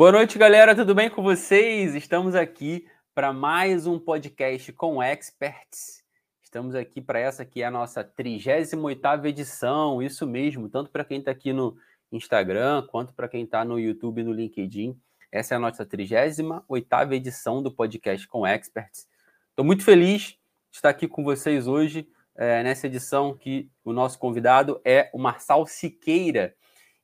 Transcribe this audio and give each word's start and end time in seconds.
Boa 0.00 0.12
noite, 0.12 0.38
galera. 0.38 0.74
Tudo 0.74 0.94
bem 0.94 1.10
com 1.10 1.22
vocês? 1.22 1.94
Estamos 1.94 2.34
aqui 2.34 2.86
para 3.14 3.34
mais 3.34 3.86
um 3.86 3.98
podcast 3.98 4.72
com 4.72 5.02
experts. 5.02 6.02
Estamos 6.42 6.74
aqui 6.74 7.02
para 7.02 7.18
essa 7.18 7.44
que 7.44 7.60
é 7.60 7.66
a 7.66 7.70
nossa 7.70 8.02
38ª 8.02 9.26
edição, 9.26 10.02
isso 10.02 10.26
mesmo, 10.26 10.70
tanto 10.70 10.90
para 10.90 11.04
quem 11.04 11.18
está 11.18 11.30
aqui 11.30 11.52
no 11.52 11.76
Instagram, 12.10 12.86
quanto 12.86 13.12
para 13.12 13.28
quem 13.28 13.44
está 13.44 13.62
no 13.62 13.78
YouTube 13.78 14.22
e 14.22 14.24
no 14.24 14.32
LinkedIn. 14.32 14.98
Essa 15.30 15.52
é 15.52 15.56
a 15.58 15.60
nossa 15.60 15.84
38ª 15.84 17.12
edição 17.12 17.62
do 17.62 17.70
podcast 17.70 18.26
com 18.26 18.46
experts. 18.46 19.06
Estou 19.50 19.66
muito 19.66 19.84
feliz 19.84 20.22
de 20.22 20.38
estar 20.72 20.88
aqui 20.88 21.06
com 21.06 21.22
vocês 21.22 21.66
hoje, 21.66 22.08
é, 22.34 22.62
nessa 22.62 22.86
edição 22.86 23.36
que 23.36 23.70
o 23.84 23.92
nosso 23.92 24.18
convidado 24.18 24.80
é 24.82 25.10
o 25.12 25.18
Marçal 25.18 25.66
Siqueira, 25.66 26.54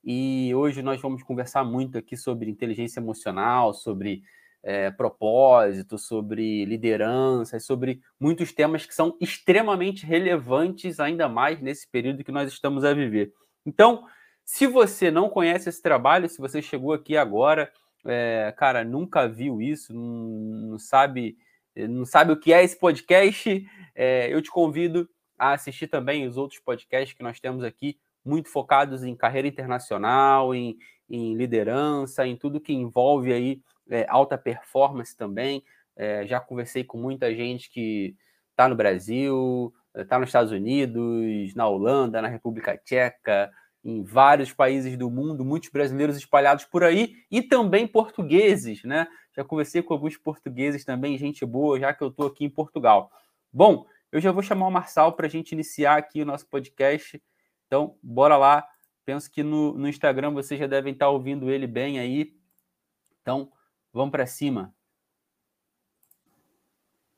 e 0.08 0.54
hoje 0.54 0.82
nós 0.82 1.02
vamos 1.02 1.24
conversar 1.24 1.64
muito 1.64 1.98
aqui 1.98 2.16
sobre 2.16 2.48
inteligência 2.48 3.00
emocional, 3.00 3.74
sobre 3.74 4.22
é, 4.62 4.88
propósito, 4.88 5.98
sobre 5.98 6.64
liderança, 6.64 7.58
sobre 7.58 8.00
muitos 8.18 8.52
temas 8.52 8.86
que 8.86 8.94
são 8.94 9.16
extremamente 9.20 10.06
relevantes, 10.06 11.00
ainda 11.00 11.28
mais 11.28 11.60
nesse 11.60 11.90
período 11.90 12.22
que 12.22 12.30
nós 12.30 12.52
estamos 12.52 12.84
a 12.84 12.94
viver. 12.94 13.32
Então, 13.66 14.04
se 14.44 14.68
você 14.68 15.10
não 15.10 15.28
conhece 15.28 15.68
esse 15.68 15.82
trabalho, 15.82 16.28
se 16.28 16.38
você 16.38 16.62
chegou 16.62 16.92
aqui 16.92 17.16
agora, 17.16 17.68
é, 18.06 18.54
cara, 18.56 18.84
nunca 18.84 19.28
viu 19.28 19.60
isso, 19.60 19.92
não, 19.92 20.78
sabe, 20.78 21.36
não 21.74 22.04
sabe 22.04 22.30
o 22.30 22.38
que 22.38 22.52
é 22.52 22.62
esse 22.62 22.78
podcast, 22.78 23.68
é, 23.92 24.32
eu 24.32 24.40
te 24.40 24.52
convido 24.52 25.08
a 25.36 25.52
assistir 25.52 25.88
também 25.88 26.28
os 26.28 26.36
outros 26.36 26.60
podcasts 26.60 27.12
que 27.12 27.24
nós 27.24 27.40
temos 27.40 27.64
aqui 27.64 27.98
muito 28.26 28.48
focados 28.50 29.04
em 29.04 29.14
carreira 29.14 29.48
internacional, 29.48 30.54
em, 30.54 30.76
em 31.08 31.34
liderança, 31.34 32.26
em 32.26 32.36
tudo 32.36 32.60
que 32.60 32.72
envolve 32.72 33.32
aí 33.32 33.62
é, 33.90 34.06
alta 34.08 34.36
performance 34.36 35.16
também. 35.16 35.62
É, 35.96 36.26
já 36.26 36.40
conversei 36.40 36.84
com 36.84 36.98
muita 36.98 37.34
gente 37.34 37.70
que 37.70 38.14
está 38.50 38.68
no 38.68 38.74
Brasil, 38.74 39.72
está 39.94 40.18
nos 40.18 40.28
Estados 40.28 40.52
Unidos, 40.52 41.54
na 41.54 41.66
Holanda, 41.68 42.20
na 42.20 42.28
República 42.28 42.76
Tcheca, 42.76 43.50
em 43.84 44.02
vários 44.02 44.52
países 44.52 44.96
do 44.96 45.08
mundo, 45.08 45.44
muitos 45.44 45.70
brasileiros 45.70 46.16
espalhados 46.16 46.64
por 46.64 46.82
aí 46.82 47.14
e 47.30 47.40
também 47.40 47.86
portugueses, 47.86 48.82
né? 48.82 49.06
Já 49.34 49.44
conversei 49.44 49.80
com 49.80 49.94
alguns 49.94 50.16
portugueses 50.16 50.84
também, 50.84 51.16
gente 51.16 51.46
boa, 51.46 51.78
já 51.78 51.94
que 51.94 52.02
eu 52.02 52.08
estou 52.08 52.26
aqui 52.26 52.44
em 52.44 52.50
Portugal. 52.50 53.10
Bom, 53.52 53.86
eu 54.10 54.20
já 54.20 54.32
vou 54.32 54.42
chamar 54.42 54.66
o 54.66 54.70
Marçal 54.70 55.12
para 55.12 55.26
a 55.26 55.30
gente 55.30 55.52
iniciar 55.52 55.96
aqui 55.96 56.22
o 56.22 56.26
nosso 56.26 56.46
podcast. 56.48 57.22
Então, 57.66 57.96
bora 58.02 58.36
lá. 58.36 58.66
Penso 59.04 59.30
que 59.30 59.42
no, 59.42 59.72
no 59.74 59.88
Instagram 59.88 60.32
vocês 60.32 60.58
já 60.58 60.66
devem 60.66 60.92
estar 60.92 61.08
ouvindo 61.08 61.50
ele 61.50 61.66
bem 61.66 61.98
aí. 61.98 62.34
Então, 63.22 63.50
vamos 63.92 64.10
para 64.10 64.26
cima. 64.26 64.74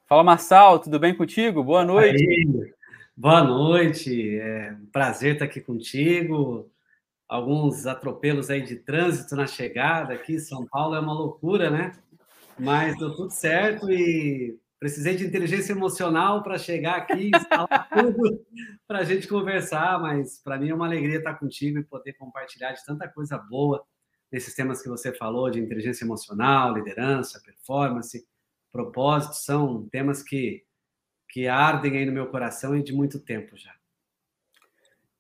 Fala, 0.07 0.25
Marçal, 0.25 0.79
tudo 0.79 0.99
bem 0.99 1.15
contigo? 1.15 1.63
Boa 1.63 1.85
noite. 1.85 2.27
Aí, 2.27 2.73
boa 3.17 3.45
noite, 3.45 4.39
é 4.39 4.73
um 4.73 4.87
prazer 4.87 5.35
estar 5.35 5.45
aqui 5.45 5.61
contigo. 5.61 6.71
Alguns 7.29 7.87
atropelos 7.87 8.49
aí 8.49 8.63
de 8.63 8.77
trânsito 8.77 9.37
na 9.37 9.47
chegada 9.47 10.15
aqui, 10.15 10.39
São 10.41 10.67
Paulo 10.67 10.95
é 10.95 11.01
uma 11.01 11.13
loucura, 11.13 11.69
né? 11.69 11.93
Mas 12.59 12.99
deu 12.99 13.15
tudo 13.15 13.31
certo 13.31 13.91
e 13.91 14.59
Precisei 14.79 15.17
de 15.17 15.27
inteligência 15.27 15.73
emocional 15.73 16.43
para 16.43 16.57
chegar 16.57 16.97
aqui 16.97 17.31
falar 17.49 17.89
tudo 17.93 18.47
para 18.87 19.01
a 19.01 19.05
gente 19.05 19.27
conversar, 19.27 20.01
mas 20.01 20.41
para 20.43 20.57
mim 20.57 20.71
é 20.71 20.75
uma 20.75 20.87
alegria 20.87 21.19
estar 21.19 21.35
contigo 21.35 21.79
e 21.79 21.85
poder 21.85 22.13
compartilhar 22.13 22.73
de 22.73 22.85
tanta 22.85 23.09
coisa 23.09 23.37
boa 23.37 23.85
nesses 24.31 24.55
temas 24.55 24.81
que 24.81 24.89
você 24.89 25.13
falou 25.13 25.51
de 25.51 25.59
inteligência 25.59 26.05
emocional, 26.05 26.75
liderança, 26.75 27.43
performance, 27.45 28.27
propósito, 28.71 29.35
são 29.35 29.89
temas 29.89 30.23
que, 30.23 30.65
que 31.31 31.49
ardem 31.49 31.97
aí 31.97 32.07
no 32.07 32.13
meu 32.13 32.29
coração 32.29 32.77
e 32.77 32.83
de 32.83 32.93
muito 32.93 33.19
tempo 33.19 33.57
já. 33.57 33.75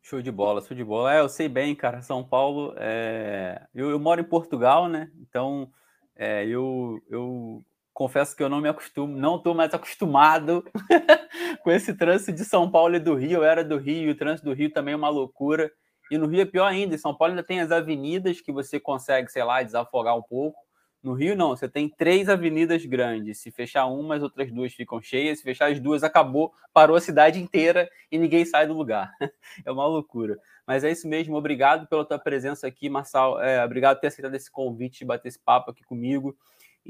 Show 0.02 0.22
de 0.22 0.30
bola, 0.30 0.62
show 0.62 0.76
de 0.76 0.84
bola. 0.84 1.14
É, 1.14 1.20
eu 1.20 1.28
sei 1.28 1.48
bem, 1.48 1.74
cara, 1.74 2.00
São 2.00 2.24
Paulo, 2.24 2.74
é... 2.76 3.66
eu, 3.74 3.90
eu 3.90 3.98
moro 3.98 4.20
em 4.20 4.24
Portugal, 4.24 4.88
né? 4.88 5.10
Então, 5.20 5.70
é, 6.16 6.46
eu, 6.46 7.02
eu 7.08 7.64
confesso 7.98 8.36
que 8.36 8.42
eu 8.44 8.48
não 8.48 8.60
me 8.60 8.68
acostumo, 8.68 9.16
não 9.16 9.34
estou 9.34 9.52
mais 9.56 9.74
acostumado 9.74 10.64
com 11.64 11.70
esse 11.72 11.92
trânsito 11.92 12.30
de 12.30 12.44
São 12.44 12.70
Paulo 12.70 12.94
e 12.94 13.00
do 13.00 13.16
Rio. 13.16 13.38
Eu 13.38 13.44
era 13.44 13.64
do 13.64 13.76
Rio, 13.76 14.12
o 14.12 14.14
trânsito 14.14 14.48
do 14.48 14.54
Rio 14.54 14.70
também 14.70 14.94
é 14.94 14.96
uma 14.96 15.08
loucura. 15.08 15.68
E 16.08 16.16
no 16.16 16.28
Rio 16.28 16.42
é 16.42 16.44
pior 16.44 16.66
ainda. 16.66 16.94
Em 16.94 16.98
São 16.98 17.12
Paulo 17.12 17.32
ainda 17.32 17.42
tem 17.42 17.60
as 17.60 17.72
avenidas 17.72 18.40
que 18.40 18.52
você 18.52 18.78
consegue, 18.78 19.32
sei 19.32 19.42
lá, 19.42 19.64
desafogar 19.64 20.16
um 20.16 20.22
pouco. 20.22 20.56
No 21.02 21.12
Rio, 21.12 21.34
não. 21.34 21.48
Você 21.48 21.68
tem 21.68 21.88
três 21.88 22.28
avenidas 22.28 22.86
grandes. 22.86 23.40
Se 23.40 23.50
fechar 23.50 23.86
uma, 23.86 24.14
as 24.14 24.22
outras 24.22 24.52
duas 24.52 24.72
ficam 24.72 25.02
cheias. 25.02 25.38
Se 25.38 25.44
fechar 25.44 25.68
as 25.68 25.80
duas, 25.80 26.04
acabou. 26.04 26.52
Parou 26.72 26.94
a 26.94 27.00
cidade 27.00 27.40
inteira 27.40 27.90
e 28.12 28.16
ninguém 28.16 28.44
sai 28.44 28.68
do 28.68 28.74
lugar. 28.74 29.10
é 29.66 29.72
uma 29.72 29.86
loucura. 29.86 30.38
Mas 30.64 30.84
é 30.84 30.90
isso 30.92 31.08
mesmo. 31.08 31.34
Obrigado 31.34 31.88
pela 31.88 32.04
tua 32.04 32.18
presença 32.18 32.64
aqui, 32.64 32.88
Marçal. 32.88 33.42
É, 33.42 33.64
obrigado 33.64 33.96
por 33.96 34.02
ter 34.02 34.06
aceitado 34.06 34.36
esse 34.36 34.52
convite, 34.52 35.04
bater 35.04 35.26
esse 35.26 35.40
papo 35.40 35.72
aqui 35.72 35.82
comigo. 35.82 36.36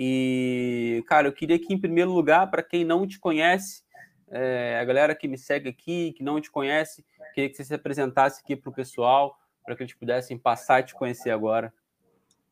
E, 0.00 1.02
cara, 1.08 1.26
eu 1.26 1.32
queria 1.32 1.58
que, 1.58 1.74
em 1.74 1.78
primeiro 1.78 2.12
lugar, 2.12 2.48
para 2.48 2.62
quem 2.62 2.84
não 2.84 3.04
te 3.04 3.18
conhece, 3.18 3.82
é, 4.28 4.78
a 4.80 4.84
galera 4.84 5.12
que 5.12 5.26
me 5.26 5.36
segue 5.36 5.68
aqui, 5.68 6.12
que 6.12 6.22
não 6.22 6.40
te 6.40 6.52
conhece, 6.52 7.04
queria 7.34 7.50
que 7.50 7.56
você 7.56 7.64
se 7.64 7.74
apresentasse 7.74 8.40
aqui 8.40 8.54
para 8.54 8.70
o 8.70 8.72
pessoal, 8.72 9.36
para 9.64 9.74
que 9.74 9.82
eles 9.82 9.94
pudessem 9.94 10.38
passar 10.38 10.80
e 10.80 10.84
te 10.84 10.94
conhecer 10.94 11.30
agora. 11.30 11.74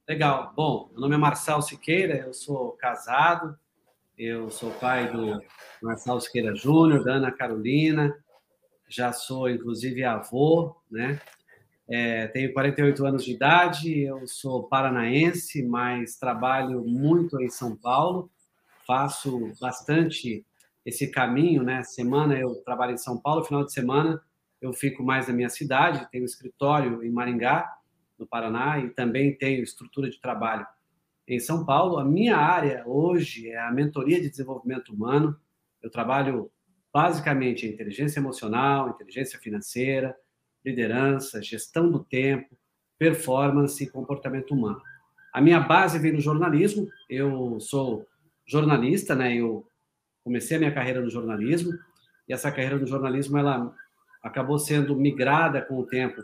Legal. 0.09 0.53
Bom, 0.57 0.89
meu 0.91 1.03
nome 1.03 1.15
é 1.15 1.19
Marcelo 1.19 1.63
Siqueira, 1.63 2.17
eu 2.17 2.35
sou 2.35 2.73
casado, 2.73 3.57
eu 4.19 4.51
sou 4.51 4.73
pai 4.73 5.09
do 5.13 5.41
Marcelo 5.81 6.21
Siqueira 6.21 6.53
Júnior, 6.53 7.05
da 7.05 7.15
Ana 7.15 7.31
Carolina, 7.31 8.13
já 8.89 9.13
sou, 9.13 9.49
inclusive, 9.49 10.03
avô, 10.03 10.77
né? 10.91 11.21
É, 11.89 12.27
tenho 12.29 12.53
48 12.53 13.07
anos 13.07 13.25
de 13.25 13.33
idade, 13.33 14.01
eu 14.01 14.27
sou 14.27 14.65
paranaense, 14.65 15.63
mas 15.63 16.19
trabalho 16.19 16.85
muito 16.85 17.41
em 17.41 17.49
São 17.49 17.77
Paulo, 17.77 18.31
faço 18.87 19.53
bastante 19.61 20.45
esse 20.85 21.11
caminho, 21.11 21.63
né? 21.63 21.83
Semana 21.85 22.39
eu 22.39 22.55
trabalho 22.65 22.95
em 22.95 22.99
São 22.99 23.19
Paulo, 23.19 23.45
final 23.45 23.65
de 23.65 23.73
semana 23.73 24.21
eu 24.61 24.73
fico 24.73 25.03
mais 25.03 25.29
na 25.29 25.35
minha 25.35 25.49
cidade, 25.49 26.09
tenho 26.11 26.25
escritório 26.25 27.05
em 27.05 27.11
Maringá, 27.11 27.73
no 28.19 28.27
Paraná, 28.27 28.79
e 28.79 28.91
também 28.91 29.37
tenho 29.37 29.63
estrutura 29.63 30.09
de 30.09 30.21
trabalho 30.21 30.67
em 31.29 31.39
São 31.39 31.65
Paulo. 31.65 31.99
A 31.99 32.05
minha 32.05 32.37
área 32.37 32.83
hoje 32.87 33.51
é 33.51 33.59
a 33.59 33.71
mentoria 33.71 34.21
de 34.21 34.31
desenvolvimento 34.31 34.93
humano. 34.93 35.39
Eu 35.83 35.91
trabalho 35.91 36.51
basicamente 36.93 37.67
em 37.67 37.71
inteligência 37.71 38.21
emocional, 38.21 38.89
inteligência 38.89 39.39
financeira, 39.39 40.17
liderança, 40.67 41.41
gestão 41.41 41.89
do 41.91 42.01
tempo, 42.03 42.57
performance 42.99 43.83
e 43.83 43.89
comportamento 43.89 44.53
humano. 44.53 44.83
A 45.33 45.41
minha 45.41 45.61
base 45.61 45.99
vem 45.99 46.13
no 46.13 46.21
jornalismo, 46.21 46.89
eu 47.09 47.61
sou 47.61 48.05
jornalista, 48.45 49.15
né? 49.15 49.35
Eu 49.35 49.67
comecei 50.25 50.57
a 50.57 50.61
minha 50.61 50.73
carreira 50.73 51.01
no 51.01 51.11
jornalismo 51.11 51.73
e 52.29 52.33
essa 52.33 52.51
carreira 52.51 52.77
no 52.79 52.87
jornalismo 52.87 53.39
ela 53.39 53.73
acabou 54.23 54.59
sendo 54.59 54.97
migrada 54.97 55.63
com 55.63 55.79
o 55.79 55.87
tempo 55.87 56.21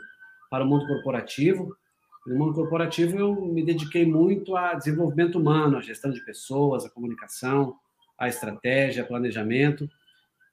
para 0.51 0.65
o 0.65 0.67
mundo 0.67 0.87
corporativo. 0.87 1.77
No 2.27 2.37
mundo 2.37 2.55
corporativo 2.55 3.19
eu 3.19 3.35
me 3.47 3.65
dediquei 3.65 4.05
muito 4.05 4.57
a 4.57 4.75
desenvolvimento 4.75 5.39
humano, 5.39 5.77
a 5.77 5.83
gestão 5.83 6.11
de 6.11 6.25
pessoas, 6.25 6.85
a 6.85 6.91
comunicação, 6.91 7.77
a 8.19 8.29
estratégia, 8.29 9.05
planejamento. 9.05 9.89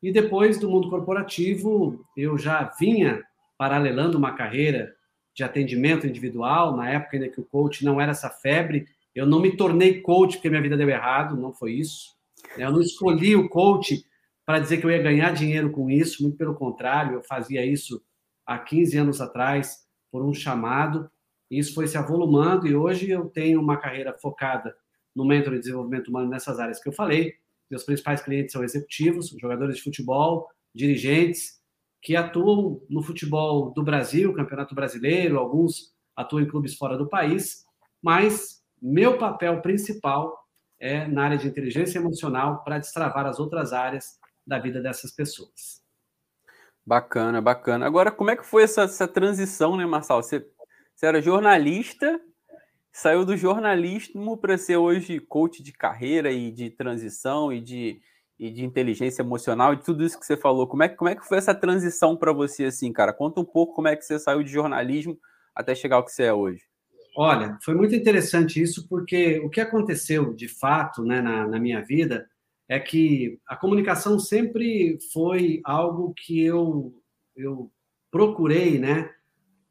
E 0.01 0.11
depois 0.11 0.59
do 0.59 0.69
mundo 0.69 0.89
corporativo, 0.89 2.05
eu 2.15 2.37
já 2.37 2.63
vinha 2.79 3.23
paralelando 3.59 4.17
uma 4.17 4.33
carreira 4.33 4.95
de 5.35 5.43
atendimento 5.43 6.07
individual, 6.07 6.77
na 6.77 6.89
época 6.89 7.17
ainda 7.17 7.27
que 7.27 7.41
o 7.41 7.43
coach 7.43 7.83
não 7.83 7.99
era 7.99 8.11
essa 8.11 8.29
febre. 8.29 8.87
Eu 9.13 9.25
não 9.25 9.41
me 9.41 9.57
tornei 9.57 9.99
coach 9.99 10.37
porque 10.37 10.49
minha 10.49 10.61
vida 10.61 10.77
deu 10.77 10.89
errado, 10.89 11.35
não 11.35 11.53
foi 11.53 11.73
isso. 11.73 12.15
Eu 12.57 12.71
não 12.71 12.79
escolhi 12.79 13.35
o 13.35 13.49
coach 13.49 14.01
para 14.45 14.59
dizer 14.59 14.77
que 14.77 14.85
eu 14.85 14.89
ia 14.89 15.01
ganhar 15.01 15.33
dinheiro 15.33 15.71
com 15.71 15.89
isso, 15.89 16.23
muito 16.23 16.37
pelo 16.37 16.55
contrário, 16.55 17.15
eu 17.15 17.21
fazia 17.21 17.65
isso 17.65 18.01
há 18.45 18.57
15 18.57 18.97
anos 18.97 19.21
atrás 19.21 19.85
por 20.09 20.25
um 20.25 20.33
chamado, 20.33 21.11
e 21.51 21.59
isso 21.59 21.75
foi 21.75 21.85
se 21.85 21.97
avolumando, 21.97 22.65
e 22.65 22.73
hoje 22.73 23.09
eu 23.09 23.25
tenho 23.25 23.61
uma 23.61 23.77
carreira 23.77 24.17
focada 24.19 24.73
no 25.13 25.25
mentor 25.25 25.53
de 25.53 25.59
desenvolvimento 25.59 26.07
humano 26.07 26.29
nessas 26.29 26.59
áreas 26.59 26.81
que 26.81 26.87
eu 26.87 26.93
falei. 26.93 27.33
Meus 27.69 27.83
principais 27.83 28.21
clientes 28.21 28.53
são 28.53 28.63
executivos, 28.63 29.35
jogadores 29.39 29.75
de 29.75 29.83
futebol, 29.83 30.47
dirigentes, 30.73 31.58
que 32.01 32.15
atuam 32.15 32.81
no 32.89 33.01
futebol 33.01 33.71
do 33.71 33.83
Brasil, 33.83 34.33
Campeonato 34.33 34.73
Brasileiro, 34.73 35.37
alguns 35.37 35.93
atuam 36.15 36.41
em 36.41 36.47
clubes 36.47 36.75
fora 36.75 36.97
do 36.97 37.09
país, 37.09 37.65
mas 38.01 38.63
meu 38.81 39.17
papel 39.17 39.61
principal 39.61 40.37
é 40.79 41.05
na 41.07 41.25
área 41.25 41.37
de 41.37 41.47
inteligência 41.47 41.99
emocional 41.99 42.63
para 42.63 42.79
destravar 42.79 43.25
as 43.25 43.39
outras 43.39 43.73
áreas 43.73 44.17
da 44.47 44.57
vida 44.59 44.81
dessas 44.81 45.11
pessoas. 45.11 45.83
Bacana, 46.85 47.41
bacana. 47.41 47.85
Agora, 47.85 48.11
como 48.11 48.31
é 48.31 48.35
que 48.35 48.45
foi 48.45 48.63
essa, 48.63 48.83
essa 48.83 49.07
transição, 49.07 49.75
né, 49.75 49.85
Marçal? 49.85 50.23
Você, 50.23 50.47
você 50.95 51.05
era 51.05 51.21
jornalista, 51.21 52.19
saiu 52.91 53.25
do 53.25 53.37
jornalismo 53.37 54.37
para 54.37 54.57
ser 54.57 54.77
hoje 54.77 55.19
coach 55.19 55.61
de 55.61 55.71
carreira 55.71 56.31
e 56.31 56.51
de 56.51 56.69
transição 56.69 57.53
e 57.53 57.61
de, 57.61 58.01
e 58.39 58.49
de 58.49 58.63
inteligência 58.63 59.21
emocional 59.21 59.73
e 59.73 59.77
tudo 59.77 60.03
isso 60.03 60.17
que 60.17 60.25
você 60.25 60.37
falou. 60.37 60.65
Como 60.65 60.81
é, 60.81 60.87
como 60.87 61.09
é 61.09 61.15
que 61.15 61.27
foi 61.27 61.37
essa 61.37 61.53
transição 61.53 62.15
para 62.15 62.31
você, 62.31 62.65
assim, 62.65 62.93
cara? 62.93 63.11
Conta 63.11 63.41
um 63.41 63.45
pouco 63.45 63.73
como 63.73 63.89
é 63.89 63.95
que 63.95 64.05
você 64.05 64.17
saiu 64.17 64.41
de 64.41 64.51
jornalismo 64.51 65.19
até 65.53 65.75
chegar 65.75 65.97
ao 65.97 66.05
que 66.05 66.11
você 66.11 66.23
é 66.23 66.33
hoje. 66.33 66.61
Olha, 67.17 67.57
foi 67.61 67.75
muito 67.75 67.93
interessante 67.93 68.61
isso, 68.61 68.87
porque 68.87 69.39
o 69.39 69.49
que 69.49 69.59
aconteceu 69.59 70.33
de 70.33 70.47
fato 70.47 71.03
né, 71.03 71.21
na, 71.21 71.45
na 71.47 71.59
minha 71.59 71.81
vida 71.81 72.29
é 72.69 72.79
que 72.79 73.37
a 73.45 73.57
comunicação 73.57 74.17
sempre 74.19 74.97
foi 75.11 75.59
algo 75.65 76.13
que 76.15 76.41
eu, 76.41 76.93
eu 77.35 77.69
procurei, 78.09 78.79
né? 78.79 79.09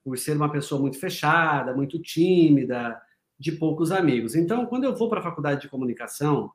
Por 0.04 0.18
ser 0.18 0.36
uma 0.36 0.50
pessoa 0.50 0.80
muito 0.80 0.98
fechada, 0.98 1.74
muito 1.74 1.98
tímida, 2.02 3.00
de 3.38 3.52
poucos 3.52 3.92
amigos. 3.92 4.34
Então, 4.34 4.66
quando 4.66 4.84
eu 4.84 4.94
vou 4.94 5.08
para 5.08 5.20
a 5.20 5.22
faculdade 5.22 5.62
de 5.62 5.68
comunicação, 5.68 6.50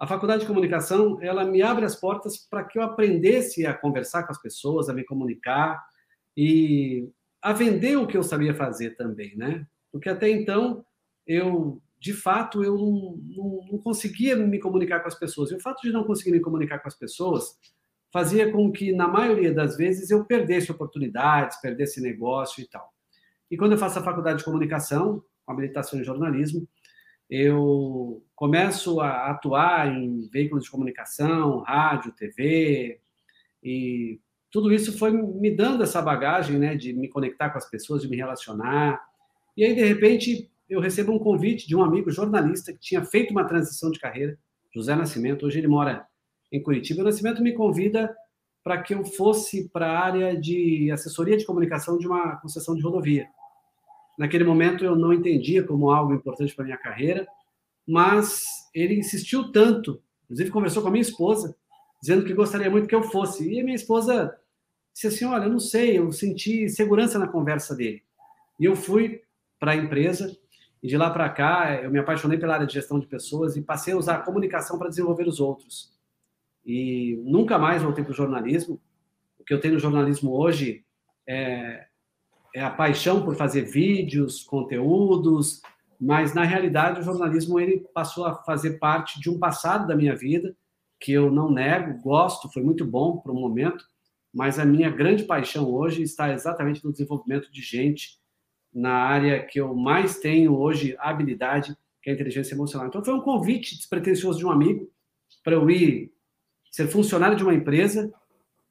a 0.00 0.06
faculdade 0.06 0.40
de 0.40 0.46
comunicação 0.46 1.18
ela 1.20 1.44
me 1.44 1.60
abre 1.60 1.84
as 1.84 1.94
portas 1.94 2.38
para 2.38 2.64
que 2.64 2.78
eu 2.78 2.82
aprendesse 2.82 3.66
a 3.66 3.74
conversar 3.74 4.22
com 4.22 4.32
as 4.32 4.40
pessoas, 4.40 4.88
a 4.88 4.94
me 4.94 5.04
comunicar 5.04 5.84
e 6.34 7.06
a 7.42 7.52
vender 7.52 7.96
o 7.96 8.06
que 8.06 8.16
eu 8.16 8.22
sabia 8.22 8.54
fazer 8.54 8.96
também, 8.96 9.36
né? 9.36 9.66
Porque 9.92 10.08
até 10.08 10.30
então 10.30 10.82
eu, 11.26 11.82
de 11.98 12.14
fato, 12.14 12.64
eu 12.64 12.78
não, 12.78 13.18
não, 13.36 13.60
não 13.72 13.78
conseguia 13.78 14.34
me 14.34 14.58
comunicar 14.58 15.00
com 15.00 15.08
as 15.08 15.18
pessoas. 15.18 15.50
E 15.50 15.54
o 15.54 15.60
fato 15.60 15.82
de 15.82 15.92
não 15.92 16.04
conseguir 16.04 16.32
me 16.32 16.40
comunicar 16.40 16.78
com 16.78 16.88
as 16.88 16.98
pessoas 16.98 17.58
fazia 18.10 18.50
com 18.50 18.72
que, 18.72 18.92
na 18.92 19.06
maioria 19.06 19.52
das 19.52 19.76
vezes, 19.76 20.10
eu 20.10 20.24
perdesse 20.24 20.72
oportunidades, 20.72 21.60
perdesse 21.60 22.00
negócio 22.00 22.62
e 22.62 22.66
tal. 22.66 22.90
E 23.50 23.56
quando 23.56 23.72
eu 23.72 23.78
faço 23.78 23.98
a 23.98 24.02
faculdade 24.02 24.38
de 24.38 24.44
comunicação, 24.44 25.22
com 25.44 25.52
habilitação 25.52 26.00
em 26.00 26.04
jornalismo, 26.04 26.66
eu 27.30 28.24
começo 28.34 29.00
a 29.00 29.30
atuar 29.30 29.94
em 29.94 30.28
veículos 30.28 30.64
de 30.64 30.70
comunicação, 30.70 31.60
rádio, 31.60 32.12
TV, 32.12 33.00
e 33.62 34.18
tudo 34.50 34.72
isso 34.72 34.98
foi 34.98 35.12
me 35.12 35.54
dando 35.54 35.84
essa 35.84 36.02
bagagem, 36.02 36.58
né, 36.58 36.74
de 36.74 36.92
me 36.92 37.08
conectar 37.08 37.50
com 37.50 37.58
as 37.58 37.70
pessoas, 37.70 38.02
de 38.02 38.08
me 38.08 38.16
relacionar. 38.16 39.00
E 39.56 39.64
aí, 39.64 39.74
de 39.74 39.84
repente, 39.84 40.50
eu 40.68 40.80
recebo 40.80 41.12
um 41.12 41.18
convite 41.20 41.68
de 41.68 41.76
um 41.76 41.84
amigo 41.84 42.10
jornalista 42.10 42.72
que 42.72 42.80
tinha 42.80 43.04
feito 43.04 43.30
uma 43.30 43.44
transição 43.44 43.92
de 43.92 44.00
carreira, 44.00 44.36
José 44.74 44.96
Nascimento. 44.96 45.46
Hoje 45.46 45.58
ele 45.58 45.68
mora 45.68 46.04
em 46.50 46.60
Curitiba. 46.60 47.02
O 47.02 47.04
Nascimento 47.04 47.42
me 47.42 47.52
convida 47.52 48.12
para 48.62 48.82
que 48.82 48.92
eu 48.92 49.04
fosse 49.04 49.68
para 49.68 49.86
a 49.86 49.98
área 49.98 50.36
de 50.36 50.90
assessoria 50.90 51.36
de 51.36 51.44
comunicação 51.44 51.96
de 51.96 52.06
uma 52.06 52.36
concessão 52.36 52.74
de 52.74 52.82
rodovia. 52.82 53.28
Naquele 54.20 54.44
momento 54.44 54.84
eu 54.84 54.94
não 54.94 55.14
entendia 55.14 55.64
como 55.64 55.90
algo 55.90 56.12
importante 56.12 56.54
para 56.54 56.66
minha 56.66 56.76
carreira, 56.76 57.26
mas 57.88 58.44
ele 58.74 58.98
insistiu 58.98 59.50
tanto, 59.50 60.02
inclusive 60.24 60.50
conversou 60.50 60.82
com 60.82 60.88
a 60.88 60.90
minha 60.90 61.00
esposa, 61.00 61.56
dizendo 62.02 62.26
que 62.26 62.34
gostaria 62.34 62.70
muito 62.70 62.86
que 62.86 62.94
eu 62.94 63.02
fosse. 63.02 63.50
E 63.50 63.58
a 63.58 63.64
minha 63.64 63.74
esposa 63.74 64.38
disse 64.92 65.06
assim: 65.06 65.24
Olha, 65.24 65.44
eu 65.44 65.50
não 65.50 65.58
sei, 65.58 65.96
eu 65.96 66.12
senti 66.12 66.68
segurança 66.68 67.18
na 67.18 67.28
conversa 67.28 67.74
dele. 67.74 68.02
E 68.60 68.66
eu 68.66 68.76
fui 68.76 69.22
para 69.58 69.72
a 69.72 69.76
empresa, 69.76 70.36
e 70.82 70.88
de 70.88 70.98
lá 70.98 71.08
para 71.08 71.30
cá 71.30 71.80
eu 71.82 71.90
me 71.90 71.98
apaixonei 71.98 72.36
pela 72.36 72.52
área 72.52 72.66
de 72.66 72.74
gestão 72.74 73.00
de 73.00 73.06
pessoas 73.06 73.56
e 73.56 73.62
passei 73.62 73.94
a 73.94 73.96
usar 73.96 74.16
a 74.16 74.22
comunicação 74.22 74.78
para 74.78 74.90
desenvolver 74.90 75.26
os 75.26 75.40
outros. 75.40 75.94
E 76.62 77.18
nunca 77.24 77.58
mais 77.58 77.82
voltei 77.82 78.04
para 78.04 78.12
o 78.12 78.14
jornalismo. 78.14 78.78
O 79.38 79.44
que 79.44 79.54
eu 79.54 79.60
tenho 79.60 79.72
no 79.72 79.80
jornalismo 79.80 80.32
hoje 80.32 80.84
é 81.26 81.86
é 82.54 82.62
a 82.62 82.70
paixão 82.70 83.22
por 83.24 83.36
fazer 83.36 83.62
vídeos, 83.62 84.42
conteúdos, 84.42 85.60
mas 86.00 86.34
na 86.34 86.44
realidade 86.44 87.00
o 87.00 87.02
jornalismo 87.02 87.60
ele 87.60 87.86
passou 87.94 88.24
a 88.24 88.34
fazer 88.42 88.78
parte 88.78 89.20
de 89.20 89.28
um 89.28 89.38
passado 89.38 89.86
da 89.86 89.94
minha 89.94 90.16
vida 90.16 90.54
que 90.98 91.12
eu 91.12 91.30
não 91.30 91.50
nego, 91.50 92.00
gosto, 92.02 92.52
foi 92.52 92.62
muito 92.62 92.84
bom 92.84 93.16
para 93.16 93.32
o 93.32 93.34
momento, 93.34 93.84
mas 94.32 94.58
a 94.58 94.64
minha 94.64 94.90
grande 94.90 95.24
paixão 95.24 95.72
hoje 95.72 96.02
está 96.02 96.32
exatamente 96.32 96.84
no 96.84 96.92
desenvolvimento 96.92 97.50
de 97.50 97.62
gente 97.62 98.20
na 98.72 98.92
área 98.92 99.42
que 99.44 99.60
eu 99.60 99.74
mais 99.74 100.18
tenho 100.18 100.56
hoje 100.56 100.96
habilidade, 100.98 101.76
que 102.02 102.10
é 102.10 102.12
a 102.12 102.14
inteligência 102.14 102.54
emocional. 102.54 102.88
Então 102.88 103.04
foi 103.04 103.14
um 103.14 103.20
convite 103.20 103.76
despretensioso 103.76 104.38
de 104.38 104.46
um 104.46 104.50
amigo 104.50 104.90
para 105.42 105.54
eu 105.54 105.68
ir 105.70 106.12
ser 106.70 106.86
funcionário 106.86 107.36
de 107.36 107.42
uma 107.42 107.54
empresa 107.54 108.12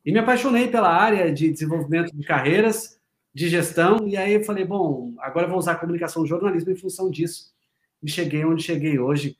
e 0.05 0.11
me 0.11 0.19
apaixonei 0.19 0.67
pela 0.67 0.89
área 0.89 1.33
de 1.33 1.51
desenvolvimento 1.51 2.15
de 2.15 2.23
carreiras 2.25 2.98
de 3.33 3.47
gestão, 3.47 4.07
e 4.07 4.17
aí 4.17 4.33
eu 4.33 4.43
falei, 4.43 4.65
bom, 4.65 5.13
agora 5.19 5.47
vou 5.47 5.57
usar 5.57 5.75
comunicação 5.75 6.25
jornalismo 6.25 6.71
em 6.71 6.75
função 6.75 7.09
disso. 7.09 7.53
E 8.01 8.09
cheguei 8.09 8.43
onde 8.45 8.63
cheguei 8.63 8.97
hoje, 8.99 9.37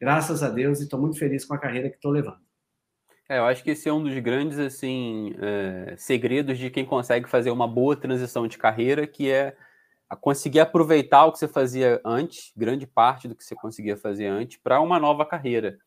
graças 0.00 0.42
a 0.42 0.48
Deus, 0.48 0.80
e 0.80 0.84
estou 0.84 1.00
muito 1.00 1.18
feliz 1.18 1.44
com 1.44 1.54
a 1.54 1.58
carreira 1.58 1.88
que 1.88 1.96
estou 1.96 2.10
levando. 2.10 2.40
É, 3.28 3.38
eu 3.38 3.44
acho 3.44 3.62
que 3.62 3.70
esse 3.70 3.88
é 3.88 3.92
um 3.92 4.02
dos 4.02 4.18
grandes 4.18 4.58
assim 4.58 5.34
é, 5.38 5.94
segredos 5.96 6.58
de 6.58 6.68
quem 6.68 6.84
consegue 6.84 7.30
fazer 7.30 7.52
uma 7.52 7.68
boa 7.68 7.94
transição 7.94 8.48
de 8.48 8.58
carreira, 8.58 9.06
que 9.06 9.30
é 9.30 9.56
conseguir 10.20 10.58
aproveitar 10.58 11.26
o 11.26 11.32
que 11.32 11.38
você 11.38 11.46
fazia 11.46 12.00
antes, 12.04 12.52
grande 12.56 12.88
parte 12.88 13.28
do 13.28 13.36
que 13.36 13.44
você 13.44 13.54
conseguia 13.54 13.96
fazer 13.96 14.26
antes, 14.26 14.58
para 14.58 14.80
uma 14.80 14.98
nova 14.98 15.24
carreira. 15.24 15.78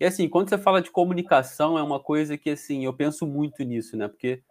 E 0.00 0.04
assim, 0.06 0.28
quando 0.28 0.48
você 0.48 0.56
fala 0.56 0.80
de 0.80 0.90
comunicação, 0.90 1.78
é 1.78 1.82
uma 1.82 2.00
coisa 2.00 2.38
que 2.38 2.50
assim 2.50 2.86
eu 2.86 2.94
penso 2.94 3.26
muito 3.26 3.62
nisso, 3.62 3.94
né? 3.94 4.08
Porque 4.08 4.42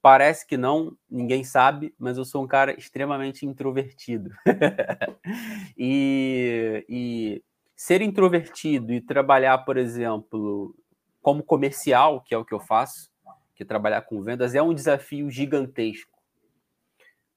Parece 0.00 0.46
que 0.46 0.56
não, 0.56 0.96
ninguém 1.10 1.44
sabe, 1.44 1.94
mas 1.98 2.16
eu 2.16 2.24
sou 2.24 2.44
um 2.44 2.46
cara 2.46 2.78
extremamente 2.78 3.44
introvertido. 3.44 4.30
e, 5.76 6.84
e, 6.88 7.42
ser 7.76 8.00
introvertido 8.02 8.92
e 8.92 9.00
trabalhar, 9.00 9.58
por 9.58 9.76
exemplo, 9.76 10.74
como 11.20 11.42
comercial, 11.42 12.20
que 12.20 12.34
é 12.34 12.38
o 12.38 12.44
que 12.44 12.54
eu 12.54 12.60
faço, 12.60 13.10
que 13.54 13.62
é 13.62 13.66
trabalhar 13.66 14.02
com 14.02 14.22
vendas, 14.22 14.54
é 14.54 14.62
um 14.62 14.74
desafio 14.74 15.30
gigantesco. 15.30 16.12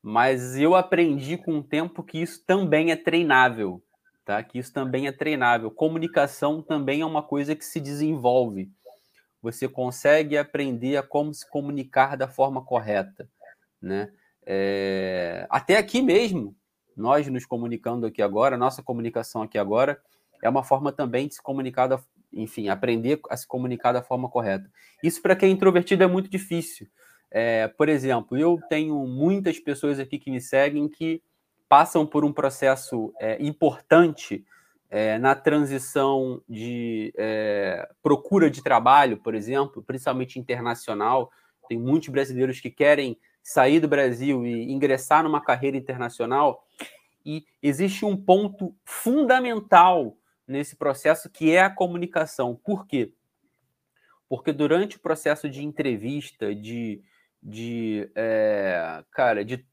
Mas 0.02 0.58
eu 0.58 0.76
aprendi 0.76 1.38
com 1.38 1.58
o 1.58 1.64
tempo 1.64 2.04
que 2.04 2.22
isso 2.22 2.44
também 2.46 2.92
é 2.92 2.96
treinável, 2.96 3.84
tá? 4.24 4.42
Que 4.42 4.60
isso 4.60 4.72
também 4.72 5.08
é 5.08 5.12
treinável. 5.12 5.70
Comunicação 5.70 6.62
também 6.62 7.02
é 7.02 7.06
uma 7.06 7.24
coisa 7.24 7.56
que 7.56 7.66
se 7.66 7.80
desenvolve 7.80 8.72
você 9.52 9.68
consegue 9.68 10.38
aprender 10.38 10.98
a 10.98 11.04
como 11.04 11.34
se 11.34 11.50
comunicar 11.50 12.18
da 12.18 12.28
forma 12.28 12.62
correta, 12.62 13.30
né? 13.82 14.12
É, 14.46 15.48
até 15.50 15.78
aqui 15.78 16.02
mesmo, 16.02 16.56
nós 16.96 17.28
nos 17.28 17.46
comunicando 17.46 18.06
aqui 18.06 18.22
agora, 18.22 18.58
nossa 18.58 18.84
comunicação 18.84 19.42
aqui 19.42 19.58
agora 19.58 20.02
é 20.42 20.50
uma 20.50 20.64
forma 20.64 20.92
também 20.92 21.28
de 21.28 21.36
se 21.36 21.42
comunicar, 21.42 21.88
da, 21.88 22.00
enfim, 22.34 22.68
aprender 22.68 23.20
a 23.30 23.38
se 23.38 23.48
comunicar 23.48 23.94
da 23.94 24.02
forma 24.02 24.30
correta. 24.30 24.70
Isso 25.02 25.22
para 25.22 25.36
quem 25.36 25.50
é 25.50 25.52
introvertido 25.52 26.04
é 26.04 26.08
muito 26.08 26.30
difícil. 26.30 26.88
É, 27.32 27.68
por 27.68 27.90
exemplo, 27.90 28.38
eu 28.38 28.60
tenho 28.70 28.96
muitas 29.08 29.60
pessoas 29.60 30.00
aqui 30.00 30.20
que 30.20 30.32
me 30.32 30.42
seguem 30.42 30.88
que 30.88 31.22
passam 31.70 32.06
por 32.06 32.24
um 32.24 32.32
processo 32.32 33.14
é, 33.20 33.42
importante 33.42 34.46
é, 34.90 35.18
na 35.18 35.36
transição 35.36 36.42
de 36.48 37.14
é, 37.18 37.90
procura 38.02 38.50
de 38.50 38.62
trabalho, 38.62 39.18
por 39.18 39.36
exemplo, 39.36 39.84
principalmente 39.84 40.40
internacional, 40.40 41.32
tem 41.68 41.78
muitos 41.78 42.10
brasileiros 42.10 42.60
que 42.60 42.70
querem 42.70 43.18
sair 43.44 43.80
do 43.80 43.88
Brasil 43.88 44.46
e 44.46 44.72
ingressar 44.72 45.24
numa 45.24 45.42
carreira 45.42 45.78
internacional, 45.78 46.66
e 47.26 47.46
existe 47.62 48.06
um 48.06 48.16
ponto 48.16 48.74
fundamental 48.86 50.18
nesse 50.48 50.78
processo 50.78 51.30
que 51.30 51.52
é 51.52 51.62
a 51.62 51.70
comunicação. 51.70 52.56
Por 52.56 52.88
quê? 52.88 53.12
Porque 54.30 54.54
durante 54.54 54.96
o 54.96 55.00
processo 55.02 55.50
de 55.50 55.64
entrevista, 55.64 56.56
de, 56.56 57.02
de 57.44 58.10
é, 58.16 59.04
cara, 59.12 59.44
de 59.44 59.66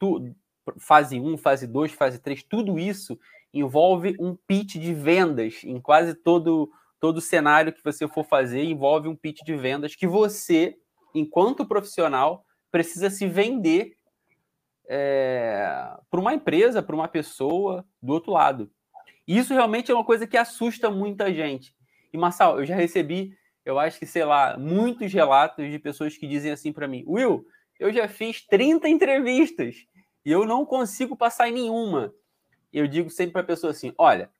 fase 0.79 1.21
1, 1.21 1.37
fase 1.39 1.67
2, 1.67 1.93
fase 1.93 2.19
3, 2.19 2.43
tudo 2.43 2.79
isso 2.79 3.19
envolve 3.55 4.17
um 4.19 4.35
pitch 4.35 4.75
de 4.75 4.93
vendas 4.93 5.63
em 5.65 5.81
quase 5.81 6.15
todo 6.15 6.71
todo 6.99 7.21
cenário 7.21 7.73
que 7.73 7.85
você 7.85 8.09
for 8.09 8.25
fazer 8.25 8.65
envolve 8.65 9.09
um 9.09 9.15
pitch 9.15 9.43
de 9.45 9.55
vendas 9.55 9.95
que 9.95 10.07
você, 10.07 10.75
enquanto 11.15 11.67
profissional, 11.67 12.47
precisa 12.71 13.11
se 13.11 13.27
vender 13.27 13.95
é, 14.89 15.97
para 16.11 16.21
uma 16.21 16.33
empresa, 16.33 16.83
para 16.83 16.97
uma 16.97 17.07
pessoa 17.07 17.85
do 18.03 18.13
outro 18.15 18.33
lado. 18.33 18.71
E 19.29 19.37
isso 19.37 19.53
realmente 19.53 19.91
é 19.91 19.95
uma 19.95 20.05
coisa 20.05 20.27
que 20.27 20.37
assusta 20.37 20.91
muita 20.91 21.33
gente. 21.33 21.75
E 22.11 22.17
Marçal, 22.17 22.59
eu 22.59 22.65
já 22.65 22.75
recebi, 22.75 23.37
eu 23.67 23.79
acho 23.79 23.99
que, 23.99 24.07
sei 24.07 24.25
lá, 24.25 24.57
muitos 24.59 25.13
relatos 25.13 25.71
de 25.71 25.79
pessoas 25.79 26.17
que 26.17 26.27
dizem 26.27 26.53
assim 26.53 26.73
para 26.73 26.89
mim: 26.89 27.05
Will, 27.07 27.47
eu 27.79 27.93
já 27.93 28.09
fiz 28.09 28.47
30 28.47 28.89
entrevistas 28.89 29.77
e 30.25 30.33
eu 30.33 30.47
não 30.47 30.65
consigo 30.65 31.15
passar 31.15 31.51
em 31.51 31.53
nenhuma 31.53 32.15
eu 32.79 32.87
digo 32.87 33.09
sempre 33.09 33.33
para 33.33 33.43
a 33.43 33.47
pessoa 33.47 33.71
assim: 33.71 33.93
olha, 33.97 34.31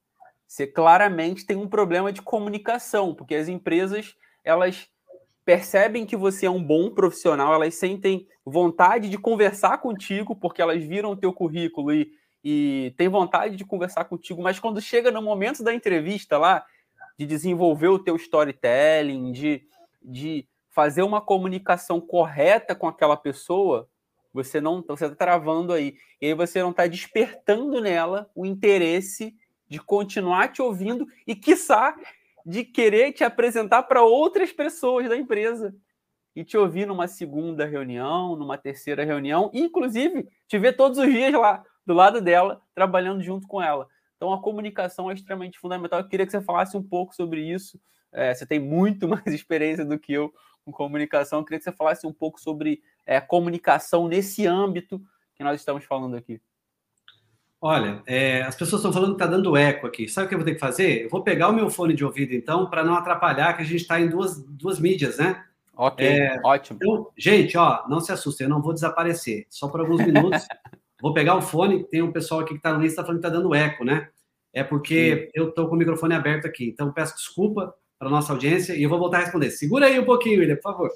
você 0.47 0.67
claramente 0.67 1.47
tem 1.47 1.57
um 1.57 1.69
problema 1.69 2.13
de 2.13 2.21
comunicação, 2.23 3.15
porque 3.15 3.35
as 3.35 3.49
empresas 3.49 4.17
elas 4.45 4.89
percebem 5.45 6.07
que 6.07 6.17
você 6.17 6.47
é 6.47 6.51
um 6.51 6.63
bom 6.63 6.91
profissional, 6.91 7.55
elas 7.55 7.75
sentem 7.75 8.27
vontade 8.45 9.09
de 9.09 9.19
conversar 9.19 9.79
contigo, 9.79 10.35
porque 10.35 10.61
elas 10.61 10.83
viram 10.83 11.13
o 11.13 11.17
teu 11.17 11.33
currículo 11.33 11.93
e, 11.93 12.13
e 12.43 12.95
tem 12.97 13.09
vontade 13.09 13.57
de 13.57 13.65
conversar 13.65 14.05
contigo, 14.07 14.43
mas 14.43 14.59
quando 14.59 14.81
chega 14.81 15.11
no 15.11 15.23
momento 15.23 15.63
da 15.63 15.75
entrevista 15.75 16.39
lá, 16.39 16.65
de 17.19 17.27
desenvolver 17.27 17.89
o 17.89 17.99
teu 17.99 18.17
storytelling, 18.17 19.33
de, 19.33 19.63
de 20.03 20.49
fazer 20.71 21.03
uma 21.03 21.21
comunicação 21.21 22.01
correta 22.01 22.75
com 22.75 22.89
aquela 22.89 23.17
pessoa, 23.17 23.89
você 24.35 24.61
não 24.61 24.83
você 24.83 25.05
está 25.05 25.15
travando 25.15 25.73
aí. 25.73 25.97
E 26.21 26.27
aí 26.27 26.35
você 26.35 26.61
não 26.61 26.73
está 26.73 26.87
despertando 26.89 27.81
nela 27.81 28.29
o 28.35 28.45
interesse 28.45 29.35
de 29.69 29.79
continuar 29.79 30.49
te 30.49 30.61
ouvindo 30.61 31.07
e, 31.27 31.35
quiçá, 31.35 31.97
de 32.45 32.65
querer 32.65 33.13
te 33.13 33.23
apresentar 33.23 33.85
para 33.85 34.03
outras 34.03 34.53
pessoas 34.53 35.09
da 35.09 35.17
empresa 35.17 35.75
e 36.37 36.45
te 36.45 36.59
ouvir 36.59 36.85
numa 36.85 37.07
segunda 37.07 37.65
reunião, 37.65 38.35
numa 38.35 38.59
terceira 38.59 39.05
reunião, 39.05 39.51
e, 39.55 39.61
inclusive 39.61 40.29
te 40.49 40.59
ver 40.59 40.75
todos 40.75 40.99
os 40.99 41.07
dias 41.07 41.33
lá 41.33 41.65
do 41.87 41.95
lado 41.95 42.21
dela, 42.21 42.61
trabalhando 42.75 43.23
junto 43.23 43.47
com 43.47 43.63
ela. 43.63 43.87
Então 44.17 44.33
a 44.33 44.43
comunicação 44.43 45.11
é 45.11 45.15
extremamente 45.15 45.59
fundamental. 45.59 46.01
Eu 46.01 46.09
queria 46.09 46.27
que 46.27 46.33
você 46.33 46.41
falasse 46.41 46.77
um 46.77 46.83
pouco 46.83 47.15
sobre 47.15 47.41
isso. 47.41 47.81
É, 48.13 48.35
você 48.35 48.45
tem 48.45 48.59
muito 48.59 49.07
mais 49.09 49.27
experiência 49.27 49.85
do 49.85 49.99
que 49.99 50.13
eu 50.13 50.33
com 50.65 50.73
comunicação. 50.73 51.39
Eu 51.39 51.45
queria 51.45 51.59
que 51.59 51.65
você 51.65 51.73
falasse 51.73 52.07
um 52.07 52.13
pouco 52.13 52.41
sobre 52.41 52.83
é, 53.07 53.21
comunicação 53.21 54.09
nesse 54.09 54.47
âmbito 54.47 55.01
que 55.35 55.45
nós 55.45 55.61
estamos 55.61 55.85
falando 55.85 56.17
aqui. 56.17 56.41
Olha, 57.61 58.03
é, 58.07 58.43
as 58.43 58.55
pessoas 58.55 58.81
estão 58.81 58.93
falando 58.93 59.17
que 59.17 59.23
está 59.23 59.27
dando 59.27 59.57
eco 59.57 59.87
aqui. 59.87 60.07
Sabe 60.07 60.27
o 60.27 60.29
que 60.29 60.35
eu 60.35 60.39
vou 60.39 60.45
ter 60.45 60.55
que 60.55 60.61
fazer? 60.61 61.05
Eu 61.05 61.09
vou 61.09 61.23
pegar 61.23 61.49
o 61.49 61.53
meu 61.53 61.71
fone 61.71 61.95
de 61.95 62.05
ouvido, 62.05 62.35
então, 62.35 62.69
para 62.69 62.85
não 62.85 62.95
atrapalhar, 62.95 63.55
que 63.55 63.63
a 63.63 63.65
gente 63.65 63.81
está 63.81 63.99
em 63.99 64.09
duas, 64.09 64.43
duas 64.45 64.79
mídias, 64.79 65.17
né? 65.17 65.43
Ok, 65.77 66.07
é, 66.07 66.39
ótimo. 66.45 66.79
Então, 66.81 67.11
gente, 67.17 67.57
ó, 67.57 67.83
não 67.89 68.01
se 68.01 68.13
assustem, 68.13 68.45
eu 68.45 68.51
não 68.51 68.61
vou 68.61 68.75
desaparecer. 68.75 69.47
Só 69.49 69.67
por 69.69 69.81
alguns 69.81 70.05
minutos. 70.05 70.47
vou 71.01 71.15
pegar 71.15 71.37
o 71.37 71.43
fone. 71.43 71.85
Tem 71.85 72.03
um 72.03 72.13
pessoal 72.13 72.41
aqui 72.41 72.51
que 72.51 72.59
está 72.59 72.73
no 72.73 72.83
lista 72.83 73.03
falando 73.03 73.21
que 73.21 73.27
está 73.27 73.39
dando 73.39 73.55
eco, 73.55 73.85
né? 73.85 74.09
É 74.53 74.63
porque 74.63 75.25
Sim. 75.25 75.31
eu 75.35 75.49
estou 75.49 75.67
com 75.67 75.75
o 75.75 75.79
microfone 75.79 76.15
aberto 76.15 76.47
aqui. 76.47 76.69
Então, 76.69 76.93
peço 76.93 77.17
desculpa 77.17 77.75
para 77.99 78.09
nossa 78.09 78.33
audiência 78.33 78.75
e 78.75 78.83
eu 78.83 78.91
vou 78.91 78.99
voltar 78.99 79.19
a 79.19 79.21
responder. 79.21 79.51
Segura 79.51 79.87
aí 79.87 79.99
um 79.99 80.05
pouquinho, 80.05 80.41
William, 80.41 80.57
por 80.57 80.63
favor. 80.63 80.91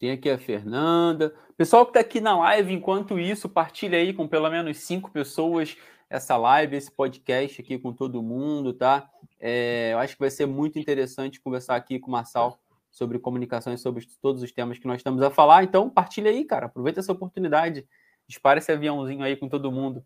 Tem 0.00 0.12
aqui 0.12 0.30
a 0.30 0.38
Fernanda. 0.38 1.34
Pessoal 1.58 1.84
que 1.84 1.90
está 1.90 2.00
aqui 2.00 2.22
na 2.22 2.36
live, 2.38 2.72
enquanto 2.72 3.18
isso, 3.18 3.50
partilha 3.50 3.98
aí 3.98 4.14
com 4.14 4.26
pelo 4.26 4.48
menos 4.48 4.78
cinco 4.78 5.10
pessoas 5.10 5.76
essa 6.08 6.36
live, 6.38 6.74
esse 6.74 6.90
podcast 6.90 7.60
aqui 7.60 7.78
com 7.78 7.92
todo 7.92 8.22
mundo, 8.22 8.72
tá? 8.72 9.08
É, 9.38 9.90
eu 9.92 9.98
acho 9.98 10.14
que 10.14 10.20
vai 10.20 10.30
ser 10.30 10.46
muito 10.46 10.78
interessante 10.78 11.38
conversar 11.38 11.76
aqui 11.76 11.98
com 12.00 12.08
o 12.08 12.12
Marçal 12.12 12.58
sobre 12.90 13.18
comunicação 13.18 13.74
e 13.74 13.78
sobre 13.78 14.04
todos 14.22 14.42
os 14.42 14.50
temas 14.50 14.78
que 14.78 14.86
nós 14.86 14.96
estamos 14.96 15.22
a 15.22 15.30
falar. 15.30 15.64
Então, 15.64 15.90
partilha 15.90 16.30
aí, 16.30 16.46
cara. 16.46 16.66
Aproveita 16.66 17.00
essa 17.00 17.12
oportunidade. 17.12 17.86
Dispara 18.26 18.58
esse 18.58 18.72
aviãozinho 18.72 19.22
aí 19.22 19.36
com 19.36 19.48
todo 19.48 19.70
mundo 19.70 20.04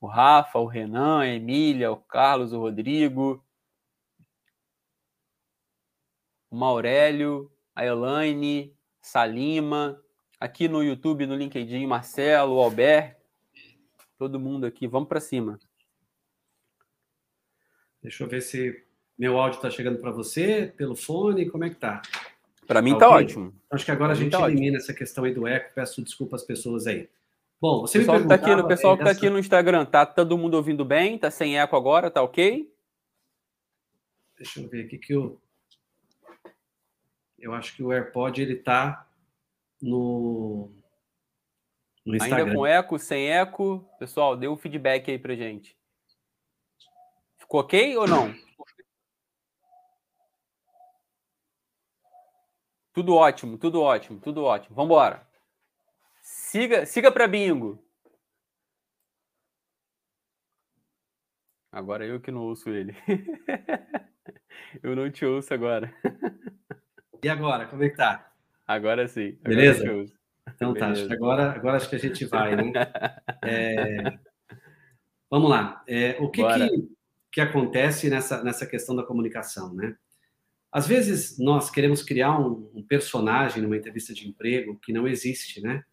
o 0.00 0.06
Rafa, 0.06 0.58
o 0.58 0.66
Renan, 0.66 1.20
a 1.20 1.28
Emília, 1.28 1.92
o 1.92 1.96
Carlos, 1.96 2.52
o 2.52 2.58
Rodrigo, 2.58 3.44
o 6.50 6.56
Maurélio, 6.56 7.52
a 7.74 7.86
Elaine, 7.86 8.76
Salima, 9.02 10.00
aqui 10.38 10.68
no 10.68 10.82
YouTube, 10.82 11.26
no 11.26 11.34
LinkedIn, 11.34 11.86
Marcelo, 11.86 12.60
Albert, 12.60 13.16
todo 14.16 14.38
mundo 14.38 14.64
aqui, 14.64 14.86
vamos 14.86 15.08
para 15.08 15.20
cima. 15.20 15.58
Deixa 18.00 18.22
eu 18.22 18.28
ver 18.28 18.40
se 18.40 18.84
meu 19.18 19.38
áudio 19.38 19.56
está 19.56 19.68
chegando 19.68 19.98
para 19.98 20.12
você 20.12 20.72
pelo 20.76 20.94
fone, 20.94 21.50
como 21.50 21.64
é 21.64 21.70
que 21.70 21.76
tá? 21.76 22.00
Para 22.66 22.80
mim 22.80 22.92
tá, 22.92 23.00
tá 23.00 23.10
ótimo. 23.10 23.52
Acho 23.70 23.84
que 23.84 23.90
agora 23.90 24.12
pra 24.12 24.20
a 24.20 24.22
gente 24.22 24.30
tá 24.30 24.38
elimina 24.48 24.76
ótimo. 24.76 24.82
essa 24.82 24.94
questão 24.94 25.24
aí 25.24 25.34
do 25.34 25.46
eco, 25.46 25.74
peço 25.74 26.02
desculpa 26.02 26.36
às 26.36 26.44
pessoas 26.44 26.86
aí. 26.86 27.10
Bom, 27.60 27.80
você 27.80 27.98
pessoal 27.98 28.20
me 28.20 28.28
tá 28.28 28.34
aqui, 28.36 28.50
o 28.50 28.66
pessoal 28.66 28.96
que 28.96 29.02
está 29.02 29.12
aqui 29.12 29.28
no 29.28 29.38
Instagram, 29.38 29.84
tá 29.84 30.06
todo 30.06 30.38
mundo 30.38 30.54
ouvindo 30.54 30.84
bem? 30.84 31.18
Tá 31.18 31.30
sem 31.30 31.58
eco 31.58 31.76
agora? 31.76 32.10
Tá 32.10 32.22
ok? 32.22 32.72
Deixa 34.38 34.60
eu 34.60 34.68
ver 34.68 34.86
aqui 34.86 34.98
que 34.98 35.12
eu... 35.12 35.41
Eu 37.42 37.52
acho 37.52 37.74
que 37.74 37.82
o 37.82 37.90
AirPod, 37.90 38.40
ele 38.40 38.54
tá 38.54 39.04
no... 39.82 40.70
no 42.06 42.14
Instagram. 42.14 42.44
Ainda 42.44 42.54
com 42.54 42.64
eco, 42.64 42.98
sem 43.00 43.32
eco? 43.32 43.84
Pessoal, 43.98 44.36
dê 44.36 44.46
um 44.46 44.56
feedback 44.56 45.10
aí 45.10 45.18
pra 45.18 45.34
gente. 45.34 45.76
Ficou 47.36 47.58
ok 47.60 47.96
ou 47.96 48.06
não? 48.06 48.32
Tudo 52.92 53.16
ótimo, 53.16 53.58
tudo 53.58 53.82
ótimo, 53.82 54.20
tudo 54.20 54.44
ótimo. 54.44 54.76
Vamos 54.76 54.92
embora. 54.92 55.26
Siga, 56.20 56.86
siga 56.86 57.10
para 57.10 57.26
bingo. 57.26 57.84
Agora 61.72 62.06
eu 62.06 62.20
que 62.20 62.30
não 62.30 62.42
ouço 62.42 62.70
ele. 62.70 62.94
eu 64.80 64.94
não 64.94 65.10
te 65.10 65.24
ouço 65.26 65.52
agora. 65.52 65.92
E 67.24 67.28
agora, 67.28 67.66
como 67.66 67.84
é 67.84 67.88
que 67.88 67.96
tá? 67.96 68.32
Agora 68.66 69.06
sim. 69.06 69.38
Agora 69.44 69.56
Beleza? 69.56 70.12
Então 70.54 70.74
tá, 70.74 70.88
Beleza. 70.88 71.14
agora, 71.14 71.52
agora 71.52 71.76
acho 71.76 71.88
que 71.88 71.94
a 71.94 71.98
gente 71.98 72.24
vai, 72.24 72.56
né? 72.56 72.72
É... 73.44 74.18
Vamos 75.30 75.48
lá. 75.48 75.82
É, 75.86 76.16
o 76.20 76.28
que, 76.30 76.42
que, 76.42 76.88
que, 77.32 77.40
acontece 77.40 78.10
nessa, 78.10 78.42
nessa 78.42 78.66
questão 78.66 78.94
da 78.94 79.04
comunicação, 79.04 79.72
né? 79.72 79.96
Às 80.70 80.86
vezes 80.86 81.38
nós 81.38 81.70
queremos 81.70 82.02
criar 82.02 82.38
um, 82.38 82.70
um 82.74 82.82
personagem 82.82 83.62
numa 83.62 83.76
entrevista 83.76 84.12
de 84.12 84.28
emprego 84.28 84.78
que 84.80 84.92
não 84.92 85.06
existe, 85.06 85.60
né? 85.60 85.84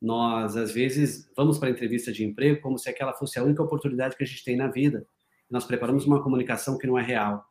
Nós, 0.00 0.54
às 0.54 0.70
vezes, 0.70 1.30
vamos 1.34 1.58
para 1.58 1.68
a 1.68 1.72
entrevista 1.72 2.12
de 2.12 2.24
emprego 2.24 2.60
como 2.60 2.78
se 2.78 2.90
aquela 2.90 3.14
fosse 3.14 3.38
a 3.38 3.42
única 3.42 3.62
oportunidade 3.62 4.16
que 4.16 4.22
a 4.22 4.26
gente 4.26 4.44
tem 4.44 4.56
na 4.56 4.68
vida. 4.68 5.06
Nós 5.50 5.64
preparamos 5.64 6.04
uma 6.04 6.22
comunicação 6.22 6.76
que 6.76 6.86
não 6.86 6.98
é 6.98 7.02
real. 7.02 7.42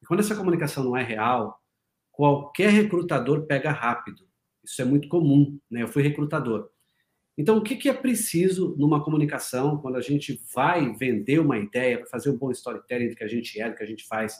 E 0.00 0.06
quando 0.06 0.20
essa 0.20 0.34
comunicação 0.34 0.82
não 0.82 0.96
é 0.96 1.02
real, 1.02 1.60
qualquer 2.18 2.70
recrutador 2.70 3.46
pega 3.46 3.70
rápido. 3.70 4.26
Isso 4.64 4.82
é 4.82 4.84
muito 4.84 5.06
comum, 5.06 5.56
né? 5.70 5.84
Eu 5.84 5.88
fui 5.88 6.02
recrutador. 6.02 6.68
Então, 7.38 7.56
o 7.56 7.62
que, 7.62 7.88
é 7.88 7.92
preciso 7.92 8.74
numa 8.76 9.04
comunicação 9.04 9.78
quando 9.78 9.94
a 9.94 10.00
gente 10.00 10.42
vai 10.52 10.92
vender 10.96 11.38
uma 11.38 11.56
ideia, 11.56 12.04
fazer 12.10 12.30
um 12.30 12.36
bom 12.36 12.50
storytelling 12.50 13.10
do 13.10 13.14
que 13.14 13.22
a 13.22 13.28
gente 13.28 13.60
é, 13.60 13.70
do 13.70 13.76
que 13.76 13.84
a 13.84 13.86
gente 13.86 14.04
faz 14.04 14.34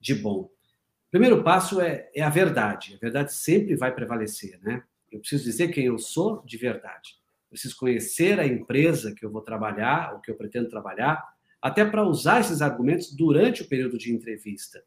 de 0.00 0.14
bom? 0.14 0.44
O 0.44 1.10
primeiro 1.10 1.44
passo 1.44 1.82
é, 1.82 2.08
é 2.14 2.22
a 2.22 2.30
verdade. 2.30 2.94
A 2.94 2.98
verdade 2.98 3.34
sempre 3.34 3.76
vai 3.76 3.94
prevalecer, 3.94 4.58
né? 4.62 4.82
Eu 5.12 5.20
preciso 5.20 5.44
dizer 5.44 5.68
quem 5.68 5.84
eu 5.84 5.98
sou 5.98 6.42
de 6.46 6.56
verdade. 6.56 7.18
Eu 7.44 7.50
preciso 7.50 7.76
conhecer 7.76 8.40
a 8.40 8.46
empresa 8.46 9.14
que 9.14 9.26
eu 9.26 9.30
vou 9.30 9.42
trabalhar, 9.42 10.14
ou 10.14 10.20
que 10.22 10.30
eu 10.30 10.34
pretendo 10.34 10.70
trabalhar, 10.70 11.22
até 11.60 11.84
para 11.84 12.08
usar 12.08 12.40
esses 12.40 12.62
argumentos 12.62 13.14
durante 13.14 13.60
o 13.60 13.68
período 13.68 13.98
de 13.98 14.14
entrevista, 14.14 14.82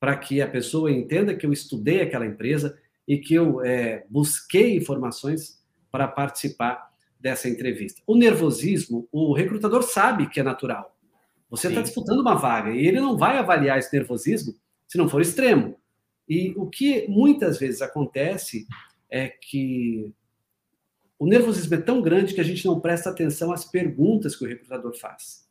para 0.00 0.16
que 0.16 0.40
a 0.40 0.48
pessoa 0.48 0.90
entenda 0.90 1.36
que 1.36 1.44
eu 1.44 1.52
estudei 1.52 2.00
aquela 2.00 2.26
empresa 2.26 2.76
e 3.06 3.18
que 3.18 3.34
eu 3.34 3.62
é, 3.62 4.06
busquei 4.08 4.76
informações 4.76 5.62
para 5.92 6.08
participar 6.08 6.90
dessa 7.20 7.48
entrevista. 7.48 8.00
O 8.06 8.16
nervosismo, 8.16 9.06
o 9.12 9.34
recrutador 9.34 9.82
sabe 9.82 10.28
que 10.28 10.40
é 10.40 10.42
natural. 10.42 10.96
Você 11.50 11.68
está 11.68 11.82
disputando 11.82 12.20
uma 12.20 12.34
vaga 12.34 12.70
e 12.70 12.86
ele 12.86 13.00
não 13.00 13.18
vai 13.18 13.36
avaliar 13.36 13.78
esse 13.78 13.94
nervosismo 13.94 14.54
se 14.88 14.96
não 14.96 15.08
for 15.08 15.20
extremo. 15.20 15.76
E 16.28 16.54
o 16.56 16.66
que 16.66 17.06
muitas 17.08 17.58
vezes 17.58 17.82
acontece 17.82 18.66
é 19.10 19.28
que 19.28 20.10
o 21.18 21.26
nervosismo 21.26 21.74
é 21.74 21.80
tão 21.80 22.00
grande 22.00 22.32
que 22.32 22.40
a 22.40 22.44
gente 22.44 22.64
não 22.64 22.80
presta 22.80 23.10
atenção 23.10 23.52
às 23.52 23.64
perguntas 23.64 24.34
que 24.34 24.44
o 24.44 24.48
recrutador 24.48 24.96
faz. 24.96 25.46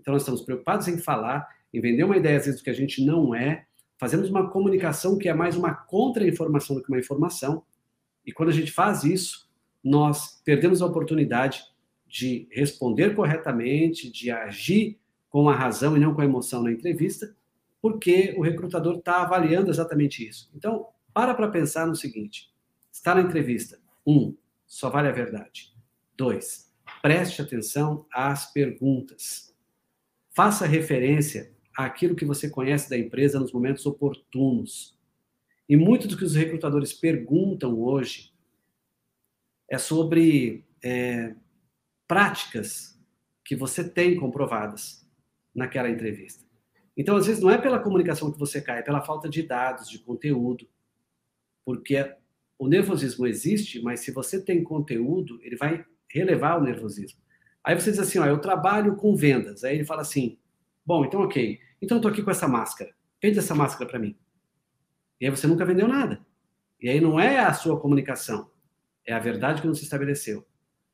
Então, 0.00 0.12
nós 0.12 0.22
estamos 0.22 0.42
preocupados 0.42 0.88
em 0.88 0.98
falar, 0.98 1.46
em 1.72 1.80
vender 1.80 2.02
uma 2.02 2.16
ideia, 2.16 2.38
às 2.38 2.46
vezes, 2.46 2.60
que 2.60 2.70
a 2.70 2.74
gente 2.74 3.04
não 3.04 3.32
é, 3.32 3.66
fazemos 4.02 4.28
uma 4.28 4.50
comunicação 4.50 5.16
que 5.16 5.28
é 5.28 5.32
mais 5.32 5.56
uma 5.56 5.72
contra-informação 5.72 6.74
do 6.74 6.82
que 6.82 6.88
uma 6.88 6.98
informação, 6.98 7.62
e 8.26 8.32
quando 8.32 8.48
a 8.48 8.52
gente 8.52 8.72
faz 8.72 9.04
isso, 9.04 9.48
nós 9.80 10.42
perdemos 10.44 10.82
a 10.82 10.86
oportunidade 10.86 11.62
de 12.04 12.48
responder 12.50 13.14
corretamente, 13.14 14.10
de 14.10 14.28
agir 14.28 14.98
com 15.30 15.48
a 15.48 15.54
razão 15.54 15.96
e 15.96 16.00
não 16.00 16.16
com 16.16 16.20
a 16.20 16.24
emoção 16.24 16.64
na 16.64 16.72
entrevista, 16.72 17.32
porque 17.80 18.34
o 18.36 18.42
recrutador 18.42 18.96
está 18.96 19.22
avaliando 19.22 19.70
exatamente 19.70 20.28
isso. 20.28 20.50
Então, 20.52 20.88
para 21.14 21.32
para 21.32 21.46
pensar 21.46 21.86
no 21.86 21.94
seguinte: 21.94 22.52
Está 22.90 23.14
na 23.14 23.20
entrevista. 23.20 23.78
Um, 24.04 24.36
só 24.66 24.90
vale 24.90 25.06
a 25.06 25.12
verdade. 25.12 25.72
Dois, 26.16 26.74
preste 27.00 27.40
atenção 27.40 28.04
às 28.12 28.52
perguntas. 28.52 29.54
Faça 30.34 30.66
referência 30.66 31.54
àquilo 31.76 32.16
que 32.16 32.24
você 32.24 32.48
conhece 32.48 32.88
da 32.88 32.98
empresa 32.98 33.40
nos 33.40 33.52
momentos 33.52 33.84
oportunos. 33.86 34.98
E 35.68 35.76
muito 35.76 36.06
do 36.08 36.16
que 36.16 36.24
os 36.24 36.34
recrutadores 36.34 36.92
perguntam 36.92 37.80
hoje 37.80 38.32
é 39.68 39.78
sobre 39.78 40.64
é, 40.82 41.34
práticas 42.06 43.00
que 43.44 43.56
você 43.56 43.88
tem 43.88 44.16
comprovadas 44.16 45.08
naquela 45.54 45.88
entrevista. 45.88 46.44
Então, 46.96 47.16
às 47.16 47.26
vezes, 47.26 47.42
não 47.42 47.50
é 47.50 47.56
pela 47.56 47.78
comunicação 47.78 48.30
que 48.30 48.38
você 48.38 48.60
cai, 48.60 48.80
é 48.80 48.82
pela 48.82 49.00
falta 49.00 49.28
de 49.28 49.42
dados, 49.42 49.88
de 49.88 49.98
conteúdo. 49.98 50.68
Porque 51.64 52.14
o 52.58 52.68
nervosismo 52.68 53.26
existe, 53.26 53.80
mas 53.82 54.00
se 54.00 54.10
você 54.10 54.42
tem 54.42 54.62
conteúdo, 54.62 55.40
ele 55.42 55.56
vai 55.56 55.84
relevar 56.10 56.58
o 56.58 56.62
nervosismo. 56.62 57.18
Aí 57.64 57.74
você 57.74 57.90
diz 57.90 58.00
assim, 58.00 58.18
ó, 58.18 58.26
eu 58.26 58.40
trabalho 58.40 58.96
com 58.96 59.16
vendas. 59.16 59.64
Aí 59.64 59.76
ele 59.76 59.84
fala 59.84 60.02
assim, 60.02 60.38
bom, 60.84 61.04
então 61.04 61.20
ok, 61.22 61.58
então 61.80 61.98
eu 61.98 62.02
tô 62.02 62.08
aqui 62.08 62.22
com 62.22 62.30
essa 62.30 62.48
máscara. 62.48 62.94
Vende 63.22 63.38
essa 63.38 63.54
máscara 63.54 63.88
para 63.88 63.98
mim. 63.98 64.16
E 65.20 65.26
aí 65.26 65.30
você 65.30 65.46
nunca 65.46 65.64
vendeu 65.64 65.86
nada. 65.86 66.24
E 66.80 66.88
aí 66.88 67.00
não 67.00 67.18
é 67.18 67.38
a 67.38 67.52
sua 67.52 67.78
comunicação, 67.78 68.50
é 69.06 69.12
a 69.12 69.18
verdade 69.18 69.60
que 69.60 69.66
não 69.66 69.74
se 69.74 69.84
estabeleceu. 69.84 70.46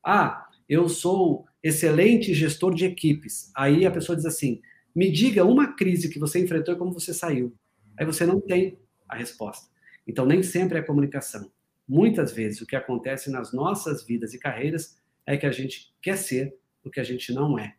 Ah, 0.03 0.47
eu 0.67 0.87
sou 0.87 1.45
excelente 1.63 2.33
gestor 2.33 2.73
de 2.73 2.85
equipes. 2.85 3.51
Aí 3.55 3.85
a 3.85 3.91
pessoa 3.91 4.15
diz 4.15 4.25
assim: 4.25 4.61
me 4.95 5.11
diga 5.11 5.43
uma 5.43 5.75
crise 5.75 6.09
que 6.09 6.19
você 6.19 6.39
enfrentou 6.39 6.73
e 6.73 6.77
como 6.77 6.93
você 6.93 7.13
saiu. 7.13 7.55
Aí 7.97 8.05
você 8.05 8.25
não 8.25 8.39
tem 8.39 8.77
a 9.07 9.15
resposta. 9.15 9.67
Então, 10.07 10.25
nem 10.25 10.41
sempre 10.41 10.77
é 10.77 10.81
comunicação. 10.81 11.51
Muitas 11.87 12.31
vezes, 12.31 12.61
o 12.61 12.65
que 12.65 12.75
acontece 12.75 13.29
nas 13.29 13.51
nossas 13.51 14.05
vidas 14.05 14.33
e 14.33 14.39
carreiras 14.39 14.97
é 15.25 15.37
que 15.37 15.45
a 15.45 15.51
gente 15.51 15.93
quer 16.01 16.17
ser 16.17 16.55
o 16.83 16.89
que 16.89 16.99
a 16.99 17.03
gente 17.03 17.33
não 17.33 17.57
é. 17.57 17.75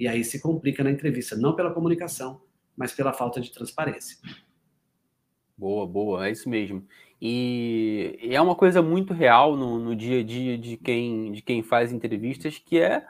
E 0.00 0.08
aí 0.08 0.24
se 0.24 0.40
complica 0.40 0.82
na 0.82 0.90
entrevista, 0.90 1.36
não 1.36 1.54
pela 1.54 1.74
comunicação, 1.74 2.40
mas 2.74 2.90
pela 2.90 3.12
falta 3.12 3.38
de 3.38 3.52
transparência. 3.52 4.16
Boa, 5.54 5.86
boa, 5.86 6.26
é 6.26 6.30
isso 6.30 6.48
mesmo. 6.48 6.86
E 7.20 8.18
é 8.22 8.40
uma 8.40 8.54
coisa 8.54 8.80
muito 8.80 9.12
real 9.12 9.54
no, 9.54 9.78
no 9.78 9.94
dia 9.94 10.20
a 10.20 10.24
dia 10.24 10.56
de 10.56 10.78
quem, 10.78 11.32
de 11.32 11.42
quem 11.42 11.62
faz 11.62 11.92
entrevistas, 11.92 12.56
que 12.56 12.78
é 12.78 13.06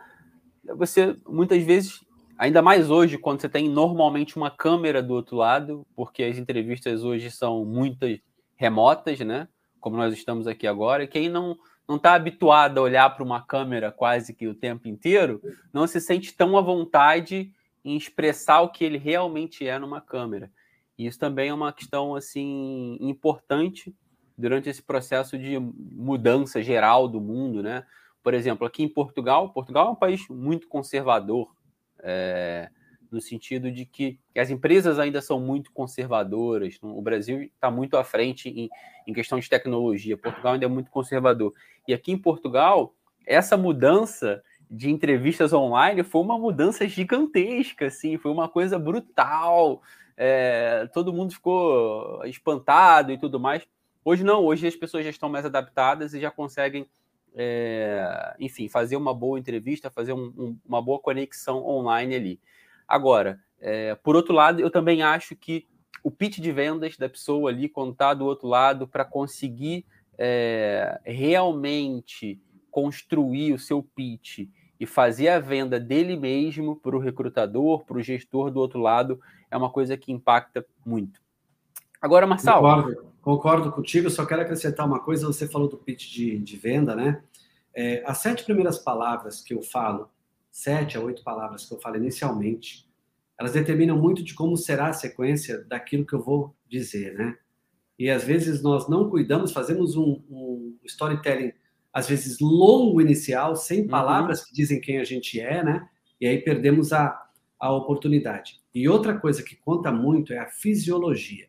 você 0.77 1.17
muitas 1.29 1.63
vezes, 1.63 2.05
ainda 2.37 2.61
mais 2.61 2.91
hoje, 2.91 3.17
quando 3.17 3.41
você 3.41 3.49
tem 3.49 3.69
normalmente 3.69 4.37
uma 4.37 4.51
câmera 4.51 5.01
do 5.01 5.15
outro 5.15 5.37
lado, 5.37 5.87
porque 5.95 6.25
as 6.25 6.39
entrevistas 6.39 7.05
hoje 7.05 7.31
são 7.31 7.65
muitas 7.65 8.19
remotas, 8.57 9.21
né? 9.21 9.47
Como 9.79 9.97
nós 9.97 10.13
estamos 10.13 10.49
aqui 10.49 10.67
agora, 10.67 11.07
quem 11.07 11.29
não 11.29 11.57
não 11.89 11.97
está 11.97 12.15
habituado 12.15 12.79
a 12.79 12.83
olhar 12.83 13.11
para 13.11 13.25
uma 13.25 13.45
câmera 13.45 13.91
quase 13.91 14.33
que 14.33 14.47
o 14.47 14.55
tempo 14.55 14.89
inteiro, 14.89 15.41
não 15.73 15.87
se 15.87 16.01
sente 16.01 16.33
tão 16.33 16.57
à 16.57 16.61
vontade 16.61 17.53
em 17.85 17.97
expressar 17.97 18.61
o 18.61 18.69
que 18.69 18.85
ele 18.85 18.99
realmente 18.99 19.67
é 19.67 19.79
numa 19.79 20.01
câmera. 20.01 20.51
E 20.97 21.07
isso 21.07 21.19
também 21.19 21.49
é 21.49 21.55
uma 21.55 21.73
questão 21.73 22.15
assim 22.15 22.97
importante 23.01 23.95
durante 24.37 24.69
esse 24.69 24.83
processo 24.83 25.39
de 25.39 25.59
mudança 25.59 26.63
geral 26.63 27.09
do 27.09 27.21
mundo, 27.21 27.63
né? 27.63 27.85
Por 28.23 28.35
exemplo, 28.35 28.67
aqui 28.67 28.83
em 28.83 28.89
Portugal, 28.89 29.53
Portugal 29.53 29.89
é 29.89 29.91
um 29.91 29.97
país 29.97 30.27
muito 30.29 30.69
conservador, 30.69 31.55
é, 32.03 32.71
no 33.11 33.21
sentido 33.21 33.71
de 33.71 33.85
que 33.85 34.19
as 34.37 34.51
empresas 34.51 34.99
ainda 34.99 35.21
são 35.21 35.41
muito 35.41 35.73
conservadoras. 35.73 36.79
O 36.83 37.03
Brasil 37.03 37.43
está 37.43 37.71
muito 37.71 37.97
à 37.97 38.05
frente 38.05 38.49
em, 38.49 38.69
em 39.07 39.13
questão 39.13 39.39
de 39.39 39.49
tecnologia. 39.49 40.17
Portugal 40.17 40.55
ainda 40.55 40.67
é 40.67 40.69
muito 40.69 40.91
conservador. 40.91 41.53
E 41.87 41.95
aqui 41.95 42.13
em 42.13 42.19
Portugal, 42.19 42.95
essa 43.27 43.57
mudança 43.57 44.43
de 44.71 44.91
entrevistas 44.91 45.53
online 45.53 46.05
foi 46.05 46.21
uma 46.21 46.39
mudança 46.39 46.87
gigantesca, 46.87 47.87
assim, 47.87 48.17
foi 48.17 48.31
uma 48.31 48.49
coisa 48.49 48.79
brutal 48.79 49.83
é, 50.23 50.87
todo 50.93 51.15
mundo 51.15 51.33
ficou 51.33 52.23
espantado 52.27 53.11
e 53.11 53.17
tudo 53.17 53.41
mais. 53.41 53.67
Hoje 54.05 54.23
não, 54.23 54.45
hoje 54.45 54.67
as 54.67 54.77
pessoas 54.77 55.03
já 55.03 55.09
estão 55.09 55.31
mais 55.31 55.47
adaptadas 55.47 56.13
e 56.13 56.21
já 56.21 56.31
conseguem, 56.31 56.87
é, 57.35 58.37
enfim, 58.39 58.69
fazer 58.69 58.97
uma 58.97 59.15
boa 59.15 59.39
entrevista, 59.39 59.91
fazer 59.91 60.13
um, 60.13 60.27
um, 60.37 60.59
uma 60.63 60.83
boa 60.83 60.99
conexão 60.99 61.67
online 61.67 62.15
ali. 62.15 62.41
Agora, 62.91 63.39
é, 63.61 63.95
por 63.95 64.17
outro 64.17 64.35
lado, 64.35 64.61
eu 64.61 64.69
também 64.69 65.01
acho 65.01 65.37
que 65.37 65.69
o 66.03 66.11
pitch 66.11 66.41
de 66.41 66.51
vendas 66.51 66.97
da 66.97 67.09
pessoa 67.09 67.49
ali, 67.49 67.69
quando 67.69 67.93
está 67.93 68.13
do 68.13 68.25
outro 68.25 68.49
lado, 68.49 68.89
para 68.89 69.05
conseguir 69.05 69.87
é, 70.19 71.01
realmente 71.05 72.43
construir 72.69 73.53
o 73.53 73.59
seu 73.61 73.81
pitch 73.81 74.49
e 74.79 74.87
fazer 74.87 75.29
a 75.29 75.39
venda 75.39 75.79
dele 75.79 76.17
mesmo 76.17 76.75
para 76.75 76.97
o 76.97 76.99
recrutador, 76.99 77.85
para 77.85 77.99
o 77.99 78.03
gestor 78.03 78.51
do 78.51 78.59
outro 78.59 78.81
lado, 78.81 79.21
é 79.49 79.57
uma 79.57 79.71
coisa 79.71 79.97
que 79.97 80.11
impacta 80.11 80.67
muito. 80.85 81.21
Agora, 82.03 82.27
Marcelo. 82.27 82.61
Concordo, 82.61 83.15
concordo 83.21 83.73
contigo, 83.73 84.11
só 84.11 84.27
quero 84.27 84.43
acrescentar 84.43 84.85
uma 84.85 84.99
coisa. 84.99 85.27
Você 85.27 85.47
falou 85.47 85.69
do 85.69 85.77
pitch 85.77 86.11
de, 86.11 86.39
de 86.39 86.57
venda, 86.57 86.97
né? 86.97 87.23
É, 87.73 88.03
as 88.05 88.19
sete 88.19 88.43
primeiras 88.45 88.79
palavras 88.79 89.41
que 89.41 89.55
eu 89.55 89.63
falo, 89.63 90.11
sete 90.51 90.97
a 90.97 91.01
oito 91.01 91.23
palavras 91.23 91.67
que 91.67 91.75
eu 91.75 91.81
falo 91.81 91.97
inicialmente, 91.97 92.89
elas 93.39 93.53
determinam 93.53 93.97
muito 93.97 94.23
de 94.23 94.35
como 94.35 94.57
será 94.57 94.89
a 94.89 94.93
sequência 94.93 95.65
daquilo 95.65 96.07
que 96.07 96.13
eu 96.13 96.23
vou 96.23 96.55
dizer, 96.69 97.15
né? 97.15 97.37
E 97.99 98.11
às 98.11 98.25
vezes 98.25 98.63
nós 98.63 98.89
não 98.89 99.09
cuidamos, 99.11 99.53
fazemos 99.53 99.97
um, 99.97 100.23
um 100.31 100.79
storytelling 100.85 101.53
às 101.93 102.09
vezes 102.09 102.39
longo 102.41 103.01
inicial, 103.01 103.57
sem 103.57 103.83
uhum. 103.83 103.89
palavras 103.89 104.41
uhum. 104.41 104.47
que 104.47 104.55
dizem 104.55 104.81
quem 104.81 104.99
a 104.99 105.05
gente 105.05 105.41
é, 105.41 105.63
né? 105.65 105.89
E 106.21 106.27
aí 106.27 106.39
perdemos 106.39 106.93
a, 106.93 107.21
a 107.59 107.73
oportunidade. 107.73 108.61
E 108.75 108.89
outra 108.89 109.19
coisa 109.19 109.43
que 109.43 109.57
conta 109.57 109.91
muito 109.91 110.33
é 110.33 110.39
a 110.39 110.47
fisiologia. 110.47 111.49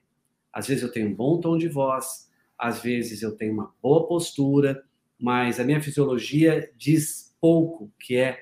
Às 0.51 0.67
vezes 0.67 0.83
eu 0.83 0.91
tenho 0.91 1.09
um 1.09 1.15
bom 1.15 1.39
tom 1.39 1.57
de 1.57 1.67
voz, 1.67 2.29
às 2.57 2.81
vezes 2.81 3.21
eu 3.21 3.35
tenho 3.35 3.53
uma 3.53 3.73
boa 3.81 4.07
postura, 4.07 4.83
mas 5.19 5.59
a 5.59 5.63
minha 5.63 5.81
fisiologia 5.81 6.71
diz 6.75 7.35
pouco, 7.39 7.91
que 7.99 8.15
é 8.17 8.39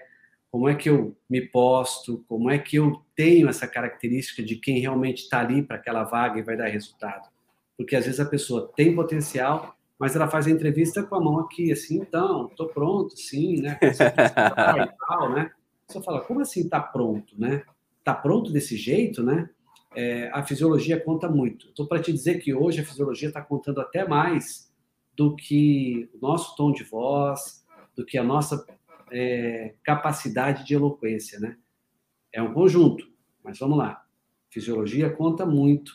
como 0.52 0.68
é 0.68 0.76
que 0.76 0.90
eu 0.90 1.16
me 1.30 1.42
posto, 1.42 2.24
como 2.28 2.50
é 2.50 2.58
que 2.58 2.78
eu 2.78 3.02
tenho 3.16 3.48
essa 3.48 3.68
característica 3.68 4.42
de 4.42 4.56
quem 4.56 4.80
realmente 4.80 5.24
está 5.24 5.40
ali 5.40 5.62
para 5.62 5.78
aquela 5.78 6.04
vaga 6.04 6.40
e 6.40 6.44
vai 6.44 6.58
dar 6.58 6.68
resultado. 6.68 7.30
Porque 7.78 7.96
às 7.96 8.06
vezes 8.06 8.20
a 8.20 8.26
pessoa 8.26 8.72
tem 8.76 8.96
potencial, 8.96 9.76
mas 9.98 10.16
ela 10.16 10.28
faz 10.28 10.48
a 10.48 10.52
entrevista 10.52 11.04
com 11.04 11.16
a 11.16 11.22
mão 11.22 11.40
aqui, 11.40 11.72
assim, 11.72 12.00
então, 12.00 12.48
estou 12.48 12.68
pronto, 12.68 13.16
sim, 13.18 13.62
né? 13.62 13.78
e 13.82 15.08
tal, 15.08 15.32
né? 15.34 15.52
Você 15.88 16.02
fala, 16.02 16.22
como 16.22 16.42
assim 16.42 16.62
está 16.62 16.80
pronto, 16.80 17.40
né? 17.40 17.64
Está 18.00 18.14
pronto 18.14 18.52
desse 18.52 18.76
jeito, 18.76 19.22
né? 19.24 19.50
É, 19.96 20.30
a 20.34 20.44
fisiologia 20.44 21.00
conta 21.00 21.28
muito. 21.28 21.68
Estou 21.68 21.88
para 21.88 22.02
te 22.02 22.12
dizer 22.12 22.40
que 22.40 22.54
hoje 22.54 22.82
a 22.82 22.86
fisiologia 22.86 23.28
está 23.28 23.42
contando 23.42 23.82
até 23.82 24.08
mais 24.08 24.72
do 25.16 25.36
que 25.36 26.10
o 26.14 26.20
nosso 26.26 26.56
tom 26.56 26.72
de 26.72 26.84
voz, 26.84 27.66
do 27.96 28.06
que 28.06 28.18
a 28.18 28.24
nossa 28.24 28.66
é, 29.12 29.76
capacidade 29.84 30.66
de 30.66 30.74
eloquência, 30.74 31.40
né? 31.40 31.58
É 32.32 32.42
um 32.42 32.54
conjunto, 32.54 33.08
mas 33.44 33.58
vamos 33.60 33.78
lá. 33.78 34.06
Fisiologia 34.50 35.10
conta 35.10 35.46
muito 35.46 35.92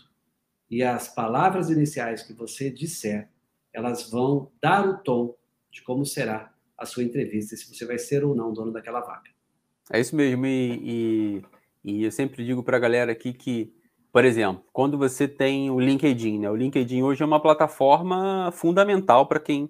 e 0.71 0.83
as 0.83 1.13
palavras 1.13 1.71
iniciais 1.71 2.23
que 2.23 2.33
você 2.33 2.71
disser 2.71 3.29
elas 3.75 4.09
vão 4.09 4.51
dar 4.63 4.89
o 4.89 4.99
tom 4.99 5.37
de 5.71 5.83
como 5.83 6.07
será 6.07 6.55
a 6.79 6.87
sua 6.87 7.03
entrevista, 7.03 7.57
se 7.57 7.69
você 7.69 7.85
vai 7.85 7.99
ser 7.99 8.25
ou 8.25 8.35
não 8.35 8.53
dono 8.53 8.73
daquela 8.73 9.01
vaga. 9.01 9.31
É 9.93 10.01
isso 10.01 10.15
mesmo, 10.15 10.47
e, 10.47 11.43
e, 11.85 11.99
e 11.99 12.05
eu 12.05 12.13
sempre 12.13 12.45
digo 12.45 12.63
para 12.63 12.77
a 12.77 12.81
galera 12.81 13.13
aqui 13.13 13.33
que, 13.33 13.75
por 14.13 14.25
exemplo, 14.25 14.65
quando 14.73 14.97
você 14.97 15.27
tem 15.27 15.71
o 15.71 15.81
LinkedIn, 15.81 16.39
né? 16.39 16.51
O 16.51 16.57
LinkedIn 16.57 17.03
hoje 17.03 17.23
é 17.23 17.27
uma 17.27 17.43
plataforma 17.43 18.51
fundamental 18.53 19.27
para 19.27 19.41
quem 19.41 19.69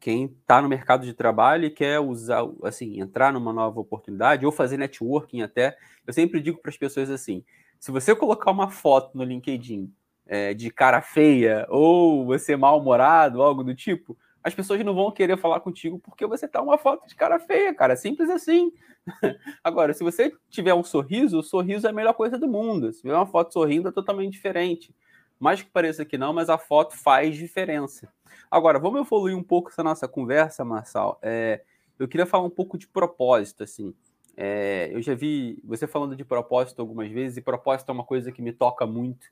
quem 0.00 0.26
está 0.26 0.62
no 0.62 0.68
mercado 0.68 1.04
de 1.04 1.12
trabalho 1.12 1.64
e 1.64 1.70
quer 1.70 1.98
usar, 2.00 2.44
assim, 2.62 3.00
entrar 3.00 3.32
numa 3.32 3.52
nova 3.52 3.80
oportunidade 3.80 4.46
ou 4.46 4.52
fazer 4.52 4.76
networking 4.76 5.42
até. 5.42 5.76
Eu 6.06 6.12
sempre 6.12 6.40
digo 6.40 6.60
para 6.60 6.70
as 6.70 6.76
pessoas 6.76 7.10
assim: 7.10 7.44
se 7.78 7.90
você 7.90 8.14
colocar 8.14 8.50
uma 8.50 8.70
foto 8.70 9.16
no 9.16 9.24
LinkedIn 9.24 9.92
é, 10.26 10.54
de 10.54 10.70
cara 10.70 11.00
feia 11.00 11.66
ou 11.68 12.24
você 12.26 12.56
mal-humorado, 12.56 13.42
algo 13.42 13.64
do 13.64 13.74
tipo, 13.74 14.16
as 14.42 14.54
pessoas 14.54 14.82
não 14.84 14.94
vão 14.94 15.10
querer 15.10 15.36
falar 15.36 15.60
contigo 15.60 15.98
porque 15.98 16.26
você 16.26 16.46
tá 16.46 16.62
uma 16.62 16.78
foto 16.78 17.06
de 17.06 17.14
cara 17.14 17.38
feia, 17.40 17.74
cara. 17.74 17.96
Simples 17.96 18.30
assim. 18.30 18.72
Agora, 19.64 19.92
se 19.92 20.04
você 20.04 20.32
tiver 20.48 20.74
um 20.74 20.84
sorriso, 20.84 21.38
o 21.38 21.42
sorriso 21.42 21.86
é 21.86 21.90
a 21.90 21.92
melhor 21.92 22.14
coisa 22.14 22.38
do 22.38 22.48
mundo. 22.48 22.92
Se 22.92 23.02
tiver 23.02 23.14
uma 23.14 23.26
foto 23.26 23.52
sorrindo, 23.52 23.88
é 23.88 23.92
totalmente 23.92 24.32
diferente. 24.32 24.94
Mais 25.38 25.62
que 25.62 25.70
pareça 25.70 26.04
que 26.04 26.18
não, 26.18 26.32
mas 26.32 26.48
a 26.48 26.58
foto 26.58 26.96
faz 26.96 27.36
diferença. 27.36 28.12
Agora, 28.50 28.78
vamos 28.78 29.00
evoluir 29.00 29.36
um 29.36 29.42
pouco 29.42 29.70
essa 29.70 29.82
nossa 29.82 30.08
conversa, 30.08 30.64
Marçal. 30.64 31.18
É, 31.22 31.62
eu 31.98 32.08
queria 32.08 32.26
falar 32.26 32.44
um 32.44 32.50
pouco 32.50 32.76
de 32.76 32.88
propósito, 32.88 33.62
assim. 33.62 33.94
É, 34.36 34.90
eu 34.92 35.02
já 35.02 35.14
vi 35.14 35.60
você 35.64 35.86
falando 35.86 36.14
de 36.14 36.24
propósito 36.24 36.80
algumas 36.80 37.10
vezes, 37.10 37.36
e 37.36 37.40
propósito 37.40 37.90
é 37.90 37.92
uma 37.92 38.04
coisa 38.04 38.30
que 38.30 38.40
me 38.40 38.52
toca 38.52 38.86
muito 38.86 39.26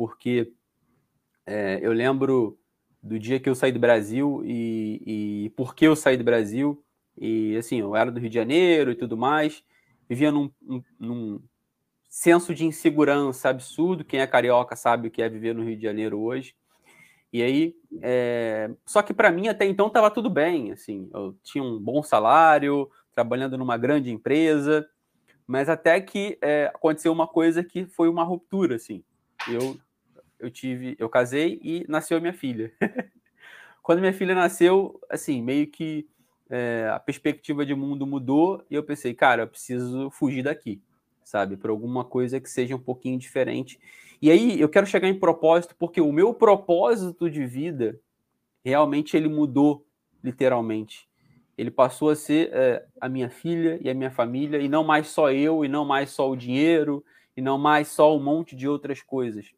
porque 0.00 0.50
é, 1.44 1.78
eu 1.82 1.92
lembro 1.92 2.58
do 3.02 3.18
dia 3.18 3.38
que 3.38 3.50
eu 3.50 3.54
saí 3.54 3.70
do 3.70 3.78
Brasil 3.78 4.40
e, 4.46 5.44
e 5.44 5.50
por 5.50 5.74
que 5.74 5.86
eu 5.86 5.94
saí 5.94 6.16
do 6.16 6.24
Brasil. 6.24 6.82
E 7.18 7.54
assim, 7.58 7.80
eu 7.80 7.94
era 7.94 8.10
do 8.10 8.18
Rio 8.18 8.30
de 8.30 8.34
Janeiro 8.34 8.92
e 8.92 8.94
tudo 8.94 9.14
mais, 9.14 9.62
vivia 10.08 10.32
num, 10.32 10.50
num, 10.58 10.82
num 10.98 11.42
senso 12.10 12.54
de 12.54 12.66
insegurança 12.66 13.48
absurdo. 13.48 14.04
Quem 14.04 14.20
é 14.20 14.26
carioca 14.26 14.76
sabe 14.76 15.08
o 15.08 15.10
que 15.10 15.22
é 15.22 15.28
viver 15.28 15.54
no 15.54 15.64
Rio 15.64 15.76
de 15.76 15.84
Janeiro 15.84 16.20
hoje. 16.20 16.54
E 17.32 17.42
aí, 17.42 17.76
é... 18.02 18.68
só 18.84 19.00
que 19.00 19.14
para 19.14 19.30
mim 19.30 19.46
até 19.48 19.64
então 19.64 19.86
estava 19.86 20.10
tudo 20.10 20.28
bem, 20.28 20.72
assim, 20.72 21.08
eu 21.14 21.38
tinha 21.44 21.62
um 21.62 21.78
bom 21.78 22.02
salário, 22.02 22.90
trabalhando 23.14 23.56
numa 23.56 23.76
grande 23.76 24.10
empresa, 24.10 24.84
mas 25.46 25.68
até 25.68 26.00
que 26.00 26.36
é, 26.42 26.72
aconteceu 26.74 27.12
uma 27.12 27.28
coisa 27.28 27.62
que 27.62 27.86
foi 27.86 28.08
uma 28.08 28.24
ruptura, 28.24 28.74
assim. 28.74 29.04
Eu 29.48 29.78
eu 30.40 30.50
tive, 30.50 30.96
eu 30.98 31.08
casei 31.08 31.60
e 31.62 31.84
nasceu 31.88 32.20
minha 32.20 32.32
filha. 32.32 32.72
quando 33.82 34.00
minha 34.00 34.12
filha 34.12 34.34
nasceu, 34.34 34.98
assim, 35.08 35.42
meio 35.42 35.66
que 35.66 36.08
é, 36.48 36.90
a 36.92 36.98
perspectiva 36.98 37.64
de 37.64 37.74
mundo 37.74 38.06
mudou 38.06 38.64
e 38.70 38.74
eu 38.74 38.82
pensei, 38.82 39.14
cara, 39.14 39.42
eu 39.42 39.48
preciso 39.48 40.10
fugir 40.10 40.42
daqui, 40.42 40.82
sabe? 41.30 41.56
Para 41.56 41.70
alguma 41.70 42.04
coisa 42.04 42.40
que 42.40 42.50
seja 42.50 42.74
um 42.74 42.80
pouquinho 42.80 43.18
diferente. 43.18 43.78
E 44.20 44.30
aí 44.30 44.60
eu 44.60 44.68
quero 44.68 44.86
chegar 44.86 45.08
em 45.08 45.18
propósito, 45.18 45.74
porque 45.78 46.00
o 46.00 46.12
meu 46.12 46.34
propósito 46.34 47.30
de 47.30 47.46
vida 47.46 47.98
realmente 48.64 49.16
ele 49.16 49.28
mudou, 49.28 49.86
literalmente. 50.22 51.08
Ele 51.56 51.70
passou 51.70 52.10
a 52.10 52.16
ser 52.16 52.50
é, 52.52 52.84
a 53.00 53.08
minha 53.08 53.30
filha 53.30 53.78
e 53.82 53.88
a 53.88 53.94
minha 53.94 54.10
família, 54.10 54.58
e 54.58 54.68
não 54.68 54.84
mais 54.84 55.08
só 55.08 55.30
eu, 55.30 55.64
e 55.64 55.68
não 55.68 55.84
mais 55.84 56.10
só 56.10 56.30
o 56.30 56.36
dinheiro, 56.36 57.04
e 57.36 57.40
não 57.40 57.56
mais 57.56 57.88
só 57.88 58.14
um 58.14 58.22
monte 58.22 58.56
de 58.56 58.68
outras 58.68 59.02
coisas. 59.02 59.52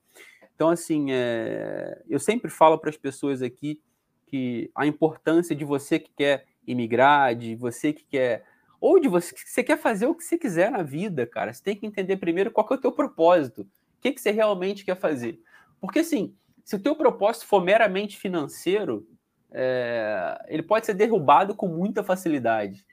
Então, 0.55 0.69
assim, 0.69 1.07
é, 1.11 2.01
eu 2.09 2.21
sempre 2.21 2.51
falo 2.51 2.79
para 2.79 2.91
as 2.91 2.97
pessoas 2.97 3.43
aqui 3.43 3.81
que 4.27 4.71
a 4.75 4.87
importância 4.87 5.55
de 5.55 5.65
você 5.65 5.99
que 5.99 6.11
quer 6.17 6.47
imigrar, 6.67 7.35
de 7.35 7.55
você 7.55 7.93
que 7.93 8.05
quer. 8.05 8.45
Ou 8.83 8.99
de 8.99 9.07
você 9.07 9.33
você 9.37 9.63
quer 9.63 9.79
fazer 9.79 10.07
o 10.07 10.15
que 10.15 10.25
você 10.25 10.37
quiser 10.37 10.69
na 10.69 10.83
vida, 10.83 11.25
cara. 11.25 11.53
Você 11.53 11.63
tem 11.63 11.77
que 11.77 11.87
entender 11.87 12.17
primeiro 12.17 12.51
qual 12.51 12.67
é 12.69 12.75
o 12.75 12.79
teu 12.79 12.91
propósito. 12.91 13.63
O 13.63 13.67
que, 14.01 14.11
que 14.11 14.21
você 14.21 14.33
realmente 14.33 14.85
quer 14.85 14.97
fazer. 14.97 15.41
Porque, 15.81 16.01
assim, 16.01 16.35
se 16.65 16.75
o 16.75 16.81
teu 16.81 16.97
propósito 16.97 17.47
for 17.47 17.63
meramente 17.63 18.19
financeiro, 18.19 19.07
é, 19.53 20.37
ele 20.49 20.65
pode 20.65 20.87
ser 20.87 20.95
derrubado 20.95 21.55
com 21.55 21.69
muita 21.69 22.03
facilidade. 22.03 22.85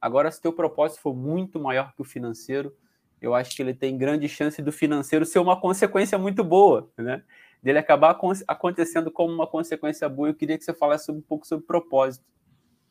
Agora, 0.00 0.32
se 0.32 0.40
o 0.40 0.42
teu 0.42 0.52
propósito 0.52 1.00
for 1.00 1.14
muito 1.14 1.60
maior 1.60 1.94
que 1.94 2.02
o 2.02 2.04
financeiro, 2.04 2.76
eu 3.22 3.32
acho 3.32 3.54
que 3.54 3.62
ele 3.62 3.72
tem 3.72 3.96
grande 3.96 4.28
chance 4.28 4.60
do 4.60 4.72
financeiro 4.72 5.24
ser 5.24 5.38
uma 5.38 5.60
consequência 5.60 6.18
muito 6.18 6.42
boa, 6.42 6.90
né? 6.98 7.22
Dele 7.62 7.78
acabar 7.78 8.18
acontecendo 8.48 9.12
como 9.12 9.32
uma 9.32 9.46
consequência 9.46 10.08
boa. 10.08 10.28
Eu 10.28 10.34
queria 10.34 10.58
que 10.58 10.64
você 10.64 10.74
falasse 10.74 11.12
um 11.12 11.20
pouco 11.20 11.46
sobre 11.46 11.64
propósito. 11.64 12.24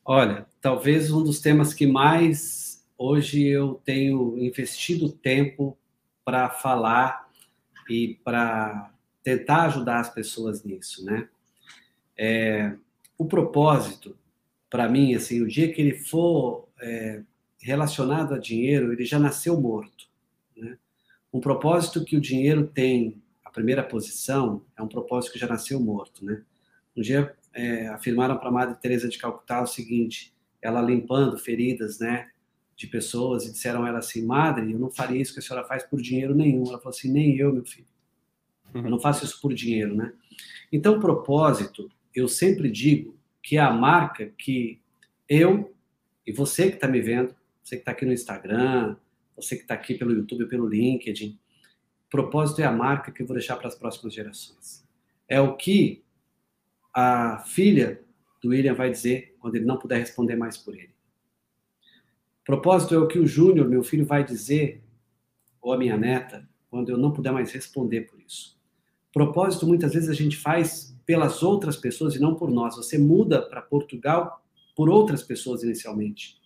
Olha, 0.07 0.45
talvez 0.61 1.11
um 1.11 1.23
dos 1.23 1.39
temas 1.39 1.73
que 1.73 1.87
mais 1.87 2.85
hoje 2.95 3.43
eu 3.43 3.81
tenho 3.83 4.37
investido 4.37 5.11
tempo 5.11 5.75
para 6.23 6.47
falar 6.47 7.27
e 7.89 8.19
para 8.23 8.93
tentar 9.23 9.63
ajudar 9.63 9.99
as 10.01 10.13
pessoas 10.13 10.63
nisso, 10.63 11.03
né? 11.03 11.27
É, 12.15 12.75
o 13.17 13.25
propósito, 13.25 14.15
para 14.69 14.87
mim, 14.87 15.15
assim, 15.15 15.41
o 15.41 15.47
dia 15.47 15.73
que 15.73 15.81
ele 15.81 15.97
for 15.97 16.69
é, 16.79 17.23
relacionado 17.59 18.35
a 18.35 18.37
dinheiro, 18.37 18.93
ele 18.93 19.05
já 19.05 19.17
nasceu 19.17 19.59
morto. 19.59 20.07
Né? 20.55 20.77
Um 21.33 21.39
propósito 21.39 22.05
que 22.05 22.15
o 22.15 22.21
dinheiro 22.21 22.67
tem 22.67 23.19
a 23.43 23.49
primeira 23.49 23.81
posição 23.81 24.61
é 24.77 24.83
um 24.83 24.87
propósito 24.87 25.33
que 25.33 25.39
já 25.39 25.47
nasceu 25.47 25.79
morto, 25.79 26.23
né? 26.23 26.43
Um 26.95 27.01
dia 27.01 27.35
é, 27.55 27.87
afirmaram 27.87 28.37
para 28.37 28.51
Madre 28.51 28.75
Teresa 28.75 29.07
de 29.07 29.17
Calcutá 29.17 29.61
o 29.61 29.67
seguinte: 29.67 30.35
ela 30.61 30.81
limpando 30.81 31.37
feridas, 31.37 31.99
né, 31.99 32.29
de 32.75 32.85
pessoas 32.87 33.45
e 33.45 33.51
disseram 33.51 33.85
a 33.85 33.89
ela 33.89 33.99
assim, 33.99 34.25
Madre, 34.25 34.73
eu 34.73 34.77
não 34.77 34.91
faria 34.91 35.21
isso 35.21 35.33
que 35.33 35.39
a 35.39 35.41
senhora 35.41 35.65
faz 35.65 35.83
por 35.83 36.01
dinheiro 36.01 36.35
nenhum. 36.35 36.67
Ela 36.67 36.77
falou 36.77 36.89
assim, 36.89 37.11
nem 37.11 37.37
eu, 37.37 37.53
meu 37.53 37.65
filho. 37.65 37.87
Eu 38.73 38.89
não 38.89 38.99
faço 38.99 39.23
isso 39.23 39.39
por 39.39 39.53
dinheiro, 39.53 39.95
né? 39.95 40.11
Então, 40.69 40.99
propósito, 40.99 41.89
eu 42.13 42.27
sempre 42.27 42.69
digo 42.69 43.17
que 43.41 43.55
é 43.55 43.61
a 43.61 43.71
marca 43.71 44.33
que 44.37 44.81
eu 45.29 45.73
e 46.27 46.33
você 46.33 46.69
que 46.69 46.75
está 46.75 46.87
me 46.87 46.99
vendo, 46.99 47.33
você 47.63 47.77
que 47.77 47.83
está 47.83 47.91
aqui 47.91 48.05
no 48.05 48.11
Instagram, 48.11 48.97
você 49.35 49.55
que 49.55 49.61
está 49.61 49.75
aqui 49.75 49.93
pelo 49.95 50.11
YouTube, 50.11 50.47
pelo 50.47 50.67
LinkedIn, 50.67 51.39
propósito 52.09 52.61
é 52.61 52.65
a 52.65 52.71
marca 52.71 53.11
que 53.11 53.21
eu 53.21 53.27
vou 53.27 53.35
deixar 53.35 53.55
para 53.55 53.69
as 53.69 53.75
próximas 53.75 54.13
gerações. 54.13 54.85
É 55.27 55.39
o 55.39 55.55
que 55.55 56.03
a 56.95 57.39
filha 57.39 58.01
do 58.41 58.49
William 58.49 58.73
vai 58.73 58.89
dizer 58.89 59.35
quando 59.39 59.55
ele 59.55 59.65
não 59.65 59.77
puder 59.77 59.99
responder 59.99 60.37
mais 60.37 60.57
por 60.57 60.73
ele. 60.73 60.95
Propósito 62.45 62.95
é 62.95 62.97
o 62.97 63.07
que 63.07 63.19
o 63.19 63.27
Júnior, 63.27 63.67
meu 63.67 63.83
filho, 63.83 64.05
vai 64.05 64.23
dizer, 64.23 64.81
ou 65.61 65.73
a 65.73 65.77
minha 65.77 65.97
neta, 65.97 66.47
quando 66.69 66.89
eu 66.89 66.97
não 66.97 67.11
puder 67.11 67.33
mais 67.33 67.51
responder 67.51 68.01
por 68.01 68.19
isso. 68.21 68.57
Propósito, 69.11 69.67
muitas 69.67 69.93
vezes, 69.93 70.09
a 70.09 70.13
gente 70.13 70.37
faz 70.37 70.95
pelas 71.05 71.43
outras 71.43 71.75
pessoas 71.75 72.15
e 72.15 72.19
não 72.19 72.35
por 72.35 72.49
nós. 72.49 72.75
Você 72.75 72.97
muda 72.97 73.41
para 73.41 73.61
Portugal 73.61 74.43
por 74.75 74.89
outras 74.89 75.23
pessoas 75.23 75.63
inicialmente. 75.63 76.39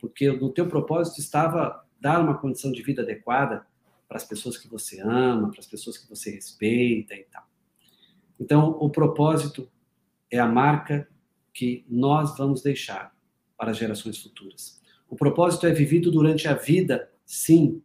Porque 0.00 0.30
no 0.30 0.50
teu 0.50 0.68
propósito 0.68 1.20
estava 1.20 1.84
dar 2.00 2.20
uma 2.20 2.38
condição 2.38 2.70
de 2.72 2.82
vida 2.82 3.02
adequada 3.02 3.66
para 4.08 4.16
as 4.16 4.24
pessoas 4.24 4.56
que 4.56 4.68
você 4.68 5.00
ama, 5.00 5.50
para 5.50 5.60
as 5.60 5.66
pessoas 5.66 5.98
que 5.98 6.08
você 6.08 6.30
respeita 6.30 7.14
e 7.14 7.24
tal. 7.24 7.47
Então, 8.38 8.76
o 8.80 8.88
propósito 8.88 9.68
é 10.30 10.38
a 10.38 10.46
marca 10.46 11.08
que 11.52 11.84
nós 11.88 12.36
vamos 12.36 12.62
deixar 12.62 13.12
para 13.56 13.72
as 13.72 13.76
gerações 13.76 14.18
futuras. 14.18 14.80
O 15.08 15.16
propósito 15.16 15.66
é 15.66 15.72
vivido 15.72 16.10
durante 16.10 16.46
a 16.46 16.54
vida, 16.54 17.10
sim, 17.24 17.82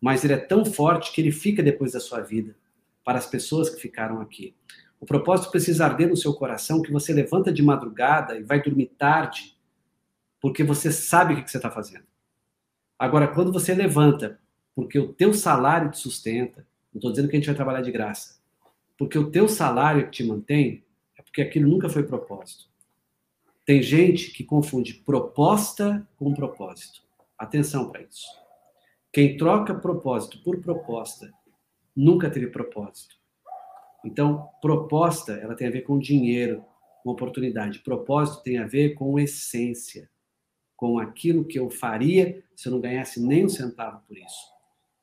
mas 0.00 0.24
ele 0.24 0.32
é 0.32 0.38
tão 0.38 0.64
forte 0.64 1.12
que 1.12 1.20
ele 1.20 1.30
fica 1.30 1.62
depois 1.62 1.92
da 1.92 2.00
sua 2.00 2.20
vida, 2.20 2.56
para 3.04 3.18
as 3.18 3.26
pessoas 3.26 3.70
que 3.70 3.80
ficaram 3.80 4.20
aqui. 4.20 4.54
O 4.98 5.06
propósito 5.06 5.50
precisa 5.50 5.84
arder 5.84 6.08
no 6.08 6.16
seu 6.16 6.32
coração, 6.32 6.80
que 6.82 6.90
você 6.90 7.12
levanta 7.12 7.52
de 7.52 7.62
madrugada 7.62 8.36
e 8.36 8.42
vai 8.42 8.62
dormir 8.62 8.86
tarde, 8.98 9.56
porque 10.40 10.64
você 10.64 10.90
sabe 10.90 11.34
o 11.34 11.44
que 11.44 11.50
você 11.50 11.58
está 11.58 11.70
fazendo. 11.70 12.04
Agora, 12.98 13.28
quando 13.28 13.52
você 13.52 13.74
levanta, 13.74 14.40
porque 14.74 14.98
o 14.98 15.12
teu 15.12 15.34
salário 15.34 15.90
te 15.90 15.98
sustenta, 15.98 16.66
não 16.92 16.98
estou 16.98 17.10
dizendo 17.10 17.28
que 17.28 17.36
a 17.36 17.38
gente 17.38 17.46
vai 17.46 17.54
trabalhar 17.54 17.82
de 17.82 17.92
graça, 17.92 18.40
porque 18.98 19.18
o 19.18 19.30
teu 19.30 19.48
salário 19.48 20.04
que 20.06 20.10
te 20.10 20.24
mantém, 20.24 20.84
é 21.18 21.22
porque 21.22 21.42
aquilo 21.42 21.68
nunca 21.68 21.88
foi 21.88 22.02
propósito. 22.02 22.68
Tem 23.64 23.82
gente 23.82 24.30
que 24.30 24.44
confunde 24.44 24.94
proposta 24.94 26.06
com 26.16 26.34
propósito. 26.34 27.02
Atenção 27.38 27.90
para 27.90 28.02
isso. 28.02 28.26
Quem 29.12 29.36
troca 29.36 29.74
propósito 29.74 30.42
por 30.42 30.60
proposta 30.60 31.32
nunca 31.96 32.30
teve 32.30 32.48
propósito. 32.48 33.16
Então, 34.04 34.48
proposta, 34.60 35.32
ela 35.34 35.54
tem 35.54 35.66
a 35.66 35.70
ver 35.70 35.82
com 35.82 35.98
dinheiro, 35.98 36.64
com 37.02 37.10
oportunidade. 37.10 37.78
Propósito 37.78 38.42
tem 38.42 38.58
a 38.58 38.66
ver 38.66 38.94
com 38.94 39.18
essência, 39.18 40.10
com 40.76 40.98
aquilo 40.98 41.44
que 41.44 41.58
eu 41.58 41.70
faria 41.70 42.44
se 42.54 42.68
eu 42.68 42.72
não 42.72 42.80
ganhasse 42.80 43.24
nem 43.24 43.46
um 43.46 43.48
centavo 43.48 44.02
por 44.06 44.16
isso. 44.18 44.52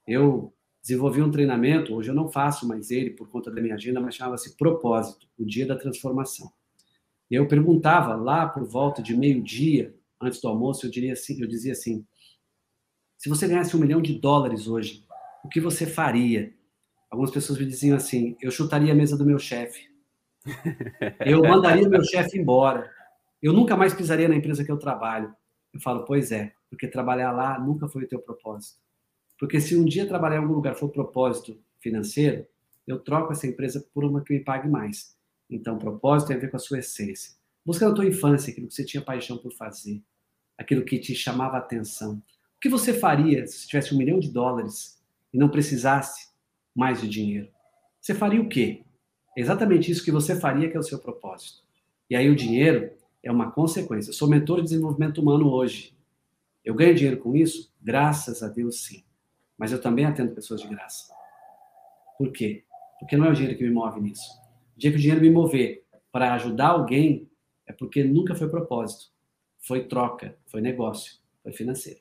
Eu 0.06 0.54
desenvolvi 0.82 1.22
um 1.22 1.30
treinamento, 1.30 1.94
hoje 1.94 2.10
eu 2.10 2.16
não 2.16 2.30
faço 2.30 2.68
mais 2.68 2.90
ele 2.90 3.12
por 3.12 3.30
conta 3.30 3.52
da 3.52 3.62
minha 3.62 3.76
agenda, 3.76 4.02
mas 4.02 4.16
chamava-se 4.16 4.58
Propósito, 4.58 5.28
o 5.38 5.46
Dia 5.46 5.68
da 5.68 5.76
Transformação. 5.76 6.52
E 7.30 7.36
eu 7.36 7.48
perguntava 7.48 8.16
lá 8.16 8.48
por 8.48 8.64
volta 8.66 9.02
de 9.02 9.16
meio-dia, 9.16 9.96
antes 10.20 10.42
do 10.42 10.48
almoço, 10.48 10.86
eu, 10.86 10.92
diria 10.92 11.14
assim, 11.14 11.40
eu 11.42 11.48
dizia 11.48 11.72
assim: 11.72 12.06
se 13.18 13.30
você 13.30 13.48
ganhasse 13.48 13.78
um 13.78 13.80
milhão 13.80 14.02
de 14.02 14.20
dólares 14.20 14.68
hoje, 14.68 15.06
o 15.44 15.48
que 15.48 15.62
você 15.62 15.86
faria? 15.86 16.54
Algumas 17.10 17.32
pessoas 17.32 17.60
me 17.60 17.66
diziam 17.66 17.96
assim: 17.96 18.36
eu 18.42 18.52
chutaria 18.52 18.92
a 18.92 18.96
mesa 18.96 19.18
do 19.18 19.26
meu 19.26 19.40
chefe. 19.40 19.90
Eu 21.26 21.42
mandaria 21.44 21.88
meu 21.88 22.04
chefe 22.04 22.40
embora. 22.40 22.90
Eu 23.42 23.54
nunca 23.54 23.78
mais 23.78 23.94
pisaria 23.94 24.28
na 24.28 24.36
empresa 24.36 24.64
que 24.64 24.72
eu 24.72 24.78
trabalho. 24.78 25.34
Eu 25.74 25.80
falo, 25.80 26.04
pois 26.04 26.32
é, 26.32 26.54
porque 26.70 26.88
trabalhar 26.88 27.32
lá 27.32 27.60
nunca 27.60 27.88
foi 27.88 28.04
o 28.04 28.08
teu 28.08 28.20
propósito. 28.20 28.80
Porque 29.42 29.60
se 29.60 29.76
um 29.76 29.84
dia 29.84 30.06
trabalhar 30.06 30.36
em 30.36 30.42
algum 30.42 30.54
lugar 30.54 30.76
for 30.76 30.88
propósito 30.88 31.60
financeiro, 31.80 32.46
eu 32.86 33.00
troco 33.00 33.32
essa 33.32 33.48
empresa 33.48 33.84
por 33.92 34.06
uma 34.06 34.22
que 34.22 34.32
me 34.32 34.40
pague 34.40 34.70
mais. 34.70 35.18
Então, 35.50 35.80
propósito 35.80 36.28
tem 36.28 36.38
a 36.38 36.40
ver 36.40 36.52
com 36.52 36.58
a 36.58 36.60
sua 36.60 36.78
essência. 36.78 37.34
Busca 37.66 37.90
na 37.90 37.96
tua 37.96 38.06
infância 38.06 38.52
aquilo 38.52 38.68
que 38.68 38.76
você 38.76 38.86
tinha 38.86 39.02
paixão 39.02 39.40
por 39.40 39.52
fazer, 39.52 40.00
aquilo 40.56 40.86
que 40.86 41.00
te 41.00 41.16
chamava 41.16 41.56
a 41.56 41.60
atenção. 41.60 42.18
O 42.56 42.60
que 42.62 42.70
você 42.70 42.94
faria 42.94 43.48
se 43.48 43.68
tivesse 43.68 43.96
um 43.96 43.98
milhão 43.98 44.20
de 44.20 44.30
dólares 44.30 45.02
e 45.34 45.40
não 45.40 45.50
precisasse 45.50 46.30
mais 46.76 47.02
de 47.02 47.10
dinheiro? 47.10 47.50
Você 48.00 48.14
faria 48.14 48.40
o 48.40 48.48
quê? 48.48 48.84
É 49.36 49.42
exatamente 49.42 49.90
isso 49.90 50.06
que 50.06 50.12
você 50.12 50.40
faria 50.40 50.70
que 50.70 50.78
é 50.78 50.80
o 50.80 50.84
seu 50.84 51.00
propósito. 51.00 51.64
E 52.08 52.16
aí 52.16 52.30
o 52.30 52.36
dinheiro 52.36 52.92
é 53.24 53.32
uma 53.32 53.52
consequência. 53.52 54.12
Eu 54.12 54.14
sou 54.14 54.30
mentor 54.30 54.58
de 54.58 54.66
desenvolvimento 54.66 55.20
humano 55.20 55.52
hoje. 55.52 55.98
Eu 56.64 56.76
ganho 56.76 56.94
dinheiro 56.94 57.18
com 57.18 57.36
isso? 57.36 57.74
Graças 57.82 58.44
a 58.44 58.48
Deus, 58.48 58.84
sim 58.84 59.04
mas 59.62 59.72
eu 59.72 59.80
também 59.80 60.06
atendo 60.06 60.34
pessoas 60.34 60.60
de 60.60 60.68
graça. 60.68 61.14
Por 62.18 62.32
quê? 62.32 62.64
Porque 63.00 63.16
não 63.16 63.28
é 63.28 63.30
o 63.30 63.34
dinheiro 63.34 63.56
que 63.56 63.64
me 63.64 63.70
move 63.70 64.02
nisso. 64.02 64.28
O 64.76 64.80
dia 64.80 64.90
que 64.90 64.98
o 64.98 65.00
dinheiro 65.00 65.22
me 65.22 65.30
mover 65.30 65.86
para 66.12 66.34
ajudar 66.34 66.70
alguém 66.70 67.30
é 67.68 67.72
porque 67.72 68.04
nunca 68.04 68.34
foi 68.34 68.50
propósito. 68.50 69.12
Foi 69.60 69.84
troca, 69.84 70.36
foi 70.48 70.62
negócio, 70.62 71.20
foi 71.44 71.52
financeiro. 71.52 72.00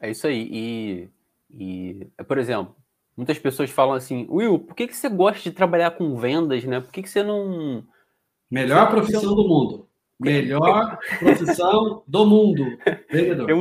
É 0.00 0.08
isso 0.08 0.28
aí. 0.28 0.48
E, 0.52 1.08
e 1.50 2.06
por 2.28 2.38
exemplo, 2.38 2.76
muitas 3.16 3.40
pessoas 3.40 3.70
falam 3.70 3.96
assim, 3.96 4.28
Will, 4.30 4.60
por 4.60 4.76
que, 4.76 4.86
que 4.86 4.96
você 4.96 5.08
gosta 5.08 5.42
de 5.42 5.50
trabalhar 5.50 5.90
com 5.90 6.14
vendas, 6.14 6.62
né? 6.62 6.80
Por 6.80 6.92
que, 6.92 7.02
que 7.02 7.10
você 7.10 7.24
não. 7.24 7.84
Melhor 8.48 8.88
profissão 8.88 9.34
do 9.34 9.48
mundo. 9.48 9.88
Melhor 10.16 10.96
profissão 11.18 12.04
do 12.06 12.24
mundo. 12.24 12.64
Vendedor. 13.10 13.46
Tem 13.46 13.56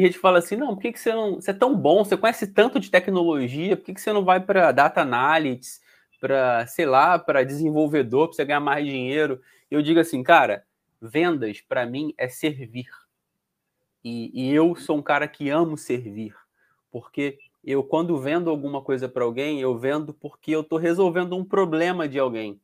gente 0.00 0.14
que 0.14 0.18
fala 0.20 0.38
assim, 0.38 0.56
não, 0.56 0.74
por 0.74 0.82
que, 0.82 0.92
que 0.92 1.00
você 1.00 1.12
não. 1.12 1.36
Você 1.36 1.50
é 1.50 1.54
tão 1.54 1.76
bom, 1.76 2.04
você 2.04 2.16
conhece 2.16 2.46
tanto 2.46 2.80
de 2.80 2.90
tecnologia, 2.90 3.76
por 3.76 3.84
que, 3.84 3.94
que 3.94 4.00
você 4.00 4.12
não 4.12 4.24
vai 4.24 4.40
para 4.40 4.72
data 4.72 5.02
analytics, 5.02 5.80
para, 6.20 6.66
sei 6.66 6.86
lá, 6.86 7.18
para 7.18 7.44
desenvolvedor, 7.44 8.28
para 8.28 8.36
você 8.36 8.44
ganhar 8.44 8.60
mais 8.60 8.84
dinheiro? 8.84 9.40
eu 9.70 9.82
digo 9.82 10.00
assim, 10.00 10.22
cara, 10.22 10.64
vendas 11.00 11.60
para 11.60 11.84
mim 11.84 12.14
é 12.16 12.28
servir. 12.28 12.88
E, 14.04 14.30
e, 14.32 14.54
eu 14.54 14.76
sou 14.76 14.98
um 14.98 15.02
cara 15.02 15.26
que 15.26 15.48
amo 15.48 15.76
servir, 15.76 16.34
porque 16.90 17.38
eu, 17.64 17.82
quando 17.82 18.18
vendo 18.18 18.50
alguma 18.50 18.82
coisa 18.82 19.08
para 19.08 19.24
alguém, 19.24 19.60
eu 19.60 19.76
vendo 19.78 20.12
porque 20.12 20.52
eu 20.52 20.60
estou 20.60 20.78
resolvendo 20.78 21.34
um 21.36 21.44
problema 21.44 22.06
de 22.06 22.18
alguém. 22.18 22.60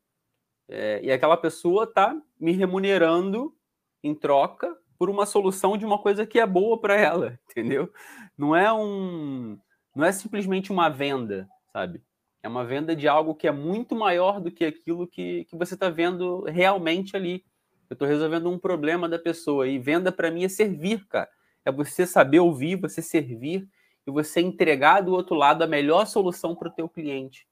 É, 0.68 1.00
e 1.02 1.10
aquela 1.10 1.36
pessoa 1.36 1.84
está 1.84 2.14
me 2.38 2.52
remunerando 2.52 3.54
em 4.02 4.14
troca 4.14 4.76
por 5.00 5.08
uma 5.08 5.24
solução 5.24 5.78
de 5.78 5.86
uma 5.86 5.96
coisa 5.96 6.26
que 6.26 6.38
é 6.38 6.46
boa 6.46 6.78
para 6.78 6.94
ela, 6.94 7.40
entendeu? 7.50 7.90
Não 8.36 8.54
é 8.54 8.70
um, 8.70 9.58
não 9.96 10.04
é 10.04 10.12
simplesmente 10.12 10.70
uma 10.70 10.90
venda, 10.90 11.48
sabe? 11.72 12.02
É 12.42 12.48
uma 12.48 12.66
venda 12.66 12.94
de 12.94 13.08
algo 13.08 13.34
que 13.34 13.48
é 13.48 13.50
muito 13.50 13.96
maior 13.96 14.42
do 14.42 14.50
que 14.50 14.62
aquilo 14.62 15.08
que, 15.08 15.46
que 15.46 15.56
você 15.56 15.72
está 15.72 15.88
vendo 15.88 16.42
realmente 16.42 17.16
ali. 17.16 17.42
Eu 17.88 17.94
estou 17.94 18.06
resolvendo 18.06 18.50
um 18.50 18.58
problema 18.58 19.08
da 19.08 19.18
pessoa. 19.18 19.66
E 19.66 19.78
venda 19.78 20.12
para 20.12 20.30
mim 20.30 20.44
é 20.44 20.48
servir, 20.50 21.06
cara. 21.06 21.30
É 21.64 21.72
você 21.72 22.06
saber 22.06 22.40
ouvir, 22.40 22.76
você 22.76 23.00
servir 23.00 23.66
e 24.06 24.10
você 24.10 24.40
entregar 24.40 25.00
do 25.00 25.12
outro 25.12 25.34
lado 25.34 25.62
a 25.62 25.66
melhor 25.66 26.06
solução 26.06 26.54
para 26.54 26.68
o 26.68 26.72
teu 26.72 26.88
cliente. 26.88 27.46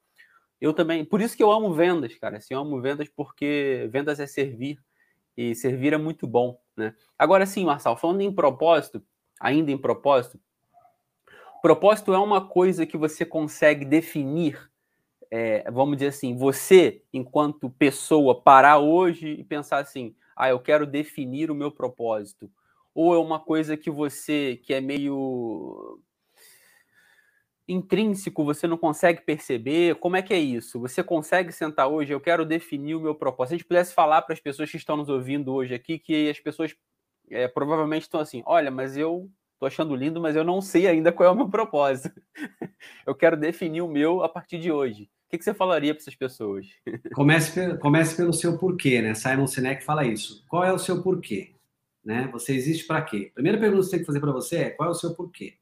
Eu 0.61 0.75
também, 0.75 1.03
por 1.03 1.21
isso 1.21 1.37
que 1.37 1.43
eu 1.43 1.51
amo 1.51 1.73
vendas, 1.73 2.15
cara. 2.19 2.37
Assim, 2.37 2.53
eu 2.53 2.61
amo 2.61 2.79
vendas 2.81 3.09
porque 3.09 3.89
vendas 3.91 4.21
é 4.21 4.27
servir 4.27 4.79
e 5.37 5.55
servir 5.55 5.93
é 5.93 5.99
muito 5.99 6.27
bom, 6.27 6.59
né? 6.79 6.95
Agora 7.19 7.45
sim, 7.45 7.65
Marçal, 7.65 7.97
falando 7.97 8.21
em 8.21 8.33
propósito, 8.33 9.03
ainda 9.41 9.71
em 9.71 9.79
propósito, 9.79 10.41
propósito 11.61 12.15
é 12.15 12.19
uma 12.19 12.47
coisa 12.49 12.87
que 12.87 12.97
você 12.97 13.27
consegue 13.27 13.85
definir 13.85 14.69
é, 15.31 15.71
vamos 15.71 15.97
dizer 15.99 16.09
assim, 16.09 16.37
você, 16.37 17.03
enquanto 17.13 17.71
pessoa, 17.71 18.41
parar 18.41 18.79
hoje 18.79 19.29
e 19.29 19.45
pensar 19.45 19.79
assim: 19.79 20.15
ah, 20.37 20.49
eu 20.49 20.59
quero 20.59 20.87
definir 20.87 21.51
o 21.51 21.55
meu 21.55 21.71
propósito? 21.71 22.51
Ou 22.95 23.15
é 23.15 23.19
uma 23.19 23.39
coisa 23.39 23.77
que 23.77 23.91
você, 23.91 24.61
que 24.65 24.73
é 24.75 24.81
meio 24.81 26.01
intrínseco, 27.69 28.45
você 28.45 28.67
não 28.67 28.79
consegue 28.79 29.21
perceber? 29.21 29.97
Como 29.97 30.17
é 30.17 30.23
que 30.23 30.33
é 30.33 30.39
isso? 30.39 30.81
Você 30.81 31.03
consegue 31.03 31.53
sentar 31.53 31.89
hoje, 31.89 32.13
eu 32.13 32.21
quero 32.21 32.47
definir 32.47 32.95
o 32.95 33.01
meu 33.01 33.15
propósito? 33.15 33.51
Se 33.51 33.55
a 33.55 33.59
gente 33.59 33.69
pudesse 33.69 33.95
falar 33.95 34.23
para 34.23 34.33
as 34.33 34.41
pessoas 34.41 34.71
que 34.71 34.79
estão 34.79 34.97
nos 34.97 35.09
ouvindo 35.09 35.53
hoje 35.53 35.75
aqui, 35.75 35.99
que 35.99 36.31
as 36.31 36.41
pessoas 36.41 36.75
é, 37.31 37.47
provavelmente 37.47 38.03
estão 38.03 38.21
assim: 38.21 38.43
olha, 38.47 38.71
mas 38.71 38.97
eu 38.97 39.31
estou 39.55 39.67
achando 39.67 39.95
lindo, 39.95 40.21
mas 40.21 40.35
eu 40.35 40.45
não 40.45 40.61
sei 40.63 40.87
ainda 40.87 41.13
qual 41.13 41.29
é 41.29 41.33
o 41.33 41.37
meu 41.37 41.49
propósito. 41.49 42.21
eu 43.07 43.15
quero 43.15 43.37
definir 43.37 43.83
o 43.83 43.89
meu 43.89 44.23
a 44.23 44.29
partir 44.29 44.59
de 44.59 44.73
hoje. 44.73 45.05
O 45.27 45.31
que, 45.31 45.37
que 45.37 45.45
você 45.45 45.53
falaria 45.53 45.93
para 45.93 46.01
essas 46.01 46.15
pessoas? 46.15 46.67
Comece, 47.15 47.77
comece 47.77 48.17
pelo 48.17 48.33
seu 48.33 48.57
porquê, 48.57 49.03
né? 49.03 49.13
Simon 49.15 49.47
Sinek 49.47 49.85
fala 49.85 50.07
isso. 50.07 50.43
Qual 50.49 50.65
é 50.65 50.73
o 50.73 50.79
seu 50.79 51.03
porquê? 51.03 51.53
Né? 52.03 52.27
Você 52.33 52.55
existe 52.55 52.87
para 52.87 53.03
quê? 53.03 53.31
Primeira 53.35 53.59
pergunta 53.59 53.83
que 53.83 53.85
você 53.85 53.91
tem 53.91 54.01
que 54.01 54.07
fazer 54.07 54.21
para 54.21 54.33
você 54.33 54.57
é 54.57 54.71
qual 54.71 54.89
é 54.89 54.93
o 54.93 54.95
seu 54.95 55.15
porquê? 55.15 55.58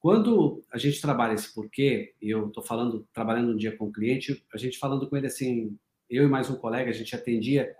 Quando 0.00 0.64
a 0.70 0.78
gente 0.78 1.00
trabalha 1.00 1.34
esse 1.34 1.52
porquê, 1.52 2.14
eu 2.22 2.48
estou 2.48 2.62
falando, 2.62 3.06
trabalhando 3.12 3.52
um 3.52 3.56
dia 3.56 3.76
com 3.76 3.86
o 3.86 3.88
um 3.88 3.92
cliente, 3.92 4.44
a 4.52 4.56
gente 4.56 4.78
falando 4.78 5.08
com 5.08 5.16
ele 5.16 5.26
assim, 5.26 5.76
eu 6.08 6.24
e 6.24 6.28
mais 6.28 6.48
um 6.48 6.56
colega, 6.56 6.90
a 6.90 6.94
gente 6.94 7.14
atendia 7.14 7.74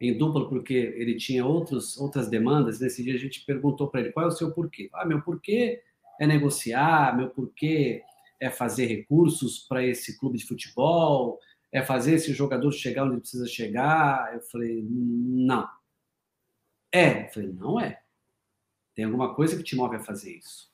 em 0.00 0.16
dupla 0.16 0.48
porque 0.48 0.74
ele 0.74 1.16
tinha 1.16 1.44
outros, 1.44 1.96
outras 1.98 2.28
demandas. 2.28 2.80
Nesse 2.80 3.04
dia 3.04 3.14
a 3.14 3.18
gente 3.18 3.44
perguntou 3.44 3.88
para 3.88 4.00
ele 4.00 4.12
qual 4.12 4.26
é 4.26 4.28
o 4.28 4.32
seu 4.32 4.52
porquê. 4.52 4.88
Ah, 4.92 5.06
meu 5.06 5.22
porquê 5.22 5.82
é 6.18 6.26
negociar, 6.26 7.16
meu 7.16 7.30
porquê 7.30 8.02
é 8.40 8.50
fazer 8.50 8.86
recursos 8.86 9.60
para 9.60 9.84
esse 9.84 10.18
clube 10.18 10.38
de 10.38 10.46
futebol, 10.46 11.38
é 11.70 11.82
fazer 11.82 12.14
esse 12.14 12.32
jogador 12.32 12.72
chegar 12.72 13.04
onde 13.04 13.20
precisa 13.20 13.46
chegar. 13.46 14.34
Eu 14.34 14.40
falei, 14.40 14.82
não. 14.82 15.68
É, 16.90 17.26
eu 17.26 17.28
falei, 17.28 17.52
não 17.52 17.78
é. 17.78 18.00
Tem 18.94 19.04
alguma 19.04 19.34
coisa 19.34 19.56
que 19.56 19.62
te 19.62 19.76
move 19.76 19.96
a 19.96 20.00
fazer 20.00 20.36
isso. 20.36 20.69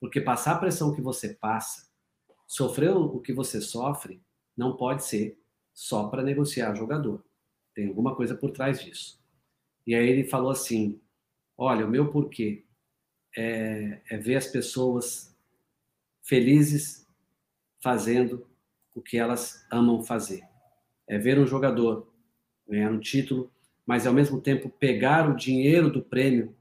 Porque 0.00 0.20
passar 0.20 0.52
a 0.52 0.58
pressão 0.58 0.94
que 0.94 1.00
você 1.00 1.34
passa, 1.34 1.88
sofrer 2.46 2.90
o 2.90 3.20
que 3.20 3.32
você 3.32 3.60
sofre, 3.60 4.22
não 4.56 4.76
pode 4.76 5.04
ser 5.04 5.38
só 5.72 6.08
para 6.08 6.22
negociar 6.22 6.74
jogador. 6.74 7.24
Tem 7.74 7.88
alguma 7.88 8.14
coisa 8.14 8.34
por 8.34 8.50
trás 8.50 8.82
disso. 8.82 9.20
E 9.86 9.94
aí 9.94 10.08
ele 10.08 10.24
falou 10.24 10.50
assim: 10.50 11.00
olha, 11.56 11.86
o 11.86 11.90
meu 11.90 12.10
porquê 12.10 12.64
é, 13.36 14.00
é 14.10 14.16
ver 14.16 14.36
as 14.36 14.46
pessoas 14.46 15.36
felizes 16.22 17.06
fazendo 17.80 18.46
o 18.94 19.02
que 19.02 19.18
elas 19.18 19.66
amam 19.70 20.02
fazer. 20.02 20.42
É 21.06 21.18
ver 21.18 21.38
um 21.38 21.46
jogador 21.46 22.12
ganhar 22.68 22.90
um 22.90 22.98
título, 22.98 23.52
mas 23.86 24.06
ao 24.06 24.12
mesmo 24.12 24.40
tempo 24.40 24.68
pegar 24.68 25.30
o 25.30 25.36
dinheiro 25.36 25.90
do 25.90 26.02
prêmio 26.02 26.56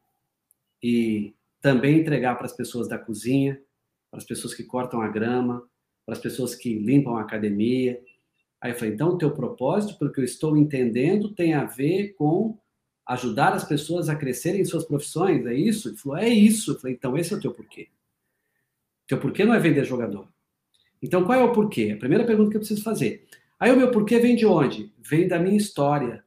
e 0.82 1.35
também 1.65 1.97
entregar 1.97 2.36
para 2.36 2.45
as 2.45 2.56
pessoas 2.56 2.88
da 2.88 2.95
cozinha, 2.95 3.60
para 4.12 4.19
as 4.19 4.23
pessoas 4.23 4.54
que 4.54 4.63
cortam 4.63 5.01
a 5.01 5.08
grama, 5.08 5.67
para 6.06 6.13
as 6.13 6.21
pessoas 6.21 6.54
que 6.54 6.78
limpam 6.78 7.17
a 7.17 7.21
academia. 7.21 7.99
Aí 8.62 8.71
eu 8.71 8.75
falei, 8.75 8.93
então 8.93 9.10
o 9.10 9.17
teu 9.17 9.32
propósito, 9.32 9.97
pelo 9.97 10.12
que 10.12 10.19
eu 10.19 10.23
estou 10.23 10.56
entendendo, 10.56 11.34
tem 11.34 11.56
a 11.56 11.65
ver 11.65 12.13
com 12.19 12.56
ajudar 13.08 13.54
as 13.54 13.63
pessoas 13.63 14.10
a 14.10 14.15
crescerem 14.15 14.62
em 14.62 14.65
suas 14.65 14.86
profissões, 14.86 15.43
é 15.47 15.56
isso? 15.56 15.89
Ele 15.89 15.97
falou, 15.97 16.17
é 16.19 16.30
isso. 16.30 16.73
Eu 16.73 16.80
falei, 16.80 16.95
então 16.95 17.17
esse 17.17 17.34
é 17.34 17.38
o 17.38 17.41
teu 17.41 17.51
porquê. 17.51 17.88
Teu 19.08 19.19
porquê 19.19 19.43
não 19.43 19.56
é 19.56 19.60
vender 19.60 19.86
jogador. 19.86 20.28
Então, 21.01 21.25
qual 21.25 21.39
é 21.39 21.43
o 21.43 21.51
porquê? 21.51 21.93
A 21.95 21.99
primeira 21.99 22.25
pergunta 22.28 22.51
que 22.51 22.58
eu 22.58 22.62
preciso 22.62 22.84
fazer. 22.84 23.28
Aí 23.60 23.71
o 23.71 23.78
meu 23.78 23.89
porquê 23.89 24.19
vem 24.19 24.36
de 24.36 24.45
onde? 24.45 24.93
Vem 24.99 25.28
da 25.28 25.39
minha 25.39 25.58
história, 25.58 26.23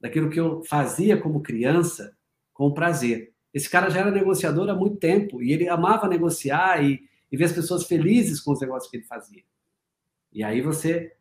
daquilo 0.00 0.30
que 0.30 0.38
eu 0.38 0.62
fazia 0.62 1.16
como 1.16 1.42
criança 1.42 2.16
com 2.52 2.72
prazer. 2.72 3.29
Esse 3.52 3.68
cara 3.68 3.90
já 3.90 4.00
era 4.00 4.10
negociador 4.10 4.68
há 4.68 4.74
muito 4.74 4.96
tempo 4.96 5.42
e 5.42 5.52
ele 5.52 5.68
amava 5.68 6.08
negociar 6.08 6.82
e, 6.84 7.02
e 7.30 7.36
ver 7.36 7.44
as 7.44 7.52
pessoas 7.52 7.84
felizes 7.84 8.40
com 8.40 8.52
os 8.52 8.60
negócios 8.60 8.90
que 8.90 8.96
ele 8.98 9.04
fazia. 9.04 9.42
E 10.32 10.44
aí 10.44 10.60
você 10.60 11.16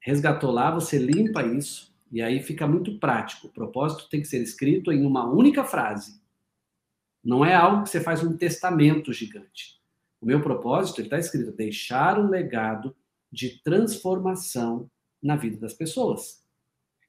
resgatou 0.00 0.52
lá, 0.52 0.70
você 0.70 0.98
limpa 0.98 1.44
isso 1.44 1.92
e 2.12 2.22
aí 2.22 2.40
fica 2.40 2.66
muito 2.66 2.98
prático. 2.98 3.48
O 3.48 3.52
propósito 3.52 4.08
tem 4.08 4.20
que 4.20 4.28
ser 4.28 4.40
escrito 4.40 4.92
em 4.92 5.04
uma 5.04 5.28
única 5.28 5.64
frase. 5.64 6.20
Não 7.22 7.44
é 7.44 7.54
algo 7.54 7.82
que 7.82 7.90
você 7.90 8.00
faz 8.00 8.22
um 8.22 8.36
testamento 8.36 9.12
gigante. 9.12 9.80
O 10.20 10.26
meu 10.26 10.40
propósito, 10.40 11.00
ele 11.00 11.08
está 11.08 11.18
escrito, 11.18 11.50
deixar 11.50 12.18
um 12.20 12.28
legado 12.28 12.94
de 13.30 13.60
transformação 13.62 14.88
na 15.20 15.34
vida 15.34 15.56
das 15.56 15.74
pessoas. 15.74 16.44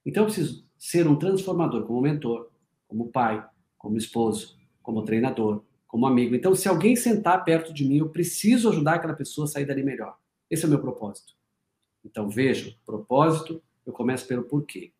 Então, 0.04 0.24
eu 0.24 0.26
preciso 0.26 0.66
ser 0.76 1.06
um 1.06 1.16
transformador 1.16 1.86
como 1.86 2.00
mentor, 2.00 2.50
como 2.88 3.10
pai, 3.10 3.44
como 3.78 3.96
esposo, 3.96 4.58
como 4.82 5.04
treinador, 5.04 5.62
como 5.86 6.06
amigo. 6.06 6.34
Então, 6.34 6.54
se 6.54 6.68
alguém 6.68 6.94
sentar 6.96 7.44
perto 7.44 7.72
de 7.72 7.84
mim, 7.84 7.98
eu 7.98 8.10
preciso 8.10 8.68
ajudar 8.68 8.94
aquela 8.94 9.14
pessoa 9.14 9.46
a 9.46 9.48
sair 9.48 9.64
dali 9.64 9.82
melhor. 9.82 10.18
Esse 10.50 10.64
é 10.64 10.66
o 10.66 10.70
meu 10.70 10.80
propósito. 10.80 11.34
Então, 12.04 12.28
veja, 12.28 12.76
propósito, 12.84 13.62
eu 13.86 13.92
começo 13.92 14.26
pelo 14.26 14.44
porquê. 14.44 14.92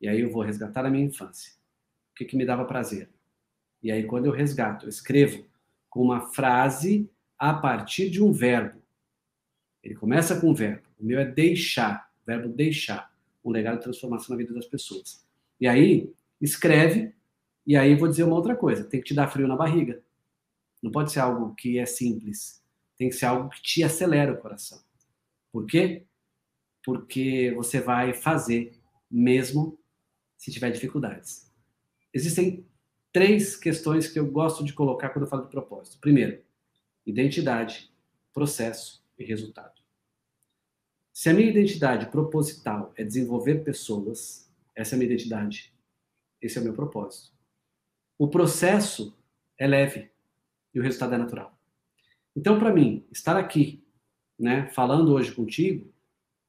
E 0.00 0.08
aí 0.08 0.20
eu 0.20 0.30
vou 0.30 0.42
resgatar 0.42 0.84
a 0.84 0.90
minha 0.90 1.04
infância. 1.04 1.52
O 2.12 2.14
que, 2.16 2.24
que 2.24 2.36
me 2.36 2.46
dava 2.46 2.64
prazer? 2.64 3.10
E 3.82 3.90
aí, 3.90 4.04
quando 4.04 4.26
eu 4.26 4.32
resgato, 4.32 4.86
eu 4.86 4.88
escrevo 4.88 5.44
com 5.88 6.02
uma 6.02 6.20
frase 6.32 7.10
a 7.38 7.54
partir 7.54 8.10
de 8.10 8.22
um 8.22 8.32
verbo. 8.32 8.80
Ele 9.82 9.94
começa 9.94 10.40
com 10.40 10.50
um 10.50 10.54
verbo. 10.54 10.82
O 10.98 11.04
meu 11.04 11.18
é 11.18 11.24
deixar, 11.24 12.10
verbo 12.26 12.48
deixar, 12.48 13.12
um 13.44 13.50
legado 13.50 13.78
de 13.78 13.84
transformação 13.84 14.34
na 14.34 14.42
vida 14.42 14.52
das 14.52 14.66
pessoas. 14.66 15.24
E 15.60 15.66
aí, 15.66 16.12
escreve, 16.40 17.14
e 17.66 17.76
aí 17.76 17.94
vou 17.96 18.08
dizer 18.08 18.22
uma 18.22 18.36
outra 18.36 18.54
coisa: 18.54 18.84
tem 18.84 19.00
que 19.00 19.06
te 19.06 19.14
dar 19.14 19.28
frio 19.28 19.48
na 19.48 19.56
barriga. 19.56 20.02
Não 20.82 20.90
pode 20.90 21.10
ser 21.10 21.20
algo 21.20 21.54
que 21.54 21.78
é 21.78 21.86
simples. 21.86 22.62
Tem 22.96 23.08
que 23.08 23.16
ser 23.16 23.26
algo 23.26 23.50
que 23.50 23.60
te 23.60 23.82
acelera 23.82 24.32
o 24.32 24.36
coração. 24.36 24.80
Por 25.50 25.66
quê? 25.66 26.04
Porque 26.84 27.52
você 27.56 27.80
vai 27.80 28.14
fazer 28.14 28.78
mesmo 29.10 29.78
se 30.36 30.52
tiver 30.52 30.70
dificuldades. 30.70 31.50
Existem 32.12 32.64
três 33.12 33.56
questões 33.56 34.08
que 34.08 34.18
eu 34.18 34.30
gosto 34.30 34.64
de 34.64 34.72
colocar 34.72 35.10
quando 35.10 35.24
eu 35.24 35.30
falo 35.30 35.44
de 35.44 35.50
propósito. 35.50 35.98
Primeiro, 35.98 36.42
identidade, 37.04 37.90
processo 38.32 39.04
e 39.18 39.24
resultado. 39.24 39.82
Se 41.12 41.30
a 41.30 41.34
minha 41.34 41.48
identidade 41.48 42.10
proposital 42.10 42.92
é 42.94 43.02
desenvolver 43.02 43.64
pessoas, 43.64 44.52
essa 44.74 44.94
é 44.94 44.96
a 44.96 44.98
minha 44.98 45.10
identidade, 45.10 45.74
esse 46.40 46.58
é 46.58 46.60
o 46.60 46.64
meu 46.64 46.74
propósito. 46.74 47.35
O 48.18 48.28
processo 48.28 49.16
é 49.58 49.66
leve 49.66 50.10
e 50.74 50.80
o 50.80 50.82
resultado 50.82 51.14
é 51.14 51.18
natural. 51.18 51.58
Então, 52.34 52.58
para 52.58 52.72
mim, 52.72 53.04
estar 53.10 53.36
aqui, 53.36 53.82
né, 54.38 54.68
falando 54.68 55.12
hoje 55.12 55.32
contigo, 55.32 55.90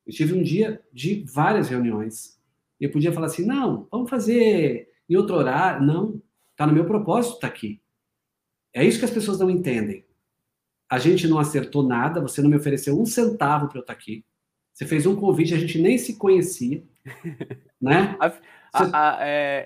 eu 0.06 0.14
tive 0.14 0.34
um 0.34 0.44
dia 0.44 0.82
de 0.92 1.26
várias 1.32 1.70
reuniões. 1.70 2.40
E 2.80 2.86
eu 2.86 2.92
podia 2.92 3.12
falar 3.12 3.28
assim: 3.28 3.46
não, 3.46 3.88
vamos 3.92 4.10
fazer 4.10 4.90
em 5.10 5.16
outro 5.16 5.36
horário. 5.36 5.86
Não, 5.86 6.22
está 6.52 6.66
no 6.66 6.74
meu 6.74 6.86
propósito 6.86 7.36
estar 7.36 7.48
tá 7.48 7.54
aqui. 7.54 7.82
É 8.74 8.86
isso 8.86 9.00
que 9.00 9.06
as 9.06 9.12
pessoas 9.12 9.40
não 9.40 9.50
entendem 9.50 10.08
a 10.90 10.98
gente 10.98 11.28
não 11.28 11.38
acertou 11.38 11.84
nada, 11.84 12.22
você 12.22 12.42
não 12.42 12.50
me 12.50 12.56
ofereceu 12.56 13.00
um 13.00 13.06
centavo 13.06 13.68
para 13.68 13.78
eu 13.78 13.82
estar 13.82 13.94
aqui. 13.94 14.24
Você 14.74 14.86
fez 14.86 15.06
um 15.06 15.16
convite, 15.16 15.54
a 15.54 15.58
gente 15.58 15.80
nem 15.82 15.98
se 15.98 16.16
conhecia, 16.16 16.84
né? 17.82 18.16
A, 18.84 19.16
a, 19.16 19.18
é, 19.22 19.66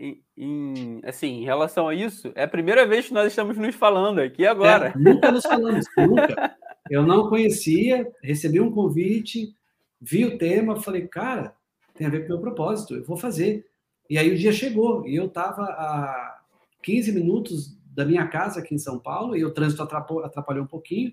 é, 0.00 0.16
em, 0.36 1.00
assim, 1.04 1.40
em 1.40 1.44
relação 1.44 1.88
a 1.88 1.94
isso, 1.94 2.32
é 2.34 2.44
a 2.44 2.48
primeira 2.48 2.86
vez 2.86 3.06
que 3.06 3.14
nós 3.14 3.26
estamos 3.28 3.56
nos 3.56 3.74
falando 3.74 4.20
aqui 4.20 4.46
agora. 4.46 4.88
É, 4.94 4.98
nunca 4.98 5.32
nos 5.32 5.44
falamos, 5.44 5.86
nunca. 5.96 6.56
Eu 6.90 7.04
não 7.04 7.28
conhecia, 7.28 8.10
recebi 8.22 8.60
um 8.60 8.70
convite, 8.70 9.54
vi 10.00 10.24
o 10.24 10.38
tema, 10.38 10.80
falei, 10.80 11.06
cara, 11.06 11.54
tem 11.94 12.06
a 12.06 12.10
ver 12.10 12.20
com 12.20 12.26
o 12.26 12.28
meu 12.28 12.40
propósito, 12.40 12.94
eu 12.94 13.04
vou 13.04 13.16
fazer. 13.16 13.66
E 14.08 14.16
aí 14.16 14.32
o 14.32 14.38
dia 14.38 14.52
chegou, 14.52 15.06
e 15.06 15.16
eu 15.16 15.26
estava 15.26 15.62
a 15.64 16.40
15 16.82 17.12
minutos 17.12 17.76
da 17.84 18.04
minha 18.04 18.26
casa 18.28 18.60
aqui 18.60 18.74
em 18.74 18.78
São 18.78 18.98
Paulo, 18.98 19.36
e 19.36 19.44
o 19.44 19.52
trânsito 19.52 19.82
atrapalhou, 19.82 20.24
atrapalhou 20.24 20.64
um 20.64 20.68
pouquinho, 20.68 21.12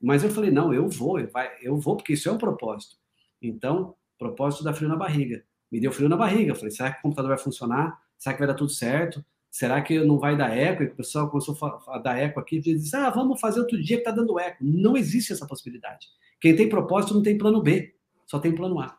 mas 0.00 0.22
eu 0.22 0.30
falei, 0.30 0.50
não, 0.50 0.72
eu 0.72 0.88
vou, 0.88 1.18
eu, 1.18 1.28
vai, 1.28 1.50
eu 1.62 1.76
vou, 1.76 1.96
porque 1.96 2.12
isso 2.12 2.28
é 2.28 2.32
um 2.32 2.38
propósito. 2.38 2.96
Então, 3.42 3.94
propósito 4.18 4.64
dá 4.64 4.72
frio 4.72 4.88
na 4.88 4.96
barriga. 4.96 5.44
Me 5.74 5.80
deu 5.80 5.90
frio 5.90 6.08
na 6.08 6.16
barriga. 6.16 6.52
Eu 6.52 6.54
falei, 6.54 6.70
será 6.70 6.92
que 6.92 7.00
o 7.00 7.02
computador 7.02 7.30
vai 7.30 7.38
funcionar? 7.38 8.00
Será 8.16 8.32
que 8.32 8.38
vai 8.38 8.46
dar 8.46 8.54
tudo 8.54 8.70
certo? 8.70 9.24
Será 9.50 9.82
que 9.82 9.98
não 10.04 10.20
vai 10.20 10.36
dar 10.36 10.56
eco? 10.56 10.84
E 10.84 10.86
o 10.86 10.94
pessoal 10.94 11.28
começou 11.28 11.58
a 11.88 11.98
dar 11.98 12.16
eco 12.16 12.38
aqui 12.38 12.58
e 12.58 12.60
disse, 12.60 12.94
ah, 12.94 13.10
vamos 13.10 13.40
fazer 13.40 13.58
outro 13.58 13.82
dia 13.82 13.96
que 13.96 14.02
está 14.02 14.12
dando 14.12 14.38
eco. 14.38 14.58
Não 14.60 14.96
existe 14.96 15.32
essa 15.32 15.44
possibilidade. 15.48 16.06
Quem 16.40 16.54
tem 16.54 16.68
propósito 16.68 17.12
não 17.12 17.24
tem 17.24 17.36
plano 17.36 17.60
B, 17.60 17.92
só 18.24 18.38
tem 18.38 18.54
plano 18.54 18.78
A. 18.78 18.96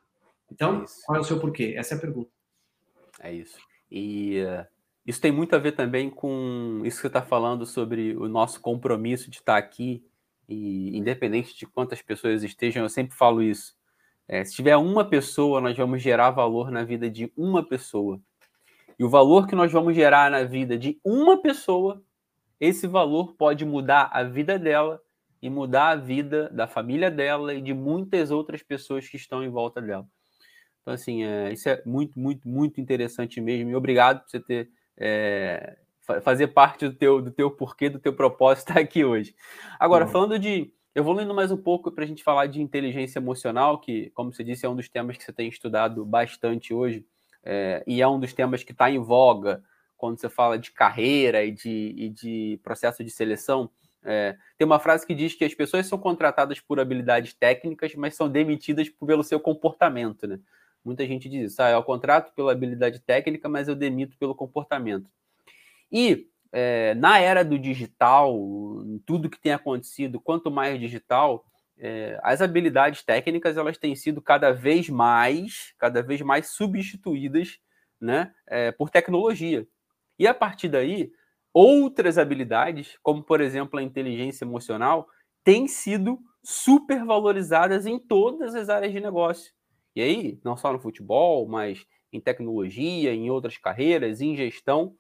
Então, 0.52 0.84
é 0.84 0.86
qual 1.06 1.18
é 1.18 1.22
o 1.22 1.24
seu 1.24 1.40
porquê? 1.40 1.76
Essa 1.78 1.96
é 1.96 1.98
a 1.98 2.02
pergunta. 2.02 2.30
É 3.22 3.32
isso. 3.34 3.58
E 3.90 4.44
uh, 4.44 4.68
isso 5.06 5.22
tem 5.22 5.32
muito 5.32 5.56
a 5.56 5.60
ver 5.60 5.72
também 5.78 6.10
com 6.10 6.82
isso 6.84 6.98
que 6.98 7.04
você 7.04 7.08
está 7.08 7.22
falando 7.22 7.66
sobre 7.66 8.18
o 8.18 8.28
nosso 8.28 8.60
compromisso 8.60 9.32
de 9.32 9.38
estar 9.38 9.56
aqui. 9.56 10.06
E 10.50 10.98
independente 10.98 11.58
de 11.58 11.66
quantas 11.66 12.02
pessoas 12.02 12.44
estejam, 12.44 12.84
eu 12.84 12.90
sempre 12.90 13.16
falo 13.16 13.42
isso. 13.42 13.75
É, 14.28 14.44
se 14.44 14.56
tiver 14.56 14.76
uma 14.78 15.06
pessoa, 15.08 15.62
nós 15.62 15.78
vamos 15.78 16.02
gerar 16.02 16.32
valor 16.32 16.72
na 16.72 16.84
vida 16.84 17.10
de 17.10 17.32
uma 17.38 17.64
pessoa. 17.64 18.20
E 18.98 19.04
o 19.04 19.10
valor 19.10 19.48
que 19.48 19.56
nós 19.56 19.72
vamos 19.72 19.96
gerar 19.96 20.32
na 20.32 20.44
vida 20.44 20.78
de 20.78 21.00
uma 21.04 21.42
pessoa, 21.42 22.04
esse 22.60 22.88
valor 22.88 23.36
pode 23.36 23.66
mudar 23.66 24.10
a 24.12 24.24
vida 24.24 24.58
dela 24.58 25.02
e 25.42 25.50
mudar 25.50 25.90
a 25.90 25.96
vida 25.96 26.50
da 26.50 26.68
família 26.68 27.12
dela 27.12 27.54
e 27.54 27.62
de 27.62 27.74
muitas 27.74 28.32
outras 28.32 28.64
pessoas 28.64 29.08
que 29.08 29.18
estão 29.18 29.44
em 29.44 29.50
volta 29.50 29.82
dela. 29.82 30.08
Então, 30.82 30.94
assim, 30.94 31.24
é, 31.24 31.52
isso 31.52 31.68
é 31.68 31.82
muito, 31.86 32.20
muito, 32.20 32.48
muito 32.48 32.80
interessante 32.80 33.42
mesmo. 33.42 33.70
E 33.70 33.76
obrigado 33.76 34.22
por 34.22 34.30
você 34.30 34.40
ter 34.40 34.70
é, 34.98 35.78
fazer 36.22 36.48
parte 36.48 36.88
do 36.88 36.94
teu, 36.94 37.22
do 37.22 37.32
teu 37.32 37.50
porquê, 37.52 37.90
do 37.90 38.00
teu 38.00 38.14
propósito 38.14 38.70
estar 38.70 38.80
aqui 38.80 39.04
hoje. 39.04 39.36
Agora, 39.80 40.08
falando 40.08 40.38
de. 40.38 40.72
Eu 40.96 41.04
vou 41.04 41.14
lendo 41.14 41.34
mais 41.34 41.52
um 41.52 41.58
pouco 41.58 41.92
para 41.92 42.06
a 42.06 42.08
gente 42.08 42.24
falar 42.24 42.46
de 42.46 42.62
inteligência 42.62 43.20
emocional, 43.20 43.80
que, 43.80 44.12
como 44.12 44.32
você 44.32 44.46
disse, 44.46 44.66
é 44.66 44.70
um 44.70 44.78
dos 44.78 44.88
temas 44.88 45.18
que 45.18 45.26
você 45.26 45.34
tem 45.34 45.50
estudado 45.50 46.06
bastante 46.06 46.74
hoje, 46.74 47.06
é, 47.44 47.84
e 47.86 48.02
é 48.02 48.08
um 48.08 48.18
dos 48.18 48.32
temas 48.32 48.64
que 48.64 48.72
está 48.72 48.90
em 48.90 48.98
voga 48.98 49.62
quando 49.98 50.18
você 50.18 50.30
fala 50.30 50.58
de 50.58 50.72
carreira 50.72 51.44
e 51.44 51.52
de, 51.52 51.94
e 51.98 52.10
de 52.10 52.62
processo 52.64 53.04
de 53.04 53.10
seleção. 53.12 53.70
É, 54.06 54.38
tem 54.58 54.66
uma 54.66 54.80
frase 54.80 55.06
que 55.06 55.14
diz 55.14 55.36
que 55.36 55.44
as 55.44 55.54
pessoas 55.54 55.86
são 55.86 55.98
contratadas 55.98 56.62
por 56.62 56.80
habilidades 56.80 57.34
técnicas, 57.34 57.94
mas 57.96 58.16
são 58.16 58.30
demitidas 58.30 58.88
pelo 58.88 59.22
seu 59.22 59.40
comportamento, 59.40 60.26
né? 60.26 60.40
Muita 60.82 61.06
gente 61.06 61.28
diz 61.28 61.52
isso. 61.52 61.62
Ah, 61.62 61.72
eu 61.72 61.84
contrato 61.84 62.34
pela 62.34 62.54
habilidade 62.54 63.02
técnica, 63.02 63.50
mas 63.50 63.68
eu 63.68 63.76
demito 63.76 64.16
pelo 64.18 64.34
comportamento. 64.34 65.12
E 65.92 66.30
é, 66.58 66.96
na 66.96 67.20
era 67.20 67.44
do 67.44 67.60
digital, 67.60 68.34
tudo 69.06 69.30
que 69.30 69.38
tem 69.38 69.52
acontecido, 69.52 70.22
quanto 70.22 70.50
mais 70.50 70.80
digital, 70.80 71.46
é, 71.78 72.18
as 72.24 72.42
habilidades 72.42 73.04
técnicas 73.04 73.58
elas 73.58 73.78
têm 73.78 73.94
sido 73.94 74.22
cada 74.22 74.54
vez 74.54 74.88
mais, 74.88 75.74
cada 75.78 76.02
vez 76.02 76.22
mais 76.22 76.48
substituídas, 76.52 77.60
né, 78.00 78.34
é, 78.48 78.72
por 78.72 78.90
tecnologia. 78.90 79.68
E 80.18 80.26
a 80.26 80.34
partir 80.34 80.70
daí, 80.70 81.12
outras 81.54 82.18
habilidades, 82.18 82.98
como 83.04 83.22
por 83.22 83.42
exemplo 83.42 83.78
a 83.78 83.84
inteligência 83.84 84.46
emocional, 84.46 85.10
têm 85.44 85.68
sido 85.68 86.18
supervalorizadas 86.42 87.86
em 87.86 88.00
todas 88.00 88.56
as 88.56 88.70
áreas 88.70 88.94
de 88.94 89.02
negócio. 89.02 89.52
E 89.94 90.02
aí, 90.02 90.40
não 90.42 90.56
só 90.56 90.72
no 90.72 90.80
futebol, 90.80 91.50
mas 91.50 91.86
em 92.14 92.22
tecnologia, 92.22 93.14
em 93.14 93.30
outras 93.30 93.58
carreiras, 93.58 94.22
em 94.22 94.38
gestão, 94.38 94.96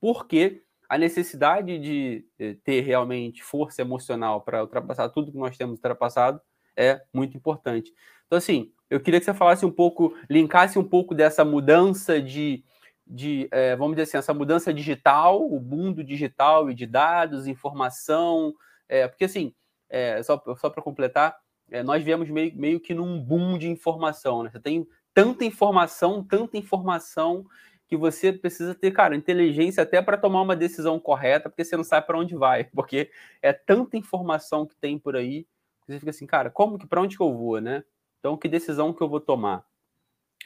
porque 0.00 0.62
a 0.90 0.98
necessidade 0.98 1.78
de 1.78 2.26
eh, 2.36 2.56
ter 2.64 2.80
realmente 2.80 3.44
força 3.44 3.80
emocional 3.80 4.40
para 4.40 4.60
ultrapassar 4.60 5.08
tudo 5.08 5.30
que 5.30 5.38
nós 5.38 5.56
temos 5.56 5.76
ultrapassado 5.76 6.40
é 6.76 7.00
muito 7.14 7.36
importante. 7.36 7.94
Então, 8.26 8.36
assim, 8.36 8.72
eu 8.90 8.98
queria 8.98 9.20
que 9.20 9.24
você 9.24 9.32
falasse 9.32 9.64
um 9.64 9.70
pouco, 9.70 10.12
linkasse 10.28 10.80
um 10.80 10.82
pouco 10.82 11.14
dessa 11.14 11.44
mudança 11.44 12.20
de, 12.20 12.64
de 13.06 13.48
é, 13.52 13.76
vamos 13.76 13.92
dizer 13.92 14.02
assim, 14.02 14.16
essa 14.16 14.34
mudança 14.34 14.74
digital, 14.74 15.46
o 15.46 15.60
mundo 15.60 16.02
digital 16.02 16.68
e 16.68 16.74
de 16.74 16.86
dados, 16.86 17.46
informação, 17.46 18.52
é, 18.88 19.06
porque 19.06 19.26
assim, 19.26 19.54
é, 19.88 20.20
só, 20.24 20.42
só 20.56 20.68
para 20.68 20.82
completar, 20.82 21.36
nós 21.84 22.02
viemos 22.02 22.28
meio, 22.28 22.52
meio 22.56 22.80
que 22.80 22.92
num 22.92 23.22
boom 23.22 23.56
de 23.56 23.68
informação, 23.68 24.42
né? 24.42 24.50
Você 24.50 24.58
tem 24.58 24.84
tanta 25.14 25.44
informação, 25.44 26.24
tanta 26.24 26.56
informação 26.56 27.46
que 27.90 27.96
você 27.96 28.32
precisa 28.32 28.72
ter, 28.72 28.92
cara, 28.92 29.16
inteligência 29.16 29.82
até 29.82 30.00
para 30.00 30.16
tomar 30.16 30.42
uma 30.42 30.54
decisão 30.54 31.00
correta, 31.00 31.50
porque 31.50 31.64
você 31.64 31.76
não 31.76 31.82
sabe 31.82 32.06
para 32.06 32.16
onde 32.18 32.36
vai, 32.36 32.62
porque 32.72 33.10
é 33.42 33.52
tanta 33.52 33.96
informação 33.96 34.64
que 34.64 34.76
tem 34.76 34.96
por 34.96 35.16
aí, 35.16 35.42
que 35.84 35.92
você 35.92 35.98
fica 35.98 36.10
assim, 36.10 36.24
cara, 36.24 36.48
como 36.48 36.78
que 36.78 36.86
para 36.86 37.02
onde 37.02 37.16
que 37.16 37.22
eu 37.22 37.36
vou, 37.36 37.60
né? 37.60 37.82
Então, 38.20 38.36
que 38.36 38.48
decisão 38.48 38.92
que 38.92 39.02
eu 39.02 39.08
vou 39.08 39.20
tomar? 39.20 39.64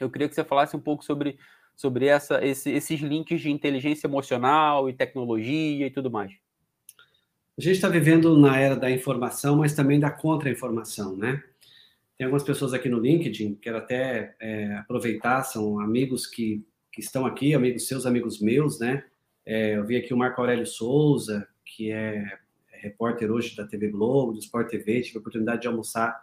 Eu 0.01 0.09
queria 0.09 0.27
que 0.27 0.33
você 0.33 0.43
falasse 0.43 0.75
um 0.75 0.79
pouco 0.79 1.05
sobre 1.05 1.37
sobre 1.75 2.05
essa, 2.05 2.43
esse, 2.43 2.71
esses 2.71 3.01
links 3.01 3.41
de 3.41 3.51
inteligência 3.51 4.07
emocional 4.07 4.89
e 4.89 4.93
tecnologia 4.93 5.85
e 5.85 5.91
tudo 5.91 6.09
mais. 6.09 6.31
A 7.57 7.61
gente 7.61 7.75
está 7.75 7.89
vivendo 7.89 8.37
na 8.37 8.57
era 8.57 8.77
da 8.77 8.89
informação, 8.89 9.57
mas 9.57 9.75
também 9.75 9.99
da 9.99 10.09
contra-informação, 10.09 11.17
né? 11.17 11.43
Tem 12.17 12.23
algumas 12.23 12.43
pessoas 12.43 12.73
aqui 12.73 12.87
no 12.87 12.99
LinkedIn, 12.99 13.55
quero 13.55 13.77
até 13.77 14.35
é, 14.39 14.77
aproveitar, 14.77 15.43
são 15.43 15.81
amigos 15.81 16.25
que, 16.25 16.65
que 16.95 17.01
estão 17.01 17.25
aqui, 17.25 17.53
amigos 17.53 17.87
seus, 17.87 18.05
amigos 18.05 18.39
meus, 18.39 18.79
né? 18.79 19.03
É, 19.45 19.75
eu 19.75 19.85
vi 19.85 19.97
aqui 19.97 20.13
o 20.13 20.17
Marco 20.17 20.39
Aurélio 20.39 20.65
Souza, 20.65 21.45
que 21.65 21.91
é, 21.91 22.23
é 22.71 22.77
repórter 22.77 23.29
hoje 23.29 23.55
da 23.55 23.67
TV 23.67 23.89
Globo, 23.89 24.31
do 24.31 24.39
Sport 24.39 24.69
TV, 24.69 25.01
tive 25.01 25.17
a 25.17 25.19
oportunidade 25.19 25.61
de 25.61 25.67
almoçar 25.67 26.17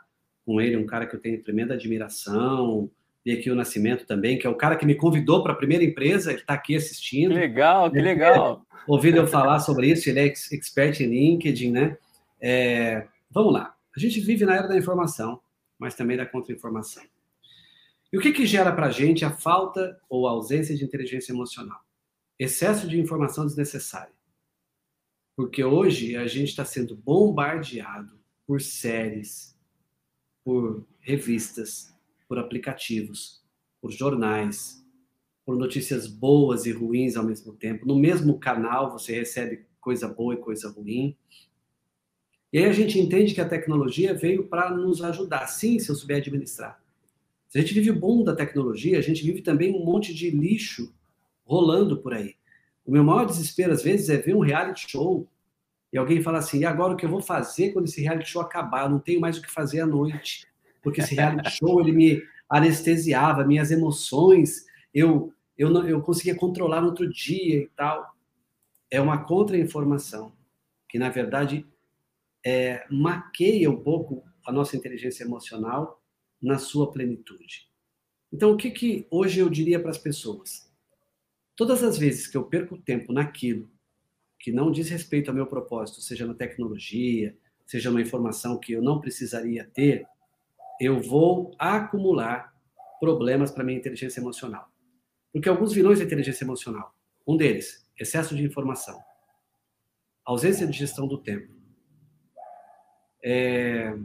com 0.46 0.60
ele, 0.60 0.76
um 0.76 0.86
cara 0.86 1.06
que 1.06 1.14
eu 1.14 1.20
tenho 1.20 1.42
tremenda 1.42 1.74
admiração. 1.74 2.90
Vi 3.24 3.32
aqui 3.32 3.50
o 3.50 3.54
Nascimento 3.54 4.06
também, 4.06 4.38
que 4.38 4.46
é 4.46 4.50
o 4.50 4.56
cara 4.56 4.74
que 4.74 4.86
me 4.86 4.94
convidou 4.94 5.42
para 5.42 5.52
a 5.52 5.56
primeira 5.56 5.84
empresa, 5.84 6.30
ele 6.32 6.40
está 6.40 6.54
aqui 6.54 6.74
assistindo. 6.74 7.34
Que 7.34 7.40
legal, 7.40 7.90
que 7.90 8.00
legal 8.00 8.66
ouvido 8.86 9.18
eu 9.18 9.26
falar 9.26 9.60
sobre 9.60 9.88
isso, 9.88 10.08
ele 10.08 10.20
é 10.20 10.26
expert 10.26 11.00
em 11.00 11.06
LinkedIn, 11.06 11.70
né? 11.70 11.96
É, 12.40 13.06
vamos 13.30 13.52
lá. 13.52 13.74
A 13.94 14.00
gente 14.00 14.20
vive 14.20 14.44
na 14.44 14.56
era 14.56 14.66
da 14.66 14.76
informação, 14.76 15.40
mas 15.78 15.94
também 15.94 16.16
da 16.16 16.26
contra-informação. 16.26 17.02
E 18.12 18.18
o 18.18 18.20
que, 18.20 18.30
que 18.32 18.44
gera 18.44 18.70
para 18.70 18.88
a 18.88 18.90
gente 18.90 19.24
a 19.24 19.30
falta 19.30 19.98
ou 20.06 20.28
a 20.28 20.32
ausência 20.32 20.76
de 20.76 20.84
inteligência 20.84 21.32
emocional? 21.32 21.80
Excesso 22.38 22.86
de 22.86 23.00
informação 23.00 23.46
desnecessária. 23.46 24.12
Porque 25.34 25.64
hoje 25.64 26.14
a 26.14 26.26
gente 26.26 26.50
está 26.50 26.64
sendo 26.64 26.94
bombardeado 26.94 28.20
por 28.46 28.60
séries, 28.60 29.58
por 30.44 30.86
revistas, 31.00 31.94
por 32.28 32.38
aplicativos, 32.38 33.42
por 33.80 33.90
jornais, 33.90 34.84
por 35.44 35.56
notícias 35.56 36.06
boas 36.06 36.66
e 36.66 36.72
ruins 36.72 37.16
ao 37.16 37.24
mesmo 37.24 37.54
tempo. 37.54 37.86
No 37.86 37.96
mesmo 37.96 38.38
canal 38.38 38.92
você 38.92 39.14
recebe 39.14 39.66
coisa 39.80 40.06
boa 40.06 40.34
e 40.34 40.38
coisa 40.38 40.68
ruim. 40.68 41.16
E 42.52 42.58
aí 42.58 42.66
a 42.66 42.72
gente 42.72 42.98
entende 42.98 43.32
que 43.32 43.40
a 43.40 43.48
tecnologia 43.48 44.12
veio 44.12 44.46
para 44.48 44.70
nos 44.70 45.02
ajudar, 45.02 45.46
sim, 45.46 45.78
se 45.78 45.88
eu 45.88 45.94
souber 45.94 46.18
administrar. 46.18 46.81
Se 47.52 47.58
a 47.58 47.60
gente 47.60 47.74
vive 47.74 47.90
o 47.90 48.00
bom 48.00 48.24
da 48.24 48.34
tecnologia, 48.34 48.98
a 48.98 49.02
gente 49.02 49.22
vive 49.22 49.42
também 49.42 49.74
um 49.74 49.84
monte 49.84 50.14
de 50.14 50.30
lixo 50.30 50.90
rolando 51.44 51.98
por 51.98 52.14
aí. 52.14 52.34
O 52.82 52.90
meu 52.90 53.04
maior 53.04 53.26
desespero, 53.26 53.72
às 53.72 53.82
vezes, 53.82 54.08
é 54.08 54.16
ver 54.16 54.34
um 54.34 54.40
reality 54.40 54.90
show 54.90 55.28
e 55.92 55.98
alguém 55.98 56.22
fala 56.22 56.38
assim: 56.38 56.60
e 56.60 56.64
agora 56.64 56.94
o 56.94 56.96
que 56.96 57.04
eu 57.04 57.10
vou 57.10 57.20
fazer 57.20 57.72
quando 57.74 57.84
esse 57.84 58.00
reality 58.00 58.30
show 58.30 58.40
acabar? 58.40 58.84
Eu 58.84 58.88
não 58.88 58.98
tenho 58.98 59.20
mais 59.20 59.36
o 59.36 59.42
que 59.42 59.50
fazer 59.50 59.82
à 59.82 59.86
noite, 59.86 60.46
porque 60.82 61.02
esse 61.02 61.14
reality 61.14 61.50
show 61.52 61.78
ele 61.78 61.92
me 61.92 62.22
anestesiava, 62.48 63.44
minhas 63.44 63.70
emoções 63.70 64.64
eu, 64.94 65.30
eu, 65.58 65.68
não, 65.68 65.86
eu 65.86 66.00
conseguia 66.00 66.34
controlar 66.34 66.80
no 66.80 66.86
outro 66.86 67.06
dia 67.06 67.58
e 67.58 67.68
tal. 67.76 68.16
É 68.90 68.98
uma 68.98 69.24
contra-informação 69.24 70.32
que, 70.88 70.98
na 70.98 71.10
verdade, 71.10 71.66
é, 72.42 72.86
maqueia 72.90 73.70
um 73.70 73.76
pouco 73.76 74.24
a 74.46 74.50
nossa 74.50 74.74
inteligência 74.74 75.24
emocional 75.24 76.01
na 76.42 76.58
sua 76.58 76.90
plenitude. 76.90 77.68
Então, 78.32 78.52
o 78.52 78.56
que, 78.56 78.70
que 78.70 79.06
hoje 79.10 79.40
eu 79.40 79.48
diria 79.48 79.78
para 79.78 79.90
as 79.90 79.98
pessoas? 79.98 80.70
Todas 81.54 81.82
as 81.82 81.98
vezes 81.98 82.26
que 82.26 82.36
eu 82.36 82.44
perco 82.44 82.78
tempo 82.78 83.12
naquilo 83.12 83.70
que 84.40 84.50
não 84.50 84.72
diz 84.72 84.88
respeito 84.88 85.28
ao 85.28 85.34
meu 85.34 85.46
propósito, 85.46 86.00
seja 86.00 86.26
na 86.26 86.34
tecnologia, 86.34 87.36
seja 87.64 87.90
uma 87.90 88.00
informação 88.00 88.58
que 88.58 88.72
eu 88.72 88.82
não 88.82 89.00
precisaria 89.00 89.70
ter, 89.72 90.04
eu 90.80 91.00
vou 91.00 91.54
acumular 91.58 92.52
problemas 92.98 93.52
para 93.52 93.62
minha 93.62 93.78
inteligência 93.78 94.20
emocional. 94.20 94.68
Porque 95.32 95.48
alguns 95.48 95.72
vilões 95.72 96.00
da 96.00 96.04
inteligência 96.04 96.44
emocional, 96.44 96.92
um 97.26 97.36
deles, 97.36 97.88
excesso 97.96 98.34
de 98.34 98.44
informação, 98.44 99.00
ausência 100.24 100.66
de 100.66 100.76
gestão 100.76 101.06
do 101.06 101.18
tempo, 101.18 101.54
é, 103.22 103.96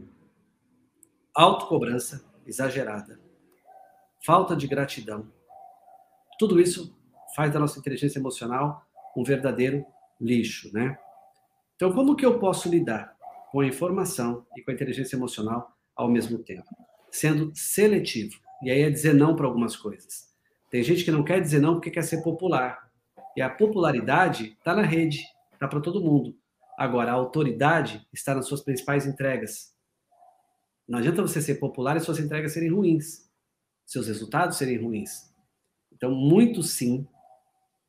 autocobrança 1.33 2.26
exagerada, 2.47 3.19
falta 4.25 4.55
de 4.55 4.67
gratidão. 4.67 5.31
Tudo 6.39 6.59
isso 6.59 6.97
faz 7.35 7.51
da 7.51 7.59
nossa 7.59 7.77
inteligência 7.77 8.19
emocional 8.19 8.87
um 9.15 9.23
verdadeiro 9.23 9.85
lixo, 10.19 10.71
né? 10.73 10.97
Então, 11.75 11.93
como 11.93 12.15
que 12.15 12.25
eu 12.25 12.39
posso 12.39 12.69
lidar 12.69 13.15
com 13.51 13.59
a 13.59 13.65
informação 13.67 14.45
e 14.55 14.63
com 14.63 14.71
a 14.71 14.73
inteligência 14.73 15.15
emocional 15.15 15.71
ao 15.95 16.09
mesmo 16.09 16.39
tempo? 16.39 16.67
Sendo 17.11 17.51
seletivo. 17.55 18.35
E 18.63 18.71
aí 18.71 18.81
é 18.81 18.89
dizer 18.89 19.13
não 19.13 19.35
para 19.35 19.45
algumas 19.45 19.75
coisas. 19.75 20.27
Tem 20.69 20.81
gente 20.81 21.03
que 21.03 21.11
não 21.11 21.23
quer 21.23 21.39
dizer 21.39 21.59
não 21.59 21.75
porque 21.75 21.91
quer 21.91 22.01
ser 22.03 22.23
popular. 22.23 22.89
E 23.35 23.41
a 23.41 23.49
popularidade 23.49 24.55
está 24.57 24.75
na 24.75 24.81
rede, 24.81 25.23
está 25.53 25.67
para 25.67 25.79
todo 25.79 26.01
mundo. 26.01 26.35
Agora, 26.77 27.11
a 27.11 27.15
autoridade 27.15 28.07
está 28.11 28.33
nas 28.33 28.47
suas 28.47 28.61
principais 28.61 29.05
entregas. 29.05 29.73
Não 30.87 30.99
adianta 30.99 31.21
você 31.21 31.41
ser 31.41 31.55
popular 31.55 31.97
e 31.97 31.99
suas 31.99 32.19
entregas 32.19 32.53
serem 32.53 32.69
ruins, 32.69 33.29
seus 33.85 34.07
resultados 34.07 34.57
serem 34.57 34.77
ruins. 34.77 35.33
Então, 35.91 36.11
muito 36.11 36.63
sim 36.63 37.05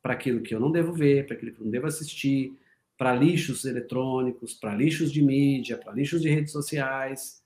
para 0.01 0.13
aquilo 0.13 0.41
que 0.41 0.53
eu 0.53 0.59
não 0.59 0.71
devo 0.71 0.93
ver, 0.93 1.25
para 1.25 1.35
aquilo 1.35 1.53
que 1.53 1.59
eu 1.59 1.65
não 1.65 1.71
devo 1.71 1.87
assistir, 1.87 2.57
para 2.97 3.13
lixos 3.13 3.63
eletrônicos, 3.63 4.53
para 4.53 4.75
lixos 4.75 5.11
de 5.11 5.21
mídia, 5.21 5.77
para 5.77 5.93
lixos 5.93 6.21
de 6.21 6.29
redes 6.29 6.51
sociais, 6.51 7.41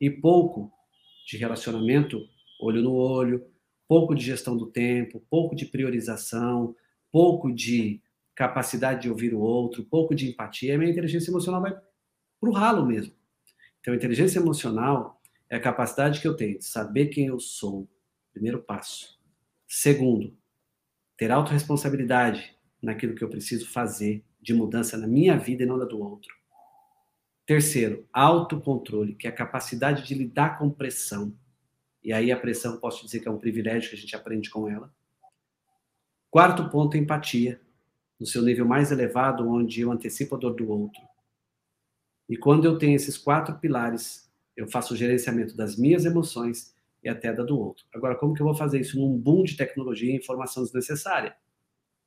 e 0.00 0.10
pouco 0.10 0.72
de 1.26 1.36
relacionamento 1.36 2.26
olho 2.60 2.82
no 2.82 2.94
olho, 2.94 3.46
pouco 3.86 4.14
de 4.14 4.24
gestão 4.24 4.56
do 4.56 4.66
tempo, 4.66 5.22
pouco 5.28 5.54
de 5.54 5.66
priorização, 5.66 6.74
pouco 7.12 7.52
de 7.52 8.00
capacidade 8.34 9.02
de 9.02 9.10
ouvir 9.10 9.34
o 9.34 9.40
outro, 9.40 9.84
pouco 9.84 10.14
de 10.14 10.28
empatia, 10.28 10.74
a 10.74 10.78
minha 10.78 10.90
inteligência 10.90 11.30
emocional 11.30 11.60
vai 11.60 11.72
para 11.72 12.50
o 12.50 12.52
ralo 12.52 12.84
mesmo. 12.86 13.12
Então, 13.84 13.94
inteligência 13.94 14.38
emocional 14.38 15.20
é 15.50 15.56
a 15.56 15.60
capacidade 15.60 16.18
que 16.18 16.26
eu 16.26 16.34
tenho 16.34 16.58
de 16.58 16.64
saber 16.64 17.08
quem 17.08 17.26
eu 17.26 17.38
sou, 17.38 17.86
primeiro 18.32 18.62
passo. 18.62 19.20
Segundo, 19.68 20.34
ter 21.18 21.30
autorresponsabilidade 21.30 22.56
naquilo 22.80 23.14
que 23.14 23.22
eu 23.22 23.28
preciso 23.28 23.70
fazer 23.70 24.24
de 24.40 24.54
mudança 24.54 24.96
na 24.96 25.06
minha 25.06 25.36
vida 25.36 25.64
e 25.64 25.66
não 25.66 25.76
na 25.76 25.84
do 25.84 26.00
outro. 26.00 26.34
Terceiro, 27.44 28.08
autocontrole, 28.10 29.14
que 29.14 29.26
é 29.26 29.30
a 29.30 29.34
capacidade 29.34 30.06
de 30.06 30.14
lidar 30.14 30.58
com 30.58 30.70
pressão. 30.70 31.36
E 32.02 32.10
aí 32.10 32.32
a 32.32 32.40
pressão, 32.40 32.80
posso 32.80 33.04
dizer 33.04 33.20
que 33.20 33.28
é 33.28 33.30
um 33.30 33.38
privilégio 33.38 33.90
que 33.90 33.96
a 33.96 33.98
gente 33.98 34.16
aprende 34.16 34.48
com 34.48 34.66
ela. 34.66 34.90
Quarto 36.30 36.70
ponto, 36.70 36.96
empatia, 36.96 37.60
no 38.18 38.24
seu 38.24 38.40
nível 38.40 38.66
mais 38.66 38.90
elevado, 38.90 39.46
onde 39.46 39.82
eu 39.82 39.92
antecipo 39.92 40.36
a 40.36 40.38
dor 40.38 40.54
do 40.54 40.70
outro. 40.70 41.02
E 42.28 42.36
quando 42.36 42.64
eu 42.64 42.78
tenho 42.78 42.96
esses 42.96 43.18
quatro 43.18 43.58
pilares, 43.58 44.30
eu 44.56 44.68
faço 44.68 44.94
o 44.94 44.96
gerenciamento 44.96 45.56
das 45.56 45.76
minhas 45.76 46.04
emoções 46.04 46.74
e 47.02 47.08
até 47.08 47.32
da 47.32 47.42
do 47.42 47.58
outro. 47.58 47.84
Agora, 47.92 48.14
como 48.14 48.34
que 48.34 48.40
eu 48.40 48.46
vou 48.46 48.54
fazer 48.54 48.80
isso 48.80 48.98
num 48.98 49.16
boom 49.18 49.44
de 49.44 49.56
tecnologia 49.56 50.12
e 50.12 50.16
informação 50.16 50.62
desnecessária? 50.62 51.36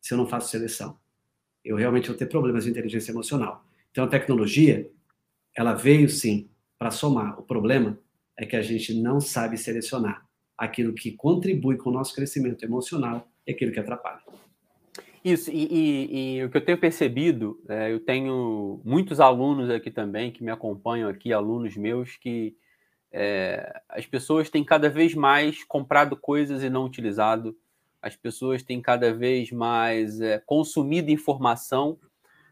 Se 0.01 0.13
eu 0.13 0.18
não 0.18 0.28
faço 0.28 0.49
seleção. 0.49 0.97
Eu 1.63 1.76
realmente 1.76 2.07
vou 2.07 2.18
ter 2.18 2.26
problemas 2.28 2.63
de 2.63 2.72
inteligência 2.72 3.11
emocional. 3.11 3.63
Então, 3.91 4.05
a 4.05 4.07
tecnologia, 4.07 4.89
ela 5.55 5.74
veio 5.74 6.09
sim 6.09 6.49
para 6.80 6.91
somar. 6.91 7.39
O 7.39 7.43
problema 7.43 7.99
é 8.38 8.45
que 8.45 8.55
a 8.55 8.61
gente 8.61 8.93
não 8.93 9.20
sabe 9.20 9.57
selecionar 9.57 10.26
aquilo 10.57 10.93
que 10.93 11.11
contribui 11.11 11.78
com 11.78 11.89
o 11.89 11.93
nosso 11.93 12.15
crescimento 12.15 12.63
emocional 12.63 13.28
e 13.45 13.51
aquilo 13.51 13.72
que 13.72 13.80
atrapalha. 13.80 14.22
Isso, 15.24 15.51
e, 15.51 15.65
e, 15.65 16.38
e, 16.38 16.43
o 16.43 16.49
que 16.49 16.57
eu 16.57 16.65
tenho 16.65 16.78
percebido, 16.78 17.59
é, 17.68 17.91
eu 17.91 17.99
tenho 17.99 18.82
muitos 18.84 19.20
alunos 19.20 19.70
aqui 19.70 19.91
também 19.91 20.32
que 20.32 20.43
me 20.43 20.51
acompanham 20.51 21.09
aqui, 21.09 21.34
alunos 21.34 21.76
meus, 21.76 22.15
que 22.18 22.55
é, 23.11 23.82
as 23.89 24.05
pessoas 24.05 24.49
têm 24.49 24.63
cada 24.63 24.89
vez 24.89 25.13
mais 25.15 25.63
comprado 25.63 26.15
coisas 26.15 26.63
e 26.63 26.70
não 26.70 26.86
utilizado, 26.86 27.57
as 28.01 28.15
pessoas 28.15 28.63
têm 28.63 28.82
cada 28.82 29.13
vez 29.13 29.51
mais 29.51 30.22
é, 30.22 30.39
consumido 30.45 31.09
informação 31.09 31.97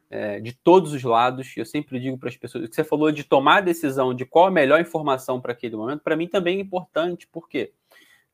é, 0.09 0.39
de 0.39 0.53
todos 0.53 0.93
os 0.93 1.03
lados. 1.03 1.55
Eu 1.55 1.65
sempre 1.65 1.99
digo 1.99 2.17
para 2.17 2.29
as 2.29 2.37
pessoas, 2.37 2.67
que 2.67 2.75
você 2.75 2.83
falou 2.83 3.11
de 3.11 3.23
tomar 3.23 3.57
a 3.57 3.61
decisão 3.61 4.13
de 4.13 4.25
qual 4.25 4.47
a 4.47 4.51
melhor 4.51 4.81
informação 4.81 5.39
para 5.39 5.51
aquele 5.51 5.75
momento, 5.75 6.01
para 6.01 6.15
mim 6.15 6.27
também 6.27 6.57
é 6.57 6.61
importante, 6.61 7.27
porque 7.31 7.65
quê? 7.65 7.73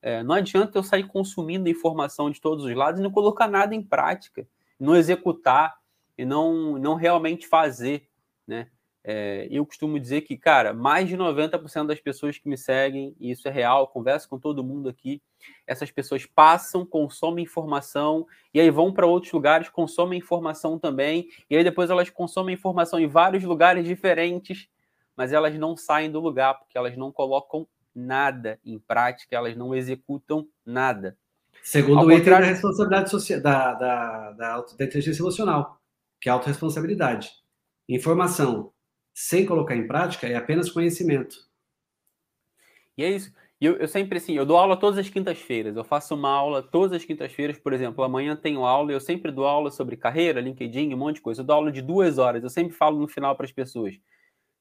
É, 0.02 0.22
não 0.22 0.34
adianta 0.34 0.76
eu 0.76 0.82
sair 0.82 1.06
consumindo 1.06 1.68
informação 1.68 2.28
de 2.28 2.40
todos 2.40 2.64
os 2.64 2.74
lados 2.74 2.98
e 3.00 3.02
não 3.02 3.10
colocar 3.10 3.46
nada 3.46 3.72
em 3.72 3.82
prática, 3.82 4.46
não 4.78 4.96
executar 4.96 5.78
e 6.18 6.24
não, 6.24 6.76
não 6.76 6.96
realmente 6.96 7.46
fazer, 7.46 8.08
né? 8.46 8.68
É, 9.04 9.48
eu 9.50 9.66
costumo 9.66 9.98
dizer 9.98 10.20
que, 10.20 10.36
cara, 10.36 10.72
mais 10.72 11.08
de 11.08 11.16
90% 11.16 11.86
das 11.86 12.00
pessoas 12.00 12.38
que 12.38 12.48
me 12.48 12.56
seguem, 12.56 13.16
e 13.18 13.32
isso 13.32 13.48
é 13.48 13.50
real, 13.50 13.88
converso 13.88 14.28
com 14.28 14.38
todo 14.38 14.62
mundo 14.62 14.88
aqui, 14.88 15.20
essas 15.66 15.90
pessoas 15.90 16.24
passam, 16.24 16.86
consomem 16.86 17.44
informação, 17.44 18.24
e 18.54 18.60
aí 18.60 18.70
vão 18.70 18.92
para 18.92 19.06
outros 19.06 19.32
lugares, 19.32 19.68
consomem 19.68 20.20
informação 20.20 20.78
também, 20.78 21.28
e 21.50 21.56
aí 21.56 21.64
depois 21.64 21.90
elas 21.90 22.10
consomem 22.10 22.54
informação 22.54 23.00
em 23.00 23.08
vários 23.08 23.42
lugares 23.42 23.84
diferentes, 23.84 24.68
mas 25.16 25.32
elas 25.32 25.58
não 25.58 25.76
saem 25.76 26.10
do 26.10 26.20
lugar, 26.20 26.58
porque 26.60 26.78
elas 26.78 26.96
não 26.96 27.10
colocam 27.10 27.66
nada 27.94 28.58
em 28.64 28.78
prática, 28.78 29.36
elas 29.36 29.56
não 29.56 29.74
executam 29.74 30.48
nada. 30.64 31.16
Segundo 31.62 32.00
Ao 32.00 32.06
o 32.06 32.10
item 32.10 32.18
contrário... 32.18 32.46
da 32.46 32.52
responsabilidade 32.52 33.10
social, 33.10 33.40
da, 33.40 33.74
da, 33.74 34.32
da, 34.32 34.60
da 34.60 34.84
inteligência 34.84 35.22
emocional, 35.22 35.80
que 36.20 36.28
é 36.28 36.32
a 36.32 36.34
autorresponsabilidade. 36.34 37.30
Informação 37.88 38.72
sem 39.14 39.44
colocar 39.46 39.76
em 39.76 39.86
prática 39.86 40.26
é 40.26 40.34
apenas 40.34 40.70
conhecimento. 40.70 41.36
E 42.96 43.04
é 43.04 43.10
isso. 43.10 43.32
Eu, 43.60 43.76
eu 43.76 43.86
sempre 43.86 44.18
assim, 44.18 44.32
eu 44.32 44.44
dou 44.44 44.56
aula 44.56 44.76
todas 44.76 44.98
as 44.98 45.08
quintas-feiras. 45.08 45.76
Eu 45.76 45.84
faço 45.84 46.16
uma 46.16 46.30
aula 46.30 46.62
todas 46.62 46.96
as 46.96 47.04
quintas-feiras, 47.04 47.58
por 47.58 47.72
exemplo, 47.72 48.02
amanhã 48.02 48.34
tenho 48.34 48.64
aula, 48.64 48.90
eu 48.90 48.98
sempre 48.98 49.30
dou 49.30 49.46
aula 49.46 49.70
sobre 49.70 49.96
carreira, 49.96 50.40
LinkedIn, 50.40 50.92
um 50.92 50.96
monte 50.96 51.16
de 51.16 51.22
coisa. 51.22 51.42
Eu 51.42 51.46
dou 51.46 51.54
aula 51.54 51.70
de 51.70 51.80
duas 51.80 52.18
horas. 52.18 52.42
Eu 52.42 52.50
sempre 52.50 52.74
falo 52.74 52.98
no 52.98 53.06
final 53.06 53.36
para 53.36 53.46
as 53.46 53.52
pessoas 53.52 53.94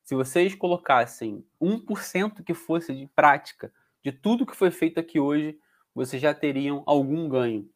se 0.03 0.15
vocês 0.15 0.55
colocassem 0.55 1.45
1% 1.61 2.43
que 2.43 2.53
fosse 2.53 2.93
de 2.93 3.07
prática 3.15 3.71
de 4.03 4.11
tudo 4.11 4.45
que 4.45 4.55
foi 4.55 4.71
feito 4.71 4.99
aqui 4.99 5.19
hoje, 5.19 5.57
vocês 5.93 6.21
já 6.21 6.33
teriam 6.33 6.83
algum 6.85 7.29
ganho. 7.29 7.69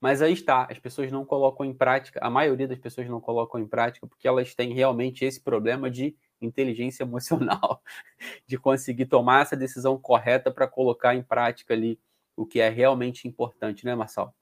Mas 0.00 0.20
aí 0.20 0.32
está, 0.32 0.66
as 0.70 0.78
pessoas 0.78 1.12
não 1.12 1.24
colocam 1.24 1.64
em 1.64 1.72
prática, 1.72 2.20
a 2.22 2.30
maioria 2.30 2.66
das 2.66 2.78
pessoas 2.78 3.08
não 3.08 3.20
colocam 3.20 3.60
em 3.60 3.66
prática 3.66 4.06
porque 4.06 4.26
elas 4.26 4.54
têm 4.54 4.72
realmente 4.72 5.24
esse 5.24 5.40
problema 5.40 5.90
de 5.90 6.16
inteligência 6.40 7.04
emocional, 7.04 7.80
de 8.46 8.58
conseguir 8.58 9.06
tomar 9.06 9.42
essa 9.42 9.56
decisão 9.56 9.96
correta 9.96 10.50
para 10.50 10.66
colocar 10.66 11.14
em 11.14 11.22
prática 11.22 11.72
ali 11.72 12.00
o 12.36 12.44
que 12.44 12.60
é 12.60 12.68
realmente 12.68 13.28
importante, 13.28 13.84
né, 13.84 13.94
Marcelo? 13.94 14.32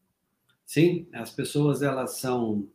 Sim, 0.64 1.08
as 1.12 1.30
pessoas 1.30 1.82
elas 1.82 2.20
são 2.20 2.68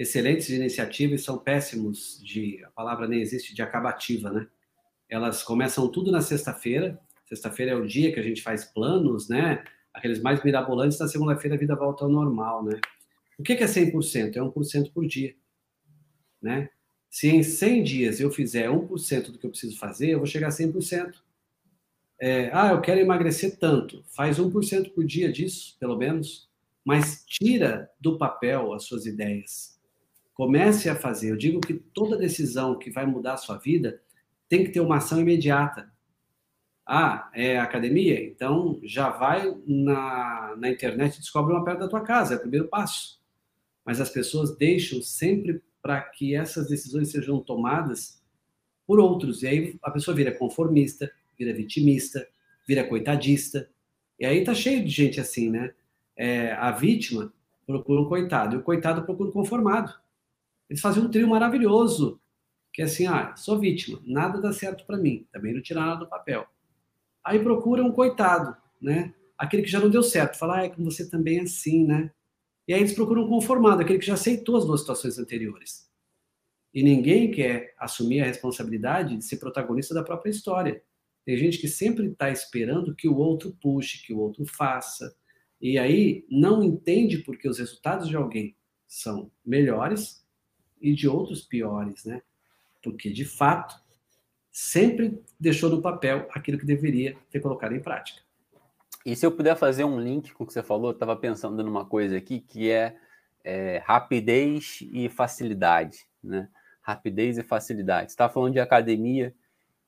excelentes 0.00 0.46
de 0.46 0.54
iniciativa 0.54 1.14
e 1.14 1.18
são 1.18 1.36
péssimos 1.36 2.18
de, 2.24 2.64
a 2.64 2.70
palavra 2.70 3.06
nem 3.06 3.20
existe, 3.20 3.54
de 3.54 3.60
acabativa, 3.60 4.30
né? 4.30 4.46
Elas 5.10 5.42
começam 5.42 5.86
tudo 5.88 6.10
na 6.10 6.22
sexta-feira, 6.22 6.98
sexta-feira 7.26 7.72
é 7.72 7.74
o 7.74 7.86
dia 7.86 8.10
que 8.10 8.18
a 8.18 8.22
gente 8.22 8.40
faz 8.40 8.64
planos, 8.64 9.28
né? 9.28 9.62
Aqueles 9.92 10.18
mais 10.18 10.42
mirabolantes, 10.42 10.98
na 10.98 11.06
segunda-feira 11.06 11.54
a 11.54 11.58
vida 11.58 11.76
volta 11.76 12.04
ao 12.04 12.10
normal, 12.10 12.64
né? 12.64 12.80
O 13.38 13.42
que 13.42 13.52
é 13.52 13.66
100%? 13.66 14.36
É 14.36 14.40
1% 14.40 14.90
por 14.90 15.06
dia, 15.06 15.34
né? 16.40 16.70
Se 17.10 17.28
em 17.28 17.42
100 17.42 17.82
dias 17.82 18.20
eu 18.20 18.30
fizer 18.30 18.70
1% 18.70 19.32
do 19.32 19.38
que 19.38 19.44
eu 19.44 19.50
preciso 19.50 19.78
fazer, 19.78 20.12
eu 20.12 20.18
vou 20.18 20.26
chegar 20.26 20.46
a 20.46 20.50
100%. 20.50 21.12
É, 22.18 22.48
ah, 22.54 22.70
eu 22.70 22.80
quero 22.80 23.00
emagrecer 23.00 23.58
tanto. 23.58 24.02
Faz 24.08 24.38
1% 24.38 24.94
por 24.94 25.04
dia 25.04 25.30
disso, 25.30 25.76
pelo 25.78 25.98
menos. 25.98 26.48
Mas 26.82 27.22
tira 27.26 27.90
do 28.00 28.16
papel 28.16 28.72
as 28.72 28.84
suas 28.84 29.04
ideias. 29.04 29.79
Comece 30.40 30.88
a 30.88 30.96
fazer. 30.96 31.32
Eu 31.32 31.36
digo 31.36 31.60
que 31.60 31.74
toda 31.74 32.16
decisão 32.16 32.78
que 32.78 32.90
vai 32.90 33.04
mudar 33.04 33.34
a 33.34 33.36
sua 33.36 33.58
vida 33.58 34.00
tem 34.48 34.64
que 34.64 34.70
ter 34.70 34.80
uma 34.80 34.96
ação 34.96 35.20
imediata. 35.20 35.92
Ah, 36.86 37.30
é 37.34 37.58
academia? 37.58 38.24
Então 38.24 38.80
já 38.82 39.10
vai 39.10 39.54
na, 39.66 40.56
na 40.56 40.70
internet 40.70 41.16
e 41.16 41.18
descobre 41.20 41.52
uma 41.52 41.62
perto 41.62 41.80
da 41.80 41.88
tua 41.88 42.00
casa, 42.00 42.32
é 42.32 42.36
o 42.38 42.40
primeiro 42.40 42.68
passo. 42.68 43.20
Mas 43.84 44.00
as 44.00 44.08
pessoas 44.08 44.56
deixam 44.56 45.02
sempre 45.02 45.62
para 45.82 46.00
que 46.00 46.34
essas 46.34 46.70
decisões 46.70 47.10
sejam 47.10 47.40
tomadas 47.40 48.24
por 48.86 48.98
outros. 48.98 49.42
E 49.42 49.46
aí 49.46 49.78
a 49.82 49.90
pessoa 49.90 50.16
vira 50.16 50.32
conformista, 50.32 51.12
vira 51.38 51.52
vitimista, 51.52 52.26
vira 52.66 52.88
coitadista. 52.88 53.68
E 54.18 54.24
aí 54.24 54.42
tá 54.42 54.54
cheio 54.54 54.82
de 54.82 54.90
gente 54.90 55.20
assim, 55.20 55.50
né? 55.50 55.74
É, 56.16 56.52
a 56.52 56.70
vítima 56.70 57.30
procura 57.66 58.00
um 58.00 58.08
coitado 58.08 58.56
e 58.56 58.58
o 58.58 58.62
coitado 58.62 59.02
procura 59.02 59.28
um 59.28 59.32
conformado. 59.32 60.00
Eles 60.70 60.80
faziam 60.80 61.04
um 61.04 61.10
trio 61.10 61.28
maravilhoso, 61.28 62.18
que 62.72 62.80
é 62.80 62.86
assim, 62.86 63.06
ah, 63.06 63.36
sou 63.36 63.58
vítima, 63.58 64.00
nada 64.06 64.40
dá 64.40 64.52
certo 64.52 64.86
para 64.86 64.96
mim, 64.96 65.26
também 65.30 65.52
não 65.52 65.60
tirar 65.60 65.84
nada 65.84 66.00
do 66.00 66.08
papel. 66.08 66.46
Aí 67.22 67.38
procura 67.38 67.84
um 67.84 67.92
coitado, 67.92 68.56
né? 68.80 69.12
aquele 69.40 69.62
que 69.62 69.70
já 69.70 69.80
não 69.80 69.88
deu 69.88 70.02
certo. 70.02 70.38
Fala, 70.38 70.58
ah, 70.58 70.64
é 70.64 70.68
com 70.68 70.84
você 70.84 71.08
também 71.08 71.38
é 71.38 71.42
assim, 71.42 71.86
né? 71.86 72.12
E 72.68 72.74
aí 72.74 72.80
eles 72.80 72.92
procuram 72.92 73.24
um 73.24 73.28
conformado, 73.28 73.80
aquele 73.80 73.98
que 73.98 74.06
já 74.06 74.12
aceitou 74.12 74.54
as 74.56 74.66
duas 74.66 74.80
situações 74.80 75.18
anteriores. 75.18 75.88
E 76.74 76.82
ninguém 76.82 77.30
quer 77.30 77.74
assumir 77.78 78.20
a 78.20 78.26
responsabilidade 78.26 79.16
de 79.16 79.24
ser 79.24 79.38
protagonista 79.38 79.94
da 79.94 80.04
própria 80.04 80.30
história. 80.30 80.82
Tem 81.24 81.36
gente 81.38 81.58
que 81.58 81.66
sempre 81.66 82.08
está 82.08 82.30
esperando 82.30 82.94
que 82.94 83.08
o 83.08 83.16
outro 83.16 83.56
puxe, 83.62 84.04
que 84.06 84.12
o 84.12 84.18
outro 84.18 84.44
faça. 84.44 85.16
E 85.58 85.78
aí 85.78 86.26
não 86.30 86.62
entende 86.62 87.18
porque 87.18 87.48
os 87.48 87.58
resultados 87.58 88.08
de 88.08 88.16
alguém 88.16 88.54
são 88.86 89.32
melhores 89.44 90.22
e 90.80 90.94
de 90.94 91.08
outros 91.08 91.42
piores, 91.42 92.04
né? 92.04 92.22
Porque, 92.82 93.10
de 93.10 93.24
fato, 93.24 93.80
sempre 94.50 95.22
deixou 95.38 95.70
no 95.70 95.82
papel 95.82 96.26
aquilo 96.30 96.58
que 96.58 96.66
deveria 96.66 97.16
ter 97.30 97.40
colocado 97.40 97.74
em 97.74 97.80
prática. 97.80 98.22
E 99.04 99.16
se 99.16 99.24
eu 99.24 99.32
puder 99.32 99.56
fazer 99.56 99.84
um 99.84 99.98
link 99.98 100.32
com 100.32 100.44
o 100.44 100.46
que 100.46 100.52
você 100.52 100.62
falou, 100.62 100.90
eu 100.90 100.94
estava 100.94 101.16
pensando 101.16 101.62
numa 101.62 101.84
coisa 101.84 102.16
aqui 102.16 102.40
que 102.40 102.70
é, 102.70 102.96
é 103.42 103.82
rapidez 103.84 104.80
e 104.82 105.08
facilidade, 105.08 106.06
né? 106.22 106.48
Rapidez 106.82 107.38
e 107.38 107.42
facilidade. 107.42 108.10
Você 108.10 108.14
está 108.14 108.28
falando 108.28 108.52
de 108.52 108.60
academia, 108.60 109.34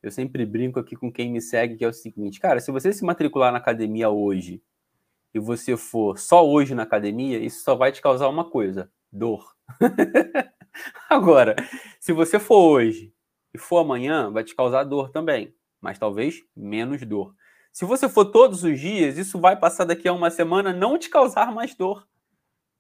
eu 0.03 0.11
sempre 0.11 0.47
brinco 0.47 0.81
aqui 0.81 0.97
com 0.97 1.13
quem 1.13 1.31
me 1.31 1.41
segue, 1.41 1.77
que 1.77 1.85
é 1.85 1.89
o 1.89 1.93
seguinte, 1.93 2.41
cara, 2.41 2.61
se 2.61 2.71
você 2.71 2.93
se 2.93 3.05
matricular 3.05 3.53
na 3.53 3.59
academia 3.59 4.09
hoje 4.09 4.63
e 5.35 5.39
você 5.39 5.77
for 5.77 6.19
só 6.19 6.47
hoje 6.47 6.75
na 6.75 6.83
academia, 6.83 7.39
isso 7.39 7.63
só 7.63 7.75
vai 7.75 7.93
te 7.93 8.01
causar 8.01 8.29
uma 8.29 8.49
coisa, 8.49 8.91
dor. 9.11 9.55
Agora, 11.09 11.57
se 12.01 12.13
você 12.13 12.39
for 12.39 12.71
hoje 12.71 13.13
e 13.55 13.59
for 13.59 13.79
amanhã, 13.79 14.31
vai 14.31 14.45
te 14.45 14.55
causar 14.55 14.85
dor 14.85 15.11
também, 15.11 15.55
mas 15.81 15.99
talvez 15.99 16.43
menos 16.57 17.03
dor. 17.03 17.35
Se 17.73 17.85
você 17.85 18.09
for 18.09 18.27
todos 18.27 18.65
os 18.65 18.79
dias, 18.79 19.17
isso 19.17 19.41
vai 19.41 19.59
passar 19.59 19.85
daqui 19.85 20.07
a 20.07 20.13
uma 20.13 20.31
semana 20.31 20.73
não 20.73 20.99
te 20.99 21.09
causar 21.09 21.53
mais 21.53 21.75
dor. 21.75 22.07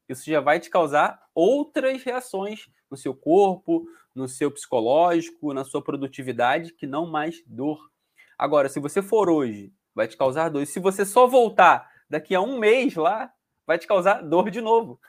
Isso 0.09 0.25
já 0.27 0.41
vai 0.41 0.61
te 0.61 0.69
causar 0.69 1.19
outras 1.35 2.03
reações 2.03 2.69
no 2.91 2.97
seu 2.97 3.15
corpo, 3.15 3.87
no 4.15 4.29
seu 4.29 4.51
psicológico, 4.51 5.55
na 5.55 5.65
sua 5.65 5.83
produtividade, 5.83 6.75
que 6.75 6.87
não 6.87 7.07
mais 7.07 7.43
dor. 7.47 7.91
Agora, 8.39 8.69
se 8.69 8.79
você 8.79 9.01
for 9.01 9.31
hoje, 9.31 9.73
vai 9.95 10.07
te 10.07 10.17
causar 10.17 10.51
dor. 10.51 10.63
E 10.63 10.67
se 10.67 10.79
você 10.79 11.07
só 11.07 11.27
voltar 11.27 11.89
daqui 12.11 12.35
a 12.35 12.41
um 12.41 12.59
mês 12.59 12.95
lá, 12.95 13.33
vai 13.67 13.79
te 13.79 13.87
causar 13.87 14.21
dor 14.23 14.51
de 14.51 14.61
novo. 14.61 15.01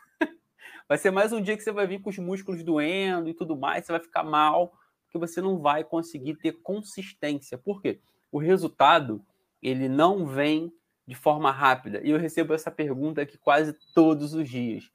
Vai 0.93 0.97
ser 0.99 1.09
mais 1.09 1.33
um 1.33 1.41
dia 1.41 1.57
que 1.57 1.63
você 1.63 1.71
vai 1.71 1.87
vir 1.87 2.03
com 2.03 2.11
os 2.11 2.19
músculos 2.19 2.63
doendo 2.63 3.27
e 3.27 3.33
tudo 3.33 3.57
mais, 3.57 3.83
você 3.83 3.91
vai 3.91 3.99
ficar 3.99 4.21
mal, 4.21 4.77
porque 5.03 5.17
você 5.17 5.41
não 5.41 5.57
vai 5.57 5.83
conseguir 5.83 6.35
ter 6.35 6.61
consistência. 6.61 7.57
Por 7.57 7.81
quê? 7.81 7.99
O 8.31 8.37
resultado, 8.37 9.25
ele 9.59 9.89
não 9.89 10.27
vem 10.27 10.71
de 11.07 11.15
forma 11.15 11.49
rápida. 11.49 11.99
E 12.03 12.11
eu 12.11 12.19
recebo 12.19 12.53
essa 12.53 12.69
pergunta 12.69 13.23
aqui 13.23 13.39
quase 13.39 13.73
todos 13.95 14.35
os 14.35 14.47
dias. 14.47 14.91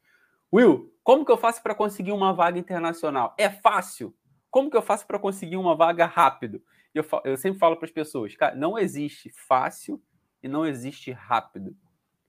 Will, 0.53 0.89
como 1.03 1.25
que 1.25 1.31
eu 1.33 1.37
faço 1.37 1.61
para 1.61 1.75
conseguir 1.75 2.13
uma 2.13 2.31
vaga 2.31 2.57
internacional? 2.57 3.35
É 3.37 3.49
fácil. 3.49 4.15
Como 4.49 4.71
que 4.71 4.77
eu 4.77 4.81
faço 4.81 5.05
para 5.05 5.19
conseguir 5.19 5.57
uma 5.57 5.75
vaga 5.75 6.05
rápido? 6.05 6.63
Eu, 6.95 7.03
eu 7.25 7.35
sempre 7.35 7.59
falo 7.59 7.75
para 7.75 7.87
as 7.87 7.91
pessoas, 7.91 8.33
cara, 8.37 8.55
não 8.55 8.79
existe 8.79 9.33
fácil 9.49 10.01
e 10.41 10.47
não 10.47 10.65
existe 10.65 11.11
rápido. 11.11 11.75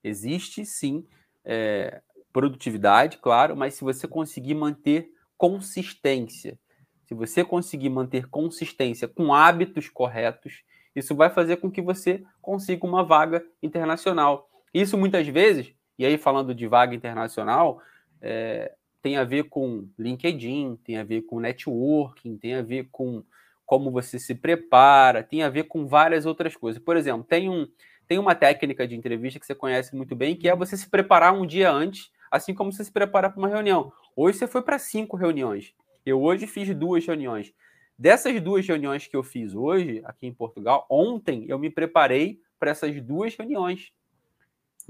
Existe 0.03 0.67
sim 0.67 1.07
é, 1.45 2.03
produtividade, 2.33 3.19
claro, 3.19 3.57
mas 3.57 3.75
se 3.75 3.85
você 3.85 4.07
conseguir 4.07 4.55
manter 4.55 5.11
consistência, 5.37 6.59
se 7.05 7.15
você 7.15 7.45
conseguir 7.45 7.89
manter 7.89 8.29
consistência 8.29 9.09
com 9.09 9.35
hábitos 9.35 9.89
corretos, 9.89 10.63
isso 10.95 11.15
vai 11.15 11.31
fazer 11.31 11.57
com 11.57 11.71
que 11.71 11.83
você 11.83 12.23
consiga 12.41 12.87
uma 12.87 13.03
vaga 13.03 13.45
internacional. 13.63 14.49
Isso 14.73 14.97
muitas 14.97 15.27
vezes, 15.27 15.73
e 15.99 16.05
aí 16.05 16.17
falando 16.19 16.55
de 16.55 16.67
vaga 16.67 16.95
internacional, 16.95 17.81
é, 18.21 18.73
tem 19.03 19.17
a 19.17 19.25
ver 19.25 19.45
com 19.45 19.89
LinkedIn, 19.99 20.77
tem 20.85 20.99
a 20.99 21.05
ver 21.05 21.23
com 21.23 21.41
networking, 21.41 22.37
tem 22.37 22.55
a 22.55 22.63
ver 22.63 22.89
com 22.93 23.25
como 23.65 23.91
você 23.91 24.19
se 24.19 24.35
prepara, 24.35 25.23
tem 25.23 25.43
a 25.45 25.49
ver 25.49 25.65
com 25.65 25.87
várias 25.87 26.27
outras 26.27 26.57
coisas. 26.57 26.83
Por 26.83 26.97
exemplo, 26.97 27.23
tem, 27.23 27.49
um, 27.49 27.69
tem 28.07 28.19
uma 28.19 28.35
técnica 28.35 28.87
de 28.87 28.97
entrevista 28.97 29.39
que 29.39 29.47
você 29.47 29.55
conhece 29.55 29.95
muito 29.95 30.17
bem, 30.17 30.35
que 30.35 30.49
é 30.49 30.57
você 30.57 30.77
se 30.77 30.91
preparar 30.91 31.33
um 31.33 31.47
dia 31.47 31.71
antes, 31.71 32.11
assim 32.31 32.55
como 32.55 32.73
você 32.73 32.85
se 32.85 32.93
prepara 32.93 33.29
para 33.29 33.39
uma 33.39 33.49
reunião. 33.49 33.93
Hoje 34.15 34.39
você 34.39 34.47
foi 34.47 34.63
para 34.63 34.79
cinco 34.79 35.17
reuniões. 35.17 35.75
Eu 36.05 36.23
hoje 36.23 36.47
fiz 36.47 36.75
duas 36.75 37.05
reuniões. 37.05 37.53
Dessas 37.99 38.41
duas 38.41 38.67
reuniões 38.67 39.07
que 39.07 39.17
eu 39.17 39.23
fiz 39.23 39.55
hoje, 39.55 40.01
aqui 40.05 40.27
em 40.27 40.33
Portugal, 40.33 40.87
ontem 40.89 41.45
eu 41.49 41.59
me 41.59 41.69
preparei 41.69 42.41
para 42.59 42.71
essas 42.71 43.01
duas 43.03 43.35
reuniões. 43.35 43.93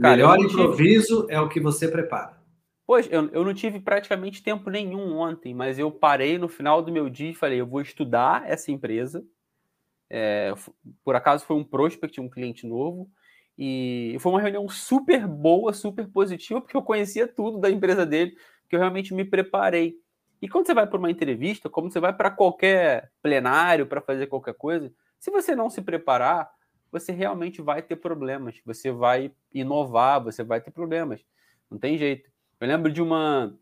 Cara, 0.00 0.16
Melhor 0.16 0.38
improviso 0.38 1.26
é 1.28 1.40
o 1.40 1.48
que 1.48 1.60
você 1.60 1.88
prepara. 1.88 2.40
Pois, 2.86 3.08
eu, 3.10 3.28
eu 3.28 3.44
não 3.44 3.54
tive 3.54 3.78
praticamente 3.80 4.42
tempo 4.42 4.70
nenhum 4.70 5.16
ontem, 5.16 5.54
mas 5.54 5.78
eu 5.78 5.90
parei 5.90 6.38
no 6.38 6.48
final 6.48 6.82
do 6.82 6.90
meu 6.90 7.08
dia 7.08 7.30
e 7.30 7.34
falei: 7.34 7.60
eu 7.60 7.66
vou 7.66 7.80
estudar 7.80 8.48
essa 8.48 8.72
empresa. 8.72 9.24
É, 10.08 10.52
por 11.04 11.14
acaso 11.14 11.44
foi 11.44 11.56
um 11.56 11.62
prospect, 11.62 12.20
um 12.20 12.28
cliente 12.28 12.66
novo, 12.66 13.08
e 13.62 14.16
foi 14.20 14.32
uma 14.32 14.40
reunião 14.40 14.66
super 14.70 15.26
boa, 15.26 15.74
super 15.74 16.08
positiva, 16.08 16.62
porque 16.62 16.74
eu 16.74 16.82
conhecia 16.82 17.28
tudo 17.28 17.58
da 17.58 17.68
empresa 17.70 18.06
dele, 18.06 18.34
que 18.66 18.74
eu 18.74 18.80
realmente 18.80 19.12
me 19.12 19.22
preparei. 19.22 19.96
E 20.40 20.48
quando 20.48 20.66
você 20.66 20.72
vai 20.72 20.86
para 20.86 20.98
uma 20.98 21.10
entrevista, 21.10 21.68
como 21.68 21.90
você 21.90 22.00
vai 22.00 22.16
para 22.16 22.30
qualquer 22.30 23.12
plenário 23.22 23.86
para 23.86 24.00
fazer 24.00 24.28
qualquer 24.28 24.54
coisa, 24.54 24.90
se 25.18 25.30
você 25.30 25.54
não 25.54 25.68
se 25.68 25.82
preparar, 25.82 26.50
você 26.90 27.12
realmente 27.12 27.60
vai 27.60 27.82
ter 27.82 27.96
problemas. 27.96 28.58
Você 28.64 28.90
vai 28.90 29.30
inovar, 29.52 30.24
você 30.24 30.42
vai 30.42 30.62
ter 30.62 30.70
problemas. 30.70 31.22
Não 31.70 31.78
tem 31.78 31.98
jeito. 31.98 32.30
Eu 32.58 32.66
lembro 32.66 32.90
de 32.90 33.02
uma. 33.02 33.54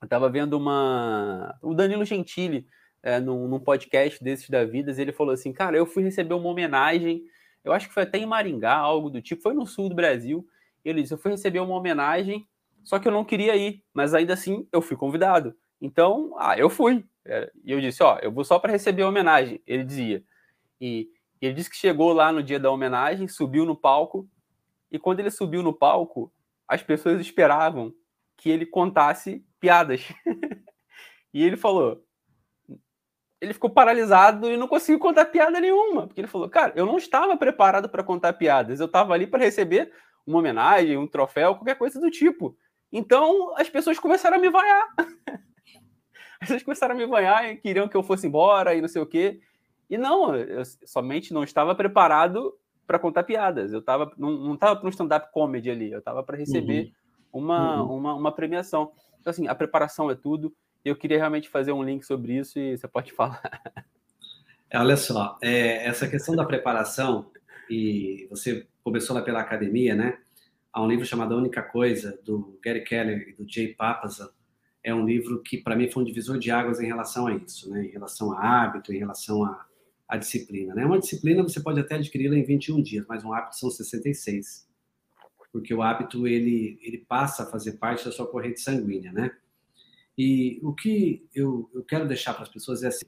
Eu 0.00 0.04
estava 0.04 0.30
vendo 0.30 0.56
uma. 0.56 1.58
O 1.60 1.74
Danilo 1.74 2.04
Gentili, 2.04 2.68
é, 3.02 3.18
num, 3.18 3.48
num, 3.48 3.58
podcast 3.58 4.22
desses 4.22 4.48
da 4.48 4.64
Vidas, 4.64 5.00
ele 5.00 5.12
falou 5.12 5.34
assim: 5.34 5.52
Cara, 5.52 5.76
eu 5.76 5.86
fui 5.86 6.04
receber 6.04 6.34
uma 6.34 6.48
homenagem, 6.48 7.24
eu 7.64 7.72
acho 7.72 7.88
que 7.88 7.94
foi 7.94 8.02
até 8.02 8.18
em 8.18 8.26
Maringá, 8.26 8.76
algo 8.76 9.08
do 9.08 9.22
tipo, 9.22 9.42
foi 9.42 9.54
no 9.54 9.66
sul 9.66 9.88
do 9.88 9.94
Brasil. 9.94 10.46
Ele 10.84 11.00
disse: 11.00 11.14
Eu 11.14 11.18
fui 11.18 11.30
receber 11.30 11.60
uma 11.60 11.74
homenagem, 11.74 12.46
só 12.84 12.98
que 12.98 13.08
eu 13.08 13.12
não 13.12 13.24
queria 13.24 13.56
ir, 13.56 13.82
mas 13.92 14.12
ainda 14.12 14.34
assim 14.34 14.68
eu 14.70 14.82
fui 14.82 14.96
convidado. 14.96 15.56
Então, 15.80 16.34
ah, 16.38 16.56
eu 16.58 16.68
fui. 16.68 17.04
É, 17.24 17.50
e 17.64 17.72
eu 17.72 17.80
disse: 17.80 18.02
Ó, 18.02 18.18
eu 18.20 18.30
vou 18.30 18.44
só 18.44 18.58
para 18.58 18.72
receber 18.72 19.02
a 19.02 19.08
homenagem, 19.08 19.62
ele 19.66 19.82
dizia. 19.82 20.22
E 20.78 21.08
ele 21.40 21.54
disse 21.54 21.70
que 21.70 21.76
chegou 21.76 22.12
lá 22.12 22.30
no 22.30 22.42
dia 22.42 22.60
da 22.60 22.70
homenagem, 22.70 23.26
subiu 23.26 23.64
no 23.64 23.74
palco, 23.74 24.28
e 24.90 24.98
quando 24.98 25.20
ele 25.20 25.30
subiu 25.30 25.62
no 25.62 25.72
palco, 25.72 26.32
as 26.68 26.82
pessoas 26.82 27.20
esperavam 27.20 27.92
que 28.36 28.50
ele 28.50 28.66
contasse 28.66 29.44
piadas. 29.58 30.06
e 31.32 31.42
ele 31.42 31.56
falou. 31.56 32.04
Ele 33.44 33.54
ficou 33.54 33.70
paralisado 33.70 34.50
e 34.50 34.56
não 34.56 34.66
conseguiu 34.66 34.98
contar 34.98 35.26
piada 35.26 35.60
nenhuma. 35.60 36.06
Porque 36.06 36.20
ele 36.20 36.28
falou, 36.28 36.48
cara, 36.48 36.72
eu 36.74 36.86
não 36.86 36.96
estava 36.96 37.36
preparado 37.36 37.88
para 37.88 38.02
contar 38.02 38.32
piadas. 38.32 38.80
Eu 38.80 38.86
estava 38.86 39.14
ali 39.14 39.26
para 39.26 39.44
receber 39.44 39.92
uma 40.26 40.38
homenagem, 40.38 40.96
um 40.96 41.06
troféu, 41.06 41.54
qualquer 41.54 41.76
coisa 41.76 42.00
do 42.00 42.10
tipo. 42.10 42.56
Então 42.90 43.54
as 43.56 43.68
pessoas 43.68 43.98
começaram 43.98 44.36
a 44.36 44.40
me 44.40 44.50
vaiar. 44.50 44.88
As 46.40 46.48
pessoas 46.48 46.62
começaram 46.62 46.94
a 46.94 46.98
me 46.98 47.06
vaiar 47.06 47.48
e 47.48 47.56
queriam 47.56 47.88
que 47.88 47.96
eu 47.96 48.02
fosse 48.02 48.26
embora 48.26 48.74
e 48.74 48.80
não 48.80 48.88
sei 48.88 49.00
o 49.00 49.06
quê. 49.06 49.40
E 49.88 49.96
não, 49.96 50.36
eu 50.36 50.62
somente 50.84 51.32
não 51.32 51.42
estava 51.42 51.74
preparado 51.74 52.52
para 52.86 52.98
contar 52.98 53.22
piadas. 53.22 53.72
Eu 53.72 53.80
tava, 53.80 54.12
não 54.18 54.52
estava 54.52 54.76
para 54.76 54.86
um 54.86 54.90
stand-up 54.90 55.32
comedy 55.32 55.70
ali. 55.70 55.90
Eu 55.90 56.00
estava 56.00 56.22
para 56.22 56.36
receber 56.36 56.82
uhum 56.82 57.04
uma, 57.34 57.82
uhum. 57.82 57.96
uma, 57.96 58.14
uma 58.14 58.32
premiação. 58.32 58.92
Então, 59.20 59.30
assim, 59.30 59.48
a 59.48 59.54
preparação 59.54 60.10
é 60.10 60.14
tudo. 60.14 60.54
Eu 60.84 60.96
queria 60.96 61.18
realmente 61.18 61.48
fazer 61.48 61.72
um 61.72 61.82
link 61.82 62.04
sobre 62.04 62.38
isso 62.38 62.58
e 62.58 62.76
você 62.76 62.86
pode 62.86 63.12
falar. 63.14 63.42
Olha 64.72 64.96
só, 64.96 65.38
é, 65.40 65.86
essa 65.86 66.08
questão 66.08 66.34
da 66.34 66.44
preparação, 66.44 67.30
e 67.70 68.26
você 68.28 68.66
começou 68.82 69.16
lá 69.16 69.22
pela 69.22 69.40
academia, 69.40 69.94
né? 69.94 70.18
Há 70.72 70.82
um 70.82 70.88
livro 70.88 71.06
chamado 71.06 71.34
A 71.34 71.36
Única 71.36 71.62
Coisa, 71.62 72.18
do 72.24 72.58
Gary 72.62 72.82
Keller 72.82 73.28
e 73.28 73.32
do 73.32 73.48
Jay 73.48 73.68
Papasan. 73.68 74.28
É 74.82 74.94
um 74.94 75.06
livro 75.06 75.40
que, 75.42 75.58
para 75.58 75.76
mim, 75.76 75.88
foi 75.88 76.02
um 76.02 76.06
divisor 76.06 76.38
de 76.38 76.50
águas 76.50 76.80
em 76.80 76.86
relação 76.86 77.28
a 77.28 77.34
isso, 77.34 77.70
né? 77.70 77.84
Em 77.86 77.90
relação 77.90 78.32
a 78.32 78.64
hábito, 78.64 78.92
em 78.92 78.98
relação 78.98 79.44
a, 79.44 79.64
a 80.08 80.16
disciplina, 80.16 80.74
né? 80.74 80.84
Uma 80.84 80.98
disciplina 80.98 81.42
você 81.42 81.60
pode 81.60 81.80
até 81.80 81.94
adquiri-la 81.94 82.36
em 82.36 82.44
21 82.44 82.82
dias, 82.82 83.06
mas 83.08 83.24
um 83.24 83.32
hábito 83.32 83.56
são 83.56 83.70
66 83.70 84.68
porque 85.54 85.72
o 85.72 85.82
hábito 85.82 86.26
ele, 86.26 86.80
ele 86.82 86.98
passa 86.98 87.44
a 87.44 87.46
fazer 87.46 87.74
parte 87.74 88.04
da 88.04 88.10
sua 88.10 88.26
corrente 88.26 88.60
sanguínea, 88.60 89.12
né? 89.12 89.30
E 90.16 90.60
o 90.62 90.72
que 90.72 91.26
eu, 91.34 91.70
eu 91.74 91.82
quero 91.82 92.06
deixar 92.06 92.34
para 92.34 92.44
as 92.44 92.48
pessoas 92.48 92.82
é 92.82 92.88
assim: 92.88 93.06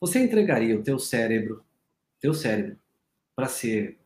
você 0.00 0.22
entregaria 0.22 0.78
o 0.78 0.82
teu 0.82 0.98
cérebro, 0.98 1.64
teu 2.20 2.34
cérebro, 2.34 2.78
para 3.34 3.46
ser 3.46 3.98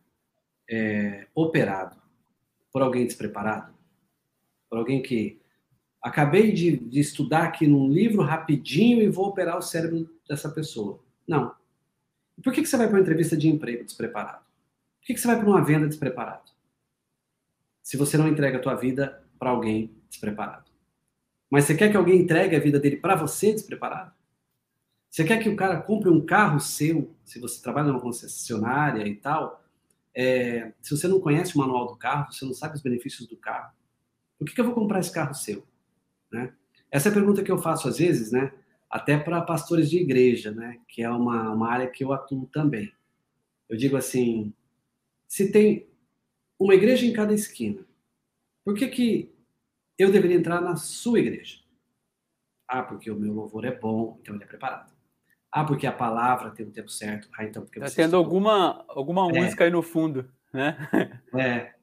é, 0.69 1.27
operado 1.35 2.01
por 2.71 2.81
alguém 2.81 3.05
despreparado, 3.05 3.73
por 4.69 4.77
alguém 4.77 5.01
que 5.01 5.41
acabei 6.01 6.51
de, 6.51 6.77
de 6.77 6.99
estudar 6.99 7.43
aqui 7.43 7.67
num 7.67 7.89
livro 7.89 8.21
rapidinho 8.21 9.01
e 9.01 9.09
vou 9.09 9.27
operar 9.27 9.57
o 9.57 9.61
cérebro 9.61 10.09
dessa 10.27 10.49
pessoa? 10.49 11.03
Não. 11.27 11.53
Por 12.43 12.53
que, 12.53 12.61
que 12.61 12.67
você 12.67 12.77
vai 12.77 12.87
para 12.87 12.95
uma 12.95 13.01
entrevista 13.01 13.35
de 13.35 13.49
emprego 13.49 13.83
despreparado? 13.83 14.45
Por 14.99 15.07
que, 15.07 15.13
que 15.13 15.19
você 15.19 15.27
vai 15.27 15.37
para 15.37 15.49
uma 15.49 15.63
venda 15.63 15.87
despreparado? 15.87 16.49
se 17.89 17.97
você 17.97 18.19
não 18.19 18.27
entrega 18.27 18.59
a 18.59 18.61
tua 18.61 18.75
vida 18.75 19.19
para 19.39 19.49
alguém 19.49 19.91
despreparado. 20.07 20.68
Mas 21.49 21.65
você 21.65 21.75
quer 21.75 21.89
que 21.89 21.97
alguém 21.97 22.21
entregue 22.21 22.55
a 22.55 22.59
vida 22.59 22.79
dele 22.79 22.97
para 22.97 23.15
você 23.15 23.51
despreparado? 23.51 24.13
Você 25.09 25.23
quer 25.23 25.41
que 25.41 25.49
o 25.49 25.55
cara 25.55 25.81
compre 25.81 26.09
um 26.09 26.23
carro 26.23 26.59
seu, 26.59 27.15
se 27.25 27.39
você 27.39 27.61
trabalha 27.61 27.87
numa 27.87 27.99
concessionária 27.99 29.07
e 29.07 29.15
tal, 29.15 29.63
é, 30.13 30.73
se 30.81 30.95
você 30.95 31.07
não 31.07 31.19
conhece 31.19 31.55
o 31.55 31.59
manual 31.59 31.87
do 31.87 31.95
carro, 31.95 32.31
você 32.31 32.45
não 32.45 32.53
sabe 32.53 32.75
os 32.75 32.81
benefícios 32.81 33.27
do 33.27 33.35
carro, 33.35 33.73
por 34.37 34.45
que, 34.45 34.53
que 34.53 34.61
eu 34.61 34.65
vou 34.65 34.75
comprar 34.75 34.99
esse 34.99 35.11
carro 35.11 35.33
seu? 35.33 35.65
Né? 36.31 36.53
Essa 36.91 37.09
é 37.09 37.11
a 37.11 37.13
pergunta 37.13 37.43
que 37.43 37.51
eu 37.51 37.57
faço 37.57 37.87
às 37.87 37.97
vezes, 37.97 38.31
né? 38.31 38.53
até 38.89 39.17
para 39.17 39.41
pastores 39.41 39.89
de 39.89 39.97
igreja, 39.97 40.51
né? 40.51 40.79
que 40.87 41.01
é 41.01 41.09
uma, 41.09 41.51
uma 41.51 41.69
área 41.69 41.87
que 41.87 42.03
eu 42.03 42.13
atuo 42.13 42.47
também. 42.47 42.91
Eu 43.67 43.77
digo 43.77 43.97
assim, 43.97 44.53
se 45.27 45.51
tem 45.51 45.87
uma 46.57 46.75
igreja 46.75 47.05
em 47.05 47.13
cada 47.13 47.33
esquina, 47.33 47.85
por 48.63 48.75
que, 48.75 48.87
que 48.87 49.31
eu 50.03 50.11
deveria 50.11 50.37
entrar 50.37 50.61
na 50.61 50.75
sua 50.75 51.19
igreja? 51.19 51.59
Ah, 52.67 52.83
porque 52.83 53.09
o 53.11 53.19
meu 53.19 53.33
louvor 53.33 53.65
é 53.65 53.71
bom, 53.71 54.17
então 54.21 54.35
ele 54.35 54.43
é 54.43 54.47
preparado. 54.47 54.93
Ah, 55.51 55.65
porque 55.65 55.87
a 55.87 55.91
palavra 55.91 56.51
tem 56.51 56.65
o 56.65 56.71
tempo 56.71 56.89
certo. 56.89 57.27
Ah, 57.37 57.43
então 57.43 57.63
porque 57.63 57.79
você. 57.79 57.95
Tá 57.95 58.03
tendo 58.03 58.15
alguma, 58.15 58.85
alguma 58.87 59.27
é. 59.29 59.41
música 59.41 59.63
aí 59.63 59.71
no 59.71 59.81
fundo, 59.81 60.31
né? 60.53 60.77
É. 61.37 61.73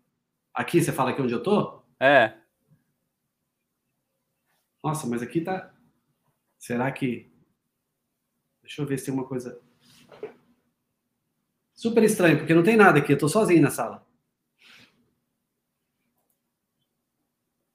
Aqui 0.54 0.80
você 0.80 0.92
fala 0.92 1.10
aqui 1.10 1.20
onde 1.20 1.34
eu 1.34 1.42
tô? 1.42 1.82
É. 2.00 2.34
Nossa, 4.82 5.06
mas 5.06 5.20
aqui 5.20 5.40
tá. 5.40 5.74
Será 6.58 6.90
que. 6.92 7.30
Deixa 8.62 8.80
eu 8.82 8.86
ver 8.86 8.98
se 8.98 9.06
tem 9.06 9.14
uma 9.14 9.26
coisa. 9.26 9.60
Super 11.74 12.04
estranho, 12.04 12.38
porque 12.38 12.54
não 12.54 12.62
tem 12.62 12.76
nada 12.76 13.00
aqui, 13.00 13.12
eu 13.12 13.18
tô 13.18 13.28
sozinho 13.28 13.60
na 13.60 13.70
sala. 13.70 14.05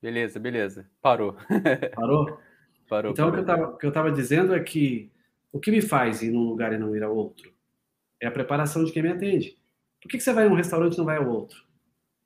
Beleza, 0.01 0.39
beleza. 0.39 0.89
Parou. 1.01 1.37
Parou? 1.95 2.39
Parou. 2.89 3.11
Então, 3.11 3.29
parou. 3.29 3.31
O, 3.31 3.33
que 3.33 3.39
eu 3.39 3.45
tava, 3.45 3.77
que 3.77 3.85
eu 3.85 3.89
estava 3.89 4.11
dizendo 4.11 4.55
é 4.55 4.59
que 4.59 5.11
o 5.51 5.59
que 5.59 5.69
me 5.69 5.81
faz 5.81 6.21
ir 6.23 6.31
num 6.31 6.43
lugar 6.43 6.73
e 6.73 6.77
não 6.77 6.95
ir 6.95 7.03
ao 7.03 7.15
outro? 7.15 7.53
É 8.19 8.27
a 8.27 8.31
preparação 8.31 8.83
de 8.83 8.91
quem 8.91 9.03
me 9.03 9.09
atende. 9.09 9.57
Por 10.01 10.09
que, 10.09 10.17
que 10.17 10.23
você 10.23 10.33
vai 10.33 10.49
num 10.49 10.55
restaurante 10.55 10.95
e 10.95 10.97
não 10.97 11.05
vai 11.05 11.17
ao 11.17 11.29
outro? 11.29 11.63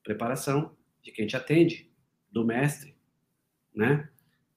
Preparação 0.03 0.75
de 1.01 1.11
quem 1.11 1.27
te 1.27 1.35
atende, 1.35 1.91
do 2.31 2.45
mestre, 2.45 2.95
né? 3.73 4.09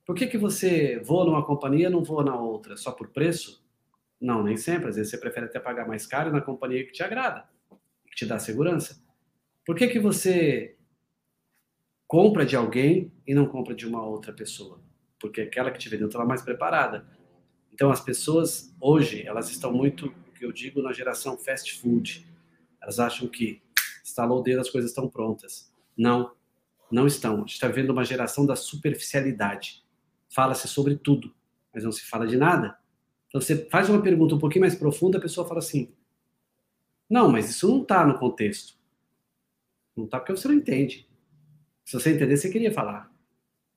Por 0.07 0.15
que, 0.15 0.27
que 0.27 0.39
você 0.39 1.01
voa 1.01 1.25
numa 1.25 1.45
companhia 1.45 1.89
e 1.89 1.91
não 1.91 2.03
voa 2.03 2.25
na 2.25 2.35
outra? 2.35 2.77
Só 2.77 2.93
por 2.93 3.09
preço? 3.09 3.65
Não, 4.21 4.43
nem 4.43 4.57
sempre. 4.57 4.89
Às 4.89 4.97
vezes 4.97 5.11
você 5.11 5.19
prefere 5.19 5.47
até 5.47 5.61
pagar 5.61 5.87
mais 5.87 6.07
caro 6.07 6.33
na 6.33 6.41
companhia 6.41 6.85
que 6.87 6.93
te 6.93 7.03
agrada, 7.03 7.47
que 8.07 8.17
te 8.17 8.25
dá 8.25 8.39
segurança. 8.39 9.03
Por 9.67 9.77
que, 9.77 9.89
que 9.89 9.99
você 9.99 10.78
compra 12.09 12.47
de 12.47 12.57
alguém 12.57 13.13
e 13.27 13.35
não 13.35 13.47
compra 13.47 13.75
de 13.75 13.87
uma 13.87 14.03
outra 14.03 14.33
pessoa? 14.33 14.81
Porque 15.21 15.43
aquela 15.43 15.71
que 15.71 15.79
te 15.79 15.91
vendeu 15.91 16.07
está 16.09 16.25
mais 16.25 16.41
preparada. 16.41 17.07
Então, 17.73 17.91
as 17.91 18.01
pessoas 18.01 18.75
hoje, 18.81 19.25
elas 19.27 19.51
estão 19.51 19.73
muito, 19.73 20.13
que 20.35 20.45
eu 20.45 20.51
digo, 20.51 20.81
na 20.81 20.93
geração 20.93 21.37
fast 21.37 21.79
food. 21.79 22.27
Elas 22.81 22.99
acham 22.99 23.29
que 23.29 23.61
instalou 24.03 24.41
o 24.41 24.43
dedo, 24.43 24.61
as 24.61 24.71
coisas 24.71 24.91
estão 24.91 25.07
prontas. 25.07 25.71
Não, 25.97 26.33
não 26.91 27.07
estão. 27.07 27.35
A 27.35 27.39
gente 27.41 27.53
está 27.53 27.69
vendo 27.69 27.91
uma 27.91 28.05
geração 28.05 28.47
da 28.47 28.57
superficialidade. 28.57 29.85
Fala-se 30.31 30.67
sobre 30.67 30.97
tudo, 30.97 31.35
mas 31.75 31.85
não 31.85 31.93
se 31.93 32.07
fala 32.07 32.27
de 32.27 32.37
nada. 32.37 32.79
Então, 33.29 33.41
você 33.41 33.69
faz 33.69 33.91
uma 33.91 34.01
pergunta 34.01 34.35
um 34.35 34.39
pouquinho 34.39 34.63
mais 34.63 34.75
profunda, 34.75 35.19
a 35.19 35.21
pessoa 35.21 35.47
fala 35.47 35.59
assim: 35.59 35.93
Não, 37.09 37.31
mas 37.31 37.51
isso 37.51 37.69
não 37.69 37.83
está 37.83 38.07
no 38.07 38.19
contexto. 38.19 38.79
Não 39.95 40.07
está 40.07 40.19
porque 40.19 40.33
você 40.33 40.49
não 40.49 40.55
entende. 40.55 41.08
Se 41.89 41.95
você 41.95 42.11
entender, 42.11 42.37
você 42.37 42.51
queria 42.51 42.71
falar. 42.71 43.11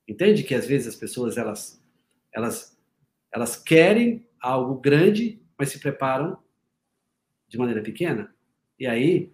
Entende 0.05 0.43
que 0.43 0.53
às 0.53 0.67
vezes 0.67 0.85
as 0.85 0.95
pessoas 0.97 1.37
elas 1.37 1.81
elas 2.33 2.77
elas 3.31 3.55
querem 3.55 4.27
algo 4.37 4.81
grande, 4.81 5.41
mas 5.57 5.69
se 5.69 5.79
preparam 5.79 6.37
de 7.47 7.57
maneira 7.57 7.81
pequena. 7.81 8.35
E 8.77 8.85
aí, 8.85 9.31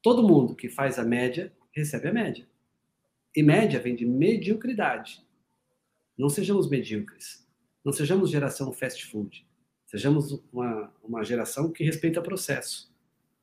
todo 0.00 0.22
mundo 0.22 0.54
que 0.54 0.68
faz 0.68 1.00
a 1.00 1.04
média 1.04 1.52
recebe 1.72 2.06
a 2.06 2.12
média. 2.12 2.48
E 3.34 3.42
média 3.42 3.80
vem 3.80 3.96
de 3.96 4.06
mediocridade. 4.06 5.26
Não 6.16 6.28
sejamos 6.28 6.70
medíocres. 6.70 7.44
Não 7.84 7.92
sejamos 7.92 8.30
geração 8.30 8.72
fast 8.72 9.04
food. 9.04 9.44
Sejamos 9.84 10.44
uma, 10.52 10.94
uma 11.02 11.24
geração 11.24 11.72
que 11.72 11.82
respeita 11.82 12.20
o 12.20 12.22
processo. 12.22 12.88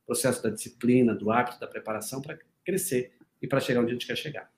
O 0.03 0.05
processo 0.05 0.41
da 0.41 0.49
disciplina, 0.49 1.13
do 1.13 1.31
hábito, 1.31 1.59
da 1.59 1.67
preparação 1.67 2.21
para 2.21 2.39
crescer 2.63 3.11
e 3.41 3.47
para 3.47 3.59
chegar 3.59 3.81
onde 3.81 3.89
a 3.89 3.93
gente 3.95 4.07
quer 4.07 4.15
chegar. 4.15 4.52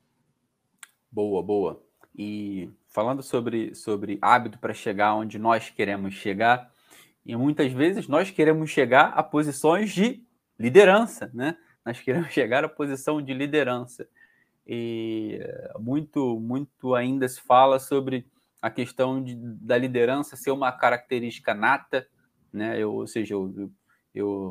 Boa, 1.16 1.42
boa. 1.42 1.82
E 2.14 2.68
falando 2.88 3.22
sobre, 3.22 3.74
sobre 3.74 4.18
hábito 4.20 4.58
para 4.58 4.74
chegar 4.74 5.14
onde 5.14 5.38
nós 5.38 5.70
queremos 5.70 6.12
chegar, 6.12 6.70
e 7.24 7.34
muitas 7.34 7.72
vezes 7.72 8.06
nós 8.06 8.30
queremos 8.30 8.68
chegar 8.68 9.14
a 9.16 9.22
posições 9.22 9.94
de 9.94 10.22
liderança, 10.58 11.30
né? 11.32 11.56
Nós 11.86 11.98
queremos 11.98 12.28
chegar 12.34 12.66
à 12.66 12.68
posição 12.68 13.22
de 13.22 13.32
liderança. 13.32 14.06
E 14.66 15.40
muito, 15.78 16.38
muito 16.38 16.94
ainda 16.94 17.26
se 17.26 17.40
fala 17.40 17.78
sobre 17.78 18.26
a 18.60 18.68
questão 18.68 19.24
de, 19.24 19.34
da 19.36 19.78
liderança 19.78 20.36
ser 20.36 20.50
uma 20.50 20.70
característica 20.70 21.54
nata, 21.54 22.06
né? 22.52 22.78
Eu, 22.78 22.92
ou 22.92 23.06
seja, 23.06 23.32
eu, 23.32 23.54
eu, 23.56 23.70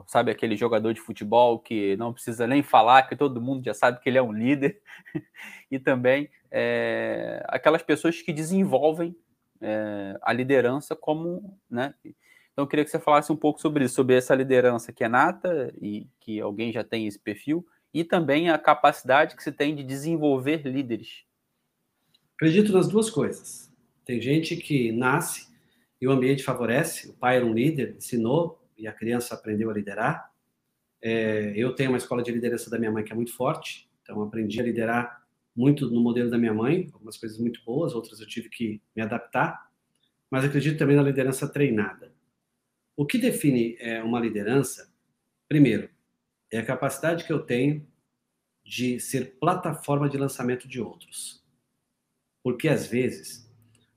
sabe 0.08 0.32
aquele 0.32 0.56
jogador 0.56 0.94
de 0.94 1.02
futebol 1.02 1.60
que 1.60 1.96
não 1.98 2.14
precisa 2.14 2.46
nem 2.46 2.62
falar, 2.62 3.04
que 3.04 3.16
todo 3.16 3.42
mundo 3.42 3.64
já 3.64 3.74
sabe 3.74 4.00
que 4.00 4.10
ele 4.10 4.18
é 4.18 4.22
um 4.22 4.32
líder, 4.32 4.82
e 5.72 5.80
também 5.80 6.30
é, 6.52 7.44
aquelas 7.48 7.82
pessoas 7.82 8.22
que 8.22 8.32
desenvolvem 8.32 9.16
é, 9.62 10.18
a 10.22 10.32
liderança 10.32 10.96
como, 10.96 11.58
né? 11.70 11.94
Então 12.04 12.64
eu 12.64 12.68
queria 12.68 12.86
que 12.86 12.92
você 12.92 13.00
falasse 13.00 13.32
um 13.32 13.36
pouco 13.36 13.60
sobre 13.60 13.84
isso, 13.84 13.96
sobre 13.96 14.16
essa 14.16 14.34
liderança 14.34 14.94
que 14.94 15.04
é 15.04 15.10
nata 15.10 15.74
e 15.82 16.08
que 16.20 16.40
alguém 16.40 16.72
já 16.72 16.84
tem 16.84 17.08
esse 17.08 17.20
perfil, 17.20 17.66
e 17.94 18.04
também 18.04 18.50
a 18.50 18.58
capacidade 18.58 19.36
que 19.36 19.44
se 19.44 19.52
tem 19.52 19.76
de 19.76 19.84
desenvolver 19.84 20.66
líderes. 20.66 21.24
Acredito 22.36 22.72
nas 22.74 22.88
duas 22.88 23.10
coisas. 23.10 23.74
Tem 24.06 24.22
gente 24.22 24.56
que 24.58 24.92
nasce 24.92 25.48
e 26.00 26.08
o 26.08 26.12
ambiente 26.12 26.44
favorece, 26.44 27.10
o 27.10 27.14
pai 27.14 27.38
era 27.38 27.46
um 27.46 27.54
líder, 27.54 27.96
ensinou, 27.98 28.62
e 28.78 28.88
a 28.88 28.94
criança 28.94 29.36
aprendeu 29.36 29.70
a 29.70 29.74
liderar. 29.74 30.32
É, 31.02 31.54
eu 31.56 31.74
tenho 31.76 31.92
uma 31.92 31.98
escola 31.98 32.24
de 32.24 32.32
liderança 32.32 32.70
da 32.70 32.80
minha 32.80 32.92
mãe 32.92 33.04
que 33.04 33.12
é 33.12 33.16
muito 33.16 33.34
forte, 33.34 33.90
então 34.02 34.22
aprendi 34.22 34.60
a 34.60 34.64
liderar 34.64 35.26
muito 35.56 35.90
no 35.90 36.02
modelo 36.02 36.30
da 36.30 36.38
minha 36.38 36.54
mãe, 36.54 36.90
algumas 36.94 37.18
coisas 37.18 37.38
muito 37.38 37.64
boas, 37.64 37.94
outras 37.94 38.20
eu 38.20 38.28
tive 38.28 38.50
que 38.50 38.82
me 38.96 39.02
adaptar, 39.02 39.70
mas 40.30 40.44
acredito 40.44 40.78
também 40.78 40.96
na 40.96 41.04
liderança 41.04 41.48
treinada. 41.48 42.14
O 42.98 43.06
que 43.06 43.18
define 43.18 43.78
é, 43.80 44.04
uma 44.04 44.20
liderança, 44.20 44.94
primeiro, 45.48 45.90
é 46.52 46.58
a 46.58 46.66
capacidade 46.66 47.24
que 47.24 47.32
eu 47.32 47.40
tenho 47.40 47.88
de 48.64 49.00
ser 49.00 49.38
plataforma 49.40 50.10
de 50.10 50.18
lançamento 50.18 50.68
de 50.68 50.82
outros. 50.82 51.44
Porque 52.44 52.68
às 52.68 52.88
vezes 52.88 53.50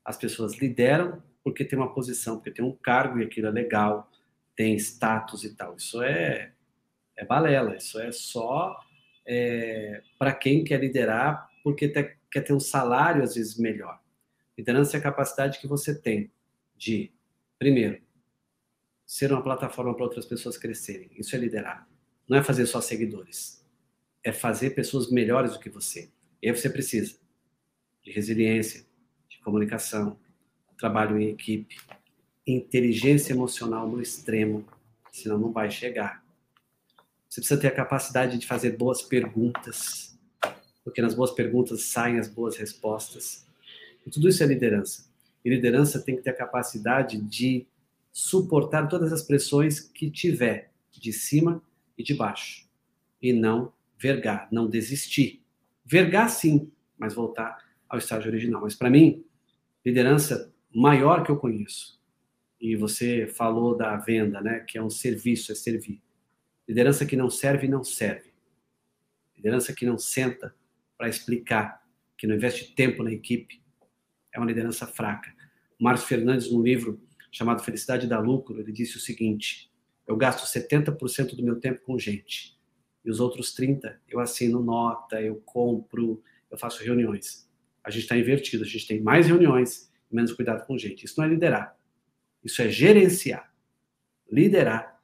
as 0.04 0.16
pessoas 0.16 0.58
lideram 0.58 1.22
porque 1.42 1.64
tem 1.64 1.78
uma 1.78 1.92
posição, 1.92 2.36
porque 2.36 2.50
tem 2.50 2.64
um 2.64 2.76
cargo 2.76 3.18
e 3.18 3.24
aquilo 3.24 3.46
é 3.46 3.50
legal, 3.50 4.10
tem 4.58 4.74
status 4.74 5.44
e 5.44 5.54
tal. 5.54 5.76
Isso 5.76 6.02
é, 6.02 6.52
é 7.16 7.24
balela, 7.24 7.76
isso 7.76 7.96
é 8.00 8.10
só 8.10 8.76
é, 9.24 10.02
para 10.18 10.34
quem 10.34 10.64
quer 10.64 10.80
liderar, 10.80 11.48
porque 11.62 11.88
te, 11.88 12.18
quer 12.28 12.40
ter 12.40 12.52
um 12.52 12.58
salário 12.58 13.22
às 13.22 13.36
vezes 13.36 13.56
melhor. 13.56 14.02
Liderança 14.58 14.96
é 14.96 14.98
a 14.98 15.02
capacidade 15.02 15.60
que 15.60 15.68
você 15.68 15.96
tem 15.96 16.32
de, 16.76 17.12
primeiro, 17.56 18.02
ser 19.06 19.32
uma 19.32 19.44
plataforma 19.44 19.94
para 19.94 20.02
outras 20.02 20.26
pessoas 20.26 20.58
crescerem. 20.58 21.08
Isso 21.16 21.36
é 21.36 21.38
liderar. 21.38 21.88
Não 22.28 22.36
é 22.36 22.42
fazer 22.42 22.66
só 22.66 22.80
seguidores. 22.80 23.64
É 24.24 24.32
fazer 24.32 24.70
pessoas 24.70 25.08
melhores 25.08 25.52
do 25.52 25.60
que 25.60 25.70
você. 25.70 26.10
E 26.42 26.48
aí 26.48 26.56
você 26.56 26.68
precisa 26.68 27.16
de 28.02 28.10
resiliência, 28.10 28.84
de 29.28 29.38
comunicação, 29.38 30.18
trabalho 30.76 31.16
em 31.16 31.28
equipe, 31.28 31.76
inteligência 32.52 33.32
emocional 33.32 33.88
no 33.88 34.00
extremo, 34.00 34.64
senão 35.12 35.38
não 35.38 35.52
vai 35.52 35.70
chegar. 35.70 36.24
Você 37.28 37.40
precisa 37.40 37.60
ter 37.60 37.68
a 37.68 37.74
capacidade 37.74 38.38
de 38.38 38.46
fazer 38.46 38.76
boas 38.76 39.02
perguntas, 39.02 40.18
porque 40.82 41.02
nas 41.02 41.14
boas 41.14 41.32
perguntas 41.32 41.82
saem 41.82 42.18
as 42.18 42.26
boas 42.26 42.56
respostas. 42.56 43.46
E 44.06 44.10
tudo 44.10 44.28
isso 44.28 44.42
é 44.42 44.46
liderança. 44.46 45.06
E 45.44 45.50
liderança 45.50 46.00
tem 46.00 46.16
que 46.16 46.22
ter 46.22 46.30
a 46.30 46.36
capacidade 46.36 47.20
de 47.20 47.66
suportar 48.10 48.88
todas 48.88 49.12
as 49.12 49.22
pressões 49.22 49.80
que 49.80 50.10
tiver, 50.10 50.72
de 50.90 51.12
cima 51.12 51.62
e 51.96 52.02
de 52.02 52.14
baixo. 52.14 52.66
E 53.20 53.32
não 53.32 53.72
vergar, 53.98 54.48
não 54.50 54.68
desistir. 54.68 55.42
Vergar 55.84 56.28
sim, 56.28 56.70
mas 56.96 57.14
voltar 57.14 57.62
ao 57.88 57.98
estágio 57.98 58.30
original. 58.30 58.62
Mas 58.62 58.74
para 58.74 58.90
mim, 58.90 59.24
liderança 59.84 60.52
maior 60.74 61.22
que 61.22 61.30
eu 61.30 61.36
conheço 61.36 61.97
e 62.60 62.74
você 62.76 63.26
falou 63.26 63.76
da 63.76 63.96
venda, 63.96 64.40
né? 64.40 64.60
Que 64.60 64.78
é 64.78 64.82
um 64.82 64.90
serviço, 64.90 65.52
é 65.52 65.54
servir. 65.54 66.02
Liderança 66.66 67.06
que 67.06 67.16
não 67.16 67.30
serve, 67.30 67.68
não 67.68 67.84
serve. 67.84 68.32
Liderança 69.36 69.72
que 69.72 69.86
não 69.86 69.96
senta, 69.96 70.54
para 70.96 71.08
explicar 71.08 71.80
que 72.16 72.26
não 72.26 72.34
investe 72.34 72.74
tempo 72.74 73.04
na 73.04 73.12
equipe, 73.12 73.62
é 74.34 74.38
uma 74.38 74.46
liderança 74.46 74.86
fraca. 74.86 75.32
Márcio 75.78 76.08
Fernandes, 76.08 76.50
num 76.50 76.60
livro 76.60 77.00
chamado 77.30 77.62
Felicidade 77.62 78.08
dá 78.08 78.18
Lucro, 78.18 78.60
ele 78.60 78.72
disse 78.72 78.96
o 78.96 79.00
seguinte: 79.00 79.70
eu 80.06 80.16
gasto 80.16 80.44
70% 80.44 81.36
do 81.36 81.42
meu 81.42 81.60
tempo 81.60 81.82
com 81.84 81.96
gente, 81.98 82.58
e 83.04 83.10
os 83.10 83.20
outros 83.20 83.54
30% 83.54 83.96
eu 84.08 84.18
assino 84.18 84.60
nota, 84.60 85.22
eu 85.22 85.36
compro, 85.44 86.20
eu 86.50 86.58
faço 86.58 86.82
reuniões. 86.82 87.48
A 87.84 87.90
gente 87.90 88.02
está 88.02 88.18
invertido, 88.18 88.64
a 88.64 88.66
gente 88.66 88.86
tem 88.86 89.00
mais 89.00 89.28
reuniões 89.28 89.88
e 90.10 90.14
menos 90.14 90.32
cuidado 90.32 90.66
com 90.66 90.76
gente. 90.76 91.04
Isso 91.04 91.14
não 91.16 91.24
é 91.24 91.28
liderar, 91.28 91.77
isso 92.48 92.62
é 92.62 92.68
gerenciar. 92.68 93.52
Liderar 94.30 95.00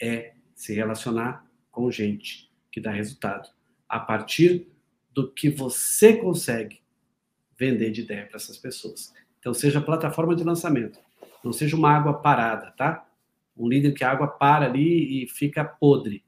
é 0.00 0.34
se 0.54 0.74
relacionar 0.74 1.46
com 1.70 1.90
gente 1.90 2.50
que 2.72 2.80
dá 2.80 2.90
resultado 2.90 3.50
a 3.86 4.00
partir 4.00 4.66
do 5.12 5.30
que 5.30 5.50
você 5.50 6.16
consegue 6.16 6.82
vender 7.58 7.90
de 7.90 8.00
ideia 8.00 8.26
para 8.26 8.36
essas 8.36 8.56
pessoas. 8.56 9.14
Então, 9.38 9.52
seja 9.52 9.80
plataforma 9.80 10.34
de 10.34 10.42
lançamento, 10.42 10.98
não 11.44 11.52
seja 11.52 11.76
uma 11.76 11.90
água 11.90 12.14
parada, 12.14 12.70
tá? 12.72 13.06
Um 13.56 13.68
líder 13.68 13.92
que 13.92 14.02
a 14.02 14.10
água 14.10 14.26
para 14.26 14.64
ali 14.64 15.22
e 15.22 15.28
fica 15.28 15.64
podre. 15.64 16.24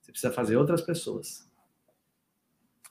Você 0.00 0.12
precisa 0.12 0.32
fazer 0.32 0.56
outras 0.56 0.82
pessoas. 0.82 1.50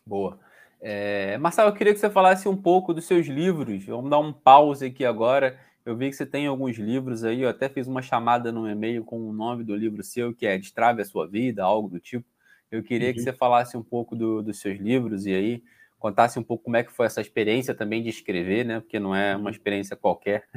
Boa. 0.06 0.40
É, 0.82 1.38
Marcelo, 1.38 1.70
eu 1.70 1.74
queria 1.74 1.94
que 1.94 2.00
você 2.00 2.10
falasse 2.10 2.48
um 2.48 2.58
pouco 2.58 2.94
dos 2.94 3.06
seus 3.06 3.28
livros. 3.28 3.86
Vamos 3.86 4.10
dar 4.10 4.20
um 4.20 4.34
pause 4.34 4.86
aqui 4.86 5.06
agora. 5.06 5.60
Eu 5.90 5.98
vi 5.98 6.12
que 6.12 6.16
você 6.16 6.26
tem 6.26 6.46
alguns 6.46 6.78
livros 6.78 7.24
aí, 7.24 7.42
eu 7.42 7.50
até 7.50 7.68
fiz 7.68 7.88
uma 7.88 8.00
chamada 8.00 8.52
no 8.52 8.70
e-mail 8.70 9.04
com 9.04 9.28
o 9.28 9.34
nome 9.34 9.64
do 9.64 9.76
livro 9.76 10.04
seu, 10.04 10.32
que 10.32 10.46
é 10.46 10.56
Destrave 10.56 11.02
a 11.02 11.06
Sua 11.06 11.28
Vida, 11.28 11.64
algo 11.64 11.90
do 11.90 12.00
tipo. 12.00 12.28
Eu 12.70 12.84
queria 12.84 13.08
uhum. 13.08 13.14
que 13.16 13.22
você 13.22 13.34
falasse 13.34 13.76
um 13.76 13.82
pouco 13.82 14.16
do, 14.16 14.44
dos 14.44 14.60
seus 14.60 14.80
livros 14.80 15.26
e 15.26 15.34
aí 15.34 15.64
contasse 15.98 16.38
um 16.38 16.44
pouco 16.44 16.66
como 16.66 16.78
é 16.78 16.84
que 16.84 16.94
foi 16.94 17.08
essa 17.08 17.22
experiência 17.22 17.74
também 17.74 18.04
de 18.04 18.10
escrever, 18.10 18.64
né? 18.64 18.82
Porque 18.82 19.00
não 19.00 19.16
é 19.16 19.36
uma 19.36 19.50
experiência 19.50 19.96
qualquer. 19.96 20.48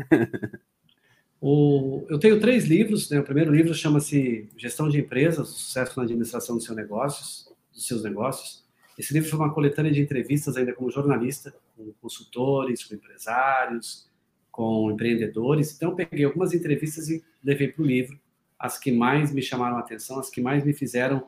o, 1.41 2.05
eu 2.11 2.19
tenho 2.19 2.39
três 2.39 2.67
livros, 2.67 3.09
né? 3.09 3.19
O 3.19 3.25
primeiro 3.25 3.51
livro 3.51 3.73
chama-se 3.73 4.51
Gestão 4.55 4.87
de 4.87 5.01
Empresas, 5.01 5.49
Sucesso 5.49 5.97
na 5.97 6.05
Administração 6.05 6.57
dos 6.57 6.67
seus 6.67 6.77
negócios, 6.77 7.51
dos 7.73 7.87
seus 7.87 8.05
negócios. 8.05 8.67
Esse 8.99 9.15
livro 9.15 9.31
foi 9.31 9.39
uma 9.39 9.55
coletânea 9.55 9.93
de 9.93 10.03
entrevistas 10.03 10.59
ainda 10.59 10.75
como 10.75 10.91
jornalista, 10.91 11.55
com 11.75 11.91
consultores, 12.03 12.85
com 12.85 12.95
empresários, 12.95 14.12
com 14.53 14.93
empreendedores. 14.93 15.75
Então, 15.75 15.97
peguei 15.97 16.25
algumas 16.25 16.53
entrevistas 16.53 17.09
e 17.09 17.25
levei 17.43 17.69
para 17.69 17.83
o 17.83 17.87
livro, 17.87 18.21
as 18.59 18.79
que 18.79 18.93
mais 18.93 19.33
me 19.33 19.43
chamaram 19.43 19.77
a 19.77 19.81
atenção, 19.81 20.21
as 20.21 20.31
que 20.31 20.41
mais 20.41 20.65
me 20.65 20.73
fizeram 20.73 21.27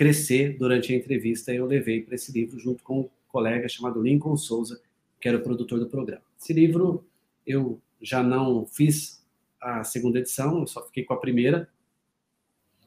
crescer 0.00 0.56
durante 0.56 0.94
a 0.94 0.96
entrevista, 0.96 1.52
eu 1.52 1.66
levei 1.66 2.00
para 2.00 2.14
esse 2.14 2.32
livro 2.32 2.58
junto 2.58 2.82
com 2.82 3.00
um 3.00 3.08
colega 3.28 3.68
chamado 3.68 4.00
Lincoln 4.00 4.34
Souza, 4.34 4.80
que 5.20 5.28
era 5.28 5.36
o 5.36 5.42
produtor 5.42 5.78
do 5.78 5.90
programa. 5.90 6.22
Esse 6.40 6.54
livro 6.54 7.04
eu 7.46 7.78
já 8.00 8.22
não 8.22 8.64
fiz 8.64 9.22
a 9.60 9.84
segunda 9.84 10.18
edição, 10.18 10.60
eu 10.60 10.66
só 10.66 10.86
fiquei 10.86 11.04
com 11.04 11.12
a 11.12 11.18
primeira. 11.18 11.68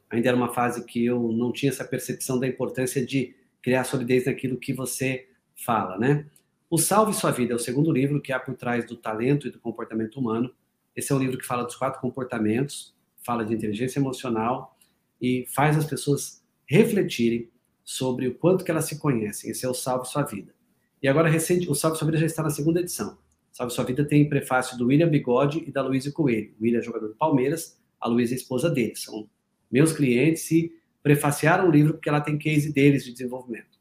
Ainda 0.10 0.30
era 0.30 0.36
uma 0.36 0.52
fase 0.52 0.84
que 0.86 1.06
eu 1.06 1.32
não 1.32 1.52
tinha 1.52 1.72
essa 1.72 1.86
percepção 1.86 2.40
da 2.40 2.48
importância 2.48 3.06
de 3.06 3.36
criar 3.62 3.84
solidez 3.84 4.26
naquilo 4.26 4.58
que 4.58 4.74
você 4.74 5.28
fala, 5.56 6.00
né? 6.00 6.26
O 6.74 6.78
Salve 6.80 7.14
Sua 7.14 7.30
Vida 7.30 7.54
é 7.54 7.56
o 7.56 7.60
segundo 7.60 7.92
livro 7.92 8.20
que 8.20 8.34
há 8.34 8.40
por 8.40 8.56
trás 8.56 8.84
do 8.84 8.98
talento 8.98 9.48
e 9.48 9.52
do 9.52 9.60
comportamento 9.60 10.20
humano. 10.20 10.52
Esse 10.96 11.12
é 11.12 11.16
um 11.16 11.20
livro 11.20 11.38
que 11.38 11.46
fala 11.46 11.64
dos 11.64 11.76
quatro 11.76 12.02
comportamentos, 12.02 12.96
fala 13.24 13.46
de 13.46 13.54
inteligência 13.54 14.00
emocional 14.00 14.76
e 15.22 15.46
faz 15.54 15.78
as 15.78 15.86
pessoas 15.86 16.44
refletirem 16.66 17.48
sobre 17.84 18.28
o 18.28 18.34
quanto 18.34 18.66
que 18.66 18.72
elas 18.72 18.86
se 18.86 18.98
conhecem. 18.98 19.52
Esse 19.52 19.68
é 19.68 19.70
o 19.70 19.74
Salve 19.76 20.08
Sua 20.08 20.24
Vida. 20.24 20.52
E 21.00 21.08
agora, 21.08 21.30
recente, 21.30 21.70
o 21.70 21.76
Salve 21.76 21.96
Sua 21.96 22.08
Vida 22.08 22.18
já 22.18 22.26
está 22.26 22.42
na 22.42 22.50
segunda 22.50 22.80
edição. 22.80 23.20
Salve 23.52 23.72
Sua 23.72 23.84
Vida 23.84 24.04
tem 24.04 24.28
prefácio 24.28 24.76
do 24.76 24.88
William 24.88 25.10
Bigode 25.10 25.64
e 25.68 25.72
da 25.72 25.84
Luísa 25.84 26.12
Coelho. 26.12 26.56
O 26.60 26.64
William 26.64 26.80
é 26.80 26.82
jogador 26.82 27.10
do 27.10 27.16
Palmeiras, 27.16 27.80
a 28.02 28.08
Luísa 28.08 28.34
é 28.34 28.38
esposa 28.38 28.68
dele. 28.68 28.96
São 28.96 29.30
meus 29.72 29.94
clientes 29.94 30.50
e 30.50 30.74
prefaciaram 31.04 31.68
o 31.68 31.72
livro 31.72 31.94
porque 31.94 32.10
ela 32.10 32.20
tem 32.20 32.36
case 32.36 32.74
deles 32.74 33.06
de 33.06 33.12
desenvolvimento. 33.12 33.78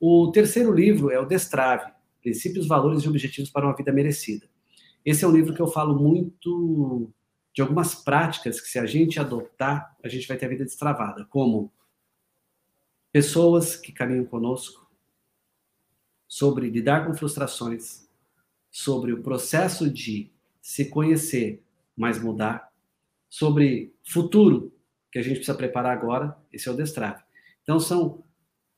O 0.00 0.32
terceiro 0.32 0.72
livro 0.72 1.12
é 1.12 1.20
o 1.20 1.24
Destrave, 1.24 1.96
Princípios, 2.20 2.66
Valores 2.66 3.02
e 3.02 3.08
Objetivos 3.08 3.50
para 3.50 3.66
uma 3.66 3.76
Vida 3.76 3.92
Merecida. 3.92 4.48
Esse 5.04 5.24
é 5.24 5.28
um 5.28 5.32
livro 5.32 5.54
que 5.54 5.60
eu 5.62 5.66
falo 5.66 5.98
muito 5.98 7.10
de 7.54 7.62
algumas 7.62 7.94
práticas 7.94 8.60
que 8.60 8.68
se 8.68 8.78
a 8.78 8.86
gente 8.86 9.18
adotar, 9.18 9.96
a 10.02 10.08
gente 10.08 10.28
vai 10.28 10.36
ter 10.36 10.46
a 10.46 10.48
vida 10.48 10.64
destravada, 10.64 11.24
como 11.26 11.72
pessoas 13.10 13.74
que 13.74 13.90
caminham 13.90 14.24
conosco, 14.24 14.88
sobre 16.26 16.68
lidar 16.68 17.06
com 17.06 17.14
frustrações, 17.14 18.08
sobre 18.70 19.12
o 19.12 19.22
processo 19.22 19.90
de 19.90 20.30
se 20.60 20.84
conhecer, 20.90 21.62
mas 21.96 22.22
mudar, 22.22 22.70
sobre 23.28 23.94
futuro 24.04 24.72
que 25.10 25.18
a 25.18 25.22
gente 25.22 25.36
precisa 25.36 25.56
preparar 25.56 25.96
agora, 25.96 26.36
esse 26.52 26.68
é 26.68 26.70
o 26.70 26.76
destrave. 26.76 27.22
Então 27.62 27.80
são 27.80 28.22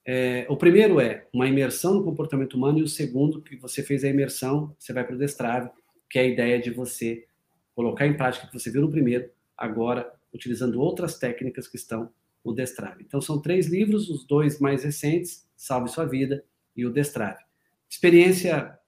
é, 0.06 0.46
o 0.48 0.56
primeiro 0.56 1.00
é 1.00 1.26
uma 1.32 1.46
imersão 1.46 1.94
no 1.94 2.04
comportamento 2.04 2.54
humano 2.54 2.78
e 2.78 2.82
o 2.82 2.88
segundo 2.88 3.42
que 3.42 3.56
você 3.56 3.82
fez 3.82 4.04
a 4.04 4.08
imersão, 4.08 4.74
você 4.78 4.92
vai 4.92 5.04
para 5.04 5.14
o 5.14 5.18
destrave, 5.18 5.70
que 6.08 6.18
é 6.18 6.22
a 6.22 6.26
ideia 6.26 6.60
de 6.60 6.70
você 6.70 7.26
colocar 7.74 8.06
em 8.06 8.16
prática 8.16 8.46
o 8.46 8.48
que 8.48 8.58
você 8.58 8.70
viu 8.70 8.80
no 8.80 8.90
primeiro, 8.90 9.30
agora 9.56 10.12
utilizando 10.32 10.80
outras 10.80 11.18
técnicas 11.18 11.68
que 11.68 11.76
estão 11.76 12.10
o 12.42 12.52
Destrave. 12.52 13.04
Então, 13.06 13.20
são 13.20 13.40
três 13.40 13.66
livros, 13.66 14.08
os 14.08 14.24
dois 14.24 14.58
mais 14.58 14.82
recentes, 14.82 15.46
Salve 15.56 15.90
Sua 15.90 16.06
Vida 16.06 16.44
e 16.74 16.86
o 16.86 16.92
Destrave. 16.92 17.42
Experiência 17.88 18.78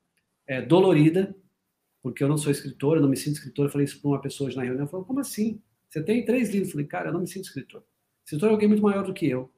é, 0.46 0.62
dolorida, 0.62 1.34
porque 2.02 2.24
eu 2.24 2.28
não 2.28 2.38
sou 2.38 2.50
escritor, 2.50 2.96
eu 2.96 3.02
não 3.02 3.08
me 3.08 3.16
sinto 3.16 3.34
escritor. 3.34 3.66
Eu 3.66 3.70
falei 3.70 3.84
isso 3.84 4.00
para 4.00 4.10
uma 4.10 4.20
pessoa 4.20 4.48
hoje 4.48 4.56
na 4.56 4.62
reunião. 4.62 4.86
Falou, 4.86 5.04
como 5.04 5.20
assim? 5.20 5.60
Você 5.88 6.02
tem 6.02 6.24
três 6.24 6.48
livros? 6.48 6.68
Eu 6.68 6.72
falei, 6.72 6.86
cara, 6.86 7.08
eu 7.08 7.12
não 7.12 7.20
me 7.20 7.28
sinto 7.28 7.44
escritor. 7.44 7.84
Escritor 8.24 8.48
é 8.48 8.52
alguém 8.52 8.68
muito 8.68 8.82
maior 8.82 9.04
do 9.04 9.12
que 9.12 9.28
eu. 9.28 9.51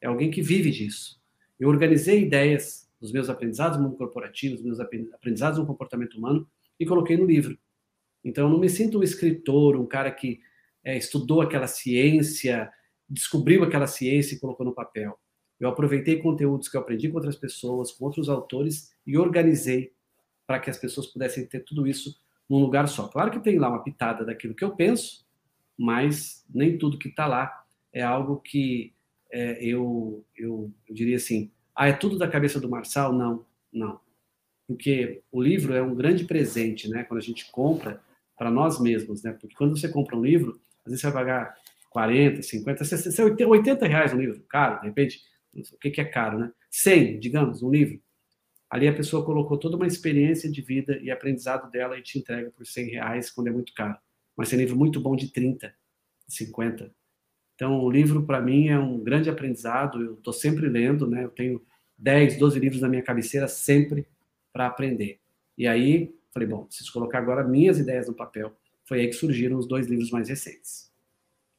É 0.00 0.06
alguém 0.06 0.30
que 0.30 0.42
vive 0.42 0.70
disso. 0.70 1.20
Eu 1.58 1.68
organizei 1.68 2.22
ideias 2.22 2.88
dos 3.00 3.12
meus 3.12 3.28
aprendizados 3.28 3.78
no 3.78 3.84
mundo 3.84 3.96
corporativo, 3.96 4.56
dos 4.56 4.64
meus 4.64 4.80
aprendizados 4.80 5.58
no 5.58 5.66
comportamento 5.66 6.18
humano 6.18 6.48
e 6.78 6.86
coloquei 6.86 7.16
no 7.16 7.24
livro. 7.24 7.58
Então, 8.24 8.46
eu 8.46 8.50
não 8.50 8.58
me 8.58 8.68
sinto 8.68 8.98
um 8.98 9.02
escritor, 9.02 9.76
um 9.76 9.86
cara 9.86 10.10
que 10.10 10.40
é, 10.84 10.96
estudou 10.96 11.40
aquela 11.40 11.66
ciência, 11.66 12.70
descobriu 13.08 13.62
aquela 13.62 13.86
ciência 13.86 14.34
e 14.34 14.40
colocou 14.40 14.66
no 14.66 14.74
papel. 14.74 15.18
Eu 15.58 15.68
aproveitei 15.68 16.20
conteúdos 16.20 16.68
que 16.68 16.76
eu 16.76 16.80
aprendi 16.80 17.08
com 17.08 17.16
outras 17.16 17.36
pessoas, 17.36 17.90
com 17.92 18.04
outros 18.04 18.28
autores 18.28 18.92
e 19.06 19.16
organizei 19.16 19.92
para 20.46 20.60
que 20.60 20.70
as 20.70 20.78
pessoas 20.78 21.08
pudessem 21.08 21.46
ter 21.46 21.60
tudo 21.60 21.86
isso 21.86 22.16
num 22.48 22.58
lugar 22.58 22.88
só. 22.88 23.08
Claro 23.08 23.30
que 23.30 23.40
tem 23.40 23.58
lá 23.58 23.68
uma 23.68 23.82
pitada 23.82 24.24
daquilo 24.24 24.54
que 24.54 24.64
eu 24.64 24.74
penso, 24.74 25.26
mas 25.76 26.44
nem 26.48 26.78
tudo 26.78 26.98
que 26.98 27.08
está 27.08 27.26
lá 27.26 27.64
é 27.92 28.02
algo 28.02 28.40
que 28.40 28.94
é, 29.30 29.62
eu, 29.64 30.24
eu, 30.36 30.72
eu 30.88 30.94
diria 30.94 31.16
assim, 31.16 31.50
ah, 31.74 31.88
é 31.88 31.92
tudo 31.92 32.18
da 32.18 32.28
cabeça 32.28 32.60
do 32.60 32.68
Marçal? 32.68 33.12
Não, 33.12 33.44
não. 33.72 34.00
Porque 34.66 35.22
o 35.30 35.42
livro 35.42 35.72
é 35.74 35.82
um 35.82 35.94
grande 35.94 36.24
presente, 36.24 36.88
né? 36.88 37.04
Quando 37.04 37.20
a 37.20 37.24
gente 37.24 37.50
compra 37.50 38.02
para 38.36 38.50
nós 38.50 38.80
mesmos, 38.80 39.22
né? 39.22 39.32
Porque 39.32 39.54
quando 39.56 39.78
você 39.78 39.88
compra 39.88 40.16
um 40.16 40.24
livro, 40.24 40.60
às 40.84 40.92
vezes 40.92 41.00
você 41.00 41.10
vai 41.10 41.24
pagar 41.24 41.54
40, 41.90 42.42
50, 42.42 42.84
60, 42.84 43.46
80 43.46 43.86
reais 43.86 44.12
um 44.12 44.18
livro, 44.18 44.42
caro, 44.48 44.80
de 44.80 44.86
repente, 44.86 45.20
o 45.54 45.78
que, 45.78 45.90
que 45.90 46.00
é 46.00 46.04
caro, 46.04 46.38
né? 46.38 46.52
100, 46.70 47.18
digamos, 47.18 47.62
um 47.62 47.70
livro. 47.70 48.00
Ali 48.70 48.86
a 48.86 48.94
pessoa 48.94 49.24
colocou 49.24 49.56
toda 49.56 49.76
uma 49.76 49.86
experiência 49.86 50.50
de 50.50 50.60
vida 50.60 50.98
e 50.98 51.10
aprendizado 51.10 51.70
dela 51.70 51.98
e 51.98 52.02
te 52.02 52.18
entrega 52.18 52.50
por 52.50 52.66
100 52.66 52.90
reais 52.90 53.30
quando 53.30 53.48
é 53.48 53.50
muito 53.50 53.72
caro. 53.72 53.96
Mas 54.36 54.50
tem 54.50 54.58
livro 54.58 54.76
muito 54.76 55.00
bom 55.00 55.16
de 55.16 55.32
30, 55.32 55.74
50. 56.28 56.94
Então, 57.58 57.80
o 57.80 57.90
livro, 57.90 58.22
para 58.22 58.40
mim, 58.40 58.68
é 58.68 58.78
um 58.78 59.00
grande 59.00 59.28
aprendizado. 59.28 60.00
Eu 60.00 60.14
estou 60.14 60.32
sempre 60.32 60.68
lendo, 60.68 61.08
né? 61.08 61.24
Eu 61.24 61.28
tenho 61.28 61.60
10, 61.98 62.38
12 62.38 62.56
livros 62.60 62.80
na 62.80 62.88
minha 62.88 63.02
cabeceira 63.02 63.48
sempre 63.48 64.06
para 64.52 64.68
aprender. 64.68 65.18
E 65.56 65.66
aí, 65.66 66.14
falei, 66.32 66.46
bom, 66.46 66.66
preciso 66.66 66.92
colocar 66.92 67.18
agora 67.18 67.42
minhas 67.42 67.80
ideias 67.80 68.06
no 68.06 68.14
papel. 68.14 68.52
Foi 68.84 69.00
aí 69.00 69.08
que 69.08 69.14
surgiram 69.14 69.58
os 69.58 69.66
dois 69.66 69.88
livros 69.88 70.12
mais 70.12 70.28
recentes. 70.28 70.88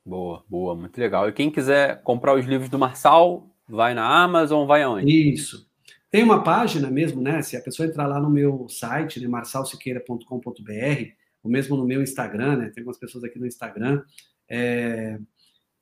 Boa, 0.06 0.42
boa, 0.48 0.74
muito 0.74 0.98
legal. 0.98 1.28
E 1.28 1.34
quem 1.34 1.52
quiser 1.52 2.02
comprar 2.02 2.34
os 2.34 2.46
livros 2.46 2.70
do 2.70 2.80
Marçal, 2.80 3.54
vai 3.68 3.94
na 3.94 4.24
Amazon, 4.24 4.66
vai 4.66 4.84
aonde? 4.84 5.12
Isso. 5.12 5.70
Tem 6.10 6.24
uma 6.24 6.42
página 6.42 6.90
mesmo, 6.90 7.22
né? 7.22 7.42
Se 7.42 7.58
a 7.58 7.62
pessoa 7.62 7.90
entrar 7.90 8.08
lá 8.08 8.22
no 8.22 8.30
meu 8.30 8.70
site, 8.70 9.20
né, 9.20 9.28
marsalsiqueira.com.br, 9.28 11.12
ou 11.44 11.52
mesmo 11.52 11.76
no 11.76 11.86
meu 11.86 12.02
Instagram, 12.02 12.56
né? 12.56 12.70
Tem 12.70 12.80
algumas 12.84 12.98
pessoas 12.98 13.26
aqui 13.26 13.38
no 13.38 13.46
Instagram. 13.46 14.02
É... 14.48 15.20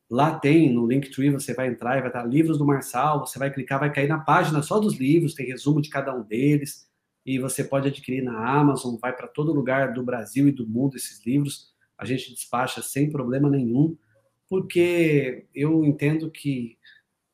Lá 0.09 0.39
tem, 0.39 0.71
no 0.71 0.87
Linktree, 0.87 1.29
você 1.29 1.53
vai 1.53 1.67
entrar 1.67 1.97
e 1.97 2.01
vai 2.01 2.09
estar 2.09 2.23
livros 2.23 2.57
do 2.57 2.65
Marçal, 2.65 3.25
você 3.25 3.37
vai 3.37 3.51
clicar, 3.51 3.79
vai 3.79 3.91
cair 3.91 4.07
na 4.07 4.19
página 4.19 4.61
só 4.61 4.79
dos 4.79 4.95
livros, 4.95 5.33
tem 5.33 5.47
resumo 5.47 5.81
de 5.81 5.89
cada 5.89 6.15
um 6.15 6.23
deles, 6.23 6.87
e 7.25 7.37
você 7.37 7.63
pode 7.63 7.89
adquirir 7.89 8.23
na 8.23 8.59
Amazon, 8.59 8.95
vai 9.01 9.13
para 9.13 9.27
todo 9.27 9.53
lugar 9.53 9.93
do 9.93 10.01
Brasil 10.03 10.47
e 10.47 10.51
do 10.51 10.65
mundo 10.65 10.95
esses 10.95 11.25
livros, 11.25 11.73
a 11.97 12.05
gente 12.05 12.33
despacha 12.33 12.81
sem 12.81 13.09
problema 13.09 13.49
nenhum 13.49 13.97
porque 14.49 15.45
eu 15.53 15.83
entendo 15.83 16.31
que 16.31 16.77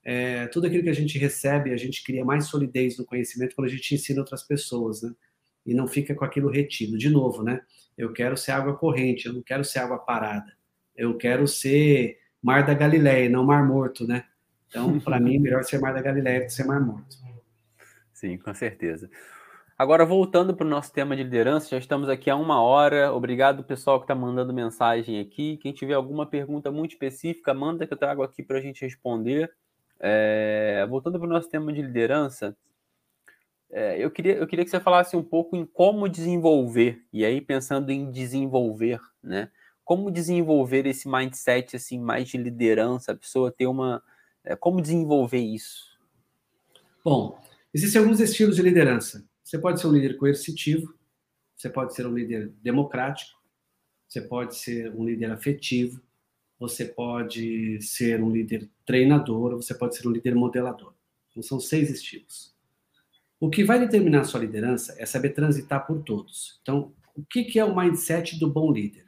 é, 0.04 0.48
tudo 0.48 0.68
aquilo 0.68 0.84
que 0.84 0.90
a 0.90 0.96
gente 0.96 1.18
recebe, 1.18 1.72
a 1.72 1.78
gente 1.78 2.04
cria 2.04 2.26
mais 2.26 2.48
solidez 2.48 2.98
no 2.98 3.06
conhecimento 3.06 3.56
quando 3.56 3.68
a 3.68 3.72
gente 3.72 3.94
ensina 3.94 4.20
outras 4.20 4.44
pessoas, 4.44 5.02
né? 5.02 5.14
E 5.66 5.74
não 5.74 5.88
fica 5.88 6.14
com 6.14 6.26
aquilo 6.26 6.50
retido. 6.50 6.98
De 6.98 7.10
novo, 7.10 7.44
né? 7.44 7.62
Eu 7.98 8.12
quero 8.12 8.36
ser 8.36 8.52
água 8.52 8.76
corrente, 8.76 9.28
eu 9.28 9.34
não 9.34 9.42
quero 9.42 9.64
ser 9.64 9.80
água 9.80 10.00
parada. 10.00 10.52
Eu 10.96 11.16
quero 11.18 11.48
ser 11.48 12.18
Mar 12.44 12.66
da 12.66 12.74
Galileia, 12.74 13.30
não 13.30 13.46
Mar 13.46 13.66
Morto, 13.66 14.06
né? 14.06 14.26
Então, 14.68 15.00
para 15.00 15.20
mim, 15.20 15.40
melhor 15.40 15.64
ser 15.64 15.80
Mar 15.80 15.94
da 15.94 16.02
Galileia 16.02 16.42
do 16.42 16.46
que 16.48 16.54
ser 16.54 16.66
Mar 16.66 16.82
Morto. 16.82 17.16
Sim, 18.12 18.38
com 18.38 18.54
certeza. 18.54 19.10
Agora, 19.78 20.06
voltando 20.06 20.54
para 20.56 20.68
o 20.68 20.70
nosso 20.70 20.94
tema 20.94 21.16
de 21.16 21.24
liderança, 21.24 21.70
já 21.70 21.78
estamos 21.78 22.08
aqui 22.10 22.30
há 22.30 22.36
uma 22.36 22.62
hora. 22.62 23.12
Obrigado, 23.12 23.64
pessoal, 23.64 24.00
que 24.00 24.04
está 24.04 24.14
mandando 24.14 24.54
mensagem 24.54 25.20
aqui. 25.20 25.58
Quem 25.58 25.74
tiver 25.74 25.94
alguma 25.94 26.26
pergunta 26.26 26.70
muito 26.70 26.92
específica, 26.92 27.54
manda 27.54 27.88
que 27.88 27.94
eu 27.94 27.98
trago 27.98 28.22
aqui 28.22 28.44
para 28.44 28.58
a 28.58 28.62
gente 28.62 28.82
responder. 28.82 29.52
É, 30.00 30.86
voltando 30.90 31.18
para 31.18 31.28
o 31.28 31.32
nosso 31.32 31.50
tema 31.50 31.72
de 31.72 31.82
liderança, 31.82 32.56
é, 33.72 33.98
eu, 33.98 34.12
queria, 34.12 34.34
eu 34.34 34.46
queria 34.46 34.64
que 34.64 34.70
você 34.70 34.80
falasse 34.80 35.16
um 35.16 35.24
pouco 35.24 35.56
em 35.56 35.66
como 35.66 36.08
desenvolver, 36.08 37.02
e 37.12 37.26
aí 37.26 37.42
pensando 37.42 37.90
em 37.90 38.12
desenvolver, 38.12 39.00
né? 39.24 39.50
Como 39.84 40.12
desenvolver 40.12 40.86
esse 40.86 41.08
mindset 41.10 41.76
assim 41.76 42.00
mais 42.00 42.30
de 42.30 42.38
liderança, 42.38 43.12
a 43.12 43.16
pessoa 43.16 43.52
ter 43.52 43.68
uma. 43.68 44.02
É, 44.44 44.56
como 44.56 44.82
desenvolver 44.82 45.40
isso? 45.40 45.98
Bom, 47.04 47.40
existem 47.74 48.02
alguns 48.02 48.20
estilos 48.20 48.56
de 48.56 48.62
liderança. 48.62 49.26
Você 49.44 49.60
pode 49.60 49.80
ser 49.80 49.88
um 49.88 49.92
líder 49.92 50.18
coercitivo, 50.18 50.94
você 51.56 51.70
pode 51.70 51.94
ser 51.94 52.08
um 52.08 52.14
líder 52.14 52.52
democrático, 52.62 53.40
você 54.08 54.22
pode 54.22 54.56
ser 54.56 54.94
um 54.96 55.06
líder 55.06 55.32
afetivo, 55.32 56.02
você 56.60 56.86
pode 56.86 57.82
ser 57.82 58.22
um 58.24 58.32
líder 58.32 58.70
treinador, 58.86 59.56
você 59.56 59.74
pode 59.74 59.96
ser 59.96 60.08
um 60.08 60.12
líder 60.12 60.34
modelador. 60.34 60.94
Então, 61.30 61.44
são 61.44 61.60
seis 61.60 61.90
estilos. 61.90 62.54
O 63.40 63.50
que 63.50 63.64
vai 63.64 63.80
determinar 63.80 64.22
a 64.22 64.24
sua 64.24 64.40
liderança 64.40 64.96
é 64.98 65.06
saber 65.06 65.32
transitar 65.32 65.86
por 65.86 66.02
todos. 66.04 66.60
Então, 66.62 66.94
o 67.16 67.24
que 67.26 67.60
é 67.60 67.66
o 67.66 67.76
mindset 67.76 68.40
do 68.40 68.50
bom 68.50 68.72
líder? 68.72 69.03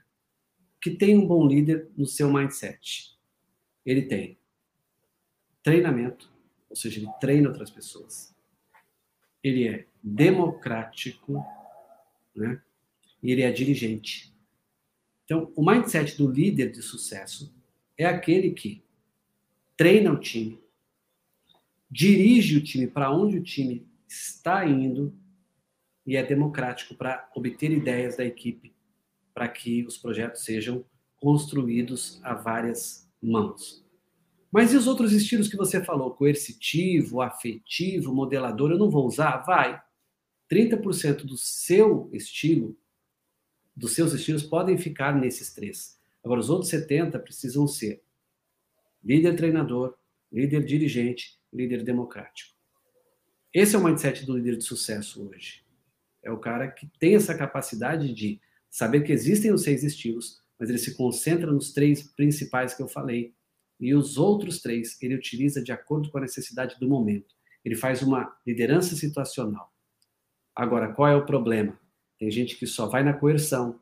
Que 0.81 0.91
tem 0.91 1.17
um 1.17 1.25
bom 1.25 1.47
líder 1.47 1.89
no 1.97 2.05
seu 2.05 2.31
mindset? 2.31 3.17
Ele 3.85 4.03
tem 4.03 4.37
treinamento, 5.63 6.31
ou 6.69 6.75
seja, 6.75 6.99
ele 6.99 7.09
treina 7.19 7.49
outras 7.49 7.71
pessoas. 7.71 8.35
Ele 9.43 9.67
é 9.67 9.87
democrático, 10.01 11.43
né? 12.35 12.61
E 13.21 13.31
ele 13.31 13.41
é 13.41 13.51
dirigente. 13.51 14.31
Então, 15.23 15.51
o 15.55 15.65
mindset 15.65 16.15
do 16.17 16.31
líder 16.31 16.71
de 16.71 16.83
sucesso 16.83 17.51
é 17.97 18.05
aquele 18.05 18.51
que 18.51 18.83
treina 19.75 20.11
o 20.11 20.19
time, 20.19 20.61
dirige 21.89 22.57
o 22.57 22.63
time 22.63 22.87
para 22.87 23.11
onde 23.11 23.37
o 23.37 23.43
time 23.43 23.87
está 24.07 24.67
indo 24.67 25.17
e 26.05 26.15
é 26.15 26.23
democrático 26.23 26.93
para 26.93 27.27
obter 27.35 27.71
ideias 27.71 28.17
da 28.17 28.25
equipe 28.25 28.74
para 29.35 29.47
que 29.49 29.85
os 29.85 29.97
projetos 29.97 30.43
sejam 30.43 30.83
construídos 31.17 32.19
a 32.23 32.33
várias 32.33 33.07
mãos. 33.21 33.85
Mas 34.49 34.73
e 34.73 34.77
os 34.77 34.87
outros 34.87 35.11
estilos 35.11 35.49
que 35.49 35.57
você 35.57 35.83
falou? 35.83 36.15
Coercitivo, 36.15 37.21
afetivo, 37.21 38.13
modelador, 38.13 38.71
eu 38.71 38.79
não 38.79 38.89
vou 38.89 39.05
usar? 39.05 39.39
Vai. 39.39 39.79
30% 40.49 41.25
do 41.25 41.37
seu 41.37 42.09
estilo 42.13 42.77
dos 43.75 43.93
seus 43.93 44.13
estilos 44.13 44.43
podem 44.43 44.77
ficar 44.77 45.13
nesses 45.13 45.53
três. 45.53 45.99
Agora, 46.23 46.39
os 46.39 46.49
outros 46.49 46.69
70 46.69 47.19
precisam 47.19 47.67
ser 47.67 48.01
líder 49.03 49.35
treinador, 49.35 49.95
líder 50.31 50.63
dirigente, 50.63 51.37
líder 51.51 51.83
democrático. 51.83 52.55
Esse 53.53 53.75
é 53.75 53.79
o 53.79 53.83
mindset 53.83 54.25
do 54.25 54.37
líder 54.37 54.55
de 54.57 54.63
sucesso 54.63 55.27
hoje. 55.27 55.65
É 56.23 56.31
o 56.31 56.39
cara 56.39 56.71
que 56.71 56.87
tem 56.97 57.15
essa 57.15 57.37
capacidade 57.37 58.13
de 58.13 58.39
saber 58.75 59.03
que 59.03 59.13
existem 59.13 59.53
os 59.53 59.63
seis 59.63 59.85
estilos, 59.85 60.43
mas 60.59 60.67
ele 60.67 60.77
se 60.77 60.97
concentra 60.97 61.49
nos 61.49 61.71
três 61.71 62.03
principais 62.11 62.73
que 62.73 62.83
eu 62.83 62.89
falei. 62.89 63.33
E 63.79 63.95
os 63.95 64.17
outros 64.17 64.61
três 64.61 65.01
ele 65.01 65.15
utiliza 65.15 65.63
de 65.63 65.71
acordo 65.71 66.11
com 66.11 66.17
a 66.17 66.21
necessidade 66.21 66.77
do 66.77 66.85
momento. 66.85 67.33
Ele 67.63 67.73
faz 67.73 68.01
uma 68.01 68.37
liderança 68.45 68.93
situacional. 68.93 69.73
Agora, 70.53 70.91
qual 70.91 71.07
é 71.07 71.15
o 71.15 71.25
problema? 71.25 71.79
Tem 72.19 72.29
gente 72.29 72.57
que 72.57 72.67
só 72.67 72.85
vai 72.85 73.01
na 73.01 73.13
coerção. 73.13 73.79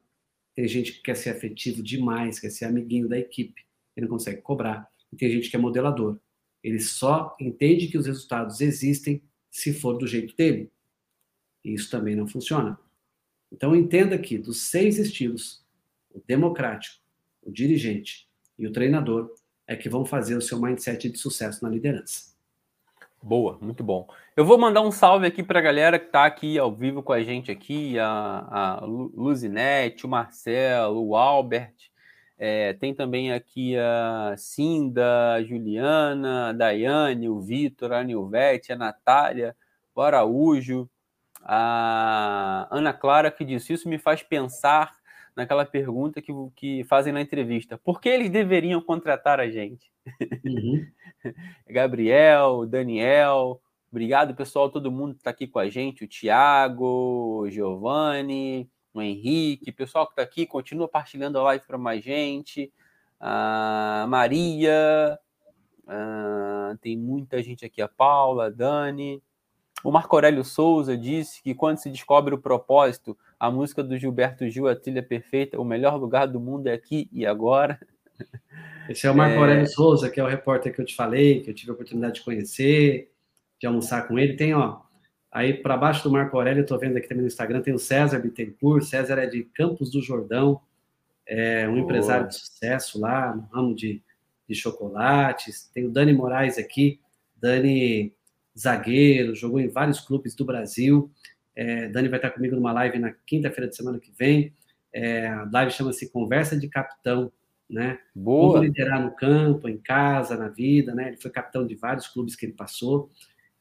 Tem 0.54 0.68
gente 0.68 0.94
que 0.94 1.02
quer 1.02 1.16
ser 1.16 1.32
afetivo 1.32 1.82
demais, 1.82 2.40
quer 2.40 2.52
ser 2.52 2.66
amiguinho 2.66 3.10
da 3.10 3.18
equipe. 3.18 3.66
Ele 3.98 4.06
não 4.06 4.16
consegue 4.16 4.44
cobrar. 4.44 4.88
E 5.12 5.16
tem 5.16 5.32
gente 5.32 5.50
que 5.50 5.56
é 5.56 5.60
modelador. 5.60 6.20
Ele 6.64 6.80
só 6.80 7.36
entende 7.42 7.88
que 7.88 7.98
os 7.98 8.06
resultados 8.06 8.62
existem 8.62 9.24
se 9.50 9.74
for 9.74 9.98
do 9.98 10.06
jeito 10.06 10.36
dele. 10.36 10.72
E 11.66 11.74
isso 11.74 11.90
também 11.90 12.16
não 12.16 12.28
funciona. 12.28 12.78
Então 13.54 13.76
entenda 13.76 14.18
que 14.18 14.38
dos 14.38 14.64
seis 14.64 14.98
estilos, 14.98 15.64
o 16.12 16.20
democrático, 16.28 16.98
o 17.44 17.52
dirigente 17.52 18.28
e 18.58 18.66
o 18.66 18.72
treinador 18.72 19.32
é 19.68 19.76
que 19.76 19.88
vão 19.88 20.04
fazer 20.04 20.36
o 20.36 20.42
seu 20.42 20.60
mindset 20.60 21.08
de 21.08 21.18
sucesso 21.18 21.64
na 21.64 21.70
liderança. 21.70 22.34
Boa, 23.22 23.58
muito 23.62 23.84
bom. 23.84 24.08
Eu 24.36 24.44
vou 24.44 24.58
mandar 24.58 24.82
um 24.82 24.92
salve 24.92 25.28
aqui 25.28 25.44
para 25.44 25.60
a 25.60 25.62
galera 25.62 25.98
que 25.98 26.08
está 26.08 26.26
aqui 26.26 26.58
ao 26.58 26.76
vivo 26.76 27.02
com 27.02 27.14
a 27.14 27.24
gente 27.24 27.52
aqui, 27.52 27.98
a, 27.98 28.48
a 28.50 28.86
Luzinete, 28.86 30.06
o 30.06 30.10
Marcelo, 30.10 31.08
o 31.08 31.16
Albert, 31.16 31.74
é, 32.38 32.74
tem 32.74 32.94
também 32.94 33.32
aqui 33.32 33.78
a 33.78 34.36
Cinda, 34.38 35.36
a 35.36 35.44
Juliana, 35.44 36.50
a 36.50 36.52
Daiane, 36.52 37.30
o 37.30 37.40
Vitor, 37.40 37.94
a 37.94 38.04
Nilvete, 38.04 38.74
a 38.74 38.76
Natália, 38.76 39.56
o 39.96 40.02
Araújo, 40.02 40.90
a 41.44 42.68
Ana 42.72 42.94
Clara 42.94 43.30
que 43.30 43.44
disse, 43.44 43.74
isso 43.74 43.90
me 43.90 43.98
faz 43.98 44.24
pensar 44.24 44.96
naquela 45.36 45.66
pergunta 45.66 46.22
que, 46.22 46.32
que 46.56 46.84
fazem 46.86 47.12
na 47.12 47.22
entrevista, 47.22 47.78
por 47.78 48.00
que 48.00 48.08
eles 48.08 48.30
deveriam 48.30 48.82
contratar 48.82 49.40
a 49.40 49.50
gente? 49.50 49.92
Uhum. 50.46 50.86
Gabriel, 51.68 52.66
Daniel, 52.66 53.62
obrigado 53.92 54.36
pessoal, 54.36 54.70
todo 54.70 54.92
mundo 54.92 55.16
que 55.16 55.22
está 55.22 55.32
aqui 55.32 55.48
com 55.48 55.60
a 55.60 55.70
gente, 55.70 56.04
o 56.04 56.08
Tiago, 56.08 57.42
o 57.42 57.50
Giovanni, 57.50 58.70
o 58.94 59.02
Henrique, 59.02 59.72
pessoal 59.72 60.06
que 60.06 60.14
está 60.14 60.22
aqui, 60.22 60.46
continua 60.46 60.88
partilhando 60.88 61.40
a 61.40 61.44
live 61.44 61.66
para 61.66 61.78
mais 61.78 62.04
gente, 62.04 62.72
a 63.20 64.06
Maria, 64.08 65.18
a... 65.88 66.76
tem 66.80 66.96
muita 66.96 67.42
gente 67.42 67.66
aqui, 67.66 67.82
a 67.82 67.88
Paula, 67.88 68.48
a 68.48 68.50
Dani, 68.50 69.22
o 69.84 69.92
Marco 69.92 70.16
Aurélio 70.16 70.44
Souza 70.44 70.98
disse 70.98 71.44
que 71.44 71.54
quando 71.54 71.78
se 71.78 71.90
descobre 71.90 72.34
o 72.34 72.38
propósito, 72.38 73.18
a 73.40 73.52
música 73.52 73.84
do 73.84 73.98
Gilberto 73.98 74.50
Gil, 74.50 74.68
a 74.68 74.76
trilha 74.76 75.04
perfeita, 75.04 75.60
o 75.60 75.66
melhor 75.66 76.00
lugar 76.00 76.26
do 76.26 76.40
mundo 76.40 76.68
é 76.68 76.74
aqui 76.74 77.10
e 77.12 77.26
agora. 77.26 77.80
Esse 78.88 79.08
é 79.08 79.12
o 79.12 79.16
Marco 79.16 79.36
é... 79.36 79.38
Aurélio 79.40 79.68
Souza, 79.68 80.10
que 80.10 80.20
é 80.20 80.24
o 80.24 80.28
repórter 80.28 80.74
que 80.74 80.80
eu 80.80 80.86
te 80.86 80.96
falei, 80.96 81.42
que 81.42 81.50
eu 81.50 81.54
tive 81.54 81.72
a 81.72 81.74
oportunidade 81.74 82.16
de 82.16 82.22
conhecer, 82.22 83.12
de 83.60 83.68
almoçar 83.68 84.08
com 84.08 84.18
ele. 84.18 84.36
Tem, 84.36 84.54
ó, 84.54 84.80
aí 85.32 85.54
para 85.54 85.76
baixo 85.76 86.04
do 86.04 86.12
Marco 86.12 86.38
Aurélio, 86.38 86.62
eu 86.62 86.66
tô 86.66 86.78
vendo 86.78 86.98
aqui 86.98 87.08
também 87.08 87.24
no 87.24 87.28
Instagram, 87.28 87.62
tem 87.62 87.74
o 87.74 87.80
César 87.80 88.20
Bittencourt. 88.20 88.84
César 88.84 89.18
é 89.20 89.26
de 89.26 89.44
Campos 89.44 89.92
do 89.92 90.02
Jordão, 90.02 90.62
é 91.28 91.68
um 91.68 91.74
Boa. 91.74 91.84
empresário 91.84 92.28
de 92.28 92.36
sucesso 92.36 93.00
lá, 93.00 93.36
no 93.36 93.42
ramo 93.54 93.76
de, 93.76 94.02
de 94.48 94.56
chocolates. 94.56 95.70
Tem 95.74 95.86
o 95.86 95.92
Dani 95.92 96.14
Moraes 96.14 96.58
aqui, 96.58 97.00
Dani 97.36 98.14
zagueiro, 98.58 99.36
jogou 99.36 99.60
em 99.60 99.68
vários 99.68 100.00
clubes 100.00 100.36
do 100.36 100.46
Brasil. 100.46 101.12
É, 101.56 101.88
Dani 101.90 102.08
vai 102.08 102.20
estar 102.20 102.32
comigo 102.32 102.56
numa 102.56 102.72
live 102.72 103.00
na 103.00 103.12
quinta-feira 103.26 103.70
de 103.70 103.76
semana 103.76 104.00
que 104.00 104.12
vem. 104.18 104.54
É, 104.92 105.28
a 105.28 105.50
live 105.52 105.72
chama-se 105.72 106.12
Conversa 106.12 106.58
de 106.58 106.68
Capitão 106.68 107.32
né? 107.70 107.98
Boa. 108.14 108.54
Como 108.54 108.64
liderar 108.64 109.02
no 109.02 109.12
campo, 109.12 109.68
em 109.68 109.78
casa, 109.78 110.38
na 110.38 110.48
vida, 110.48 110.94
né? 110.94 111.10
Ele 111.10 111.18
foi 111.18 111.32
capitão 111.32 111.66
de 111.66 111.76
vários 111.76 112.08
clubes 112.08 112.36
que 112.36 112.46
ele 112.46 112.54
passou. 112.54 113.10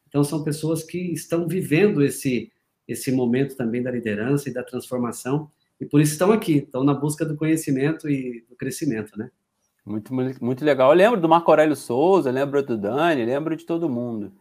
Então 0.06 0.22
são 0.22 0.44
pessoas 0.44 0.82
que 0.82 0.98
estão 1.12 1.48
vivendo 1.48 2.02
esse 2.02 2.52
esse 2.86 3.12
momento 3.12 3.56
também 3.56 3.80
da 3.80 3.92
liderança 3.92 4.50
e 4.50 4.52
da 4.52 4.62
transformação 4.62 5.48
e 5.80 5.86
por 5.86 6.00
isso 6.00 6.12
estão 6.12 6.32
aqui, 6.32 6.58
estão 6.58 6.82
na 6.82 6.92
busca 6.92 7.24
do 7.24 7.36
conhecimento 7.36 8.10
e 8.10 8.44
do 8.50 8.56
crescimento, 8.56 9.16
né? 9.16 9.30
Muito, 9.86 10.12
muito 10.40 10.64
legal. 10.64 10.90
Eu 10.90 10.96
lembro 10.96 11.20
do 11.20 11.28
Marco 11.28 11.50
Aurélio 11.50 11.74
Souza, 11.74 12.30
lembro 12.30 12.62
do 12.62 12.76
Dani, 12.76 13.24
lembro 13.24 13.56
de 13.56 13.64
todo 13.64 13.88
mundo. 13.88 14.32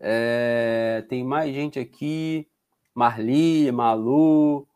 É, 0.00 1.04
tem 1.08 1.24
mais 1.24 1.52
gente 1.52 1.78
aqui, 1.78 2.46
Marli, 2.94 3.70
Malu, 3.72 4.68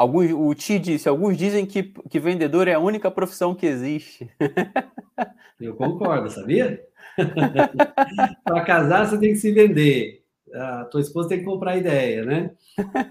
Alguns, 0.00 0.30
o 0.32 0.54
Ti 0.54 0.78
disse, 0.78 1.10
alguns 1.10 1.36
dizem 1.36 1.66
que, 1.66 1.82
que 1.82 2.18
vendedor 2.18 2.66
é 2.66 2.72
a 2.72 2.78
única 2.78 3.10
profissão 3.10 3.54
que 3.54 3.66
existe. 3.66 4.30
Eu 5.60 5.76
concordo, 5.76 6.30
sabia? 6.30 6.82
Para 8.42 8.64
casar, 8.64 9.06
você 9.06 9.18
tem 9.18 9.32
que 9.32 9.38
se 9.38 9.52
vender. 9.52 10.24
A 10.54 10.86
tua 10.86 11.02
esposa 11.02 11.28
tem 11.28 11.40
que 11.40 11.44
comprar 11.44 11.76
ideia, 11.76 12.24
né? 12.24 12.50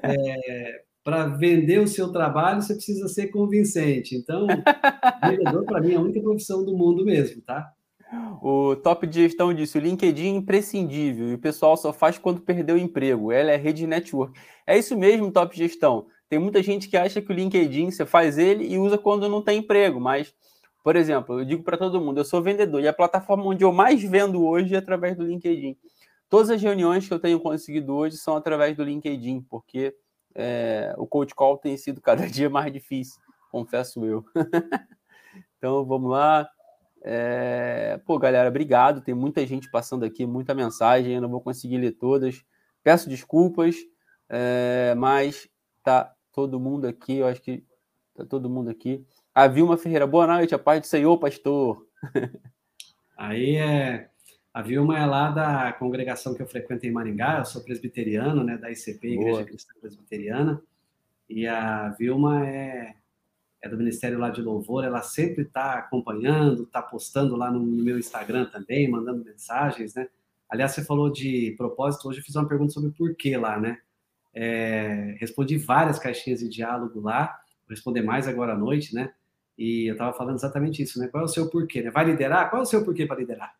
É, 0.01 0.81
para 1.03 1.27
vender 1.27 1.79
o 1.79 1.87
seu 1.87 2.11
trabalho, 2.11 2.59
você 2.59 2.73
precisa 2.73 3.07
ser 3.07 3.27
convincente. 3.27 4.15
Então, 4.15 4.47
vendedor, 5.23 5.65
para 5.65 5.81
mim, 5.81 5.93
é 5.93 5.95
a 5.97 6.01
única 6.01 6.19
profissão 6.19 6.65
do 6.65 6.75
mundo 6.75 7.05
mesmo, 7.05 7.39
tá? 7.43 7.71
O 8.41 8.75
top 8.75 9.05
de 9.05 9.21
gestão 9.23 9.53
disse: 9.53 9.77
o 9.77 9.81
LinkedIn 9.81 10.25
é 10.25 10.37
imprescindível 10.37 11.29
e 11.29 11.33
o 11.35 11.39
pessoal 11.39 11.77
só 11.77 11.93
faz 11.93 12.17
quando 12.17 12.41
perdeu 12.41 12.75
o 12.75 12.79
emprego. 12.79 13.31
Ela 13.31 13.51
é 13.51 13.55
rede 13.55 13.85
network. 13.85 14.39
É 14.65 14.77
isso 14.77 14.97
mesmo, 14.97 15.31
top 15.31 15.55
gestão. 15.55 16.07
Tem 16.27 16.39
muita 16.39 16.61
gente 16.61 16.87
que 16.87 16.97
acha 16.97 17.21
que 17.21 17.31
o 17.31 17.35
LinkedIn 17.35 17.91
você 17.91 18.05
faz 18.05 18.37
ele 18.37 18.65
e 18.65 18.77
usa 18.77 18.97
quando 18.97 19.27
não 19.27 19.41
tem 19.41 19.59
emprego, 19.59 19.99
mas, 19.99 20.33
por 20.83 20.95
exemplo, 20.95 21.39
eu 21.39 21.45
digo 21.45 21.63
para 21.63 21.77
todo 21.77 22.01
mundo: 22.01 22.19
eu 22.19 22.25
sou 22.25 22.41
vendedor 22.41 22.81
e 22.81 22.87
a 22.87 22.93
plataforma 22.93 23.45
onde 23.45 23.63
eu 23.63 23.71
mais 23.71 24.01
vendo 24.01 24.43
hoje 24.45 24.73
é 24.73 24.77
através 24.77 25.15
do 25.15 25.25
LinkedIn. 25.25 25.77
Todas 26.29 26.49
as 26.49 26.61
reuniões 26.61 27.07
que 27.07 27.13
eu 27.13 27.19
tenho 27.19 27.39
conseguido 27.39 27.95
hoje 27.95 28.17
são 28.17 28.35
através 28.35 28.77
do 28.77 28.83
LinkedIn, 28.83 29.41
porque 29.49 29.93
é, 30.35 30.93
o 30.97 31.07
cold 31.07 31.33
call 31.33 31.57
tem 31.57 31.75
sido 31.77 32.01
cada 32.01 32.25
dia 32.29 32.49
mais 32.49 32.71
difícil, 32.71 33.19
confesso 33.51 34.05
eu. 34.05 34.23
então 35.57 35.85
vamos 35.85 36.09
lá. 36.09 36.47
É... 37.01 37.99
Pô, 38.05 38.17
galera, 38.17 38.49
obrigado. 38.49 39.01
Tem 39.01 39.13
muita 39.13 39.45
gente 39.45 39.69
passando 39.69 40.03
aqui, 40.05 40.25
muita 40.25 40.53
mensagem. 40.53 41.15
Eu 41.15 41.21
não 41.21 41.29
vou 41.29 41.41
conseguir 41.41 41.77
ler 41.77 41.91
todas. 41.91 42.43
Peço 42.83 43.09
desculpas, 43.09 43.75
é... 44.27 44.93
mas 44.97 45.49
tá 45.83 46.13
todo 46.33 46.59
mundo 46.59 46.85
aqui. 46.85 47.17
Eu 47.17 47.27
acho 47.27 47.41
que 47.41 47.63
tá 48.15 48.25
todo 48.25 48.49
mundo 48.49 48.69
aqui. 48.69 49.05
A 49.33 49.47
Vilma 49.47 49.77
Ferreira, 49.77 50.05
boa 50.05 50.27
noite. 50.27 50.53
A 50.53 50.59
paz 50.59 50.81
do 50.81 50.87
Senhor, 50.87 51.17
pastor. 51.17 51.85
Aí 53.17 53.55
é. 53.55 54.09
A 54.53 54.61
Vilma 54.61 54.97
é 54.97 55.05
lá 55.05 55.29
da 55.29 55.71
congregação 55.73 56.33
que 56.33 56.41
eu 56.41 56.47
frequento 56.47 56.85
em 56.85 56.91
Maringá. 56.91 57.37
Eu 57.37 57.45
sou 57.45 57.63
presbiteriano, 57.63 58.43
né, 58.43 58.57
da 58.57 58.71
ICP, 58.71 59.07
Igreja 59.07 59.31
boa. 59.31 59.45
Cristã 59.45 59.73
Presbiteriana. 59.79 60.61
E 61.29 61.47
a 61.47 61.89
Vilma 61.89 62.47
é 62.47 62.95
é 63.61 63.67
do 63.67 63.77
Ministério 63.77 64.17
lá 64.17 64.29
de 64.29 64.41
Louvor, 64.41 64.85
ela 64.85 65.01
sempre 65.01 65.43
está 65.43 65.73
acompanhando, 65.73 66.63
está 66.63 66.81
postando 66.81 67.35
lá 67.35 67.51
no, 67.51 67.59
meu 67.59 67.99
Instagram 67.99 68.45
também, 68.45 68.89
mandando 68.89 69.23
mensagens, 69.23 69.93
né? 69.93 70.07
Aliás, 70.49 70.71
você 70.71 70.83
falou 70.83 71.11
de 71.11 71.53
propósito, 71.57 72.07
hoje 72.07 72.19
eu 72.19 72.23
fiz 72.23 72.35
uma 72.35 72.47
pergunta 72.47 72.71
sobre 72.71 72.91
porquê 72.91 73.37
lá, 73.37 73.59
né? 73.59 73.77
É, 74.33 75.15
respondi 75.19 75.57
várias 75.57 75.99
caixinhas 75.99 76.39
de 76.39 76.47
diálogo 76.47 77.01
lá, 77.01 77.27
vou 77.67 77.71
responder 77.71 78.01
mais 78.01 78.27
agora 78.27 78.53
à 78.53 78.57
noite, 78.57 78.95
né? 78.95 79.13
E 79.57 79.87
eu 79.87 79.93
estava 79.93 80.13
falando 80.17 80.37
exatamente 80.37 80.81
isso, 80.81 80.97
né? 80.97 81.07
Qual 81.09 81.21
é 81.21 81.25
o 81.25 81.29
seu 81.29 81.49
porquê? 81.49 81.81
Né? 81.81 81.91
Vai 81.91 82.05
liderar? 82.05 82.49
Qual 82.49 82.61
é 82.61 82.63
o 82.63 82.65
seu 82.65 82.83
porquê 82.85 83.05
para 83.05 83.19
liderar? 83.19 83.53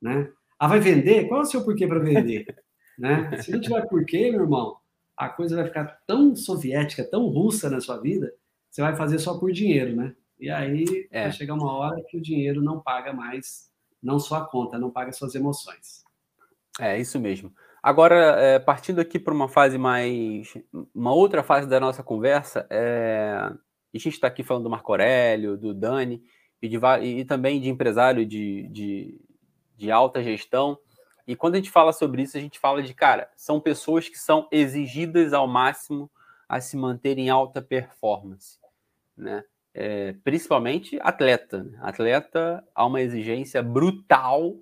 Né? 0.00 0.32
Ah, 0.58 0.66
vai 0.66 0.80
vender? 0.80 1.28
Qual 1.28 1.40
é 1.40 1.42
o 1.42 1.46
seu 1.46 1.62
porquê 1.62 1.86
para 1.86 1.98
vender? 1.98 2.46
né? 2.98 3.36
Se 3.42 3.52
não 3.52 3.60
tiver 3.60 3.86
porquê, 3.86 4.30
meu 4.30 4.40
irmão, 4.40 4.78
a 5.14 5.28
coisa 5.28 5.54
vai 5.54 5.66
ficar 5.66 5.84
tão 6.06 6.34
soviética, 6.34 7.04
tão 7.04 7.26
russa 7.26 7.68
na 7.68 7.80
sua 7.80 8.00
vida, 8.00 8.32
você 8.72 8.80
vai 8.80 8.96
fazer 8.96 9.18
só 9.18 9.38
por 9.38 9.52
dinheiro, 9.52 9.94
né? 9.94 10.16
E 10.40 10.48
aí 10.48 11.06
é. 11.10 11.24
vai 11.24 11.32
chegar 11.32 11.52
uma 11.52 11.70
hora 11.70 12.02
que 12.08 12.16
o 12.16 12.22
dinheiro 12.22 12.62
não 12.62 12.80
paga 12.80 13.12
mais, 13.12 13.70
não 14.02 14.18
só 14.18 14.36
a 14.36 14.46
conta, 14.46 14.78
não 14.78 14.90
paga 14.90 15.12
suas 15.12 15.34
emoções. 15.34 16.02
É, 16.80 16.98
isso 16.98 17.20
mesmo. 17.20 17.52
Agora, 17.82 18.16
é, 18.40 18.58
partindo 18.58 18.98
aqui 18.98 19.18
para 19.18 19.34
uma 19.34 19.46
fase 19.46 19.76
mais. 19.76 20.54
Uma 20.94 21.12
outra 21.12 21.42
fase 21.42 21.68
da 21.68 21.78
nossa 21.78 22.02
conversa, 22.02 22.66
é, 22.70 23.36
a 23.38 23.58
gente 23.92 24.08
está 24.08 24.26
aqui 24.28 24.42
falando 24.42 24.64
do 24.64 24.70
Marco 24.70 24.90
Aurélio, 24.90 25.58
do 25.58 25.74
Dani, 25.74 26.22
e, 26.62 26.66
de, 26.66 26.78
e 27.02 27.24
também 27.26 27.60
de 27.60 27.68
empresário 27.68 28.24
de, 28.24 28.66
de, 28.68 29.20
de 29.76 29.90
alta 29.90 30.22
gestão. 30.22 30.78
E 31.26 31.36
quando 31.36 31.54
a 31.54 31.58
gente 31.58 31.70
fala 31.70 31.92
sobre 31.92 32.22
isso, 32.22 32.38
a 32.38 32.40
gente 32.40 32.58
fala 32.58 32.82
de, 32.82 32.94
cara, 32.94 33.30
são 33.36 33.60
pessoas 33.60 34.08
que 34.08 34.18
são 34.18 34.48
exigidas 34.50 35.34
ao 35.34 35.46
máximo 35.46 36.10
a 36.48 36.58
se 36.58 36.74
manter 36.74 37.18
em 37.18 37.28
alta 37.28 37.60
performance 37.60 38.61
né? 39.22 39.44
É, 39.74 40.14
principalmente 40.24 40.98
atleta. 41.00 41.66
Atleta 41.80 42.62
há 42.74 42.84
uma 42.84 43.00
exigência 43.00 43.62
brutal 43.62 44.54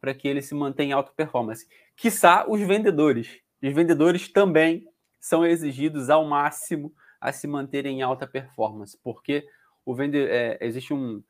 para 0.00 0.12
que 0.12 0.28
ele 0.28 0.42
se 0.42 0.54
mantenha 0.54 0.90
em 0.90 0.92
alta 0.92 1.10
performance. 1.16 1.66
Quiçá 1.96 2.44
os 2.46 2.60
vendedores. 2.60 3.40
Os 3.62 3.72
vendedores 3.72 4.28
também 4.28 4.86
são 5.18 5.44
exigidos 5.44 6.10
ao 6.10 6.24
máximo 6.24 6.92
a 7.20 7.32
se 7.32 7.46
manterem 7.46 7.98
em 7.98 8.02
alta 8.02 8.26
performance, 8.26 8.96
porque 9.02 9.44
o 9.84 9.94
vende, 9.94 10.18
é, 10.18 10.58
existe 10.60 10.94
um 10.94 11.22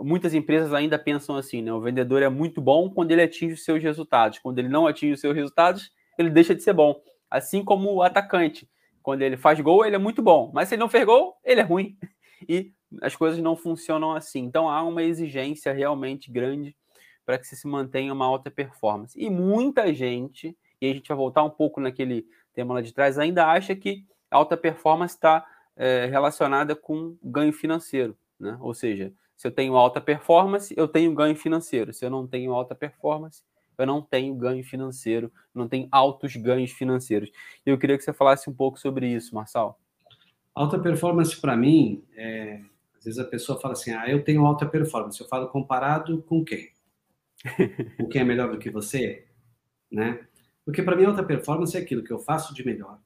muitas 0.00 0.34
empresas 0.34 0.74
ainda 0.74 0.98
pensam 0.98 1.36
assim, 1.36 1.62
né? 1.62 1.72
O 1.72 1.80
vendedor 1.80 2.22
é 2.22 2.28
muito 2.28 2.60
bom 2.60 2.90
quando 2.90 3.10
ele 3.10 3.22
atinge 3.22 3.54
os 3.54 3.64
seus 3.64 3.82
resultados. 3.82 4.38
Quando 4.38 4.58
ele 4.58 4.68
não 4.68 4.86
atinge 4.86 5.14
os 5.14 5.20
seus 5.20 5.34
resultados, 5.34 5.90
ele 6.18 6.30
deixa 6.30 6.54
de 6.54 6.62
ser 6.62 6.74
bom. 6.74 7.00
Assim 7.30 7.64
como 7.64 7.94
o 7.94 8.02
atacante. 8.02 8.68
Quando 9.02 9.22
ele 9.22 9.36
faz 9.36 9.58
gol, 9.60 9.84
ele 9.84 9.96
é 9.96 9.98
muito 9.98 10.22
bom, 10.22 10.50
mas 10.52 10.68
se 10.68 10.74
ele 10.74 10.80
não 10.80 10.88
fez 10.88 11.04
gol, 11.04 11.36
ele 11.44 11.60
é 11.60 11.64
ruim. 11.64 11.96
E 12.48 12.72
as 13.00 13.14
coisas 13.14 13.40
não 13.40 13.56
funcionam 13.56 14.12
assim. 14.12 14.40
Então 14.40 14.68
há 14.68 14.82
uma 14.82 15.02
exigência 15.02 15.72
realmente 15.72 16.30
grande 16.30 16.76
para 17.24 17.38
que 17.38 17.46
se 17.46 17.66
mantenha 17.66 18.12
uma 18.12 18.26
alta 18.26 18.50
performance. 18.50 19.18
E 19.18 19.30
muita 19.30 19.92
gente, 19.94 20.56
e 20.80 20.90
a 20.90 20.92
gente 20.92 21.08
vai 21.08 21.16
voltar 21.16 21.44
um 21.44 21.50
pouco 21.50 21.80
naquele 21.80 22.26
tema 22.52 22.74
lá 22.74 22.80
de 22.80 22.92
trás, 22.92 23.18
ainda 23.18 23.46
acha 23.46 23.74
que 23.76 24.04
alta 24.30 24.56
performance 24.56 25.14
está 25.14 25.46
é, 25.76 26.06
relacionada 26.06 26.74
com 26.74 27.16
ganho 27.22 27.52
financeiro. 27.52 28.16
Né? 28.38 28.56
Ou 28.60 28.74
seja, 28.74 29.12
se 29.36 29.46
eu 29.46 29.52
tenho 29.52 29.76
alta 29.76 30.00
performance, 30.00 30.74
eu 30.76 30.88
tenho 30.88 31.14
ganho 31.14 31.36
financeiro. 31.36 31.92
Se 31.92 32.04
eu 32.04 32.10
não 32.10 32.26
tenho 32.26 32.52
alta 32.52 32.74
performance, 32.74 33.42
eu 33.82 33.86
não 33.86 34.02
tenho 34.02 34.34
ganho 34.34 34.62
financeiro, 34.64 35.32
não 35.54 35.68
tenho 35.68 35.88
altos 35.90 36.36
ganhos 36.36 36.70
financeiros. 36.70 37.30
Eu 37.64 37.78
queria 37.78 37.96
que 37.96 38.04
você 38.04 38.12
falasse 38.12 38.48
um 38.48 38.54
pouco 38.54 38.78
sobre 38.78 39.08
isso, 39.08 39.34
Marçal. 39.34 39.80
Alta 40.54 40.78
performance, 40.78 41.40
para 41.40 41.56
mim, 41.56 42.04
é... 42.14 42.60
às 42.98 43.04
vezes 43.04 43.18
a 43.18 43.24
pessoa 43.24 43.60
fala 43.60 43.72
assim: 43.72 43.92
ah, 43.92 44.08
eu 44.08 44.22
tenho 44.22 44.44
alta 44.44 44.66
performance. 44.66 45.20
Eu 45.20 45.28
falo 45.28 45.48
comparado 45.48 46.22
com 46.22 46.44
quem? 46.44 46.70
com 47.96 48.08
quem 48.08 48.20
é 48.20 48.24
melhor 48.24 48.50
do 48.50 48.58
que 48.58 48.70
você? 48.70 49.26
Né? 49.90 50.26
Porque 50.64 50.82
para 50.82 50.96
mim, 50.96 51.04
alta 51.04 51.22
performance 51.22 51.76
é 51.76 51.80
aquilo 51.80 52.04
que 52.04 52.12
eu 52.12 52.18
faço 52.18 52.54
de 52.54 52.64
melhor, 52.64 53.00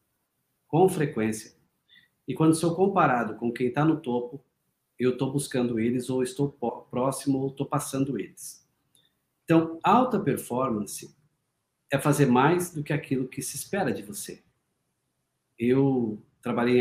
com 0.66 0.88
frequência. 0.88 1.54
E 2.26 2.34
quando 2.34 2.54
sou 2.54 2.74
comparado 2.74 3.36
com 3.36 3.52
quem 3.52 3.68
está 3.68 3.84
no 3.84 4.00
topo, 4.00 4.44
eu 4.98 5.12
estou 5.12 5.30
buscando 5.30 5.78
eles, 5.78 6.08
ou 6.08 6.22
estou 6.22 6.50
próximo, 6.90 7.38
ou 7.38 7.48
estou 7.48 7.66
passando 7.66 8.18
eles. 8.18 8.63
Então, 9.44 9.78
alta 9.82 10.18
performance 10.18 11.14
é 11.92 11.98
fazer 11.98 12.26
mais 12.26 12.72
do 12.72 12.82
que 12.82 12.92
aquilo 12.92 13.28
que 13.28 13.42
se 13.42 13.56
espera 13.56 13.92
de 13.92 14.02
você. 14.02 14.42
Eu 15.58 16.22
trabalhei 16.40 16.80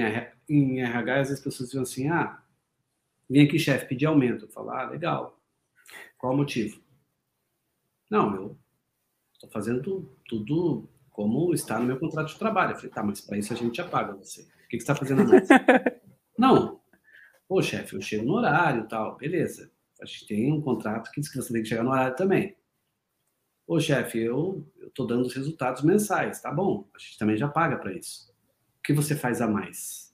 em 0.50 0.82
RH 0.82 1.10
e 1.10 1.20
às 1.20 1.28
vezes 1.28 1.40
as 1.40 1.44
pessoas 1.44 1.70
dizem 1.70 1.82
assim: 1.82 2.10
ah, 2.10 2.42
vem 3.30 3.46
aqui, 3.46 3.60
chefe, 3.60 3.88
pedir 3.88 4.06
aumento. 4.06 4.46
Eu 4.46 4.50
falo, 4.50 4.72
ah, 4.72 4.90
legal. 4.90 5.40
Qual 6.18 6.34
o 6.34 6.38
motivo? 6.38 6.82
Não, 8.10 8.34
eu 8.36 8.58
estou 9.34 9.50
fazendo 9.50 10.10
tudo 10.26 10.90
como 11.12 11.54
está 11.54 11.78
no 11.78 11.86
meu 11.86 12.00
contrato 12.00 12.30
de 12.30 12.40
trabalho. 12.40 12.72
Eu 12.72 12.76
falei, 12.78 12.92
tá, 12.92 13.04
mas 13.04 13.22
para 13.22 13.38
isso 13.38 13.54
a 13.54 13.56
gente 13.56 13.76
já 13.76 13.88
paga 13.88 14.16
você. 14.16 14.42
O 14.42 14.68
que, 14.70 14.78
que 14.78 14.80
você 14.80 14.92
está 14.92 14.96
fazendo 14.96 15.28
mais? 15.28 15.48
Não. 16.38 16.82
Pô, 17.48 17.62
chefe, 17.62 17.96
eu 17.96 18.02
chego 18.02 18.26
no 18.26 18.36
horário 18.36 18.86
e 18.86 18.88
tal. 18.88 19.18
Beleza 19.18 19.73
a 20.04 20.06
gente 20.06 20.28
tem 20.28 20.52
um 20.52 20.62
contrato 20.62 21.10
que 21.12 21.22
diz 21.22 21.30
que 21.30 21.38
você 21.38 21.54
tem 21.54 21.64
que 21.64 21.70
chegar 21.70 21.84
no 21.84 21.92
horário 21.92 22.16
também. 22.16 22.56
Ô, 23.66 23.80
chefe, 23.80 24.20
eu 24.20 24.70
estou 24.86 25.08
dando 25.08 25.26
os 25.26 25.34
resultados 25.34 25.82
mensais, 25.82 26.42
tá 26.42 26.52
bom, 26.52 26.90
a 26.94 27.00
gente 27.00 27.18
também 27.18 27.38
já 27.38 27.48
paga 27.48 27.78
para 27.78 27.94
isso. 27.94 28.30
O 28.80 28.84
que 28.84 28.92
você 28.92 29.16
faz 29.16 29.42
a 29.42 29.48
mais? 29.48 30.14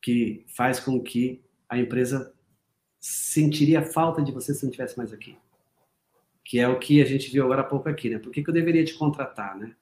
Que 0.00 0.46
faz 0.48 0.80
com 0.80 1.00
que 1.02 1.44
a 1.68 1.78
empresa 1.78 2.34
sentiria 2.98 3.82
falta 3.82 4.22
de 4.22 4.32
você 4.32 4.54
se 4.54 4.62
não 4.62 4.70
estivesse 4.70 4.96
mais 4.96 5.12
aqui. 5.12 5.36
Que 6.42 6.58
é 6.58 6.66
o 6.66 6.78
que 6.78 7.02
a 7.02 7.04
gente 7.04 7.30
viu 7.30 7.44
agora 7.44 7.60
há 7.60 7.64
pouco 7.64 7.90
aqui, 7.90 8.08
né? 8.08 8.18
Por 8.18 8.32
que, 8.32 8.42
que 8.42 8.48
eu 8.48 8.54
deveria 8.54 8.84
te 8.84 8.94
contratar, 8.94 9.58
né? 9.58 9.76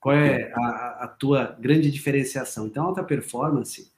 Qual 0.00 0.14
é 0.14 0.52
a, 0.54 1.04
a 1.04 1.08
tua 1.08 1.56
grande 1.60 1.90
diferenciação? 1.90 2.66
Então, 2.66 2.84
alta 2.84 3.04
performance 3.04 3.92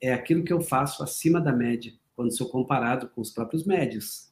é 0.00 0.12
aquilo 0.12 0.44
que 0.44 0.52
eu 0.52 0.60
faço 0.60 1.02
acima 1.02 1.40
da 1.40 1.52
média 1.52 1.92
quando 2.20 2.36
sou 2.36 2.50
comparado 2.50 3.08
com 3.08 3.22
os 3.22 3.30
próprios 3.30 3.64
médios. 3.64 4.30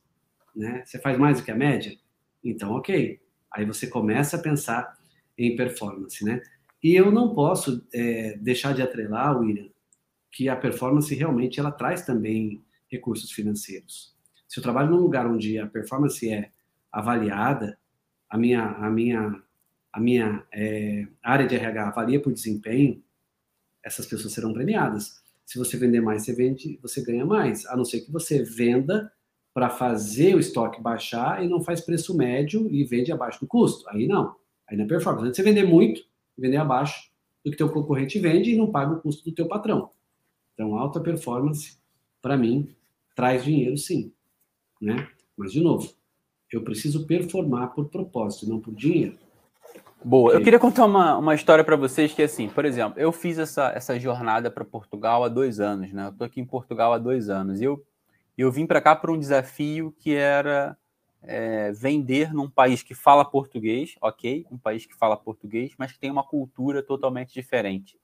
Né? 0.55 0.83
Você 0.85 0.99
faz 0.99 1.17
mais 1.17 1.39
do 1.39 1.45
que 1.45 1.51
a 1.51 1.57
média? 1.57 1.97
Então, 2.45 2.73
ok. 2.73 3.19
Aí 3.51 3.65
você 3.65 3.87
começa 3.87 4.37
a 4.37 4.43
pensar 4.43 4.95
em 5.39 5.57
performance, 5.57 6.23
né? 6.23 6.43
E 6.83 6.95
eu 6.95 7.11
não 7.11 7.35
posso 7.35 7.83
é, 7.95 8.37
deixar 8.37 8.75
de 8.75 8.83
atrelar, 8.83 9.41
William, 9.41 9.71
que 10.31 10.51
a 10.51 10.57
performance 10.57 11.15
realmente 11.15 11.59
ela 11.59 11.73
traz 11.73 12.05
também 12.05 12.63
recursos 12.91 13.33
financeiros. 13.33 14.15
Se 14.47 14.61
eu 14.61 14.63
trabalho 14.63 14.91
num 14.91 15.01
lugar 15.01 15.27
onde 15.27 15.59
a 15.59 15.67
performance 15.67 16.29
é 16.29 16.51
avaliada, 16.93 17.79
a 18.29 18.37
minha, 18.37 18.65
a 18.65 18.91
minha, 18.91 19.43
a 19.91 19.99
minha 19.99 20.47
é, 20.53 21.09
área 21.23 21.47
de 21.47 21.57
RH 21.57 21.89
avalia 21.89 22.21
por 22.21 22.35
desempenho, 22.35 23.03
essas 23.83 24.05
pessoas 24.05 24.35
serão 24.35 24.53
premiadas. 24.53 25.23
Se 25.49 25.57
você 25.57 25.79
vender 25.79 26.03
mais, 26.03 26.25
você 26.25 26.35
vende, 26.35 26.79
você 26.83 27.03
ganha 27.03 27.25
mais, 27.25 27.65
a 27.65 27.75
não 27.75 27.83
ser 27.83 28.03
que 28.03 28.13
você 28.13 28.43
venda 28.43 29.11
para 29.55 29.71
fazer 29.71 30.35
o 30.35 30.39
estoque 30.39 30.79
baixar 30.79 31.43
e 31.43 31.49
não 31.49 31.63
faz 31.63 31.81
preço 31.81 32.15
médio 32.15 32.71
e 32.71 32.85
vende 32.85 33.11
abaixo 33.11 33.41
do 33.41 33.47
custo. 33.47 33.89
Aí 33.89 34.07
não. 34.07 34.37
Aí 34.69 34.77
não 34.77 34.85
é 34.85 34.87
performance. 34.87 35.35
Você 35.35 35.43
vender 35.43 35.65
muito, 35.65 36.03
vender 36.37 36.59
abaixo 36.59 37.11
do 37.43 37.51
que 37.51 37.57
teu 37.57 37.71
concorrente 37.71 38.19
vende 38.19 38.51
e 38.51 38.57
não 38.59 38.71
paga 38.71 38.93
o 38.93 39.01
custo 39.01 39.25
do 39.25 39.35
teu 39.35 39.49
patrão. 39.49 39.89
Então, 40.53 40.77
alta 40.77 41.01
performance, 41.01 41.79
para 42.21 42.37
mim, 42.37 42.69
traz 43.17 43.43
dinheiro 43.43 43.79
sim. 43.79 44.13
Né? 44.79 45.09
Mas, 45.35 45.51
de 45.51 45.63
novo, 45.63 45.91
eu 46.53 46.63
preciso 46.63 47.07
performar 47.07 47.73
por 47.73 47.89
propósito, 47.89 48.47
não 48.47 48.61
por 48.61 48.75
dinheiro. 48.75 49.17
Boa. 50.05 50.33
Eu 50.33 50.43
queria 50.43 50.59
contar 50.59 50.85
uma, 50.85 51.17
uma 51.19 51.35
história 51.35 51.65
para 51.65 51.75
vocês 51.75 52.15
que, 52.15 52.23
assim, 52.23 52.49
por 52.49 52.65
exemplo, 52.65 52.99
eu 53.01 53.11
fiz 53.11 53.39
essa, 53.39 53.73
essa 53.75 53.99
jornada 53.99 54.51
para 54.51 54.65
Portugal 54.65 55.25
há 55.25 55.29
dois 55.29 55.59
anos, 55.59 55.93
né? 55.93 56.07
Eu 56.07 56.11
estou 56.11 56.27
aqui 56.27 56.41
em 56.41 56.45
Portugal 56.45 56.93
há 56.93 56.99
dois 56.99 57.29
anos. 57.29 57.61
E 57.61 57.65
eu, 57.65 57.85
eu 58.37 58.51
vim 58.53 58.65
para 58.65 58.81
cá 58.81 58.95
por 58.95 59.11
um 59.11 59.19
desafio 59.19 59.93
que 59.99 60.15
era 60.15 60.77
é, 61.23 61.73
vender 61.73 62.33
num 62.33 62.49
país 62.49 62.83
que 62.83 62.95
fala 62.95 63.25
português, 63.25 63.97
ok? 64.01 64.47
Um 64.51 64.57
país 64.57 64.87
que 64.87 64.95
fala 64.95 65.17
português, 65.17 65.73
mas 65.77 65.91
que 65.91 65.99
tem 65.99 66.11
uma 66.11 66.23
cultura 66.23 66.83
totalmente 66.83 67.35
diferente. 67.35 67.99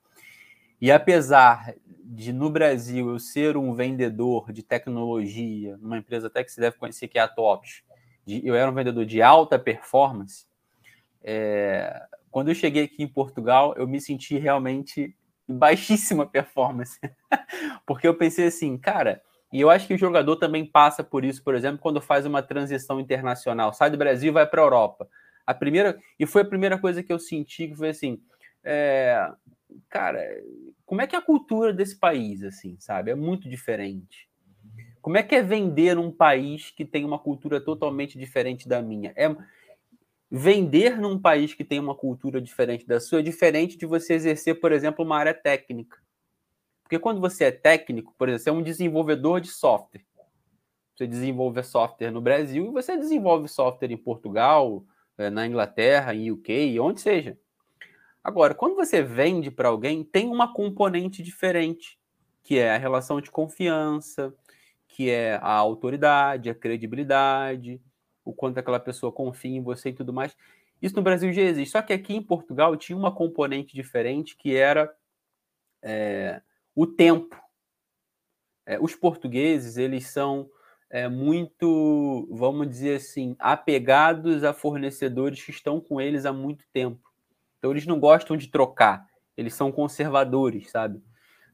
E 0.80 0.90
apesar 0.90 1.75
de 2.04 2.33
no 2.33 2.50
Brasil 2.50 3.08
eu 3.08 3.18
ser 3.18 3.57
um 3.57 3.72
vendedor 3.72 4.53
de 4.53 4.62
tecnologia, 4.62 5.76
numa 5.79 5.96
empresa 5.96 6.26
até 6.26 6.42
que 6.42 6.50
você 6.50 6.61
deve 6.61 6.76
conhecer 6.76 7.08
que 7.08 7.18
é 7.18 7.22
a 7.22 7.29
TOPS, 7.29 7.83
de, 8.26 8.46
eu 8.46 8.54
era 8.54 8.71
um 8.71 8.75
vendedor 8.75 9.07
de 9.07 9.22
alta 9.22 9.58
performance, 9.58 10.45
é, 11.25 12.03
quando 12.30 12.49
eu 12.49 12.55
cheguei 12.55 12.84
aqui 12.84 13.03
em 13.03 13.09
Portugal, 13.09 13.75
eu 13.76 13.88
me 13.88 14.01
senti 14.01 14.37
realmente 14.37 15.17
em 15.49 15.57
baixíssima 15.57 16.26
performance. 16.29 17.01
Porque 17.87 18.07
eu 18.07 18.14
pensei 18.14 18.46
assim, 18.46 18.76
cara, 18.76 19.22
e 19.51 19.61
eu 19.61 19.71
acho 19.71 19.87
que 19.87 19.95
o 19.95 19.99
jogador 19.99 20.37
também 20.37 20.67
passa 20.67 21.03
por 21.03 21.25
isso, 21.25 21.42
por 21.42 21.55
exemplo, 21.55 21.79
quando 21.79 22.01
faz 22.01 22.26
uma 22.26 22.42
transição 22.42 23.01
internacional, 23.01 23.72
sai 23.72 23.91
do 23.91 23.96
Brasil 23.96 24.30
e 24.30 24.34
vai 24.34 24.46
para 24.46 24.61
a 24.61 24.64
Europa. 24.64 25.09
A 25.46 25.55
primeira, 25.55 25.99
e 26.18 26.26
foi 26.26 26.42
a 26.42 26.46
primeira 26.46 26.79
coisa 26.79 27.03
que 27.03 27.13
eu 27.13 27.18
senti 27.18 27.68
que 27.68 27.76
foi 27.76 27.91
assim, 27.91 28.21
é, 28.63 29.30
cara, 29.88 30.21
como 30.84 31.01
é 31.01 31.07
que 31.07 31.14
é 31.14 31.18
a 31.18 31.22
cultura 31.22 31.72
desse 31.72 31.99
país, 31.99 32.42
assim, 32.42 32.76
sabe? 32.79 33.11
É 33.11 33.14
muito 33.14 33.49
diferente. 33.49 34.29
Como 35.01 35.18
é 35.18 35.22
que 35.22 35.34
é 35.34 35.42
vender 35.42 35.95
num 35.95 36.11
país 36.11 36.71
que 36.71 36.84
tem 36.84 37.05
uma 37.05 37.18
cultura 37.18 37.61
totalmente 37.61 38.18
diferente 38.18 38.68
da 38.68 38.80
minha? 38.80 39.13
É 39.14 39.29
vender 40.36 40.98
num 40.98 41.16
país 41.16 41.54
que 41.54 41.62
tem 41.62 41.78
uma 41.78 41.94
cultura 41.94 42.40
diferente 42.40 42.84
da 42.84 42.98
sua 42.98 43.20
é 43.20 43.22
diferente 43.22 43.78
de 43.78 43.86
você 43.86 44.14
exercer, 44.14 44.58
por 44.58 44.72
exemplo, 44.72 45.04
uma 45.04 45.16
área 45.16 45.32
técnica. 45.32 46.02
Porque 46.82 46.98
quando 46.98 47.20
você 47.20 47.44
é 47.44 47.50
técnico, 47.52 48.12
por 48.18 48.28
exemplo, 48.28 48.42
você 48.42 48.50
é 48.50 48.52
um 48.52 48.62
desenvolvedor 48.62 49.40
de 49.40 49.46
software. 49.46 50.04
Você 50.96 51.06
desenvolve 51.06 51.62
software 51.62 52.11
no 52.11 52.20
Brasil 52.20 52.66
e 52.66 52.72
você 52.72 52.96
desenvolve 52.96 53.46
software 53.46 53.92
em 53.92 53.96
Portugal, 53.96 54.84
eh, 55.18 55.30
na 55.30 55.46
Inglaterra, 55.46 56.12
em 56.12 56.32
UK, 56.32 56.80
onde 56.80 57.00
seja. 57.00 57.38
Agora, 58.22 58.56
quando 58.56 58.74
você 58.74 59.02
vende 59.02 59.52
para 59.52 59.68
alguém, 59.68 60.02
tem 60.02 60.26
uma 60.26 60.52
componente 60.52 61.22
diferente, 61.22 61.96
que 62.42 62.58
é 62.58 62.74
a 62.74 62.78
relação 62.78 63.20
de 63.20 63.30
confiança, 63.30 64.34
que 64.88 65.08
é 65.08 65.36
a 65.36 65.52
autoridade, 65.52 66.50
a 66.50 66.54
credibilidade, 66.56 67.80
o 68.25 68.33
quanto 68.33 68.59
aquela 68.59 68.80
pessoa 68.80 69.13
confia 69.13 69.57
em 69.57 69.63
você 69.63 69.91
e 69.91 69.95
tudo 69.95 70.13
mais. 70.13 70.37
Isso 70.80 70.96
no 70.96 71.03
Brasil 71.03 71.33
já 71.33 71.42
existe. 71.42 71.72
Só 71.72 71.83
que 71.83 71.92
aqui 71.92 72.14
em 72.14 72.22
Portugal 72.22 72.76
tinha 72.76 72.96
uma 72.96 73.14
componente 73.14 73.75
diferente 73.75 74.37
que 74.37 74.57
era 74.57 74.95
é, 75.83 76.41
o 76.75 76.87
tempo. 76.87 77.41
É, 78.67 78.79
os 78.80 78.95
portugueses, 78.95 79.76
eles 79.76 80.07
são 80.07 80.51
é, 80.91 81.09
muito, 81.09 82.29
vamos 82.30 82.68
dizer 82.68 82.96
assim, 82.96 83.37
apegados 83.38 84.45
a 84.45 84.53
fornecedores 84.53 85.42
que 85.42 85.51
estão 85.51 85.80
com 85.80 86.01
eles 86.01 86.25
há 86.25 86.33
muito 86.33 86.64
tempo. 86.72 87.01
Então 87.59 87.71
eles 87.71 87.87
não 87.87 87.99
gostam 87.99 88.37
de 88.37 88.49
trocar, 88.49 89.07
eles 89.37 89.55
são 89.55 89.72
conservadores, 89.72 90.71
sabe? 90.71 91.03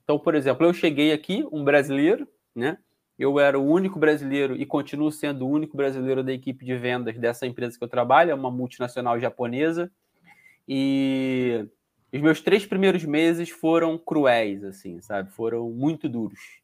Então, 0.03 0.19
por 0.19 0.35
exemplo, 0.35 0.67
eu 0.67 0.73
cheguei 0.73 1.13
aqui, 1.13 1.47
um 1.53 1.65
brasileiro, 1.65 2.29
né? 2.55 2.79
Eu 3.21 3.39
era 3.39 3.61
o 3.61 3.63
único 3.63 3.99
brasileiro 3.99 4.57
e 4.57 4.65
continuo 4.65 5.13
sendo 5.13 5.47
o 5.47 5.51
único 5.51 5.77
brasileiro 5.77 6.25
da 6.25 6.33
equipe 6.33 6.65
de 6.65 6.75
vendas 6.75 7.19
dessa 7.19 7.47
empresa 7.47 7.77
que 7.77 7.85
eu 7.85 7.89
trabalho, 7.89 8.31
é 8.31 8.35
uma 8.35 8.51
multinacional 8.51 9.21
japonesa. 9.21 9.93
E 10.67 11.69
os 12.11 12.19
meus 12.23 12.41
três 12.41 12.65
primeiros 12.65 13.05
meses 13.05 13.51
foram 13.51 13.99
cruéis, 13.99 14.65
assim, 14.65 15.03
sabe? 15.03 15.31
Foram 15.33 15.71
muito 15.71 16.09
duros. 16.09 16.63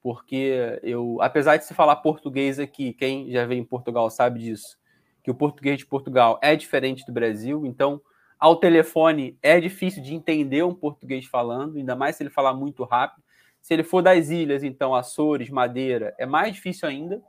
Porque 0.00 0.78
eu, 0.84 1.20
apesar 1.20 1.56
de 1.56 1.64
se 1.64 1.74
falar 1.74 1.96
português 1.96 2.60
aqui, 2.60 2.92
quem 2.92 3.28
já 3.32 3.44
veio 3.44 3.60
em 3.60 3.64
Portugal 3.64 4.08
sabe 4.08 4.38
disso, 4.38 4.78
que 5.20 5.32
o 5.32 5.34
português 5.34 5.78
de 5.78 5.86
Portugal 5.86 6.38
é 6.40 6.54
diferente 6.54 7.04
do 7.04 7.12
Brasil, 7.12 7.66
então 7.66 8.00
ao 8.38 8.54
telefone 8.54 9.36
é 9.42 9.58
difícil 9.58 10.00
de 10.00 10.14
entender 10.14 10.62
um 10.62 10.74
português 10.74 11.26
falando, 11.26 11.76
ainda 11.76 11.96
mais 11.96 12.14
se 12.14 12.22
ele 12.22 12.30
falar 12.30 12.54
muito 12.54 12.84
rápido. 12.84 13.21
Se 13.62 13.72
ele 13.72 13.84
for 13.84 14.02
das 14.02 14.28
ilhas, 14.28 14.64
então, 14.64 14.94
Açores, 14.94 15.48
Madeira, 15.48 16.12
é 16.18 16.26
mais 16.26 16.52
difícil 16.52 16.88
ainda. 16.88 17.22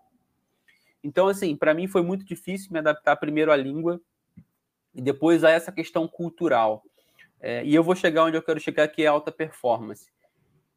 Então, 1.03 1.27
assim, 1.27 1.55
para 1.55 1.73
mim 1.73 1.87
foi 1.87 2.01
muito 2.01 2.25
difícil 2.25 2.71
me 2.71 2.79
adaptar 2.79 3.15
primeiro 3.17 3.51
à 3.51 3.55
língua 3.55 4.01
e 4.95 5.01
depois 5.01 5.43
a 5.43 5.51
essa 5.51 5.71
questão 5.71 6.07
cultural. 6.07 6.83
É, 7.39 7.63
e 7.63 7.75
eu 7.75 7.83
vou 7.83 7.95
chegar 7.95 8.23
onde 8.23 8.35
eu 8.35 8.41
quero 8.41 8.59
chegar, 8.59 8.87
que 8.87 9.03
é 9.03 9.07
alta 9.07 9.31
performance. 9.31 10.11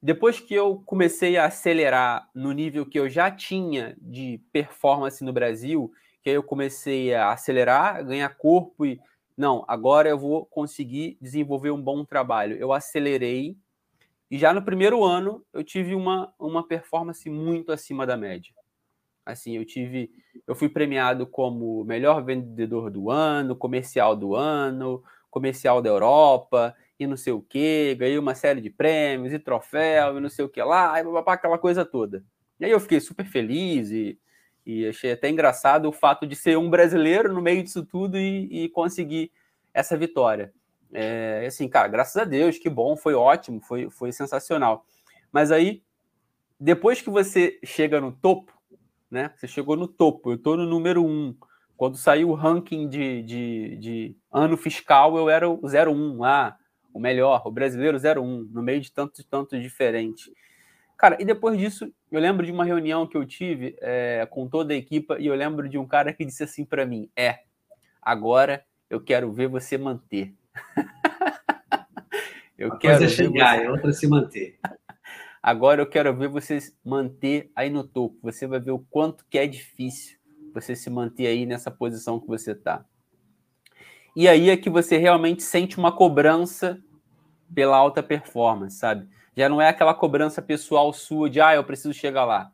Depois 0.03 0.39
que 0.39 0.53
eu 0.53 0.83
comecei 0.85 1.37
a 1.39 1.47
acelerar 1.47 2.28
no 2.35 2.53
nível 2.53 2.85
que 2.85 2.99
eu 2.99 3.09
já 3.09 3.31
tinha 3.31 3.97
de 3.99 4.41
performance 4.53 5.24
no 5.24 5.33
Brasil, 5.33 5.91
que 6.23 6.28
aí 6.28 6.37
eu 6.37 6.43
comecei 6.43 7.15
a 7.15 7.33
acelerar, 7.33 8.05
ganhar 8.05 8.28
corpo 8.37 8.85
e 8.85 9.01
não, 9.37 9.65
agora 9.69 10.09
eu 10.09 10.19
vou 10.19 10.45
conseguir 10.47 11.16
desenvolver 11.20 11.70
um 11.70 11.81
bom 11.81 12.05
trabalho. 12.05 12.57
Eu 12.57 12.73
acelerei 12.73 13.57
e 14.31 14.39
já 14.39 14.53
no 14.53 14.62
primeiro 14.62 15.05
ano 15.05 15.44
eu 15.53 15.62
tive 15.62 15.94
uma, 15.94 16.32
uma 16.39 16.66
performance 16.66 17.28
muito 17.31 17.73
acima 17.73 18.07
da 18.07 18.16
média. 18.16 18.53
Assim, 19.24 19.57
eu 19.57 19.65
tive, 19.65 20.11
eu 20.47 20.55
fui 20.55 20.69
premiado 20.69 21.27
como 21.27 21.85
melhor 21.85 22.24
vendedor 22.24 22.90
do 22.90 23.11
ano, 23.11 23.57
comercial 23.57 24.15
do 24.15 24.36
ano, 24.36 25.03
comercial 25.31 25.82
da 25.82 25.89
Europa 25.90 26.74
e 26.98 27.07
não 27.07 27.16
sei 27.16 27.32
o 27.32 27.43
que, 27.43 27.97
ganhei 27.98 28.19
uma 28.19 28.35
série 28.35 28.61
de 28.61 28.70
prêmios 28.70 29.32
e 29.32 29.39
troféu 29.39 30.16
e 30.16 30.20
não 30.20 30.28
sei 30.28 30.44
o 30.44 30.48
que 30.48 30.62
lá, 30.62 30.94
e 31.01 31.05
aquela 31.27 31.59
coisa 31.59 31.85
toda. 31.85 32.24
E 32.59 32.65
aí 32.65 32.70
eu 32.70 32.81
fiquei 32.81 33.01
super 33.01 33.27
feliz 33.27 33.90
e 33.90 34.19
e 34.66 34.89
achei 34.89 35.12
até 35.12 35.31
engraçado 35.31 35.89
o 35.89 35.93
fato 35.93 36.27
de 36.27 36.35
ser 36.35 36.59
um 36.59 36.69
brasileiro 36.69 37.32
no 37.32 37.40
meio 37.40 37.62
disso 37.62 37.86
tudo 37.86 38.19
e, 38.19 38.65
e 38.65 38.69
conseguir 38.70 39.31
essa 39.73 39.97
vitória. 39.97 40.53
É, 40.92 41.44
assim, 41.46 41.68
cara, 41.68 41.88
graças 41.88 42.16
a 42.16 42.24
Deus, 42.24 42.58
que 42.58 42.70
bom, 42.70 42.96
foi 42.96 43.14
ótimo, 43.14 43.60
foi, 43.60 43.90
foi 43.90 44.12
sensacional. 44.12 44.84
Mas 45.32 45.50
aí, 45.50 45.82
depois 46.58 47.02
que 47.02 47.10
você 47.10 47.58
chega 47.64 48.00
no 48.00 48.12
topo, 48.12 48.52
né? 49.10 49.32
Você 49.36 49.46
chegou 49.46 49.76
no 49.76 49.86
topo, 49.86 50.30
eu 50.30 50.36
estou 50.36 50.56
no 50.56 50.66
número 50.66 51.04
um. 51.04 51.36
Quando 51.76 51.96
saiu 51.96 52.30
o 52.30 52.34
ranking 52.34 52.88
de, 52.88 53.22
de, 53.22 53.76
de 53.76 54.16
ano 54.32 54.56
fiscal, 54.56 55.16
eu 55.16 55.28
era 55.28 55.48
o 55.48 55.60
01 55.66 56.18
lá, 56.18 56.56
o 56.92 56.98
melhor, 56.98 57.42
o 57.44 57.50
brasileiro 57.50 57.98
01, 57.98 58.48
no 58.50 58.62
meio 58.62 58.80
de 58.80 58.90
tantos 58.90 59.24
tantos 59.24 59.60
diferentes. 59.60 60.30
Cara, 60.96 61.18
e 61.20 61.24
depois 61.26 61.58
disso, 61.58 61.92
eu 62.10 62.18
lembro 62.18 62.46
de 62.46 62.50
uma 62.50 62.64
reunião 62.64 63.06
que 63.06 63.16
eu 63.16 63.26
tive 63.26 63.76
é, 63.82 64.26
com 64.30 64.48
toda 64.48 64.72
a 64.72 64.76
equipa 64.76 65.18
e 65.20 65.26
eu 65.26 65.34
lembro 65.34 65.68
de 65.68 65.76
um 65.76 65.86
cara 65.86 66.12
que 66.12 66.24
disse 66.24 66.42
assim 66.42 66.64
para 66.64 66.86
mim: 66.86 67.10
É, 67.14 67.40
agora 68.00 68.64
eu 68.88 69.00
quero 69.00 69.30
ver 69.30 69.48
você 69.48 69.76
manter. 69.76 70.34
eu 72.59 72.69
uma 72.69 72.78
quero 72.78 72.99
coisa 72.99 73.05
é 73.05 73.09
chegar, 73.09 73.59
você... 73.59 73.65
é 73.65 73.70
outra 73.70 73.93
se 73.93 74.07
manter. 74.07 74.59
Agora 75.43 75.81
eu 75.81 75.87
quero 75.87 76.15
ver 76.16 76.28
você 76.28 76.59
manter 76.85 77.51
aí 77.55 77.70
no 77.70 77.85
topo. 77.85 78.19
Você 78.23 78.47
vai 78.47 78.59
ver 78.59 78.73
o 78.73 78.81
quanto 78.91 79.24
que 79.31 79.39
é 79.39 79.47
difícil 79.47 80.19
você 80.53 80.74
se 80.74 80.91
manter 80.91 81.27
aí 81.27 81.47
nessa 81.47 81.70
posição 81.70 82.19
que 82.19 82.27
você 82.27 82.53
está. 82.53 82.85
E 84.16 84.27
aí 84.27 84.51
é 84.51 84.57
que 84.57 84.70
você 84.70 84.97
realmente 84.97 85.43
sente 85.43 85.78
uma 85.78 85.93
cobrança 85.93 86.83
pela 87.55 87.77
alta 87.77 88.03
performance, 88.03 88.77
sabe? 88.77 89.07
Já 89.37 89.49
não 89.49 89.61
é 89.61 89.69
aquela 89.69 89.95
cobrança 89.95 90.41
pessoal 90.41 90.93
sua 90.93 91.28
de, 91.28 91.41
ah, 91.41 91.55
eu 91.55 91.62
preciso 91.62 91.93
chegar 91.93 92.24
lá. 92.24 92.51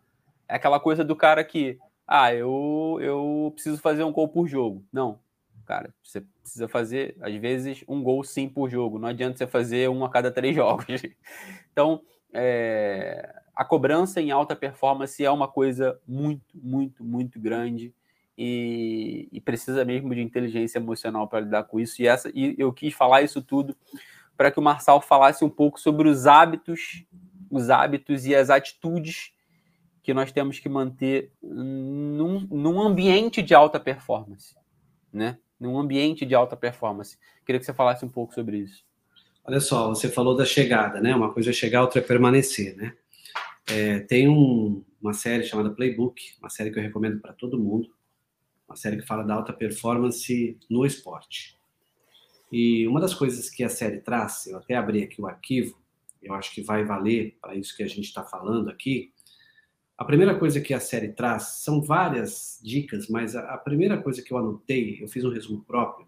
É 0.48 0.56
aquela 0.56 0.80
coisa 0.80 1.04
do 1.04 1.14
cara 1.14 1.44
que, 1.44 1.78
ah, 2.06 2.34
eu, 2.34 2.98
eu 3.00 3.52
preciso 3.54 3.78
fazer 3.78 4.02
um 4.02 4.12
gol 4.12 4.28
por 4.28 4.48
jogo. 4.48 4.84
Não, 4.92 5.20
cara, 5.64 5.94
você 6.02 6.20
precisa 6.20 6.68
fazer, 6.68 7.16
às 7.20 7.34
vezes, 7.36 7.84
um 7.88 8.02
gol 8.02 8.22
sim 8.24 8.48
por 8.48 8.70
jogo. 8.70 8.98
Não 8.98 9.08
adianta 9.08 9.38
você 9.38 9.46
fazer 9.46 9.88
um 9.88 10.04
a 10.04 10.10
cada 10.10 10.30
três 10.30 10.54
jogos. 10.56 10.86
Então, 11.72 12.02
é, 12.32 13.34
a 13.54 13.64
cobrança 13.64 14.20
em 14.20 14.30
alta 14.30 14.56
performance 14.56 15.24
é 15.24 15.30
uma 15.30 15.48
coisa 15.48 15.98
muito, 16.06 16.54
muito, 16.54 17.04
muito 17.04 17.38
grande 17.38 17.94
e, 18.36 19.28
e 19.30 19.40
precisa 19.40 19.84
mesmo 19.84 20.14
de 20.14 20.22
inteligência 20.22 20.78
emocional 20.78 21.28
para 21.28 21.40
lidar 21.40 21.64
com 21.64 21.78
isso. 21.78 22.00
E, 22.00 22.06
essa, 22.06 22.30
e 22.34 22.54
eu 22.58 22.72
quis 22.72 22.94
falar 22.94 23.22
isso 23.22 23.42
tudo 23.42 23.76
para 24.36 24.50
que 24.50 24.58
o 24.58 24.62
Marçal 24.62 25.00
falasse 25.00 25.44
um 25.44 25.50
pouco 25.50 25.78
sobre 25.78 26.08
os 26.08 26.26
hábitos, 26.26 27.04
os 27.50 27.70
hábitos 27.70 28.26
e 28.26 28.34
as 28.34 28.50
atitudes 28.50 29.32
que 30.02 30.12
nós 30.12 30.32
temos 30.32 30.58
que 30.58 30.68
manter 30.68 31.30
num, 31.40 32.40
num 32.50 32.80
ambiente 32.80 33.40
de 33.40 33.54
alta 33.54 33.78
performance, 33.78 34.56
né? 35.12 35.38
Num 35.62 35.78
ambiente 35.78 36.26
de 36.26 36.34
alta 36.34 36.56
performance. 36.56 37.16
Queria 37.46 37.58
que 37.58 37.64
você 37.64 37.72
falasse 37.72 38.04
um 38.04 38.08
pouco 38.08 38.34
sobre 38.34 38.58
isso. 38.58 38.84
Olha 39.44 39.60
só, 39.60 39.88
você 39.88 40.08
falou 40.08 40.36
da 40.36 40.44
chegada, 40.44 41.00
né? 41.00 41.14
Uma 41.14 41.32
coisa 41.32 41.50
é 41.50 41.52
chegar, 41.52 41.82
outra 41.82 42.00
é 42.00 42.02
permanecer, 42.02 42.76
né? 42.76 42.94
É, 43.66 44.00
tem 44.00 44.28
um, 44.28 44.84
uma 45.00 45.12
série 45.12 45.44
chamada 45.44 45.70
Playbook, 45.70 46.20
uma 46.40 46.48
série 46.48 46.70
que 46.70 46.78
eu 46.78 46.82
recomendo 46.82 47.20
para 47.20 47.32
todo 47.32 47.58
mundo, 47.58 47.88
uma 48.68 48.76
série 48.76 48.96
que 48.96 49.06
fala 49.06 49.22
da 49.22 49.34
alta 49.34 49.52
performance 49.52 50.58
no 50.68 50.84
esporte. 50.84 51.56
E 52.50 52.86
uma 52.86 53.00
das 53.00 53.14
coisas 53.14 53.48
que 53.48 53.64
a 53.64 53.68
série 53.68 54.00
traz, 54.00 54.46
eu 54.46 54.58
até 54.58 54.74
abri 54.74 55.02
aqui 55.02 55.20
o 55.20 55.26
arquivo, 55.26 55.80
eu 56.22 56.34
acho 56.34 56.54
que 56.54 56.62
vai 56.62 56.84
valer 56.84 57.36
para 57.40 57.54
isso 57.54 57.76
que 57.76 57.82
a 57.82 57.88
gente 57.88 58.04
está 58.04 58.22
falando 58.22 58.68
aqui. 58.68 59.11
A 59.96 60.04
primeira 60.04 60.38
coisa 60.38 60.60
que 60.60 60.74
a 60.74 60.80
série 60.80 61.12
traz 61.12 61.62
são 61.62 61.80
várias 61.82 62.60
dicas, 62.62 63.08
mas 63.08 63.36
a, 63.36 63.56
primeira 63.58 64.00
coisa 64.02 64.22
que 64.22 64.32
eu 64.32 64.38
anotei, 64.38 65.00
eu 65.00 65.08
fiz 65.08 65.24
um 65.24 65.30
resumo 65.30 65.62
próprio, 65.64 66.06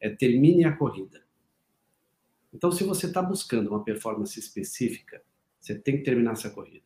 é 0.00 0.10
termine 0.10 0.64
a 0.64 0.76
corrida. 0.76 1.24
Então, 2.52 2.70
se 2.70 2.84
você 2.84 3.06
está 3.06 3.22
buscando 3.22 3.70
uma 3.70 3.82
performance 3.82 4.38
específica, 4.38 5.22
você 5.58 5.78
tem 5.78 5.96
que 5.96 6.04
terminar 6.04 6.32
essa 6.32 6.50
corrida. 6.50 6.84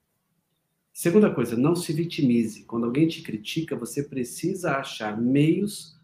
Segunda 0.92 1.34
coisa, 1.34 1.56
não 1.56 1.74
se 1.74 1.92
vitimize. 1.92 2.64
Quando 2.64 2.86
alguém 2.86 3.06
te 3.06 3.22
critica, 3.22 3.76
você 3.76 4.02
precisa 4.02 4.76
achar 4.76 5.20
meios 5.20 6.00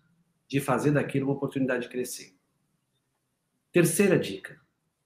de 0.48 0.60
fazer 0.60 0.90
daquilo 0.90 1.26
uma 1.26 1.34
oportunidade 1.34 1.84
de 1.84 1.88
crescer. 1.88 2.34
Terceira 3.72 4.18
dica: 4.18 4.60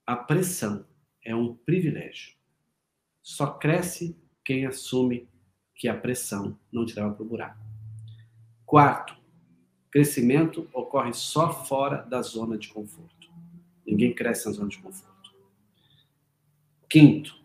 a 0.05 0.17
pressão 0.17 0.85
é 1.23 1.37
um 1.37 1.55
privilégio. 1.55 2.35
Só 3.23 3.47
cresce 3.47 4.19
quem 4.47 4.65
assume 4.65 5.29
que 5.75 5.89
a 5.89 5.97
pressão 5.97 6.57
não 6.73 6.87
te 6.87 6.95
leva 6.95 7.13
para 7.13 7.23
o 7.25 7.27
buraco. 7.27 7.67
Quarto, 8.65 9.17
crescimento 9.91 10.71
ocorre 10.73 11.13
só 11.13 11.65
fora 11.65 12.03
da 12.03 12.23
zona 12.23 12.57
de 12.57 12.69
conforto. 12.69 13.29
Ninguém 13.85 14.15
cresce 14.15 14.47
na 14.47 14.53
zona 14.53 14.69
de 14.69 14.79
conforto. 14.79 15.35
Quinto, 16.89 17.45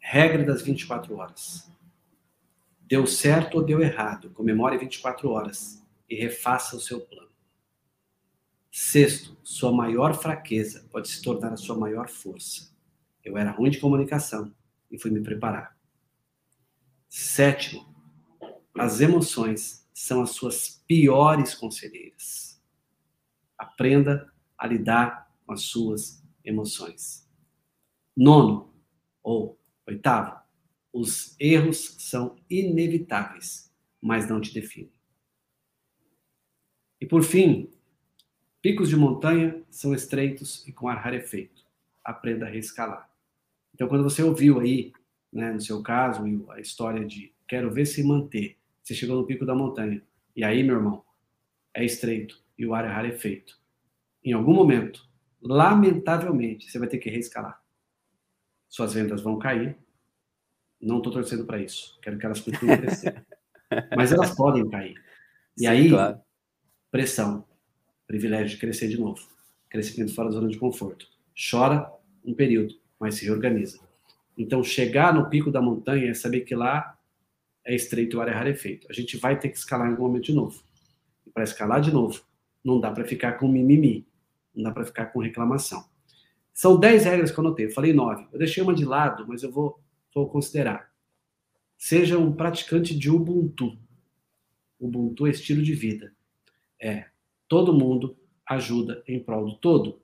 Regra 0.00 0.42
das 0.44 0.62
24 0.62 1.16
horas. 1.16 1.70
Deu 2.80 3.06
certo 3.06 3.56
ou 3.56 3.64
deu 3.64 3.80
errado, 3.80 4.30
comemore 4.30 4.78
24 4.78 5.30
horas 5.30 5.82
e 6.08 6.14
refaça 6.14 6.76
o 6.76 6.80
seu 6.80 7.00
plano. 7.00 7.30
Sexto, 8.70 9.36
sua 9.42 9.72
maior 9.72 10.14
fraqueza 10.14 10.86
pode 10.90 11.08
se 11.08 11.22
tornar 11.22 11.52
a 11.52 11.56
sua 11.56 11.76
maior 11.76 12.08
força. 12.08 12.74
Eu 13.22 13.36
era 13.38 13.50
ruim 13.50 13.70
de 13.70 13.80
comunicação 13.80 14.54
e 14.94 14.98
fui 14.98 15.10
me 15.10 15.20
preparar. 15.20 15.76
Sétimo, 17.08 17.84
as 18.78 19.00
emoções 19.00 19.88
são 19.92 20.22
as 20.22 20.30
suas 20.30 20.82
piores 20.86 21.54
conselheiras. 21.54 22.62
Aprenda 23.58 24.32
a 24.56 24.66
lidar 24.66 25.32
com 25.44 25.52
as 25.52 25.62
suas 25.62 26.24
emoções. 26.44 27.28
Nono, 28.16 28.72
ou 29.22 29.58
Oitavo, 29.86 30.40
os 30.92 31.36
erros 31.40 31.96
são 31.98 32.36
inevitáveis, 32.48 33.72
mas 34.00 34.28
não 34.28 34.40
te 34.40 34.54
definem. 34.54 34.92
E 37.00 37.06
por 37.06 37.22
fim, 37.22 37.70
picos 38.62 38.88
de 38.88 38.96
montanha 38.96 39.62
são 39.68 39.92
estreitos 39.92 40.66
e 40.66 40.72
com 40.72 40.88
ar 40.88 40.98
rarefeito. 40.98 41.64
Aprenda 42.02 42.46
a 42.46 42.48
reescalar. 42.48 43.13
Então, 43.74 43.88
quando 43.88 44.04
você 44.04 44.22
ouviu 44.22 44.60
aí, 44.60 44.92
né, 45.32 45.52
no 45.52 45.60
seu 45.60 45.82
caso, 45.82 46.24
a 46.50 46.60
história 46.60 47.04
de 47.04 47.34
quero 47.46 47.70
ver 47.70 47.86
se 47.86 48.02
manter, 48.02 48.56
você 48.82 48.94
chegou 48.94 49.16
no 49.16 49.26
pico 49.26 49.44
da 49.44 49.54
montanha, 49.54 50.02
e 50.34 50.44
aí, 50.44 50.62
meu 50.62 50.76
irmão, 50.76 51.04
é 51.74 51.84
estreito 51.84 52.42
e 52.56 52.66
o 52.66 52.74
ar 52.74 52.84
é 52.84 52.88
rarefeito. 52.88 53.58
Em 54.24 54.32
algum 54.32 54.54
momento, 54.54 55.06
lamentavelmente, 55.42 56.70
você 56.70 56.78
vai 56.78 56.88
ter 56.88 56.98
que 56.98 57.10
reescalar 57.10 57.64
suas 58.74 58.92
vendas 58.92 59.22
vão 59.22 59.38
cair. 59.38 59.76
Não 60.80 60.98
estou 60.98 61.12
torcendo 61.12 61.46
para 61.46 61.62
isso. 61.62 61.96
Quero 62.02 62.18
que 62.18 62.26
elas 62.26 62.40
continuem 62.40 62.78
crescendo. 62.78 63.24
Mas 63.96 64.10
elas 64.10 64.34
podem 64.34 64.68
cair. 64.68 64.96
E 65.56 65.60
Sim, 65.60 65.66
aí, 65.68 65.88
claro. 65.88 66.20
pressão, 66.90 67.46
privilégio 68.04 68.48
de 68.48 68.56
crescer 68.56 68.88
de 68.88 68.98
novo. 68.98 69.24
Crescimento 69.70 70.12
fora 70.12 70.28
da 70.28 70.34
zona 70.34 70.48
de 70.48 70.58
conforto. 70.58 71.06
Chora 71.50 71.88
um 72.24 72.34
período, 72.34 72.74
mas 72.98 73.16
se 73.16 73.24
reorganiza. 73.24 73.80
Então, 74.36 74.62
chegar 74.62 75.14
no 75.14 75.28
pico 75.28 75.50
da 75.50 75.62
montanha 75.62 76.10
é 76.10 76.14
saber 76.14 76.40
que 76.40 76.54
lá 76.54 76.98
é 77.64 77.74
estreito 77.74 78.18
o 78.18 78.20
ar 78.20 78.28
é 78.28 78.32
rarefeito. 78.32 78.86
A 78.90 78.92
gente 78.92 79.16
vai 79.16 79.38
ter 79.38 79.48
que 79.48 79.56
escalar 79.56 79.88
em 79.88 79.92
algum 79.92 80.04
momento 80.04 80.24
de 80.24 80.34
novo. 80.34 80.62
E 81.26 81.30
para 81.30 81.44
escalar 81.44 81.80
de 81.80 81.92
novo, 81.92 82.22
não 82.64 82.80
dá 82.80 82.90
para 82.90 83.04
ficar 83.04 83.32
com 83.34 83.48
mimimi, 83.48 84.06
não 84.54 84.64
dá 84.64 84.70
para 84.70 84.84
ficar 84.84 85.06
com 85.06 85.20
reclamação. 85.20 85.84
São 86.52 86.78
10 86.78 87.04
regras 87.04 87.30
que 87.30 87.38
eu 87.38 87.44
anotei. 87.44 87.66
Eu 87.66 87.70
falei 87.70 87.92
9. 87.92 88.28
Eu 88.32 88.38
deixei 88.38 88.62
uma 88.62 88.74
de 88.74 88.84
lado, 88.84 89.26
mas 89.26 89.42
eu 89.42 89.50
vou, 89.50 89.80
vou 90.14 90.28
considerar. 90.28 90.92
Seja 91.76 92.18
um 92.18 92.32
praticante 92.32 92.96
de 92.96 93.10
Ubuntu. 93.10 93.76
Ubuntu 94.78 95.26
é 95.26 95.30
estilo 95.30 95.62
de 95.62 95.74
vida. 95.74 96.14
É, 96.80 97.06
todo 97.48 97.72
mundo 97.72 98.16
ajuda 98.46 99.02
em 99.08 99.18
prol 99.18 99.46
do 99.46 99.56
todo. 99.56 100.00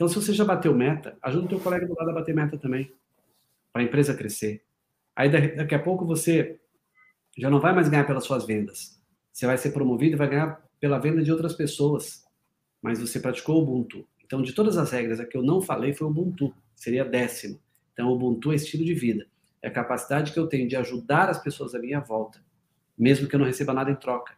Então, 0.00 0.08
se 0.08 0.14
você 0.14 0.32
já 0.32 0.46
bateu 0.46 0.74
meta, 0.74 1.18
ajuda 1.20 1.44
o 1.44 1.48
teu 1.50 1.60
colega 1.60 1.86
do 1.86 1.94
lado 1.94 2.08
a 2.08 2.14
bater 2.14 2.34
meta 2.34 2.56
também, 2.56 2.90
para 3.70 3.82
a 3.82 3.84
empresa 3.84 4.14
crescer. 4.14 4.64
Aí, 5.14 5.28
daqui 5.28 5.74
a 5.74 5.78
pouco, 5.78 6.06
você 6.06 6.58
já 7.36 7.50
não 7.50 7.60
vai 7.60 7.74
mais 7.74 7.86
ganhar 7.86 8.06
pelas 8.06 8.24
suas 8.24 8.46
vendas. 8.46 8.98
Você 9.30 9.44
vai 9.44 9.58
ser 9.58 9.72
promovido 9.72 10.14
e 10.14 10.16
vai 10.16 10.26
ganhar 10.26 10.66
pela 10.80 10.98
venda 10.98 11.22
de 11.22 11.30
outras 11.30 11.52
pessoas. 11.52 12.24
Mas 12.80 12.98
você 12.98 13.20
praticou 13.20 13.56
o 13.56 13.62
Ubuntu. 13.62 14.08
Então, 14.24 14.40
de 14.40 14.54
todas 14.54 14.78
as 14.78 14.90
regras, 14.90 15.20
a 15.20 15.26
que 15.26 15.36
eu 15.36 15.42
não 15.42 15.60
falei 15.60 15.92
foi 15.92 16.06
o 16.06 16.10
Ubuntu, 16.10 16.50
seria 16.74 17.04
décima. 17.04 17.58
Então, 17.92 18.08
o 18.08 18.14
Ubuntu 18.14 18.52
é 18.52 18.54
estilo 18.54 18.86
de 18.86 18.94
vida. 18.94 19.26
É 19.60 19.68
a 19.68 19.70
capacidade 19.70 20.32
que 20.32 20.38
eu 20.38 20.46
tenho 20.46 20.66
de 20.66 20.76
ajudar 20.76 21.28
as 21.28 21.42
pessoas 21.42 21.74
à 21.74 21.78
minha 21.78 22.00
volta, 22.00 22.42
mesmo 22.96 23.28
que 23.28 23.34
eu 23.34 23.38
não 23.38 23.44
receba 23.44 23.74
nada 23.74 23.90
em 23.90 23.96
troca. 23.96 24.32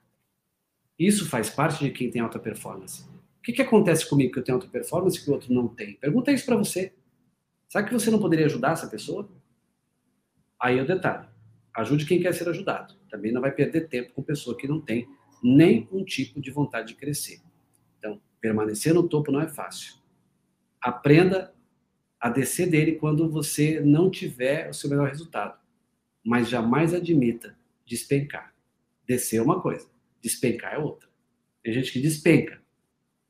Isso 0.98 1.28
faz 1.28 1.50
parte 1.50 1.84
de 1.84 1.92
quem 1.92 2.10
tem 2.10 2.20
alta 2.20 2.40
performance. 2.40 3.11
O 3.42 3.44
que, 3.44 3.52
que 3.52 3.62
acontece 3.62 4.08
comigo 4.08 4.32
que 4.32 4.38
eu 4.38 4.44
tenho 4.44 4.54
alta 4.54 4.68
performance 4.68 5.20
que 5.20 5.28
o 5.28 5.32
outro 5.32 5.52
não 5.52 5.66
tem? 5.66 5.94
Pergunta 5.94 6.30
isso 6.30 6.46
para 6.46 6.54
você. 6.54 6.92
Sabe 7.68 7.88
que 7.88 7.92
você 7.92 8.08
não 8.08 8.20
poderia 8.20 8.46
ajudar 8.46 8.70
essa 8.70 8.86
pessoa? 8.86 9.28
Aí 10.60 10.78
é 10.78 10.82
o 10.82 10.86
detalhe. 10.86 11.26
Ajude 11.74 12.06
quem 12.06 12.22
quer 12.22 12.32
ser 12.34 12.48
ajudado. 12.48 12.94
Também 13.10 13.32
não 13.32 13.40
vai 13.40 13.50
perder 13.50 13.88
tempo 13.88 14.12
com 14.12 14.22
pessoa 14.22 14.56
que 14.56 14.68
não 14.68 14.80
tem 14.80 15.08
nenhum 15.42 16.04
tipo 16.04 16.40
de 16.40 16.52
vontade 16.52 16.88
de 16.88 16.94
crescer. 16.94 17.40
Permanecer 18.40 18.94
no 18.94 19.08
topo 19.08 19.32
não 19.32 19.40
é 19.40 19.48
fácil. 19.48 19.94
Aprenda 20.80 21.52
a 22.20 22.28
descer 22.30 22.70
dele 22.70 22.92
quando 22.92 23.28
você 23.28 23.80
não 23.80 24.08
tiver 24.08 24.70
o 24.70 24.72
seu 24.72 24.88
melhor 24.88 25.08
resultado. 25.08 25.58
Mas 26.24 26.48
jamais 26.48 26.94
admita 26.94 27.58
despencar. 27.84 28.54
Descer 29.04 29.38
é 29.38 29.42
uma 29.42 29.60
coisa, 29.60 29.90
despencar 30.20 30.74
é 30.74 30.78
outra. 30.78 31.08
Tem 31.60 31.72
gente 31.72 31.92
que 31.92 32.00
despenca, 32.00 32.61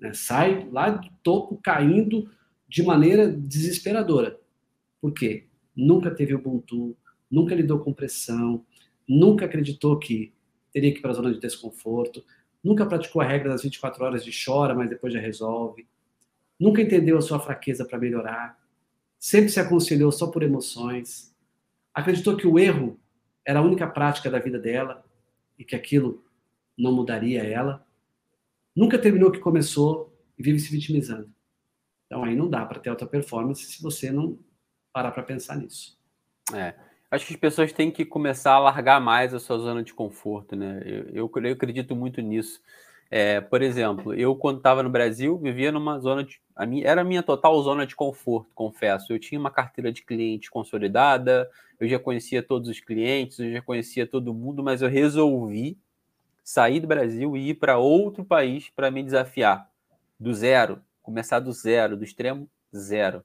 né? 0.03 0.13
sai 0.13 0.69
lá 0.71 0.91
do 0.91 1.09
topo 1.23 1.59
caindo 1.63 2.29
de 2.69 2.83
maneira 2.83 3.31
desesperadora. 3.31 4.39
Por 5.01 5.13
quê? 5.13 5.47
Nunca 5.75 6.11
teve 6.11 6.35
Ubuntu, 6.35 6.97
nunca 7.31 7.55
lidou 7.55 7.79
com 7.79 7.93
pressão, 7.93 8.67
nunca 9.09 9.45
acreditou 9.45 9.99
que 9.99 10.35
teria 10.73 10.91
que 10.93 10.99
ir 10.99 11.03
para 11.03 11.13
a 11.13 11.15
zona 11.15 11.33
de 11.33 11.39
desconforto, 11.39 12.25
nunca 12.63 12.85
praticou 12.85 13.23
a 13.23 13.25
regra 13.25 13.51
das 13.51 13.63
24 13.63 14.05
horas 14.05 14.25
de 14.25 14.33
chora, 14.45 14.75
mas 14.75 14.91
depois 14.91 15.13
já 15.13 15.21
resolve, 15.21 15.87
nunca 16.59 16.83
entendeu 16.83 17.17
a 17.17 17.23
sua 17.23 17.39
fraqueza 17.39 17.85
para 17.85 17.99
melhorar, 17.99 18.59
sempre 19.19 19.51
se 19.51 19.61
aconselhou 19.61 20.11
só 20.11 20.27
por 20.27 20.43
emoções, 20.43 21.35
acreditou 21.95 22.37
que 22.37 22.47
o 22.47 22.59
erro 22.59 22.99
era 23.47 23.61
a 23.61 23.63
única 23.63 23.87
prática 23.87 24.31
da 24.31 24.39
vida 24.39 24.59
dela 24.59 25.05
e 25.59 25.65
que 25.65 25.77
aquilo 25.77 26.25
não 26.77 26.93
mudaria 26.93 27.43
ela, 27.43 27.87
nunca 28.75 28.99
terminou 28.99 29.29
o 29.29 29.33
que 29.33 29.41
começou 29.41 30.17
e 30.39 30.43
vive 30.43 30.59
se 30.59 30.71
vitimizando. 30.71 31.31
Então 32.07 32.25
aí 32.25 32.35
não 32.35 32.49
dá 32.49 32.65
para 32.65 32.81
ter 32.81 32.91
alta 32.91 33.07
performance 33.07 33.65
se 33.65 33.83
você 33.83 34.11
não 34.11 34.39
parar 34.93 35.13
para 35.13 35.23
pensar 35.23 35.57
nisso. 35.57 35.99
É. 36.55 36.75
Acho 37.11 37.27
que 37.27 37.35
as 37.35 37.41
pessoas 37.41 37.73
têm 37.73 37.91
que 37.91 38.05
começar 38.05 38.53
a 38.55 38.59
largar 38.59 39.01
mais 39.01 39.35
a 39.35 39.39
sua 39.39 39.59
zona 39.59 39.83
de 39.83 39.93
conforto, 39.93 40.57
né? 40.57 40.83
Eu, 40.85 41.27
eu, 41.27 41.31
eu 41.45 41.53
acredito 41.53 41.95
muito 41.95 42.21
nisso. 42.23 42.61
É, 43.11 43.43
por 43.43 43.61
exemplo, 43.61 44.15
eu 44.15 44.35
quando 44.35 44.57
estava 44.57 44.83
no 44.83 44.89
Brasil 44.89 45.37
vivia 45.37 45.71
numa 45.71 45.99
zona 45.99 46.25
de, 46.25 46.41
a 46.57 46.65
minha, 46.65 46.87
era 46.87 47.03
a 47.03 47.05
minha 47.05 47.23
total 47.23 47.63
zona 47.63 47.87
de 47.87 47.95
conforto, 47.95 48.51
confesso. 48.55 49.13
Eu 49.13 49.19
tinha 49.19 49.39
uma 49.39 49.51
carteira 49.51 49.93
de 49.93 50.03
cliente 50.03 50.51
consolidada, 50.51 51.51
eu 51.79 51.87
já 51.87 51.99
conhecia 51.99 52.43
todos 52.43 52.71
os 52.71 52.81
clientes, 52.81 53.39
eu 53.39 53.53
já 53.53 53.61
conhecia 53.61 54.07
todo 54.07 54.33
mundo, 54.33 54.63
mas 54.63 54.81
eu 54.81 54.89
resolvi 54.89 55.79
sair 56.43 56.81
do 56.81 56.87
Brasil 56.87 57.37
e 57.37 57.51
ir 57.51 57.55
para 57.55 57.79
outro 57.79 58.25
país 58.25 58.71
para 58.71 58.91
me 58.91 59.03
desafiar 59.03 59.71
do 60.19 60.33
zero, 60.35 60.81
começar 61.03 61.41
do 61.41 61.53
zero, 61.53 61.97
do 61.97 62.05
extremo 62.05 62.49
zero. 62.75 63.25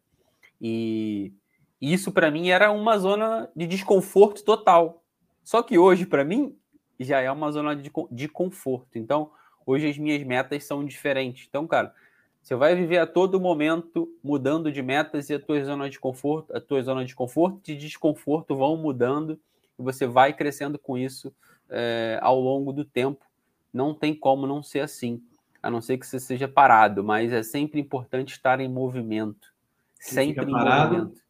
E 0.60 1.34
isso 1.80 2.12
para 2.12 2.32
mim 2.32 2.50
era 2.50 2.72
uma 2.72 2.98
zona 2.98 3.50
de 3.56 3.68
desconforto 3.68 4.44
total. 4.44 5.04
Só 5.44 5.62
que 5.62 5.78
hoje, 5.78 6.06
para 6.06 6.24
mim, 6.24 6.58
já 7.00 7.22
é 7.22 7.32
uma 7.32 7.52
zona 7.52 7.76
de, 7.76 7.92
de 8.12 8.28
conforto. 8.28 8.98
Então, 8.98 9.32
hoje 9.66 9.88
as 9.88 9.98
minhas 9.98 10.24
metas 10.24 10.64
são 10.64 10.84
diferentes. 10.84 11.46
Então, 11.48 11.68
cara, 11.68 11.94
você 12.42 12.56
vai 12.56 12.76
viver 12.76 12.98
a 12.98 13.06
todo 13.06 13.40
momento 13.40 14.10
mudando 14.24 14.72
de 14.72 14.82
metas 14.82 15.30
e 15.30 15.34
a 15.34 15.40
tua 15.40 15.64
zona 15.64 15.90
de 15.90 16.00
conforto, 16.00 16.56
a 16.56 16.62
tua 16.62 16.82
zona 16.82 17.06
de 17.06 17.14
conforto 17.14 17.60
e 17.70 17.76
de 17.76 17.88
desconforto 17.88 18.56
vão 18.56 18.78
mudando 18.78 19.40
e 19.78 19.84
você 19.84 20.08
vai 20.08 20.34
crescendo 20.34 20.80
com 20.80 20.98
isso 20.98 21.34
é, 21.70 22.20
ao 22.22 22.40
longo 22.40 22.72
do 22.72 22.86
tempo. 22.86 23.26
Não 23.74 23.94
tem 23.94 24.16
como 24.16 24.48
não 24.48 24.64
ser 24.64 24.80
assim, 24.80 25.22
a 25.62 25.70
não 25.70 25.82
ser 25.82 25.98
que 25.98 26.08
você 26.08 26.20
seja 26.20 26.48
parado, 26.48 27.04
mas 27.04 27.32
é 27.32 27.44
sempre 27.44 27.80
importante 27.80 28.34
estar 28.34 28.60
em 28.60 28.70
movimento. 28.70 29.54
sempre 30.00 30.46
em 30.46 30.52
parado, 30.52 30.96
movimento. 30.96 31.22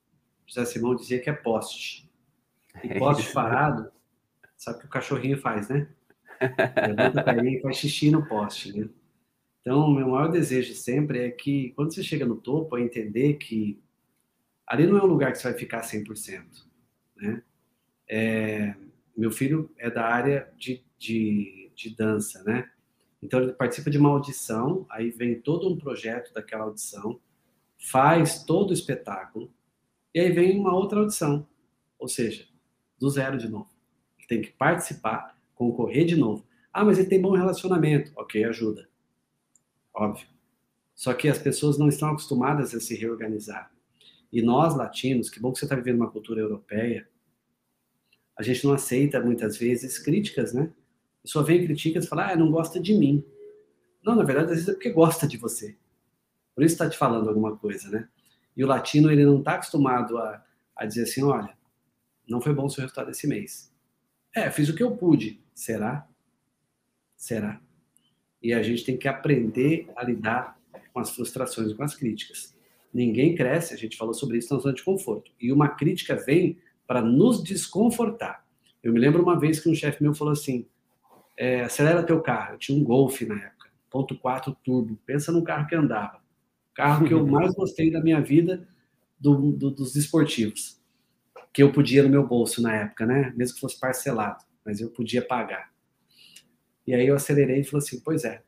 José 0.45 0.65
Simão 0.65 0.95
dizia 0.95 1.19
que 1.19 1.29
é 1.29 1.33
poste. 1.33 2.07
E 2.83 2.99
poste 2.99 3.33
parado, 3.33 3.91
sabe 4.55 4.77
o 4.77 4.81
que 4.81 4.85
o 4.85 4.89
cachorrinho 4.89 5.39
faz, 5.39 5.67
né? 5.67 5.89
Levanta 6.87 7.21
a 7.21 7.23
perninha 7.23 7.57
e 7.57 7.61
faz 7.61 7.77
xixi 7.77 8.11
no 8.11 8.23
poste, 8.27 8.77
né? 8.77 8.87
Então, 9.61 9.79
o 9.79 9.91
meu 9.91 10.09
maior 10.09 10.31
desejo 10.31 10.75
sempre 10.75 11.25
é 11.25 11.31
que, 11.31 11.71
quando 11.71 11.91
você 11.91 12.03
chega 12.03 12.23
no 12.23 12.37
topo, 12.37 12.77
é 12.77 12.81
entender 12.81 13.33
que 13.33 13.81
ali 14.67 14.85
não 14.85 14.97
é 14.97 15.03
um 15.03 15.07
lugar 15.07 15.31
que 15.31 15.39
você 15.39 15.49
vai 15.49 15.57
ficar 15.57 15.81
100%, 15.81 16.43
né? 17.15 17.41
É, 18.07 18.75
meu 19.19 19.31
filho 19.31 19.71
é 19.77 19.89
da 19.89 20.05
área 20.05 20.51
de, 20.57 20.83
de, 20.97 21.71
de 21.75 21.95
dança, 21.95 22.43
né? 22.43 22.69
Então, 23.21 23.41
ele 23.41 23.53
participa 23.53 23.89
de 23.89 23.97
uma 23.97 24.09
audição, 24.09 24.85
aí 24.89 25.09
vem 25.09 25.41
todo 25.41 25.67
um 25.67 25.77
projeto 25.77 26.31
daquela 26.33 26.65
audição, 26.65 27.19
faz 27.79 28.43
todo 28.43 28.69
o 28.69 28.73
espetáculo, 28.73 29.51
e 30.13 30.19
aí 30.19 30.31
vem 30.31 30.59
uma 30.59 30.75
outra 30.75 30.99
audição, 30.99 31.47
ou 31.97 32.07
seja, 32.07 32.47
do 32.99 33.09
zero 33.09 33.37
de 33.37 33.47
novo. 33.47 33.69
Ele 34.19 34.27
tem 34.27 34.41
que 34.41 34.51
participar, 34.51 35.35
concorrer 35.55 36.05
de 36.05 36.15
novo. 36.15 36.45
Ah, 36.71 36.85
mas 36.85 36.99
ele 36.99 37.09
tem 37.09 37.19
bom 37.19 37.31
relacionamento. 37.31 38.11
Ok, 38.15 38.43
ajuda 38.43 38.87
óbvio. 39.97 40.27
Só 40.95 41.13
que 41.13 41.27
as 41.27 41.39
pessoas 41.39 41.77
não 41.77 41.89
estão 41.89 42.09
acostumadas 42.09 42.73
a 42.73 42.79
se 42.79 42.95
reorganizar. 42.95 43.71
E 44.31 44.41
nós, 44.41 44.75
latinos, 44.75 45.29
que 45.29 45.39
bom 45.39 45.51
que 45.51 45.59
você 45.59 45.65
está 45.65 45.75
vivendo 45.75 45.97
uma 45.97 46.11
cultura 46.11 46.41
europeia, 46.41 47.07
a 48.37 48.43
gente 48.43 48.65
não 48.65 48.73
aceita 48.73 49.19
muitas 49.19 49.57
vezes 49.57 49.97
críticas, 49.97 50.53
né? 50.53 50.71
A 51.19 51.21
pessoa 51.23 51.43
vem 51.43 51.65
críticas 51.65 52.05
e 52.05 52.07
fala, 52.07 52.31
ah, 52.31 52.35
não 52.35 52.51
gosta 52.51 52.79
de 52.79 52.93
mim. 52.93 53.23
Não, 54.03 54.15
na 54.15 54.23
verdade, 54.23 54.51
às 54.51 54.57
vezes 54.57 54.69
é 54.69 54.73
porque 54.73 54.89
gosta 54.89 55.27
de 55.27 55.37
você. 55.37 55.75
Por 56.55 56.63
isso 56.63 56.73
está 56.73 56.89
te 56.89 56.97
falando 56.97 57.27
alguma 57.27 57.57
coisa, 57.57 57.89
né? 57.89 58.07
E 58.55 58.63
o 58.63 58.67
latino, 58.67 59.11
ele 59.11 59.25
não 59.25 59.39
está 59.39 59.53
acostumado 59.55 60.17
a, 60.17 60.43
a 60.75 60.85
dizer 60.85 61.03
assim, 61.03 61.23
olha, 61.23 61.55
não 62.27 62.41
foi 62.41 62.53
bom 62.53 62.65
o 62.65 62.69
seu 62.69 62.81
resultado 62.81 63.11
esse 63.11 63.27
mês. 63.27 63.73
É, 64.33 64.49
fiz 64.49 64.69
o 64.69 64.75
que 64.75 64.83
eu 64.83 64.95
pude. 64.95 65.41
Será? 65.53 66.07
Será? 67.15 67.61
e 68.41 68.53
a 68.53 68.61
gente 68.61 68.85
tem 68.85 68.97
que 68.97 69.07
aprender 69.07 69.89
a 69.95 70.03
lidar 70.03 70.57
com 70.93 70.99
as 70.99 71.09
frustrações 71.11 71.71
e 71.71 71.75
com 71.75 71.83
as 71.83 71.95
críticas. 71.95 72.55
Ninguém 72.93 73.35
cresce, 73.35 73.73
a 73.73 73.77
gente 73.77 73.97
falou 73.97 74.13
sobre 74.13 74.37
isso 74.37 74.53
na 74.53 74.59
zona 74.59 74.73
de 74.73 74.83
conforto. 74.83 75.31
E 75.39 75.51
uma 75.51 75.69
crítica 75.69 76.15
vem 76.15 76.57
para 76.87 77.01
nos 77.01 77.43
desconfortar. 77.43 78.45
Eu 78.81 78.93
me 78.93 78.99
lembro 78.99 79.21
uma 79.21 79.37
vez 79.37 79.59
que 79.59 79.69
um 79.69 79.75
chefe 79.75 80.01
meu 80.01 80.13
falou 80.13 80.31
assim: 80.31 80.65
é, 81.35 81.61
acelera 81.61 82.01
teu 82.01 82.21
carro. 82.21 82.53
Eu 82.53 82.57
tinha 82.57 82.77
um 82.77 82.83
Golf 82.83 83.21
na 83.21 83.35
época, 83.35 83.69
ponto 83.89 84.17
4 84.17 84.55
turbo. 84.63 84.97
Pensa 85.05 85.31
num 85.31 85.43
carro 85.43 85.67
que 85.67 85.75
andava. 85.75 86.21
Carro 86.73 87.05
que 87.05 87.13
eu 87.13 87.25
mais 87.27 87.53
gostei 87.53 87.91
da 87.91 88.01
minha 88.01 88.21
vida 88.21 88.67
do, 89.19 89.51
do, 89.51 89.69
dos 89.69 89.95
esportivos. 89.95 90.81
Que 91.51 91.61
eu 91.61 91.71
podia 91.71 92.03
no 92.03 92.09
meu 92.09 92.25
bolso 92.25 92.61
na 92.61 92.73
época, 92.73 93.05
né? 93.05 93.33
Mesmo 93.35 93.55
que 93.55 93.61
fosse 93.61 93.79
parcelado, 93.79 94.43
mas 94.63 94.79
eu 94.79 94.89
podia 94.89 95.21
pagar. 95.21 95.71
E 96.85 96.93
aí 96.93 97.05
eu 97.05 97.15
acelerei 97.15 97.59
e 97.59 97.63
falei 97.65 97.85
assim, 97.85 97.99
pois 97.99 98.23
é, 98.23 98.41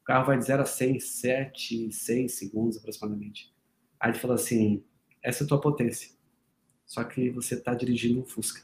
o 0.00 0.04
carro 0.04 0.26
vai 0.26 0.38
de 0.38 0.44
0 0.44 0.62
a 0.62 0.66
100, 0.66 1.00
7, 1.00 1.92
6 1.92 2.32
segundos 2.32 2.76
aproximadamente. 2.76 3.52
Aí 3.98 4.12
ele 4.12 4.18
falou 4.18 4.36
assim, 4.36 4.84
essa 5.20 5.42
é 5.42 5.44
a 5.44 5.48
tua 5.48 5.60
potência, 5.60 6.10
só 6.90 7.04
que 7.04 7.30
você 7.30 7.54
está 7.54 7.72
dirigindo 7.72 8.18
um 8.18 8.24
Fusca. 8.24 8.62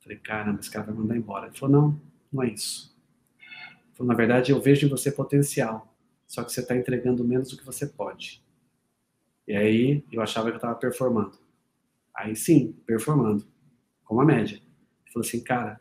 Falei, 0.00 0.18
caramba, 0.18 0.58
esse 0.58 0.68
cara 0.68 0.86
vai 0.86 0.94
mandar 0.96 1.16
embora. 1.16 1.46
Ele 1.46 1.56
falou, 1.56 1.80
não, 1.80 2.00
não 2.32 2.42
é 2.42 2.48
isso. 2.48 2.92
Ele 3.38 3.94
falou, 3.94 4.08
na 4.08 4.16
verdade, 4.16 4.50
eu 4.50 4.60
vejo 4.60 4.84
em 4.84 4.90
você 4.90 5.12
potencial, 5.12 5.96
só 6.26 6.42
que 6.42 6.52
você 6.52 6.58
está 6.58 6.76
entregando 6.76 7.22
menos 7.22 7.50
do 7.50 7.56
que 7.56 7.64
você 7.64 7.86
pode. 7.86 8.44
E 9.46 9.54
aí 9.54 10.04
eu 10.10 10.20
achava 10.20 10.48
que 10.48 10.54
eu 10.54 10.56
estava 10.56 10.74
performando. 10.74 11.38
Aí 12.12 12.34
sim, 12.34 12.72
performando, 12.84 13.46
como 14.02 14.20
a 14.20 14.24
média. 14.24 14.56
Ele 14.56 15.12
falou 15.12 15.24
assim, 15.24 15.40
cara, 15.40 15.80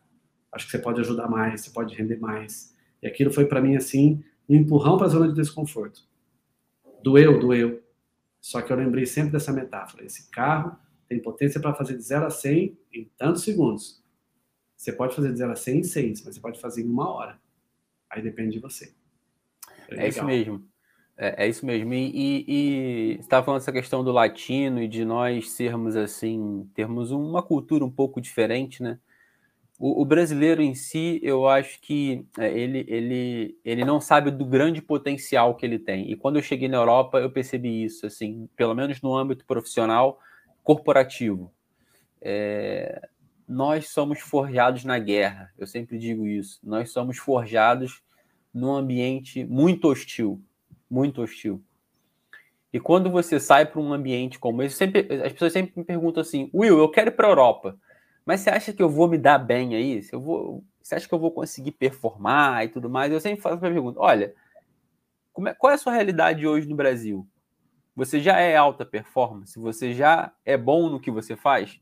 acho 0.52 0.66
que 0.68 0.72
você 0.72 0.78
pode 0.78 1.02
ajudar 1.02 1.28
mais, 1.28 1.62
você 1.62 1.72
pode 1.72 1.96
render 1.96 2.20
mais. 2.20 2.78
E 3.02 3.08
aquilo 3.08 3.34
foi 3.34 3.48
para 3.48 3.60
mim 3.60 3.76
assim, 3.76 4.24
um 4.48 4.54
empurrão 4.54 4.98
para 4.98 5.08
a 5.08 5.10
zona 5.10 5.30
de 5.30 5.34
desconforto. 5.34 6.08
Doeu, 7.02 7.40
doeu. 7.40 7.83
Só 8.44 8.62
que 8.62 8.74
eu 8.74 8.76
lembrei 8.76 9.06
sempre 9.06 9.32
dessa 9.32 9.54
metáfora. 9.54 10.04
Esse 10.04 10.30
carro 10.30 10.78
tem 11.08 11.18
potência 11.18 11.62
para 11.62 11.74
fazer 11.74 11.96
de 11.96 12.04
0 12.04 12.26
a 12.26 12.30
100 12.30 12.78
em 12.92 13.10
tantos 13.18 13.42
segundos. 13.42 14.04
Você 14.76 14.92
pode 14.92 15.16
fazer 15.16 15.32
de 15.32 15.38
0 15.38 15.54
a 15.54 15.56
100 15.56 15.80
em 15.80 15.84
6, 15.84 16.26
mas 16.26 16.36
você 16.36 16.42
pode 16.42 16.60
fazer 16.60 16.82
em 16.82 16.90
uma 16.90 17.10
hora. 17.10 17.40
Aí 18.10 18.22
depende 18.22 18.52
de 18.52 18.60
você. 18.60 18.94
É, 19.88 20.06
é 20.06 20.10
isso 20.10 20.26
mesmo. 20.26 20.68
É, 21.16 21.46
é, 21.46 21.48
isso 21.48 21.66
mesmo. 21.66 21.94
E, 21.94 22.12
e, 22.14 22.46
e 22.48 23.16
você 23.16 23.22
estava 23.22 23.46
falando 23.46 23.62
essa 23.62 23.72
questão 23.72 24.04
do 24.04 24.12
latino 24.12 24.84
e 24.84 24.90
de 24.90 25.06
nós 25.06 25.52
sermos 25.52 25.96
assim, 25.96 26.70
termos 26.76 27.12
uma 27.12 27.42
cultura 27.42 27.86
um 27.86 27.90
pouco 27.90 28.20
diferente, 28.20 28.84
né? 28.84 29.00
O, 29.80 30.02
o, 30.02 30.06
brasileiro 30.06 30.62
em 30.62 30.76
si, 30.76 31.20
eu 31.24 31.48
acho 31.48 31.82
que 31.82 32.26
é, 32.38 32.58
ele, 32.58 32.86
ele, 32.88 33.60
ele 33.66 33.84
não 33.84 34.00
sabe 34.00 34.32
do 34.32 34.46
grande 34.46 34.82
potencial 34.82 35.56
que 35.56 35.66
ele 35.66 35.80
tem. 35.80 36.12
E 36.12 36.16
quando 36.16 36.38
eu 36.38 36.42
cheguei 36.42 36.68
na 36.68 36.78
Europa, 36.78 37.20
eu 37.20 37.32
percebi 37.32 37.84
isso, 37.84 38.06
assim, 38.06 38.48
pelo 38.56 38.76
menos 38.76 39.02
no 39.02 39.16
âmbito 39.16 39.46
profissional, 39.46 40.20
corporativo. 40.64 41.52
É, 42.22 43.10
nós 43.48 43.90
somos 43.90 44.20
forjados 44.20 44.86
na 44.86 44.98
guerra, 45.00 45.52
eu 45.58 45.68
sempre 45.68 45.98
digo 45.98 46.28
isso. 46.28 46.60
Nós 46.64 46.92
somos 46.92 47.18
forjados 47.18 48.02
num 48.54 48.72
ambiente 48.72 49.44
muito 49.44 49.90
hostil, 49.90 50.42
muito 50.90 51.22
hostil. 51.22 51.62
E 52.72 52.80
quando 52.80 53.10
você 53.12 53.40
sai 53.40 53.66
para 53.66 53.80
um 53.80 53.94
ambiente 53.94 54.40
como 54.40 54.64
esse, 54.64 54.76
sempre, 54.76 55.08
as 55.24 55.32
pessoas 55.34 55.54
sempre 55.54 55.74
me 55.76 55.84
perguntam 55.84 56.22
assim: 56.22 56.50
Will, 56.54 56.80
eu 56.80 56.90
quero 56.90 57.10
ir 57.10 57.14
para 57.14 57.28
a 57.28 57.32
Europa. 57.32 57.78
Mas 58.26 58.42
você 58.42 58.50
acha 58.50 58.74
que 58.74 58.82
eu 58.82 58.90
vou 58.90 59.08
me 59.08 59.18
dar 59.18 59.38
bem 59.38 59.76
aí? 59.76 60.02
Se 60.02 60.14
eu 60.14 60.22
vou, 60.22 60.64
você 60.82 60.96
acha 60.96 61.08
que 61.08 61.14
eu 61.14 61.20
vou 61.20 61.32
conseguir 61.32 61.72
performar 61.72 62.64
e 62.64 62.70
tudo 62.70 62.90
mais? 62.90 63.12
Eu 63.12 63.20
sempre 63.20 63.42
faço 63.42 63.56
a 63.56 63.60
pergunta: 63.60 64.00
olha, 64.00 64.34
é, 65.48 65.54
qual 65.54 65.72
é 65.72 65.76
a 65.76 65.78
sua 65.78 65.94
realidade 65.94 66.48
hoje 66.48 66.68
no 66.68 66.76
Brasil? 66.76 67.28
Você 67.96 68.20
já 68.20 68.40
é 68.40 68.56
alta 68.56 68.86
performance? 68.86 69.60
Você 69.60 69.94
já 69.94 70.34
é 70.46 70.58
bom 70.58 70.90
no 70.90 71.00
que 71.00 71.12
você 71.12 71.36
faz? 71.36 71.80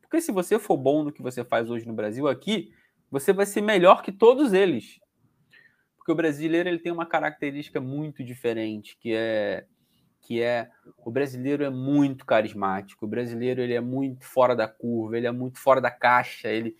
Porque 0.00 0.20
se 0.20 0.30
você 0.30 0.58
for 0.58 0.76
bom 0.76 1.02
no 1.02 1.12
que 1.12 1.22
você 1.22 1.44
faz 1.44 1.68
hoje 1.68 1.86
no 1.86 1.92
Brasil, 1.92 2.28
aqui, 2.28 2.72
você 3.10 3.32
vai 3.32 3.44
ser 3.44 3.60
melhor 3.60 4.02
que 4.02 4.12
todos 4.12 4.52
eles. 4.52 5.00
Porque 5.96 6.12
o 6.12 6.14
brasileiro 6.14 6.68
ele 6.68 6.78
tem 6.78 6.92
uma 6.92 7.06
característica 7.06 7.80
muito 7.80 8.22
diferente, 8.22 8.96
que 8.98 9.12
é 9.14 9.66
que 10.20 10.42
é 10.42 10.68
o 11.04 11.10
brasileiro 11.10 11.64
é 11.64 11.70
muito 11.70 12.26
carismático, 12.26 13.04
o 13.04 13.08
brasileiro 13.08 13.60
ele 13.60 13.74
é 13.74 13.80
muito 13.80 14.24
fora 14.24 14.54
da 14.54 14.68
curva, 14.68 15.16
ele 15.16 15.26
é 15.26 15.32
muito 15.32 15.58
fora 15.58 15.80
da 15.80 15.90
caixa, 15.90 16.48
ele, 16.48 16.76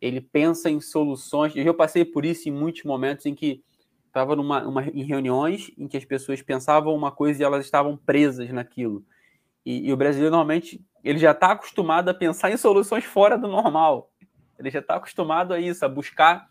ele 0.00 0.20
pensa 0.20 0.68
em 0.68 0.80
soluções. 0.80 1.52
Eu 1.54 1.74
passei 1.74 2.04
por 2.04 2.24
isso 2.24 2.48
em 2.48 2.52
muitos 2.52 2.84
momentos 2.84 3.26
em 3.26 3.34
que 3.34 3.62
estava 4.06 4.34
numa, 4.34 4.66
uma, 4.66 4.84
em 4.88 5.04
reuniões 5.04 5.70
em 5.78 5.86
que 5.86 5.96
as 5.96 6.04
pessoas 6.04 6.42
pensavam 6.42 6.94
uma 6.94 7.12
coisa 7.12 7.40
e 7.40 7.44
elas 7.44 7.64
estavam 7.64 7.96
presas 7.96 8.50
naquilo. 8.50 9.04
E, 9.64 9.88
e 9.88 9.92
o 9.92 9.96
brasileiro 9.96 10.32
normalmente 10.32 10.84
ele 11.04 11.18
já 11.18 11.30
está 11.30 11.52
acostumado 11.52 12.08
a 12.08 12.14
pensar 12.14 12.50
em 12.50 12.56
soluções 12.56 13.04
fora 13.04 13.38
do 13.38 13.46
normal. 13.46 14.10
Ele 14.58 14.70
já 14.70 14.80
está 14.80 14.96
acostumado 14.96 15.54
a 15.54 15.60
isso, 15.60 15.84
a 15.84 15.88
buscar 15.88 16.48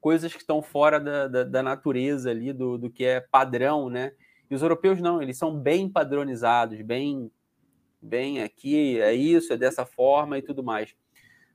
coisas 0.00 0.32
que 0.32 0.40
estão 0.40 0.60
fora 0.60 0.98
da, 0.98 1.28
da, 1.28 1.44
da 1.44 1.62
natureza 1.62 2.30
ali, 2.30 2.52
do, 2.52 2.76
do 2.76 2.90
que 2.90 3.04
é 3.04 3.20
padrão, 3.20 3.88
né? 3.88 4.12
E 4.50 4.54
os 4.54 4.62
europeus 4.62 5.00
não, 5.00 5.22
eles 5.22 5.38
são 5.38 5.58
bem 5.58 5.88
padronizados, 5.88 6.80
bem, 6.82 7.30
bem 8.00 8.42
aqui, 8.42 9.00
é 9.00 9.14
isso, 9.14 9.52
é 9.52 9.56
dessa 9.56 9.86
forma 9.86 10.38
e 10.38 10.42
tudo 10.42 10.62
mais. 10.62 10.94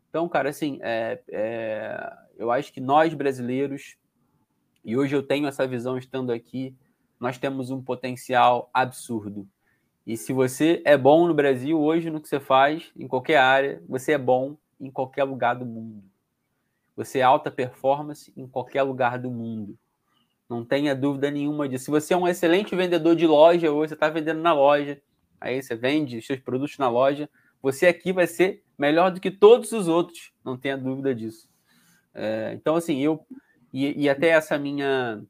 Então, 0.10 0.28
cara, 0.28 0.50
assim, 0.50 0.80
é, 0.82 1.22
é, 1.30 2.14
eu 2.38 2.52
acho 2.52 2.74
que 2.74 2.82
nós 2.82 3.14
brasileiros, 3.14 3.96
e 4.84 4.98
hoje 4.98 5.16
eu 5.16 5.22
tenho 5.22 5.48
essa 5.48 5.68
visão 5.68 5.98
estando 5.98 6.32
aqui, 6.32 6.76
nós 7.20 7.38
temos 7.38 7.70
um 7.70 7.82
potencial 7.82 8.70
absurdo. 8.74 9.48
E 10.08 10.18
se 10.18 10.34
você 10.34 10.82
é 10.86 10.98
bom 10.98 11.28
no 11.28 11.34
Brasil 11.34 11.80
hoje 11.80 12.10
no 12.10 12.20
que 12.20 12.28
você 12.28 12.40
faz, 12.40 12.92
em 12.96 13.08
qualquer 13.08 13.38
área, 13.38 13.84
você 13.88 14.14
é 14.14 14.18
bom 14.18 14.58
em 14.80 14.90
qualquer 14.90 15.24
lugar 15.26 15.54
do 15.54 15.66
mundo. 15.66 16.04
Você 16.96 17.20
é 17.20 17.22
alta 17.22 17.52
performance 17.52 18.34
em 18.36 18.48
qualquer 18.48 18.82
lugar 18.82 19.20
do 19.20 19.30
mundo. 19.30 19.78
Não 20.50 20.66
tenha 20.66 20.96
dúvida 20.96 21.30
nenhuma 21.30 21.70
disso. 21.70 21.86
Se 21.86 21.92
você 21.92 22.14
é 22.14 22.18
um 22.18 22.28
excelente 22.28 22.76
vendedor 22.76 23.16
de 23.16 23.28
loja, 23.28 23.72
ou 23.72 23.88
você 23.88 23.94
está 23.94 24.10
vendendo 24.10 24.42
na 24.42 24.52
loja, 24.52 25.00
aí 25.40 25.62
você 25.62 25.76
vende 25.76 26.22
seus 26.22 26.40
produtos 26.40 26.78
na 26.80 26.90
loja, 26.90 27.30
você 27.62 27.86
aqui 27.86 28.12
vai 28.12 28.26
ser 28.26 28.64
melhor 28.78 29.12
do 29.12 29.20
que 29.20 29.30
todos 29.30 29.72
os 29.72 29.88
outros, 29.88 30.32
não 30.44 30.58
tenha 30.58 30.78
dúvida 30.78 31.14
disso. 31.14 31.48
É, 32.14 32.54
então, 32.56 32.76
assim, 32.76 33.00
eu. 33.00 33.26
E, 33.72 34.06
e 34.06 34.10
até 34.10 34.30
essa 34.30 34.58
minha 34.58 35.22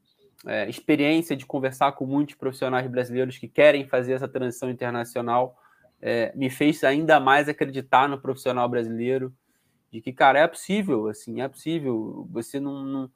é, 0.46 0.68
experiência 0.68 1.36
de 1.36 1.44
conversar 1.44 1.92
com 1.92 2.06
muitos 2.06 2.34
profissionais 2.34 2.90
brasileiros 2.90 3.36
que 3.36 3.46
querem 3.48 3.86
fazer 3.86 4.14
essa 4.14 4.26
transição 4.26 4.70
internacional, 4.70 5.58
é, 6.00 6.32
me 6.34 6.48
fez 6.48 6.82
ainda 6.82 7.20
mais 7.20 7.48
acreditar 7.48 8.08
no 8.08 8.18
profissional 8.18 8.68
brasileiro, 8.68 9.34
de 9.92 10.00
que, 10.00 10.12
cara, 10.12 10.38
é 10.38 10.46
possível, 10.46 11.08
assim, 11.08 11.42
é 11.42 11.48
possível, 11.48 12.26
você 12.30 12.58
não, 12.58 12.84
não, 12.84 13.10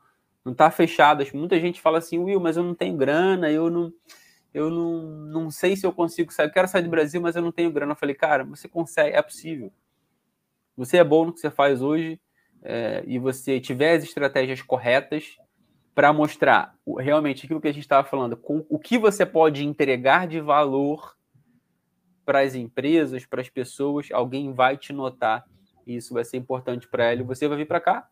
não 0.45 0.53
tá 0.53 0.71
fechado. 0.71 1.25
Muita 1.33 1.59
gente 1.59 1.81
fala 1.81 1.99
assim, 1.99 2.19
Will, 2.19 2.41
mas 2.41 2.57
eu 2.57 2.63
não 2.63 2.75
tenho 2.75 2.97
grana, 2.97 3.51
eu 3.51 3.71
não, 3.71 3.93
eu 4.53 4.71
não, 4.71 5.03
não 5.03 5.51
sei 5.51 5.75
se 5.75 5.87
eu 5.87 5.93
consigo 5.93 6.33
sair, 6.33 6.47
eu 6.47 6.53
quero 6.53 6.69
sair 6.69 6.83
do 6.83 6.91
Brasil, 6.91 7.21
mas 7.21 7.35
eu 7.35 7.43
não 7.43 7.51
tenho 7.51 7.73
grana. 7.73 7.93
Eu 7.93 7.97
falei, 7.97 8.15
cara, 8.15 8.45
você 8.45 8.69
consegue, 8.69 9.17
é 9.17 9.23
possível. 9.23 9.73
Você 10.77 10.99
é 10.99 11.05
bom 11.05 11.27
no 11.27 11.33
que 11.33 11.41
você 11.41 11.51
faz 11.51 11.81
hoje, 11.81 12.21
é, 12.63 13.03
e 13.07 13.19
você 13.19 13.61
tiver 13.61 13.95
as 13.97 14.05
estratégias 14.05 14.61
corretas 14.61 15.39
para 15.95 16.13
mostrar 16.13 16.75
realmente 16.99 17.45
aquilo 17.45 17.61
que 17.61 17.69
a 17.69 17.73
gente 17.73 17.85
estava 17.85 18.07
falando, 18.07 18.37
com, 18.37 18.67
o 18.69 18.79
que 18.79 18.99
você 18.99 19.25
pode 19.25 19.65
entregar 19.65 20.27
de 20.27 20.41
valor 20.41 21.17
para 22.25 22.41
as 22.41 22.55
empresas, 22.55 23.25
para 23.25 23.41
as 23.41 23.49
pessoas, 23.49 24.09
alguém 24.11 24.53
vai 24.53 24.77
te 24.77 24.93
notar 24.93 25.45
e 25.87 25.97
isso 25.97 26.15
vai 26.15 26.25
ser 26.25 26.39
importante 26.39 26.89
para 26.89 27.13
ela. 27.13 27.21
E 27.21 27.25
você 27.25 27.47
vai 27.47 27.59
vir 27.59 27.67
para 27.67 27.81
cá 27.81 28.09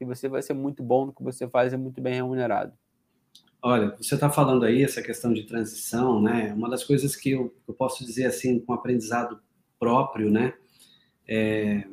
e 0.00 0.04
você 0.04 0.28
vai 0.28 0.42
ser 0.42 0.54
muito 0.54 0.82
bom 0.82 1.06
no 1.06 1.12
que 1.12 1.22
você 1.22 1.48
faz 1.48 1.72
e 1.72 1.76
muito 1.76 2.00
bem 2.00 2.14
remunerado. 2.14 2.72
Olha, 3.62 3.96
você 3.96 4.14
está 4.14 4.28
falando 4.28 4.64
aí 4.64 4.82
essa 4.82 5.00
questão 5.00 5.32
de 5.32 5.44
transição, 5.44 6.20
né? 6.20 6.52
Uma 6.52 6.68
das 6.68 6.84
coisas 6.84 7.16
que 7.16 7.30
eu, 7.30 7.54
eu 7.66 7.72
posso 7.72 8.04
dizer 8.04 8.26
assim, 8.26 8.60
com 8.60 8.74
aprendizado 8.74 9.40
próprio, 9.78 10.30
né? 10.30 10.52
É, 11.26 11.84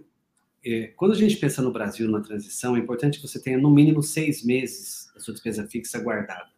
é, 0.64 0.88
quando 0.96 1.14
a 1.14 1.16
gente 1.16 1.38
pensa 1.38 1.62
no 1.62 1.72
Brasil 1.72 2.10
na 2.10 2.20
transição, 2.20 2.76
é 2.76 2.80
importante 2.80 3.20
que 3.20 3.28
você 3.28 3.42
tenha 3.42 3.58
no 3.58 3.72
mínimo 3.72 4.04
seis 4.04 4.44
meses 4.44 5.10
da 5.14 5.22
sua 5.22 5.34
despesa 5.34 5.68
fixa 5.68 6.00
guardada. 6.00 6.50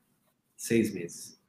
Seis 0.58 0.94
meses. 0.94 1.40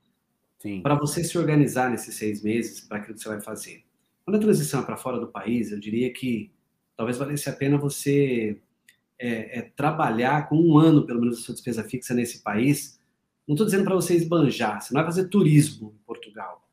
Para 0.82 0.94
você 0.94 1.22
se 1.22 1.36
organizar 1.36 1.90
nesses 1.90 2.14
seis 2.14 2.42
meses 2.42 2.80
para 2.80 2.98
aquilo 2.98 3.14
que 3.14 3.20
você 3.20 3.28
vai 3.28 3.40
fazer. 3.40 3.84
Quando 4.24 4.36
a 4.36 4.40
transição 4.40 4.80
é 4.80 4.84
para 4.84 4.96
fora 4.96 5.20
do 5.20 5.28
país, 5.28 5.70
eu 5.70 5.78
diria 5.78 6.10
que 6.10 6.50
talvez 6.96 7.18
valesse 7.18 7.48
a 7.50 7.52
pena 7.52 7.76
você 7.76 8.58
é, 9.24 9.58
é, 9.58 9.62
trabalhar 9.62 10.50
com 10.50 10.56
um 10.56 10.76
ano, 10.76 11.06
pelo 11.06 11.18
menos, 11.18 11.38
da 11.38 11.42
sua 11.42 11.54
despesa 11.54 11.82
fixa 11.82 12.12
nesse 12.12 12.42
país. 12.42 13.00
Não 13.48 13.54
estou 13.54 13.64
dizendo 13.64 13.84
para 13.84 13.94
você 13.94 14.14
esbanjar, 14.14 14.82
você 14.82 14.92
não 14.92 15.00
vai 15.00 15.10
fazer 15.10 15.28
turismo 15.28 15.94
em 15.98 16.04
Portugal. 16.04 16.68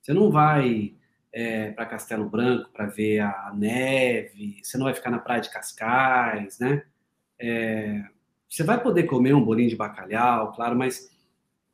Você 0.00 0.14
não 0.14 0.30
vai 0.30 0.94
é, 1.30 1.72
para 1.72 1.84
Castelo 1.84 2.26
Branco 2.26 2.70
para 2.72 2.86
ver 2.86 3.20
a 3.20 3.52
neve, 3.54 4.60
você 4.62 4.78
não 4.78 4.84
vai 4.84 4.94
ficar 4.94 5.10
na 5.10 5.18
praia 5.18 5.42
de 5.42 5.50
Cascais, 5.50 6.58
né? 6.58 6.84
É, 7.38 8.02
você 8.48 8.64
vai 8.64 8.82
poder 8.82 9.02
comer 9.02 9.34
um 9.34 9.44
bolinho 9.44 9.68
de 9.68 9.76
bacalhau, 9.76 10.52
claro, 10.52 10.76
mas 10.76 11.10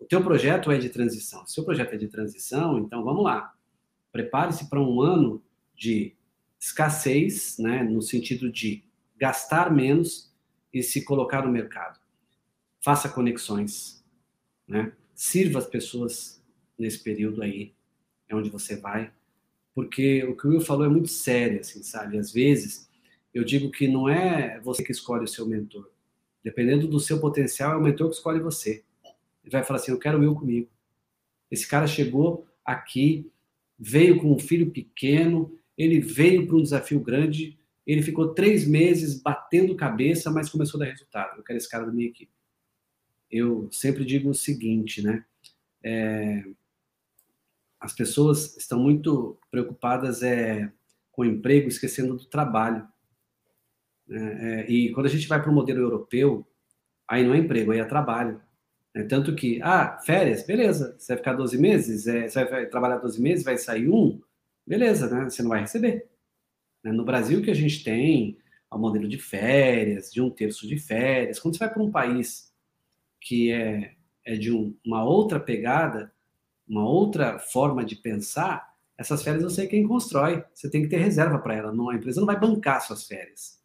o 0.01 0.05
teu 0.05 0.23
projeto 0.25 0.73
é 0.73 0.79
de 0.79 0.89
transição. 0.89 1.47
Se 1.47 1.53
o 1.53 1.55
seu 1.55 1.65
projeto 1.65 1.95
é 1.95 1.97
de 1.97 2.09
transição, 2.09 2.81
então 2.81 3.05
vamos 3.05 3.23
lá. 3.23 3.55
Prepare-se 4.11 4.69
para 4.69 4.81
um 4.81 5.01
ano 5.01 5.41
de 5.73 6.17
escassez, 6.59 7.59
né, 7.61 7.85
no 7.85 8.03
sentido 8.03 8.51
de 8.51 8.85
gastar 9.17 9.73
menos 9.73 10.35
e 10.73 10.83
se 10.83 11.05
colocar 11.05 11.45
no 11.45 11.53
mercado. 11.53 11.99
Faça 12.81 13.09
conexões, 13.09 14.05
né? 14.67 14.93
Sirva 15.15 15.59
as 15.59 15.67
pessoas 15.67 16.43
nesse 16.79 16.99
período 16.99 17.43
aí, 17.43 17.75
é 18.29 18.35
onde 18.35 18.51
você 18.51 18.77
vai 18.77 19.13
porque 19.77 20.25
o 20.25 20.35
que 20.35 20.47
o 20.47 20.51
Will 20.51 20.61
falou 20.63 20.87
é 20.87 20.89
muito 20.89 21.09
sério, 21.09 21.61
assim, 21.61 21.83
sabe? 21.83 22.17
Às 22.17 22.33
vezes, 22.33 22.89
eu 23.35 23.45
digo 23.45 23.71
que 23.71 23.87
não 23.87 24.09
é 24.09 24.59
você 24.61 24.83
que 24.83 24.91
escolhe 24.91 25.25
o 25.25 25.29
seu 25.29 25.47
mentor. 25.47 25.91
Dependendo 26.43 26.89
do 26.89 26.99
seu 26.99 27.21
potencial, 27.21 27.75
é 27.75 27.77
o 27.77 27.83
mentor 27.83 28.09
que 28.09 28.17
escolhe 28.17 28.41
você. 28.41 28.83
Ele 29.45 29.53
vai 29.53 29.63
falar 29.63 29.79
assim: 29.79 29.93
Eu 29.93 29.99
quero 29.99 30.17
o 30.17 30.21
Will 30.23 30.35
comigo. 30.35 30.71
Esse 31.51 31.69
cara 31.69 31.87
chegou 31.87 32.47
aqui, 32.65 33.31
veio 33.79 34.19
com 34.19 34.33
um 34.33 34.39
filho 34.39 34.71
pequeno, 34.71 35.53
ele 35.77 36.01
veio 36.01 36.47
para 36.47 36.57
um 36.57 36.63
desafio 36.63 36.99
grande, 36.99 37.59
ele 37.87 38.03
ficou 38.03 38.35
três 38.35 38.67
meses 38.67 39.23
batendo 39.23 39.77
cabeça, 39.77 40.31
mas 40.31 40.49
começou 40.49 40.81
a 40.81 40.85
dar 40.85 40.91
resultado. 40.91 41.39
Eu 41.39 41.45
quero 41.45 41.57
esse 41.57 41.69
cara 41.69 41.87
da 41.87 41.93
minha 41.93 42.09
equipe. 42.09 42.33
Eu 43.31 43.69
sempre 43.71 44.05
digo 44.05 44.31
o 44.31 44.35
seguinte, 44.35 45.03
né? 45.03 45.25
É, 45.83 46.45
as 47.79 47.93
pessoas 47.93 48.57
estão 48.57 48.81
muito 48.81 49.39
preocupadas 49.51 50.23
é, 50.23 50.73
com 51.13 51.23
o 51.23 51.25
emprego, 51.25 51.69
esquecendo 51.69 52.17
do 52.17 52.27
trabalho. 52.27 52.87
Né? 54.07 54.65
É, 54.65 54.71
e 54.71 54.93
quando 54.93 55.07
a 55.07 55.11
gente 55.11 55.29
vai 55.29 55.41
para 55.41 55.51
o 55.51 55.55
modelo 55.55 55.81
europeu, 55.81 56.45
aí 57.07 57.25
não 57.25 57.35
é 57.35 57.39
emprego, 57.39 57.71
aí 57.71 57.79
é 57.79 57.85
trabalho. 57.85 58.41
É, 58.95 59.05
tanto 59.05 59.35
que, 59.37 59.61
ah, 59.63 59.99
férias, 60.05 60.45
beleza, 60.45 60.97
você 60.99 61.13
vai 61.13 61.19
ficar 61.19 61.35
12 61.35 61.59
meses, 61.59 62.07
é, 62.07 62.29
você 62.29 62.45
vai 62.47 62.67
trabalhar 62.67 62.97
12 62.97 63.21
meses, 63.21 63.45
vai 63.45 63.59
sair 63.59 63.89
um, 63.89 64.21
beleza, 64.67 65.09
né? 65.09 65.25
Você 65.29 65.43
não 65.43 65.51
vai 65.51 65.61
receber. 65.61 66.09
Né? 66.87 66.93
No 66.93 67.05
Brasil, 67.05 67.43
que 67.43 67.51
a 67.51 67.55
gente 67.55 67.83
tem 67.83 68.39
o 68.71 68.79
modelo 68.79 69.09
de 69.09 69.19
férias, 69.19 70.13
de 70.13 70.23
um 70.23 70.31
terço 70.31 70.69
de 70.69 70.79
férias. 70.79 71.41
Quando 71.41 71.57
você 71.57 71.65
vai 71.65 71.73
para 71.73 71.83
um 71.83 71.91
país 71.91 72.53
que 73.21 73.51
é, 73.51 73.95
é 74.25 74.37
de 74.37 74.53
um, 74.53 74.77
uma 74.85 75.03
outra 75.03 75.41
pegada, 75.41 76.13
uma 76.69 76.89
outra 76.89 77.39
forma 77.39 77.85
de 77.85 77.97
pensar, 77.97 78.73
essas 78.97 79.23
férias 79.23 79.43
eu 79.43 79.51
sei 79.51 79.67
quem 79.67 79.87
constrói. 79.87 80.45
Você 80.55 80.71
tem 80.71 80.83
que 80.83 80.89
ter 80.89 80.99
reserva 80.99 81.39
para 81.39 81.55
ela. 81.55 81.73
Não, 81.73 81.91
a 81.91 81.97
empresa 81.97 82.21
não 82.21 82.27
vai 82.27 82.39
bancar 82.39 82.81
suas 82.81 83.07
férias. 83.07 83.61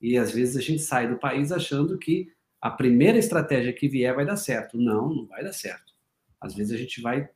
E 0.00 0.16
às 0.16 0.30
vezes 0.30 0.56
a 0.56 0.60
gente 0.60 0.82
sai 0.82 1.08
do 1.08 1.18
país 1.18 1.50
achando 1.50 1.98
que 1.98 2.32
a 2.60 2.70
primeira 2.70 3.18
estratégia 3.18 3.72
que 3.72 3.88
vier 3.88 4.14
vai 4.14 4.24
dar 4.24 4.36
certo. 4.36 4.76
Não, 4.76 5.08
não 5.12 5.26
vai 5.26 5.42
dar 5.42 5.52
certo. 5.52 5.94
Às 6.40 6.54
vezes 6.54 6.72
a 6.72 6.76
gente 6.76 7.00
vai 7.00 7.28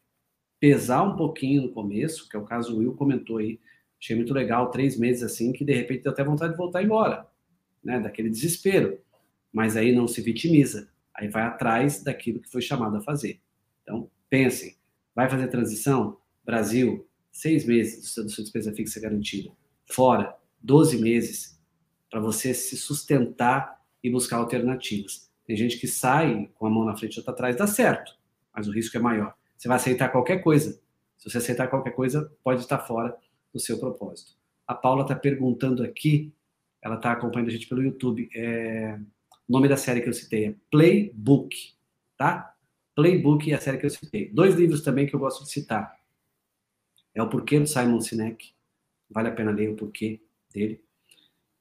pesar 0.60 1.02
um 1.02 1.16
pouquinho 1.16 1.62
no 1.62 1.72
começo, 1.72 2.28
que 2.28 2.36
é 2.36 2.38
o 2.38 2.44
caso 2.44 2.74
o 2.74 2.78
Will 2.78 2.94
comentou 2.94 3.38
aí. 3.38 3.58
Achei 4.01 4.16
muito 4.16 4.32
legal, 4.32 4.70
três 4.70 4.98
meses 4.98 5.22
assim, 5.22 5.52
que 5.52 5.64
de 5.64 5.74
repente 5.74 6.02
deu 6.02 6.12
até 6.12 6.24
vontade 6.24 6.52
de 6.52 6.59
voltar 6.59 6.82
embora, 6.82 7.27
né? 7.85 8.01
Daquele 8.01 8.31
desespero. 8.31 8.98
Mas 9.52 9.77
aí 9.77 9.93
não 9.93 10.09
se 10.09 10.20
vitimiza. 10.20 10.89
Aí 11.14 11.28
vai 11.28 11.43
atrás 11.43 12.02
daquilo 12.02 12.40
que 12.40 12.51
foi 12.51 12.62
chamado 12.62 12.97
a 12.97 13.01
fazer. 13.01 13.40
Então, 13.82 14.10
pensem, 14.28 14.77
Vai 15.14 15.28
fazer 15.28 15.48
transição? 15.48 16.16
Brasil, 16.44 17.06
seis 17.31 17.66
meses 17.66 18.14
da 18.16 18.28
sua 18.28 18.43
despesa 18.43 18.72
fixa 18.72 19.01
garantida. 19.01 19.51
Fora, 19.85 20.35
12 20.62 20.98
meses 20.98 21.60
para 22.10 22.20
você 22.20 22.55
se 22.55 22.77
sustentar 22.77 23.81
e 24.02 24.10
buscar 24.10 24.36
alternativas. 24.36 25.31
Tem 25.44 25.56
gente 25.56 25.78
que 25.78 25.86
sai 25.86 26.48
com 26.55 26.66
a 26.66 26.70
mão 26.70 26.85
na 26.85 26.97
frente 26.97 27.16
e 27.16 27.18
outra 27.18 27.32
atrás, 27.32 27.56
dá 27.56 27.66
certo, 27.66 28.16
mas 28.55 28.68
o 28.68 28.72
risco 28.72 28.97
é 28.97 29.01
maior. 29.01 29.35
Você 29.56 29.68
vai 29.68 29.77
aceitar 29.77 30.09
qualquer 30.09 30.39
coisa. 30.43 30.81
Se 31.18 31.28
você 31.28 31.39
aceitar 31.39 31.68
qualquer 31.68 31.90
coisa, 31.90 32.32
pode 32.43 32.62
estar 32.62 32.78
fora 32.78 33.14
do 33.52 33.60
seu 33.60 33.78
propósito. 33.78 34.32
A 34.66 34.74
Paula 34.74 35.02
está 35.02 35.14
perguntando 35.14 35.82
aqui, 35.82 36.32
ela 36.82 36.97
está 36.97 37.12
acompanhando 37.12 37.48
a 37.48 37.52
gente 37.52 37.68
pelo 37.68 37.82
YouTube. 37.82 38.28
É... 38.35 38.98
O 39.48 39.52
nome 39.52 39.68
da 39.68 39.77
série 39.77 40.01
que 40.01 40.09
eu 40.09 40.12
citei 40.12 40.47
é 40.47 40.55
Playbook, 40.70 41.74
tá? 42.16 42.55
Playbook 42.94 43.48
e 43.48 43.55
a 43.55 43.60
série 43.60 43.78
que 43.78 43.86
eu 43.86 43.90
citei. 43.90 44.31
Dois 44.31 44.55
livros 44.55 44.82
também 44.82 45.06
que 45.06 45.14
eu 45.14 45.20
gosto 45.20 45.44
de 45.44 45.51
citar. 45.51 45.98
É 47.14 47.22
o 47.22 47.28
Porquê 47.28 47.59
do 47.59 47.66
Simon 47.66 48.01
Sinek. 48.01 48.52
Vale 49.10 49.28
a 49.28 49.32
pena 49.32 49.51
ler 49.51 49.70
o 49.70 49.77
porquê 49.77 50.20
dele. 50.52 50.81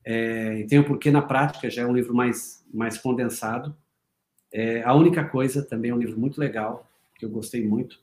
É, 0.06 0.60
e 0.60 0.68
tem 0.68 0.80
o 0.80 0.86
Porquê 0.86 1.12
na 1.12 1.22
Prática, 1.22 1.70
já 1.70 1.82
é 1.82 1.86
um 1.86 1.94
livro 1.94 2.14
mais, 2.14 2.64
mais 2.72 2.98
condensado. 2.98 3.76
É, 4.52 4.84
a 4.84 4.94
Única 4.94 5.24
Coisa 5.28 5.64
também 5.64 5.92
é 5.92 5.96
um 5.96 6.00
livro 6.00 6.20
muito 6.20 6.40
legal, 6.40 6.90
que 7.16 7.26
eu 7.26 7.30
gostei 7.30 7.66
muito. 7.66 8.00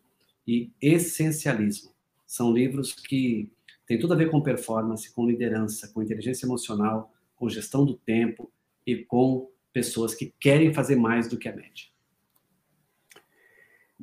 E 0.47 0.71
Essencialismo. 0.81 1.91
São 2.27 2.53
livros 2.53 2.93
que 2.93 3.51
têm 3.87 3.99
tudo 3.99 4.15
a 4.15 4.17
ver 4.17 4.31
com 4.31 4.41
performance, 4.41 5.13
com 5.13 5.27
liderança, 5.27 5.89
com 5.89 6.03
inteligência 6.03 6.47
emocional, 6.47 7.13
com 7.37 7.49
gestão 7.49 7.85
do 7.85 7.95
tempo 7.95 8.51
e 8.87 8.97
com 8.97 9.49
pessoas 9.73 10.15
que 10.15 10.33
querem 10.41 10.73
fazer 10.73 10.97
mais 10.97 11.29
do 11.29 11.39
que 11.39 11.49
a 11.49 11.55
média. 11.55 11.85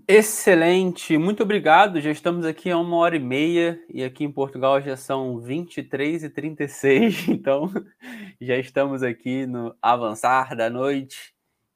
Excelente, 0.08 1.18
muito 1.18 1.44
obrigado. 1.44 2.02
Já 2.02 2.12
estamos 2.12 2.46
aqui 2.46 2.70
a 2.70 2.78
uma 2.78 2.98
hora 2.98 3.16
e 3.16 3.20
meia 3.20 3.80
e 3.88 4.04
aqui 4.04 4.24
em 4.24 4.32
Portugal 4.32 4.82
já 4.82 4.98
são 4.98 5.40
23 5.40 6.24
e 6.24 6.30
36, 6.30 7.28
então 7.30 7.72
já 8.42 8.58
estamos 8.58 9.04
aqui 9.04 9.46
no 9.46 9.76
avançar 9.82 10.56
da 10.56 10.70
noite, 10.70 11.34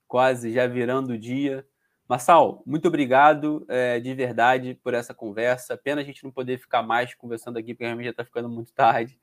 quase 0.07 0.51
já 0.51 0.65
virando 0.67 1.13
o 1.13 1.17
dia. 1.17 1.65
Marçal, 2.07 2.63
muito 2.65 2.87
obrigado 2.87 3.65
é, 3.67 3.99
de 3.99 4.13
verdade 4.13 4.79
por 4.81 4.93
essa 4.93 5.13
conversa. 5.13 5.75
Pena 5.75 5.99
a 5.99 6.03
gente 6.03 6.23
não 6.23 6.31
poder 6.31 6.57
ficar 6.57 6.81
mais 6.81 7.13
conversando 7.13 7.57
aqui, 7.57 7.73
porque 7.73 7.83
realmente 7.83 8.05
já 8.05 8.11
está 8.11 8.23
ficando 8.23 8.47
muito 8.47 8.71
tarde. 8.73 9.19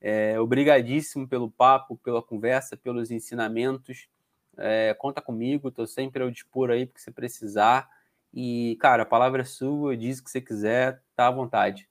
É, 0.00 0.38
obrigadíssimo 0.38 1.26
pelo 1.26 1.50
papo, 1.50 1.96
pela 1.96 2.22
conversa, 2.22 2.76
pelos 2.76 3.10
ensinamentos. 3.10 4.08
É, 4.56 4.94
conta 4.94 5.20
comigo, 5.20 5.68
estou 5.68 5.86
sempre 5.86 6.22
ao 6.22 6.30
dispor 6.30 6.70
aí 6.70 6.86
porque 6.86 7.00
você 7.00 7.10
precisar. 7.10 7.88
E, 8.32 8.76
cara, 8.80 9.02
a 9.02 9.06
palavra 9.06 9.42
é 9.42 9.44
sua, 9.44 9.96
diz 9.96 10.18
o 10.18 10.24
que 10.24 10.30
você 10.30 10.40
quiser, 10.40 11.02
tá 11.16 11.26
à 11.26 11.30
vontade. 11.32 11.88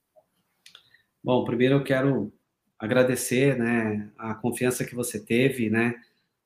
Bom, 1.21 1.43
primeiro 1.43 1.75
eu 1.75 1.83
quero 1.83 2.31
agradecer, 2.79 3.57
né, 3.57 4.09
a 4.17 4.35
confiança 4.35 4.85
que 4.85 4.95
você 4.95 5.19
teve, 5.19 5.69
né, 5.69 5.95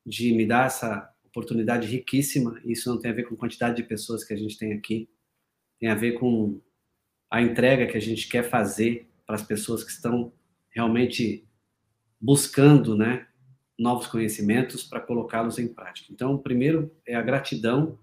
de 0.04 0.34
me 0.34 0.46
dar 0.48 0.68
essa 0.68 1.11
oportunidade 1.32 1.88
riquíssima. 1.88 2.62
Isso 2.64 2.90
não 2.90 3.00
tem 3.00 3.10
a 3.10 3.14
ver 3.14 3.24
com 3.24 3.34
a 3.34 3.38
quantidade 3.38 3.78
de 3.78 3.84
pessoas 3.84 4.24
que 4.24 4.34
a 4.34 4.38
gente 4.38 4.58
tem 4.58 4.74
aqui, 4.74 5.10
tem 5.80 5.90
a 5.90 5.96
ver 5.96 6.14
com 6.14 6.62
a 7.30 7.42
entrega 7.42 7.88
que 7.88 7.98
a 7.98 8.02
gente 8.02 8.28
quer 8.28 8.44
fazer 8.44 9.10
para 9.26 9.36
as 9.36 9.42
pessoas 9.42 9.84
que 9.84 9.92
estão 9.92 10.34
realmente 10.70 11.48
buscando, 12.20 12.96
né, 12.96 13.28
novos 13.80 14.06
conhecimentos 14.06 14.84
para 14.84 15.00
colocá-los 15.00 15.58
em 15.58 15.68
prática. 15.68 16.12
Então, 16.14 16.38
primeiro 16.38 16.94
é 17.08 17.16
a 17.16 17.22
gratidão, 17.22 17.98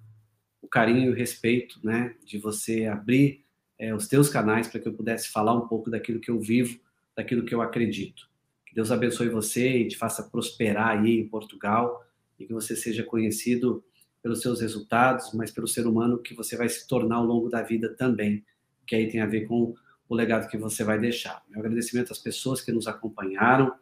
o 0.61 0.67
carinho 0.67 1.07
e 1.07 1.11
o 1.11 1.15
respeito, 1.15 1.79
né, 1.85 2.17
de 2.25 2.39
você 2.39 2.87
abrir 2.87 3.45
é, 3.79 3.95
os 3.95 4.09
teus 4.09 4.29
canais 4.29 4.67
para 4.67 4.81
que 4.81 4.89
eu 4.89 4.95
pudesse 4.95 5.29
falar 5.29 5.55
um 5.55 5.69
pouco 5.69 5.91
daquilo 5.91 6.19
que 6.19 6.31
eu 6.31 6.41
vivo, 6.41 6.81
daquilo 7.15 7.45
que 7.45 7.55
eu 7.55 7.63
acredito. 7.63 8.29
Que 8.67 8.75
Deus 8.75 8.91
abençoe 8.91 9.29
você 9.29 9.79
e 9.79 9.89
te 9.89 9.97
faça 9.97 10.23
prosperar 10.23 10.99
aí 10.99 11.21
em 11.21 11.29
Portugal 11.29 12.08
e 12.39 12.47
que 12.47 12.53
você 12.53 12.77
seja 12.77 13.03
conhecido 13.03 13.85
pelos 14.23 14.41
seus 14.41 14.61
resultados, 14.61 15.33
mas 15.33 15.51
pelo 15.51 15.67
ser 15.67 15.87
humano 15.87 16.19
que 16.19 16.35
você 16.35 16.57
vai 16.57 16.69
se 16.69 16.87
tornar 16.87 17.17
ao 17.17 17.25
longo 17.25 17.49
da 17.49 17.63
vida 17.63 17.95
também, 17.95 18.45
que 18.87 18.95
aí 18.95 19.09
tem 19.11 19.21
a 19.21 19.27
ver 19.27 19.47
com 19.47 19.75
o 20.09 20.15
legado 20.15 20.49
que 20.49 20.57
você 20.57 20.83
vai 20.83 20.99
deixar. 20.99 21.43
Meu 21.49 21.61
agradecimento 21.61 22.13
às 22.13 22.19
pessoas 22.19 22.61
que 22.61 22.73
nos 22.73 22.89
acompanharam. 22.89 23.73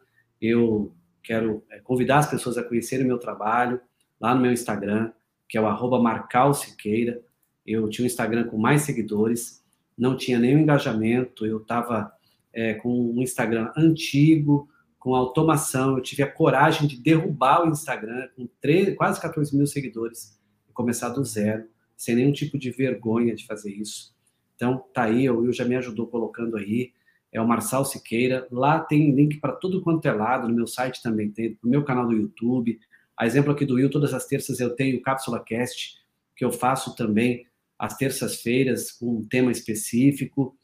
Eu 0.41 0.93
quero 1.23 1.63
é, 1.71 1.79
convidar 1.79 2.19
as 2.19 2.29
pessoas 2.29 2.57
a 2.57 2.63
conhecerem 2.63 3.05
o 3.05 3.07
meu 3.07 3.17
trabalho 3.17 3.79
lá 4.19 4.35
no 4.35 4.41
meu 4.41 4.51
Instagram, 4.51 5.11
que 5.47 5.57
é 5.57 5.61
o 5.61 5.67
arroba 5.67 5.99
Marcalsiqueira. 5.99 7.21
Eu 7.65 7.89
tinha 7.89 8.03
um 8.03 8.07
Instagram 8.07 8.47
com 8.47 8.57
mais 8.57 8.81
seguidores, 8.81 9.63
não 9.97 10.17
tinha 10.17 10.37
nenhum 10.37 10.59
engajamento, 10.59 11.45
eu 11.45 11.57
estava 11.57 12.11
é, 12.53 12.73
com 12.75 13.11
um 13.11 13.21
Instagram 13.21 13.71
antigo, 13.75 14.69
com 14.99 15.15
automação, 15.15 15.95
eu 15.95 16.01
tive 16.01 16.23
a 16.23 16.31
coragem 16.31 16.87
de 16.87 16.97
derrubar 16.97 17.63
o 17.63 17.69
Instagram 17.69 18.27
com 18.35 18.47
13, 18.61 18.95
quase 18.95 19.21
14 19.21 19.55
mil 19.55 19.67
seguidores 19.67 20.39
e 20.69 20.73
começar 20.73 21.09
do 21.09 21.23
zero, 21.23 21.67
sem 21.95 22.15
nenhum 22.15 22.31
tipo 22.31 22.57
de 22.57 22.71
vergonha 22.71 23.35
de 23.35 23.45
fazer 23.45 23.71
isso. 23.71 24.15
Então, 24.55 24.83
tá 24.93 25.03
aí, 25.03 25.29
o 25.29 25.39
Will 25.39 25.53
já 25.53 25.65
me 25.65 25.75
ajudou 25.75 26.07
colocando 26.07 26.57
aí, 26.57 26.91
é 27.31 27.39
o 27.39 27.47
Marçal 27.47 27.85
Siqueira. 27.85 28.47
Lá 28.51 28.79
tem 28.79 29.11
link 29.11 29.39
para 29.39 29.53
tudo 29.53 29.81
quanto 29.81 30.05
é 30.07 30.11
lado, 30.11 30.47
no 30.47 30.55
meu 30.55 30.67
site 30.67 31.01
também 31.01 31.29
tem, 31.29 31.57
no 31.63 31.69
meu 31.69 31.83
canal 31.83 32.07
do 32.07 32.13
YouTube. 32.13 32.79
A 33.15 33.25
exemplo 33.25 33.51
aqui 33.51 33.65
do 33.65 33.75
Will, 33.75 33.89
todas 33.89 34.13
as 34.13 34.25
terças 34.25 34.59
eu 34.59 34.75
tenho 34.75 34.97
o 34.97 35.01
Cápsula 35.01 35.43
Cast, 35.43 35.95
que 36.35 36.43
eu 36.43 36.51
faço 36.51 36.95
também 36.95 37.45
às 37.77 37.95
terças-feiras 37.95 38.91
com 38.91 39.17
um 39.17 39.27
tema 39.27 39.51
específico. 39.51 40.57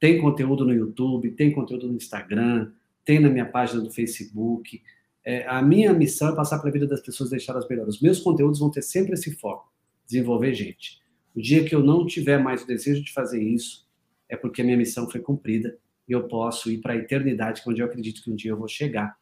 Tem 0.00 0.20
conteúdo 0.20 0.64
no 0.64 0.72
YouTube, 0.72 1.30
tem 1.32 1.52
conteúdo 1.52 1.88
no 1.88 1.96
Instagram, 1.96 2.72
tem 3.04 3.20
na 3.20 3.28
minha 3.28 3.46
página 3.46 3.80
do 3.80 3.90
Facebook. 3.90 4.82
É, 5.24 5.46
a 5.46 5.62
minha 5.62 5.92
missão 5.92 6.32
é 6.32 6.36
passar 6.36 6.58
para 6.58 6.68
a 6.68 6.72
vida 6.72 6.86
das 6.86 7.00
pessoas 7.00 7.30
deixar 7.30 7.56
as 7.56 7.68
melhores. 7.68 7.96
Os 7.96 8.00
meus 8.00 8.20
conteúdos 8.20 8.60
vão 8.60 8.70
ter 8.70 8.82
sempre 8.82 9.14
esse 9.14 9.34
foco, 9.34 9.72
desenvolver 10.06 10.54
gente. 10.54 11.02
O 11.34 11.40
dia 11.40 11.64
que 11.64 11.74
eu 11.74 11.82
não 11.82 12.06
tiver 12.06 12.38
mais 12.38 12.62
o 12.62 12.66
desejo 12.66 13.02
de 13.02 13.12
fazer 13.12 13.42
isso, 13.42 13.88
é 14.28 14.36
porque 14.36 14.62
a 14.62 14.64
minha 14.64 14.76
missão 14.76 15.10
foi 15.10 15.20
cumprida 15.20 15.76
e 16.08 16.12
eu 16.12 16.28
posso 16.28 16.70
ir 16.70 16.78
para 16.78 16.92
a 16.92 16.96
eternidade, 16.96 17.62
é 17.64 17.70
onde 17.70 17.80
eu 17.80 17.86
acredito 17.86 18.22
que 18.22 18.30
um 18.30 18.36
dia 18.36 18.52
eu 18.52 18.58
vou 18.58 18.68
chegar. 18.68 19.16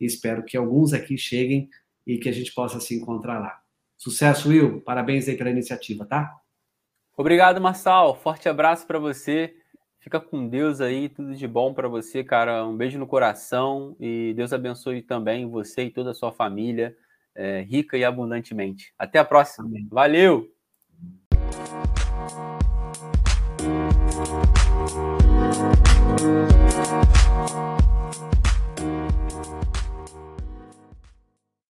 E 0.00 0.06
espero 0.06 0.44
que 0.44 0.56
alguns 0.56 0.92
aqui 0.92 1.16
cheguem 1.16 1.68
e 2.06 2.18
que 2.18 2.28
a 2.28 2.32
gente 2.32 2.52
possa 2.52 2.80
se 2.80 2.94
encontrar 2.94 3.38
lá. 3.38 3.60
Sucesso, 3.96 4.48
Will. 4.48 4.80
Parabéns 4.80 5.28
aí 5.28 5.36
pela 5.36 5.50
iniciativa, 5.50 6.04
tá? 6.04 6.34
Obrigado, 7.16 7.60
Marçal. 7.60 8.16
Forte 8.16 8.48
abraço 8.48 8.86
para 8.86 8.98
você. 8.98 9.54
Fica 10.02 10.18
com 10.18 10.48
Deus 10.48 10.80
aí, 10.80 11.08
tudo 11.08 11.32
de 11.32 11.46
bom 11.46 11.72
para 11.72 11.86
você, 11.86 12.24
cara. 12.24 12.66
Um 12.66 12.76
beijo 12.76 12.98
no 12.98 13.06
coração 13.06 13.94
e 14.00 14.34
Deus 14.34 14.52
abençoe 14.52 15.00
também 15.00 15.48
você 15.48 15.84
e 15.84 15.90
toda 15.92 16.10
a 16.10 16.14
sua 16.14 16.32
família, 16.32 16.96
é, 17.36 17.60
rica 17.60 17.96
e 17.96 18.04
abundantemente. 18.04 18.92
Até 18.98 19.20
a 19.20 19.24
próxima. 19.24 19.64
Amém. 19.64 19.86
Valeu! 19.88 20.50